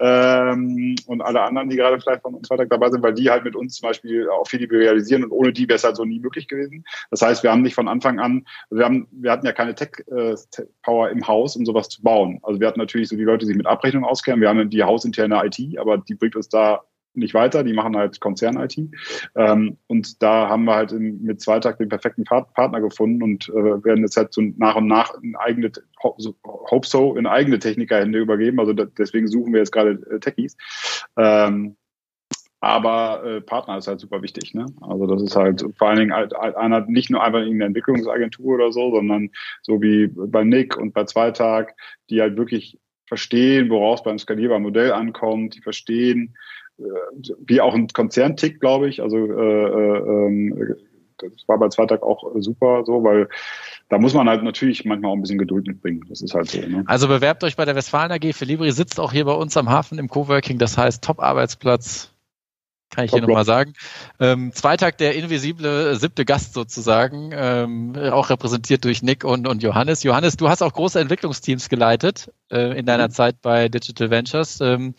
ähm, 0.00 0.94
und 1.06 1.20
alle 1.22 1.42
anderen, 1.42 1.68
die 1.68 1.76
gerade 1.76 2.00
vielleicht 2.00 2.22
von 2.22 2.42
Zweitag 2.44 2.68
dabei 2.70 2.90
sind, 2.90 3.02
weil 3.02 3.14
die 3.14 3.30
halt 3.30 3.44
mit 3.44 3.56
uns 3.56 3.76
zum 3.76 3.88
Beispiel 3.88 4.28
auch 4.28 4.46
viel 4.46 4.64
realisieren 4.64 5.24
und 5.24 5.32
ohne 5.32 5.52
die 5.52 5.68
wäre 5.68 5.76
es 5.76 5.84
halt 5.84 5.96
so 5.96 6.04
nie 6.04 6.20
möglich 6.20 6.48
gewesen. 6.48 6.84
Das 7.10 7.22
heißt, 7.22 7.42
wir 7.42 7.50
haben 7.50 7.62
nicht 7.62 7.74
von 7.74 7.88
Anfang 7.88 8.18
an, 8.20 8.46
wir 8.70 8.84
haben, 8.84 9.08
wir 9.10 9.30
hatten 9.30 9.46
ja 9.46 9.52
keine 9.52 9.74
Tech-Power 9.74 11.08
äh, 11.08 11.12
im 11.12 11.26
Haus, 11.26 11.56
um 11.56 11.64
sowas 11.64 11.88
zu 11.88 12.02
bauen. 12.02 12.40
Also 12.42 12.60
wir 12.60 12.68
hatten 12.68 12.80
natürlich 12.80 13.08
so 13.08 13.16
die 13.16 13.24
Leute, 13.24 13.40
die 13.40 13.46
sich 13.46 13.56
mit 13.56 13.66
Abrechnung 13.66 14.04
auskennen. 14.04 14.40
Wir 14.40 14.48
haben 14.48 14.70
die 14.70 14.82
hausinterne 14.82 15.44
IT, 15.44 15.78
aber 15.78 15.98
die 15.98 16.14
bringt 16.14 16.36
uns 16.36 16.48
da 16.48 16.82
nicht 17.14 17.34
weiter, 17.34 17.64
die 17.64 17.72
machen 17.72 17.96
halt 17.96 18.20
Konzern-IT. 18.20 18.78
Ähm, 19.34 19.78
und 19.86 20.22
da 20.22 20.48
haben 20.48 20.64
wir 20.64 20.74
halt 20.74 20.92
in, 20.92 21.22
mit 21.22 21.40
Zweitag 21.40 21.78
den 21.78 21.88
perfekten 21.88 22.24
Partner 22.24 22.80
gefunden 22.80 23.22
und 23.22 23.48
äh, 23.48 23.84
werden 23.84 24.02
jetzt 24.02 24.16
halt 24.16 24.32
so 24.32 24.42
nach 24.56 24.76
und 24.76 24.86
nach 24.86 25.14
in 25.22 25.36
eigene, 25.36 25.70
hope 26.02 26.86
so, 26.86 27.16
in 27.16 27.26
eigene 27.26 27.58
Technikerhände 27.58 28.18
übergeben. 28.18 28.60
Also 28.60 28.72
da, 28.72 28.84
deswegen 28.84 29.28
suchen 29.28 29.52
wir 29.52 29.60
jetzt 29.60 29.72
gerade 29.72 29.92
äh, 30.10 30.20
Techies. 30.20 30.56
Ähm, 31.16 31.76
aber 32.64 33.22
äh, 33.24 33.40
Partner 33.42 33.76
ist 33.76 33.88
halt 33.88 34.00
super 34.00 34.22
wichtig. 34.22 34.54
Ne? 34.54 34.64
Also 34.80 35.06
das 35.06 35.22
ist 35.22 35.36
halt 35.36 35.62
vor 35.76 35.88
allen 35.88 35.98
Dingen 35.98 36.14
halt, 36.14 36.32
halt 36.32 36.56
einer, 36.56 36.80
nicht 36.86 37.10
nur 37.10 37.22
einfach 37.22 37.40
irgendeine 37.40 37.66
Entwicklungsagentur 37.66 38.54
oder 38.54 38.72
so, 38.72 38.90
sondern 38.90 39.28
so 39.60 39.82
wie 39.82 40.06
bei 40.06 40.44
Nick 40.44 40.78
und 40.78 40.94
bei 40.94 41.04
Zweitag, 41.04 41.74
die 42.08 42.22
halt 42.22 42.38
wirklich 42.38 42.78
verstehen, 43.06 43.68
woraus 43.68 44.02
beim 44.02 44.18
skalierbaren 44.18 44.62
Modell 44.62 44.92
ankommt, 44.92 45.56
die 45.56 45.60
verstehen, 45.60 46.36
wie 46.76 47.60
auch 47.60 47.74
ein 47.74 47.88
Konzerntick, 47.88 48.60
glaube 48.60 48.88
ich. 48.88 49.02
Also 49.02 49.16
äh, 49.16 49.20
äh, 49.20 49.98
ähm, 49.98 50.76
das 51.18 51.46
war 51.46 51.58
bei 51.58 51.68
Zweitag 51.68 52.02
auch 52.02 52.24
super 52.36 52.82
so, 52.84 53.04
weil 53.04 53.28
da 53.88 53.98
muss 53.98 54.14
man 54.14 54.28
halt 54.28 54.42
natürlich 54.42 54.84
manchmal 54.84 55.12
auch 55.12 55.14
ein 55.14 55.22
bisschen 55.22 55.38
Geduld 55.38 55.66
mitbringen. 55.66 56.04
Das 56.08 56.20
ist 56.20 56.34
halt 56.34 56.48
so. 56.48 56.60
Ne? 56.60 56.84
Also 56.86 57.08
bewerbt 57.08 57.44
euch 57.44 57.56
bei 57.56 57.64
der 57.64 57.76
Westfalen 57.76 58.10
AG. 58.10 58.34
Felibri 58.34 58.72
sitzt 58.72 58.98
auch 58.98 59.12
hier 59.12 59.24
bei 59.24 59.32
uns 59.32 59.56
am 59.56 59.70
Hafen 59.70 59.98
im 59.98 60.08
Coworking. 60.08 60.58
Das 60.58 60.76
heißt 60.76 61.04
Top-Arbeitsplatz. 61.04 62.10
Kann 62.90 63.06
ich 63.06 63.10
Top 63.10 63.20
hier 63.20 63.28
nochmal 63.28 63.44
sagen. 63.44 63.72
Ähm, 64.20 64.52
Zweitag 64.52 64.98
der 64.98 65.16
invisible 65.16 65.96
siebte 65.96 66.24
Gast 66.24 66.54
sozusagen, 66.54 67.30
ähm, 67.34 67.96
auch 67.96 68.30
repräsentiert 68.30 68.84
durch 68.84 69.02
Nick 69.02 69.24
und, 69.24 69.48
und 69.48 69.62
Johannes. 69.62 70.04
Johannes, 70.04 70.36
du 70.36 70.48
hast 70.48 70.62
auch 70.62 70.72
große 70.72 71.00
Entwicklungsteams 71.00 71.68
geleitet 71.68 72.30
äh, 72.52 72.78
in 72.78 72.86
deiner 72.86 73.08
mhm. 73.08 73.12
Zeit 73.12 73.42
bei 73.42 73.68
Digital 73.68 74.10
Ventures. 74.10 74.60
Ähm, 74.60 74.94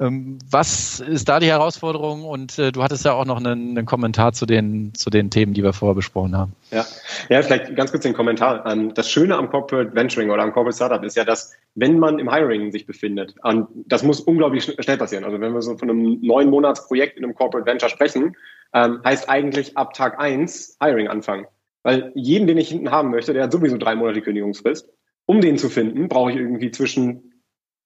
was 0.00 1.00
ist 1.00 1.28
da 1.28 1.40
die 1.40 1.48
Herausforderung? 1.48 2.24
Und 2.24 2.58
äh, 2.58 2.72
du 2.72 2.82
hattest 2.82 3.04
ja 3.04 3.12
auch 3.12 3.26
noch 3.26 3.36
einen, 3.36 3.76
einen, 3.76 3.84
Kommentar 3.84 4.32
zu 4.32 4.46
den, 4.46 4.94
zu 4.94 5.10
den 5.10 5.30
Themen, 5.30 5.52
die 5.52 5.62
wir 5.62 5.74
vorher 5.74 5.94
besprochen 5.94 6.34
haben. 6.34 6.54
Ja, 6.70 6.86
ja 7.28 7.42
vielleicht 7.42 7.76
ganz 7.76 7.90
kurz 7.90 8.04
den 8.04 8.14
Kommentar. 8.14 8.64
Ähm, 8.64 8.94
das 8.94 9.10
Schöne 9.10 9.36
am 9.36 9.50
Corporate 9.50 9.94
Venturing 9.94 10.30
oder 10.30 10.42
am 10.42 10.54
Corporate 10.54 10.74
Startup 10.74 11.04
ist 11.04 11.16
ja, 11.16 11.24
dass 11.24 11.52
wenn 11.74 11.98
man 11.98 12.18
im 12.18 12.32
Hiring 12.32 12.72
sich 12.72 12.86
befindet, 12.86 13.34
und 13.42 13.68
das 13.74 14.02
muss 14.02 14.20
unglaublich 14.20 14.74
schnell 14.78 14.96
passieren. 14.96 15.24
Also 15.24 15.38
wenn 15.38 15.52
wir 15.52 15.60
so 15.60 15.76
von 15.76 15.90
einem 15.90 16.18
neun 16.22 16.48
Monats 16.48 16.86
Projekt 16.86 17.18
in 17.18 17.24
einem 17.24 17.34
Corporate 17.34 17.70
Venture 17.70 17.90
sprechen, 17.90 18.36
ähm, 18.72 19.00
heißt 19.04 19.28
eigentlich 19.28 19.76
ab 19.76 19.92
Tag 19.92 20.18
eins 20.18 20.78
Hiring 20.82 21.08
anfangen. 21.08 21.46
Weil 21.82 22.10
jeden, 22.14 22.46
den 22.46 22.56
ich 22.56 22.70
hinten 22.70 22.90
haben 22.90 23.10
möchte, 23.10 23.34
der 23.34 23.44
hat 23.44 23.52
sowieso 23.52 23.76
drei 23.76 23.96
Monate 23.96 24.22
Kündigungsfrist. 24.22 24.88
Um 25.26 25.42
den 25.42 25.58
zu 25.58 25.68
finden, 25.68 26.08
brauche 26.08 26.30
ich 26.30 26.38
irgendwie 26.38 26.70
zwischen 26.70 27.29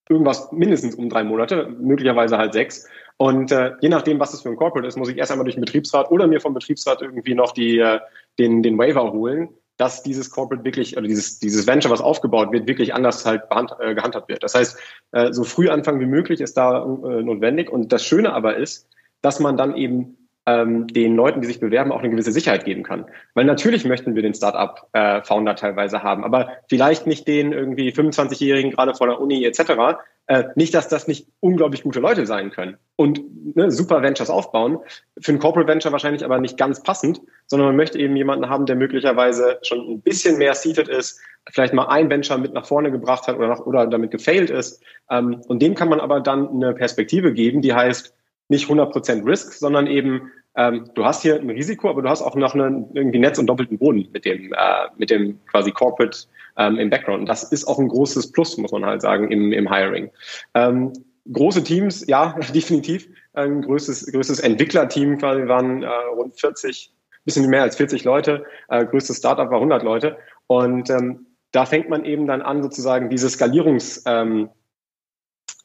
irgendwas 0.08 0.52
mindestens 0.52 0.94
um 0.94 1.08
drei 1.08 1.24
Monate, 1.24 1.68
möglicherweise 1.80 2.36
halt 2.36 2.52
sechs. 2.52 2.86
Und 3.16 3.52
äh, 3.52 3.72
je 3.80 3.88
nachdem, 3.88 4.20
was 4.20 4.32
das 4.32 4.42
für 4.42 4.48
ein 4.48 4.56
Corporate 4.56 4.86
ist, 4.86 4.96
muss 4.96 5.08
ich 5.08 5.16
erst 5.16 5.30
einmal 5.30 5.44
durch 5.44 5.54
den 5.54 5.64
Betriebsrat 5.64 6.10
oder 6.10 6.26
mir 6.26 6.40
vom 6.40 6.54
Betriebsrat 6.54 7.00
irgendwie 7.00 7.34
noch 7.34 7.52
die, 7.52 7.78
äh, 7.78 8.00
den, 8.38 8.62
den 8.62 8.76
Waiver 8.76 9.12
holen, 9.12 9.48
dass 9.76 10.02
dieses 10.02 10.30
Corporate 10.30 10.64
wirklich, 10.64 10.96
oder 10.96 11.06
dieses, 11.06 11.38
dieses 11.38 11.66
Venture, 11.66 11.90
was 11.90 12.00
aufgebaut 12.00 12.52
wird, 12.52 12.66
wirklich 12.66 12.94
anders 12.94 13.24
halt 13.24 13.42
äh, 13.80 13.94
gehandhabt 13.94 14.28
wird. 14.28 14.42
Das 14.42 14.54
heißt, 14.54 14.78
äh, 15.12 15.32
so 15.32 15.44
früh 15.44 15.68
anfangen 15.68 16.00
wie 16.00 16.06
möglich 16.06 16.40
ist 16.40 16.56
da 16.56 16.82
äh, 16.82 17.22
notwendig. 17.22 17.70
Und 17.70 17.92
das 17.92 18.04
Schöne 18.04 18.32
aber 18.32 18.56
ist, 18.56 18.88
dass 19.22 19.40
man 19.40 19.56
dann 19.56 19.76
eben 19.76 20.23
ähm, 20.46 20.86
den 20.88 21.16
Leuten, 21.16 21.40
die 21.40 21.46
sich 21.46 21.60
bewerben, 21.60 21.92
auch 21.92 22.00
eine 22.00 22.10
gewisse 22.10 22.32
Sicherheit 22.32 22.64
geben 22.64 22.82
kann. 22.82 23.06
Weil 23.34 23.44
natürlich 23.44 23.84
möchten 23.84 24.14
wir 24.14 24.22
den 24.22 24.34
Startup-Founder 24.34 25.52
äh, 25.52 25.56
teilweise 25.56 26.02
haben, 26.02 26.24
aber 26.24 26.52
vielleicht 26.68 27.06
nicht 27.06 27.26
den 27.26 27.52
irgendwie 27.52 27.90
25-Jährigen 27.90 28.70
gerade 28.70 28.94
vor 28.94 29.06
der 29.06 29.20
Uni 29.20 29.44
etc. 29.44 29.98
Äh, 30.26 30.44
nicht, 30.54 30.74
dass 30.74 30.88
das 30.88 31.08
nicht 31.08 31.28
unglaublich 31.40 31.82
gute 31.82 32.00
Leute 32.00 32.26
sein 32.26 32.50
können 32.50 32.76
und 32.96 33.20
ne, 33.56 33.70
super 33.70 34.02
Ventures 34.02 34.30
aufbauen. 34.30 34.78
Für 35.20 35.32
ein 35.32 35.38
Corporate 35.38 35.70
Venture 35.70 35.92
wahrscheinlich 35.92 36.24
aber 36.24 36.38
nicht 36.38 36.58
ganz 36.58 36.82
passend, 36.82 37.20
sondern 37.46 37.68
man 37.68 37.76
möchte 37.76 37.98
eben 37.98 38.16
jemanden 38.16 38.48
haben, 38.48 38.66
der 38.66 38.76
möglicherweise 38.76 39.58
schon 39.62 39.78
ein 39.80 40.00
bisschen 40.00 40.38
mehr 40.38 40.54
seated 40.54 40.88
ist, 40.88 41.20
vielleicht 41.50 41.74
mal 41.74 41.86
ein 41.86 42.08
Venture 42.10 42.38
mit 42.38 42.54
nach 42.54 42.66
vorne 42.66 42.90
gebracht 42.90 43.26
hat 43.26 43.36
oder, 43.36 43.48
nach, 43.48 43.60
oder 43.60 43.86
damit 43.86 44.10
gefailt 44.10 44.50
ist. 44.50 44.82
Ähm, 45.10 45.42
und 45.46 45.60
dem 45.60 45.74
kann 45.74 45.88
man 45.88 46.00
aber 46.00 46.20
dann 46.20 46.48
eine 46.48 46.74
Perspektive 46.74 47.32
geben, 47.32 47.60
die 47.60 47.74
heißt, 47.74 48.14
nicht 48.48 48.68
100% 48.68 49.26
Risk, 49.26 49.54
sondern 49.54 49.86
eben, 49.86 50.30
ähm, 50.56 50.90
du 50.94 51.04
hast 51.04 51.22
hier 51.22 51.40
ein 51.40 51.50
Risiko, 51.50 51.88
aber 51.88 52.02
du 52.02 52.08
hast 52.08 52.22
auch 52.22 52.36
noch 52.36 52.54
einen 52.54 52.90
irgendwie 52.94 53.18
Netz 53.18 53.38
und 53.38 53.46
doppelten 53.46 53.78
Boden 53.78 54.08
mit 54.12 54.24
dem, 54.24 54.52
äh, 54.52 54.88
mit 54.96 55.10
dem 55.10 55.40
quasi 55.46 55.70
Corporate 55.72 56.18
ähm, 56.56 56.78
im 56.78 56.90
Background. 56.90 57.20
Und 57.20 57.28
das 57.28 57.44
ist 57.44 57.64
auch 57.66 57.78
ein 57.78 57.88
großes 57.88 58.32
Plus, 58.32 58.56
muss 58.58 58.72
man 58.72 58.84
halt 58.84 59.02
sagen, 59.02 59.30
im, 59.30 59.52
im 59.52 59.72
Hiring. 59.72 60.10
Ähm, 60.54 60.92
große 61.32 61.64
Teams, 61.64 62.06
ja, 62.06 62.38
definitiv. 62.54 63.08
Ein 63.32 63.62
größtes, 63.62 64.12
größtes 64.12 64.40
Entwicklerteam 64.40 65.18
quasi 65.18 65.48
waren 65.48 65.82
äh, 65.82 65.88
rund 65.88 66.38
40, 66.38 66.92
bisschen 67.24 67.48
mehr 67.48 67.62
als 67.62 67.76
40 67.76 68.04
Leute. 68.04 68.44
Äh, 68.68 68.84
größtes 68.86 69.16
Startup 69.16 69.50
war 69.50 69.56
100 69.56 69.82
Leute. 69.82 70.18
Und 70.46 70.90
ähm, 70.90 71.26
da 71.50 71.66
fängt 71.66 71.88
man 71.88 72.04
eben 72.04 72.26
dann 72.26 72.42
an, 72.42 72.62
sozusagen 72.62 73.08
diese 73.10 73.28
Skalierungs- 73.28 74.02
ähm, 74.06 74.50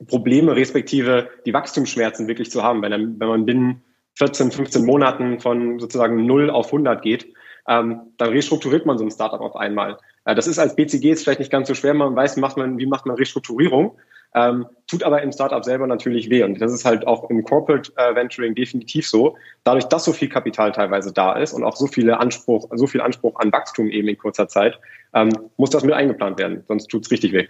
Probleme 0.08 0.56
respektive 0.56 1.30
die 1.46 1.54
Wachstumsschmerzen 1.54 2.28
wirklich 2.28 2.52
zu 2.52 2.64
haben. 2.64 2.82
Wenn, 2.82 3.20
wenn 3.20 3.28
man 3.28 3.46
binnen 3.46 3.84
14, 4.16 4.52
15 4.52 4.86
Monaten 4.86 5.40
von 5.40 5.80
sozusagen 5.80 6.26
0 6.26 6.50
auf 6.50 6.68
100 6.68 7.02
geht, 7.02 7.34
ähm, 7.68 8.02
dann 8.18 8.30
restrukturiert 8.30 8.86
man 8.86 8.98
so 8.98 9.04
ein 9.04 9.12
Startup 9.12 9.42
auf 9.42 9.56
einmal. 9.56 9.98
Äh, 10.26 10.36
das 10.36 10.48
ist 10.48 10.60
als 10.60 10.76
BCG 10.76 11.10
jetzt 11.10 11.24
vielleicht 11.24 11.40
nicht 11.40 11.52
ganz 11.52 11.68
so 11.68 11.74
schwer, 11.74 11.94
man 11.94 12.16
weiß, 12.16 12.38
macht 12.38 12.58
man, 12.58 12.78
wie 12.80 12.86
macht 12.86 13.06
man 13.06 13.16
Restrukturierung, 13.16 13.98
ähm, 14.36 14.68
tut 14.88 15.04
aber 15.04 15.22
im 15.22 15.32
Startup 15.32 15.64
selber 15.64 15.88
natürlich 15.88 16.30
weh. 16.30 16.44
Und 16.44 16.60
das 16.60 16.74
ist 16.74 16.86
halt 16.86 17.08
auch 17.08 17.30
im 17.30 17.44
Corporate 17.44 17.92
äh, 17.96 18.16
Venturing 18.16 18.56
definitiv 18.56 19.08
so. 19.08 19.38
Dadurch, 19.64 19.86
dass 19.86 20.06
so 20.06 20.14
viel 20.14 20.30
Kapital 20.30 20.72
teilweise 20.72 21.14
da 21.14 21.34
ist 21.34 21.54
und 21.54 21.64
auch 21.64 21.76
so 21.76 21.88
viele 21.88 22.20
Anspruch, 22.20 22.70
so 22.74 22.88
viel 22.88 23.02
Anspruch 23.02 23.40
an 23.40 23.52
Wachstum 23.52 23.88
eben 23.88 24.08
in 24.08 24.18
kurzer 24.18 24.48
Zeit, 24.48 24.80
ähm, 25.14 25.30
muss 25.58 25.70
das 25.70 25.84
mit 25.84 25.94
eingeplant 25.94 26.40
werden, 26.40 26.64
sonst 26.68 26.88
tut's 26.88 27.12
richtig 27.12 27.34
weh. 27.34 27.48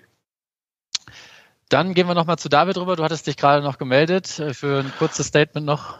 Dann 1.69 1.93
gehen 1.93 2.07
wir 2.07 2.15
nochmal 2.15 2.39
zu 2.39 2.49
David 2.49 2.77
rüber. 2.77 2.95
Du 2.95 3.03
hattest 3.03 3.27
dich 3.27 3.37
gerade 3.37 3.63
noch 3.63 3.77
gemeldet 3.77 4.39
äh, 4.39 4.53
für 4.53 4.79
ein 4.79 4.91
kurzes 4.97 5.27
Statement 5.27 5.65
noch. 5.65 5.99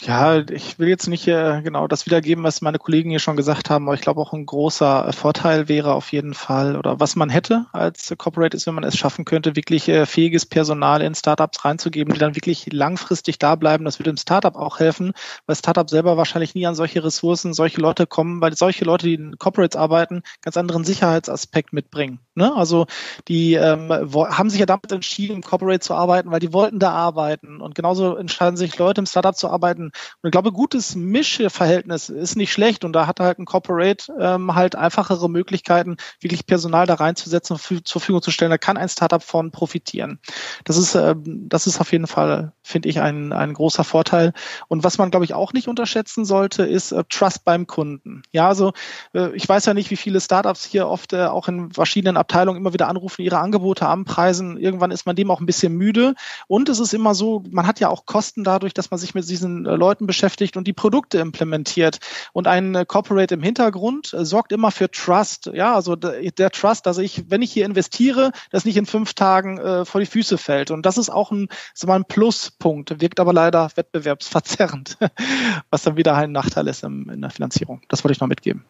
Ja, 0.00 0.38
ich 0.38 0.78
will 0.78 0.86
jetzt 0.86 1.08
nicht 1.08 1.26
äh, 1.26 1.60
genau 1.60 1.88
das 1.88 2.06
wiedergeben, 2.06 2.44
was 2.44 2.60
meine 2.60 2.78
Kollegen 2.78 3.10
hier 3.10 3.18
schon 3.18 3.36
gesagt 3.36 3.68
haben, 3.68 3.88
aber 3.88 3.94
ich 3.94 4.00
glaube 4.00 4.20
auch 4.20 4.32
ein 4.32 4.46
großer 4.46 5.12
Vorteil 5.12 5.68
wäre 5.68 5.92
auf 5.92 6.12
jeden 6.12 6.34
Fall 6.34 6.76
oder 6.76 7.00
was 7.00 7.16
man 7.16 7.30
hätte 7.30 7.66
als 7.72 8.14
Corporate 8.16 8.56
ist, 8.56 8.68
wenn 8.68 8.74
man 8.74 8.84
es 8.84 8.96
schaffen 8.96 9.24
könnte, 9.24 9.56
wirklich 9.56 9.88
äh, 9.88 10.06
fähiges 10.06 10.46
Personal 10.46 11.02
in 11.02 11.16
Startups 11.16 11.64
reinzugeben, 11.64 12.14
die 12.14 12.20
dann 12.20 12.36
wirklich 12.36 12.72
langfristig 12.72 13.40
da 13.40 13.56
bleiben. 13.56 13.84
Das 13.84 13.98
würde 13.98 14.12
dem 14.12 14.16
Startup 14.18 14.54
auch 14.54 14.78
helfen, 14.78 15.14
weil 15.46 15.56
Startup 15.56 15.90
selber 15.90 16.16
wahrscheinlich 16.16 16.54
nie 16.54 16.66
an 16.68 16.76
solche 16.76 17.02
Ressourcen, 17.02 17.52
solche 17.52 17.80
Leute 17.80 18.06
kommen, 18.06 18.40
weil 18.40 18.56
solche 18.56 18.84
Leute, 18.84 19.06
die 19.06 19.14
in 19.14 19.36
Corporates 19.36 19.76
arbeiten, 19.76 20.22
ganz 20.42 20.56
anderen 20.56 20.84
Sicherheitsaspekt 20.84 21.72
mitbringen. 21.72 22.20
Ne? 22.36 22.54
Also 22.54 22.86
die 23.26 23.54
ähm, 23.54 23.90
haben 23.90 24.48
sich 24.48 24.60
ja 24.60 24.66
damit 24.66 24.92
entschieden, 24.92 25.34
im 25.34 25.42
Corporate 25.42 25.80
zu 25.80 25.94
arbeiten, 25.94 26.30
weil 26.30 26.38
die 26.38 26.52
wollten 26.52 26.78
da 26.78 26.92
arbeiten 26.92 27.60
und 27.60 27.74
genauso 27.74 28.14
entscheiden 28.14 28.56
sich 28.56 28.78
Leute 28.78 29.00
im 29.00 29.06
Startup 29.06 29.34
zu 29.34 29.48
arbeiten, 29.48 29.87
und 30.22 30.28
ich 30.28 30.32
glaube, 30.32 30.52
gutes 30.52 30.94
Mischverhältnis 30.94 32.08
ist 32.08 32.36
nicht 32.36 32.52
schlecht 32.52 32.84
und 32.84 32.92
da 32.92 33.06
hat 33.06 33.20
halt 33.20 33.38
ein 33.38 33.44
Corporate 33.44 34.12
ähm, 34.18 34.54
halt 34.54 34.76
einfachere 34.76 35.28
Möglichkeiten, 35.28 35.96
wirklich 36.20 36.46
Personal 36.46 36.86
da 36.86 36.94
reinzusetzen 36.94 37.56
und 37.56 37.86
zur 37.86 38.00
Verfügung 38.00 38.22
zu 38.22 38.30
stellen. 38.30 38.50
Da 38.50 38.58
kann 38.58 38.76
ein 38.76 38.88
Startup 38.88 39.22
von 39.22 39.50
profitieren. 39.50 40.20
Das 40.64 40.76
ist, 40.76 40.94
äh, 40.94 41.14
das 41.16 41.66
ist 41.66 41.80
auf 41.80 41.92
jeden 41.92 42.06
Fall, 42.06 42.52
finde 42.62 42.88
ich, 42.88 43.00
ein, 43.00 43.32
ein 43.32 43.54
großer 43.54 43.84
Vorteil. 43.84 44.32
Und 44.68 44.84
was 44.84 44.98
man, 44.98 45.10
glaube 45.10 45.24
ich, 45.24 45.34
auch 45.34 45.52
nicht 45.52 45.68
unterschätzen 45.68 46.24
sollte, 46.24 46.64
ist 46.64 46.92
äh, 46.92 47.04
Trust 47.08 47.44
beim 47.44 47.66
Kunden. 47.66 48.22
Ja, 48.32 48.48
also 48.48 48.72
äh, 49.14 49.30
ich 49.34 49.48
weiß 49.48 49.66
ja 49.66 49.74
nicht, 49.74 49.90
wie 49.90 49.96
viele 49.96 50.20
Startups 50.20 50.64
hier 50.64 50.88
oft 50.88 51.12
äh, 51.12 51.26
auch 51.26 51.48
in 51.48 51.70
verschiedenen 51.72 52.16
Abteilungen 52.16 52.58
immer 52.58 52.72
wieder 52.72 52.88
anrufen, 52.88 53.22
ihre 53.22 53.38
Angebote 53.38 53.86
anpreisen. 53.86 54.58
Irgendwann 54.58 54.90
ist 54.90 55.06
man 55.06 55.16
dem 55.16 55.30
auch 55.30 55.40
ein 55.40 55.46
bisschen 55.46 55.74
müde. 55.74 56.14
Und 56.46 56.68
es 56.68 56.80
ist 56.80 56.94
immer 56.94 57.14
so, 57.14 57.42
man 57.50 57.66
hat 57.66 57.80
ja 57.80 57.88
auch 57.88 58.06
Kosten 58.06 58.44
dadurch, 58.44 58.74
dass 58.74 58.90
man 58.90 58.98
sich 58.98 59.14
mit 59.14 59.28
diesen 59.28 59.66
äh, 59.66 59.74
Leuten 59.78 60.06
beschäftigt 60.06 60.56
und 60.56 60.66
die 60.66 60.72
Produkte 60.72 61.18
implementiert. 61.18 61.98
Und 62.32 62.46
ein 62.46 62.74
äh, 62.74 62.84
Corporate 62.86 63.34
im 63.34 63.42
Hintergrund 63.42 64.12
äh, 64.12 64.24
sorgt 64.24 64.52
immer 64.52 64.70
für 64.70 64.90
Trust. 64.90 65.50
Ja, 65.52 65.74
also 65.74 65.96
der 65.96 66.50
Trust, 66.50 66.86
dass 66.86 66.98
ich, 66.98 67.30
wenn 67.30 67.42
ich 67.42 67.52
hier 67.52 67.64
investiere, 67.64 68.32
das 68.50 68.64
nicht 68.64 68.76
in 68.76 68.86
fünf 68.86 69.14
Tagen 69.14 69.58
äh, 69.58 69.84
vor 69.84 70.00
die 70.00 70.06
Füße 70.06 70.38
fällt. 70.38 70.70
Und 70.70 70.84
das 70.84 70.98
ist 70.98 71.10
auch 71.10 71.30
ein, 71.30 71.48
so 71.74 71.86
mal 71.86 71.96
ein 71.96 72.04
Pluspunkt, 72.04 73.00
wirkt 73.00 73.20
aber 73.20 73.32
leider 73.32 73.70
wettbewerbsverzerrend, 73.74 74.98
was 75.70 75.82
dann 75.82 75.96
wieder 75.96 76.14
ein 76.16 76.32
Nachteil 76.32 76.66
ist 76.68 76.84
in 76.84 77.20
der 77.20 77.30
Finanzierung. 77.30 77.82
Das 77.88 78.04
wollte 78.04 78.12
ich 78.12 78.20
noch 78.20 78.28
mitgeben. 78.28 78.64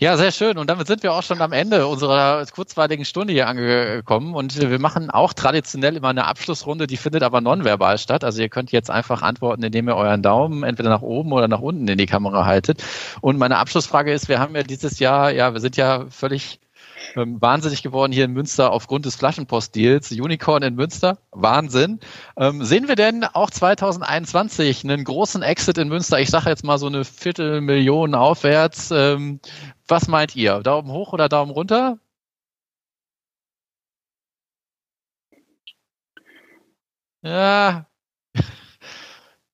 Ja, 0.00 0.16
sehr 0.16 0.30
schön. 0.30 0.58
Und 0.58 0.70
damit 0.70 0.86
sind 0.86 1.02
wir 1.02 1.12
auch 1.12 1.24
schon 1.24 1.40
am 1.40 1.50
Ende 1.50 1.88
unserer 1.88 2.46
kurzweiligen 2.46 3.04
Stunde 3.04 3.32
hier 3.32 3.48
angekommen. 3.48 4.32
Und 4.32 4.56
wir 4.56 4.78
machen 4.78 5.10
auch 5.10 5.32
traditionell 5.32 5.96
immer 5.96 6.10
eine 6.10 6.26
Abschlussrunde, 6.26 6.86
die 6.86 6.96
findet 6.96 7.24
aber 7.24 7.40
nonverbal 7.40 7.98
statt. 7.98 8.22
Also 8.22 8.40
ihr 8.40 8.48
könnt 8.48 8.70
jetzt 8.70 8.90
einfach 8.92 9.22
antworten, 9.22 9.64
indem 9.64 9.88
ihr 9.88 9.96
euren 9.96 10.22
Daumen 10.22 10.62
entweder 10.62 10.88
nach 10.88 11.02
oben 11.02 11.32
oder 11.32 11.48
nach 11.48 11.58
unten 11.58 11.88
in 11.88 11.98
die 11.98 12.06
Kamera 12.06 12.44
haltet. 12.46 12.84
Und 13.22 13.38
meine 13.38 13.56
Abschlussfrage 13.58 14.12
ist, 14.12 14.28
wir 14.28 14.38
haben 14.38 14.54
ja 14.54 14.62
dieses 14.62 15.00
Jahr, 15.00 15.32
ja, 15.32 15.52
wir 15.52 15.60
sind 15.60 15.76
ja 15.76 16.06
völlig 16.10 16.60
ähm, 17.16 17.40
wahnsinnig 17.40 17.82
geworden 17.82 18.12
hier 18.12 18.24
in 18.24 18.32
Münster 18.32 18.72
aufgrund 18.72 19.06
des 19.06 19.16
Flaschenpost-Deals. 19.16 20.12
Unicorn 20.12 20.62
in 20.62 20.74
Münster, 20.74 21.18
Wahnsinn. 21.30 22.00
Ähm, 22.36 22.64
sehen 22.64 22.88
wir 22.88 22.96
denn 22.96 23.24
auch 23.24 23.50
2021 23.50 24.84
einen 24.84 25.04
großen 25.04 25.42
Exit 25.42 25.78
in 25.78 25.88
Münster? 25.88 26.20
Ich 26.20 26.30
sage 26.30 26.50
jetzt 26.50 26.64
mal 26.64 26.78
so 26.78 26.86
eine 26.86 27.04
Viertelmillion 27.04 28.14
aufwärts. 28.14 28.90
Ähm, 28.90 29.40
was 29.86 30.08
meint 30.08 30.36
ihr? 30.36 30.60
Daumen 30.60 30.90
hoch 30.92 31.12
oder 31.12 31.28
Daumen 31.28 31.50
runter? 31.50 31.98
Ja, 37.22 37.87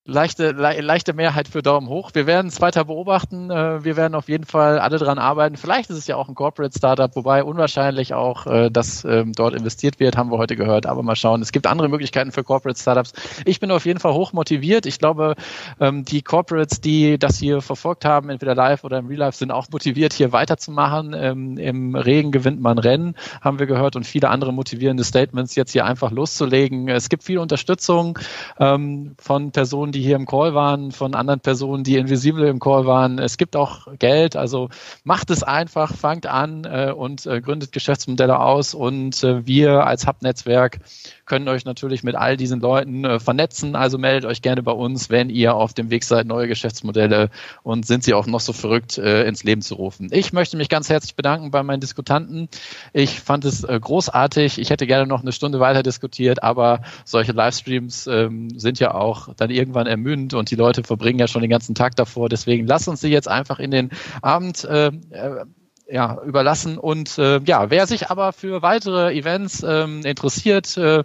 leichte, 0.07 0.51
le 0.51 0.81
leichte 0.83 1.15
Mehrheit 1.15 1.49
für 1.49 1.63
Daumen 1.63 1.89
hoch. 1.89 2.11
Wir 2.13 2.27
werden 2.27 2.49
es 2.49 2.61
weiter 2.61 2.85
beobachten. 2.85 3.51
Äh, 3.51 3.85
wir 3.85 3.97
werden 3.97 4.15
auf 4.15 4.29
jeden 4.29 4.45
Fall 4.45 4.79
alle 4.79 4.99
dran 4.99 5.19
arbeiten. 5.19 5.57
Vielleicht 5.57 5.89
ist 5.89 5.97
es 5.97 6.07
ja 6.07 6.17
auch 6.17 6.29
ein 6.29 6.35
Corporate 6.35 6.77
Startup, 6.77 7.15
wobei 7.17 7.43
unwahrscheinlich 7.43 8.13
auch, 8.13 8.47
äh, 8.47 8.71
dass 8.71 9.05
ähm, 9.05 9.33
dort 9.33 9.55
investiert 9.55 10.01
wird, 10.01 10.17
haben 10.17 10.31
wir 10.31 10.37
heute 10.37 10.57
gehört. 10.57 10.85
Aber 10.85 11.03
mal 11.03 11.17
schauen. 11.17 11.41
Es 11.41 11.53
gibt 11.53 11.67
andere 11.67 11.89
Möglichkeiten 11.89 12.33
für 12.33 12.45
Corporate 12.45 12.79
Startups. 12.79 13.15
Ich 13.47 13.61
bin 13.61 13.71
auf 13.71 13.87
jeden 13.87 13.99
Fall 13.99 14.13
hoch 14.13 14.35
motiviert. 14.35 14.85
Ich 14.85 14.99
glaube, 14.99 15.37
ähm, 15.81 16.05
die 16.05 16.21
Corporates, 16.21 16.83
die 16.83 17.19
das 17.19 17.39
hier 17.39 17.63
verfolgt 17.63 18.05
haben, 18.05 18.29
entweder 18.29 18.55
live 18.55 18.85
oder 18.85 18.99
im 18.99 19.07
Real 19.07 19.21
Life, 19.21 19.39
sind 19.39 19.53
auch 19.53 19.69
motiviert, 19.71 20.13
hier 20.13 20.33
weiterzumachen. 20.33 21.15
Ähm, 21.17 21.57
Im 21.57 21.95
Regen 21.95 22.31
gewinnt 22.31 22.61
man 22.61 22.79
Rennen, 22.79 23.15
haben 23.41 23.59
wir 23.59 23.67
gehört, 23.67 23.97
und 23.97 24.05
viele 24.05 24.29
andere 24.29 24.53
motivierende 24.53 25.05
Statements, 25.05 25.55
jetzt 25.55 25.73
hier 25.73 25.87
einfach 25.87 26.11
loszulegen. 26.11 26.89
Es 26.89 27.09
gibt 27.09 27.25
viel 27.25 27.39
Unterstützung 27.39 28.19
von 28.57 29.53
Personen, 29.53 29.93
die 29.95 30.03
hier 30.03 30.17
im 30.17 30.27
Call 30.27 30.55
waren, 30.55 30.93
von 30.93 31.15
anderen 31.15 31.41
Personen, 31.41 31.85
die 31.85 31.97
invisibel 31.97 32.47
im 32.47 32.59
Call 32.59 32.87
waren. 32.87 33.19
Es 33.19 33.39
gibt 33.39 33.57
auch 33.57 33.87
Geld, 33.99 34.37
also 34.37 34.69
macht 35.05 35.31
es 35.31 35.43
einfach, 35.43 35.95
fangt 35.95 36.27
an 36.27 36.65
äh, 36.65 36.93
und 36.95 37.27
äh, 37.27 37.41
gründet 37.41 37.73
Geschäftsmodelle 37.73 38.39
aus 38.39 38.75
und 38.75 39.23
äh, 39.25 39.47
wir 39.47 39.87
als 39.87 40.07
Hub-Netzwerk 40.07 40.81
können 41.27 41.49
euch 41.49 41.65
natürlich 41.65 42.03
mit 42.03 42.17
all 42.17 42.37
diesen 42.37 42.61
Leuten 42.61 43.05
äh, 43.05 43.19
vernetzen. 43.19 43.77
Also 43.77 43.99
meldet 43.99 44.25
euch 44.25 44.43
gerne 44.43 44.63
bei 44.63 44.73
uns, 44.73 45.11
wenn 45.11 45.31
ihr 45.31 45.55
auf 45.55 45.73
dem 45.73 45.91
Weg 45.91 46.05
seid, 46.05 46.27
neue 46.27 46.49
Geschäftsmodelle 46.49 47.31
und 47.63 47.87
sind 47.87 48.05
sie 48.05 48.15
auch 48.15 48.27
noch 48.27 48.41
so 48.41 48.53
verrückt 48.53 48.99
äh, 48.99 49.25
ins 49.25 49.45
Leben 49.45 49.63
zu 49.63 49.75
rufen. 49.75 50.09
Ich 50.11 50.33
möchte 50.33 50.57
mich 50.57 50.69
ganz 50.69 50.91
herzlich 50.91 51.15
bedanken 51.15 51.51
bei 51.51 51.63
meinen 51.63 51.81
Diskutanten. 51.81 52.49
Ich 52.93 53.21
fand 53.21 53.45
es 53.45 53.65
äh, 53.65 53.79
großartig. 53.81 54.59
Ich 54.59 54.71
hätte 54.71 54.87
gerne 54.87 55.07
noch 55.07 55.23
eine 55.23 55.33
Stunde 55.33 55.61
weiter 55.61 55.83
diskutiert, 55.83 56.43
aber 56.43 56.83
solche 57.05 57.33
Livestreams 57.33 58.07
ähm, 58.07 58.59
sind 58.59 58.79
ja 58.81 58.95
auch 58.95 59.29
dann 59.35 59.51
irgendwann 59.51 59.84
ermüdend 59.87 60.35
und 60.35 60.51
die 60.51 60.57
Leute 60.57 60.83
verbringen 60.83 61.19
ja 61.19 61.29
schon 61.29 61.43
den 61.43 61.51
ganzen 61.51 61.75
Tag 61.75 61.97
davor. 61.97 62.29
Deswegen 62.29 62.67
lasst 62.67 62.89
uns 62.89 63.01
sie 63.01 63.09
jetzt 63.09 63.29
einfach 63.29 63.59
in 63.59 63.71
den 63.71 63.91
Abend 64.23 64.65
äh, 64.65 64.89
äh 64.89 65.45
ja, 65.87 66.19
überlassen. 66.25 66.79
Und 66.79 67.19
äh, 67.19 67.41
ja, 67.45 67.71
wer 67.71 67.87
sich 67.87 68.11
aber 68.11 68.33
für 68.33 68.63
weitere 68.63 69.15
Events 69.15 69.63
ähm, 69.63 70.01
interessiert, 70.05 70.77
äh, 70.77 71.05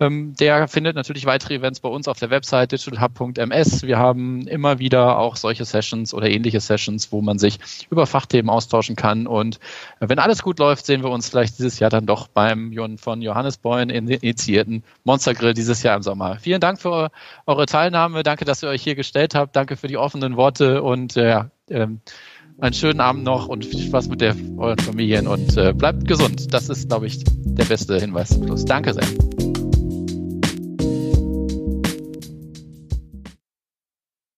ähm, 0.00 0.34
der 0.40 0.66
findet 0.66 0.96
natürlich 0.96 1.26
weitere 1.26 1.54
Events 1.54 1.80
bei 1.80 1.88
uns 1.88 2.08
auf 2.08 2.18
der 2.18 2.30
Website 2.30 2.72
digitalhub.ms. 2.72 3.82
Wir 3.82 3.98
haben 3.98 4.46
immer 4.46 4.78
wieder 4.78 5.18
auch 5.18 5.36
solche 5.36 5.64
Sessions 5.64 6.14
oder 6.14 6.28
ähnliche 6.28 6.60
Sessions, 6.60 7.12
wo 7.12 7.20
man 7.20 7.38
sich 7.38 7.58
über 7.90 8.06
Fachthemen 8.06 8.48
austauschen 8.48 8.96
kann. 8.96 9.26
Und 9.26 9.56
äh, 10.00 10.08
wenn 10.08 10.18
alles 10.18 10.42
gut 10.42 10.58
läuft, 10.58 10.86
sehen 10.86 11.02
wir 11.02 11.10
uns 11.10 11.28
vielleicht 11.28 11.58
dieses 11.58 11.78
Jahr 11.78 11.90
dann 11.90 12.06
doch 12.06 12.28
beim 12.28 12.72
von 12.96 13.22
Johannes 13.22 13.58
Boyn 13.58 13.90
initiierten 13.90 14.84
Monster 15.04 15.34
Grill 15.34 15.54
dieses 15.54 15.82
Jahr 15.82 15.96
im 15.96 16.02
Sommer. 16.02 16.38
Vielen 16.40 16.60
Dank 16.60 16.80
für 16.80 17.10
eure 17.46 17.66
Teilnahme. 17.66 18.22
Danke, 18.22 18.44
dass 18.44 18.62
ihr 18.62 18.68
euch 18.68 18.82
hier 18.82 18.94
gestellt 18.94 19.34
habt. 19.34 19.54
Danke 19.54 19.76
für 19.76 19.86
die 19.86 19.96
offenen 19.96 20.36
Worte 20.36 20.82
und 20.82 21.16
äh, 21.16 21.28
ja, 21.28 21.50
ähm, 21.70 22.00
einen 22.60 22.74
schönen 22.74 23.00
Abend 23.00 23.24
noch 23.24 23.48
und 23.48 23.64
viel 23.64 23.80
Spaß 23.80 24.08
mit 24.08 24.20
der, 24.20 24.36
euren 24.56 24.78
Familien 24.78 25.26
und 25.26 25.56
äh, 25.56 25.72
bleibt 25.72 26.06
gesund. 26.06 26.52
Das 26.52 26.68
ist, 26.68 26.88
glaube 26.88 27.06
ich, 27.06 27.22
der 27.24 27.64
beste 27.64 27.98
Hinweis 27.98 28.30
zum 28.30 28.46
Schluss. 28.46 28.64
Danke 28.64 28.94
sehr. 28.94 29.53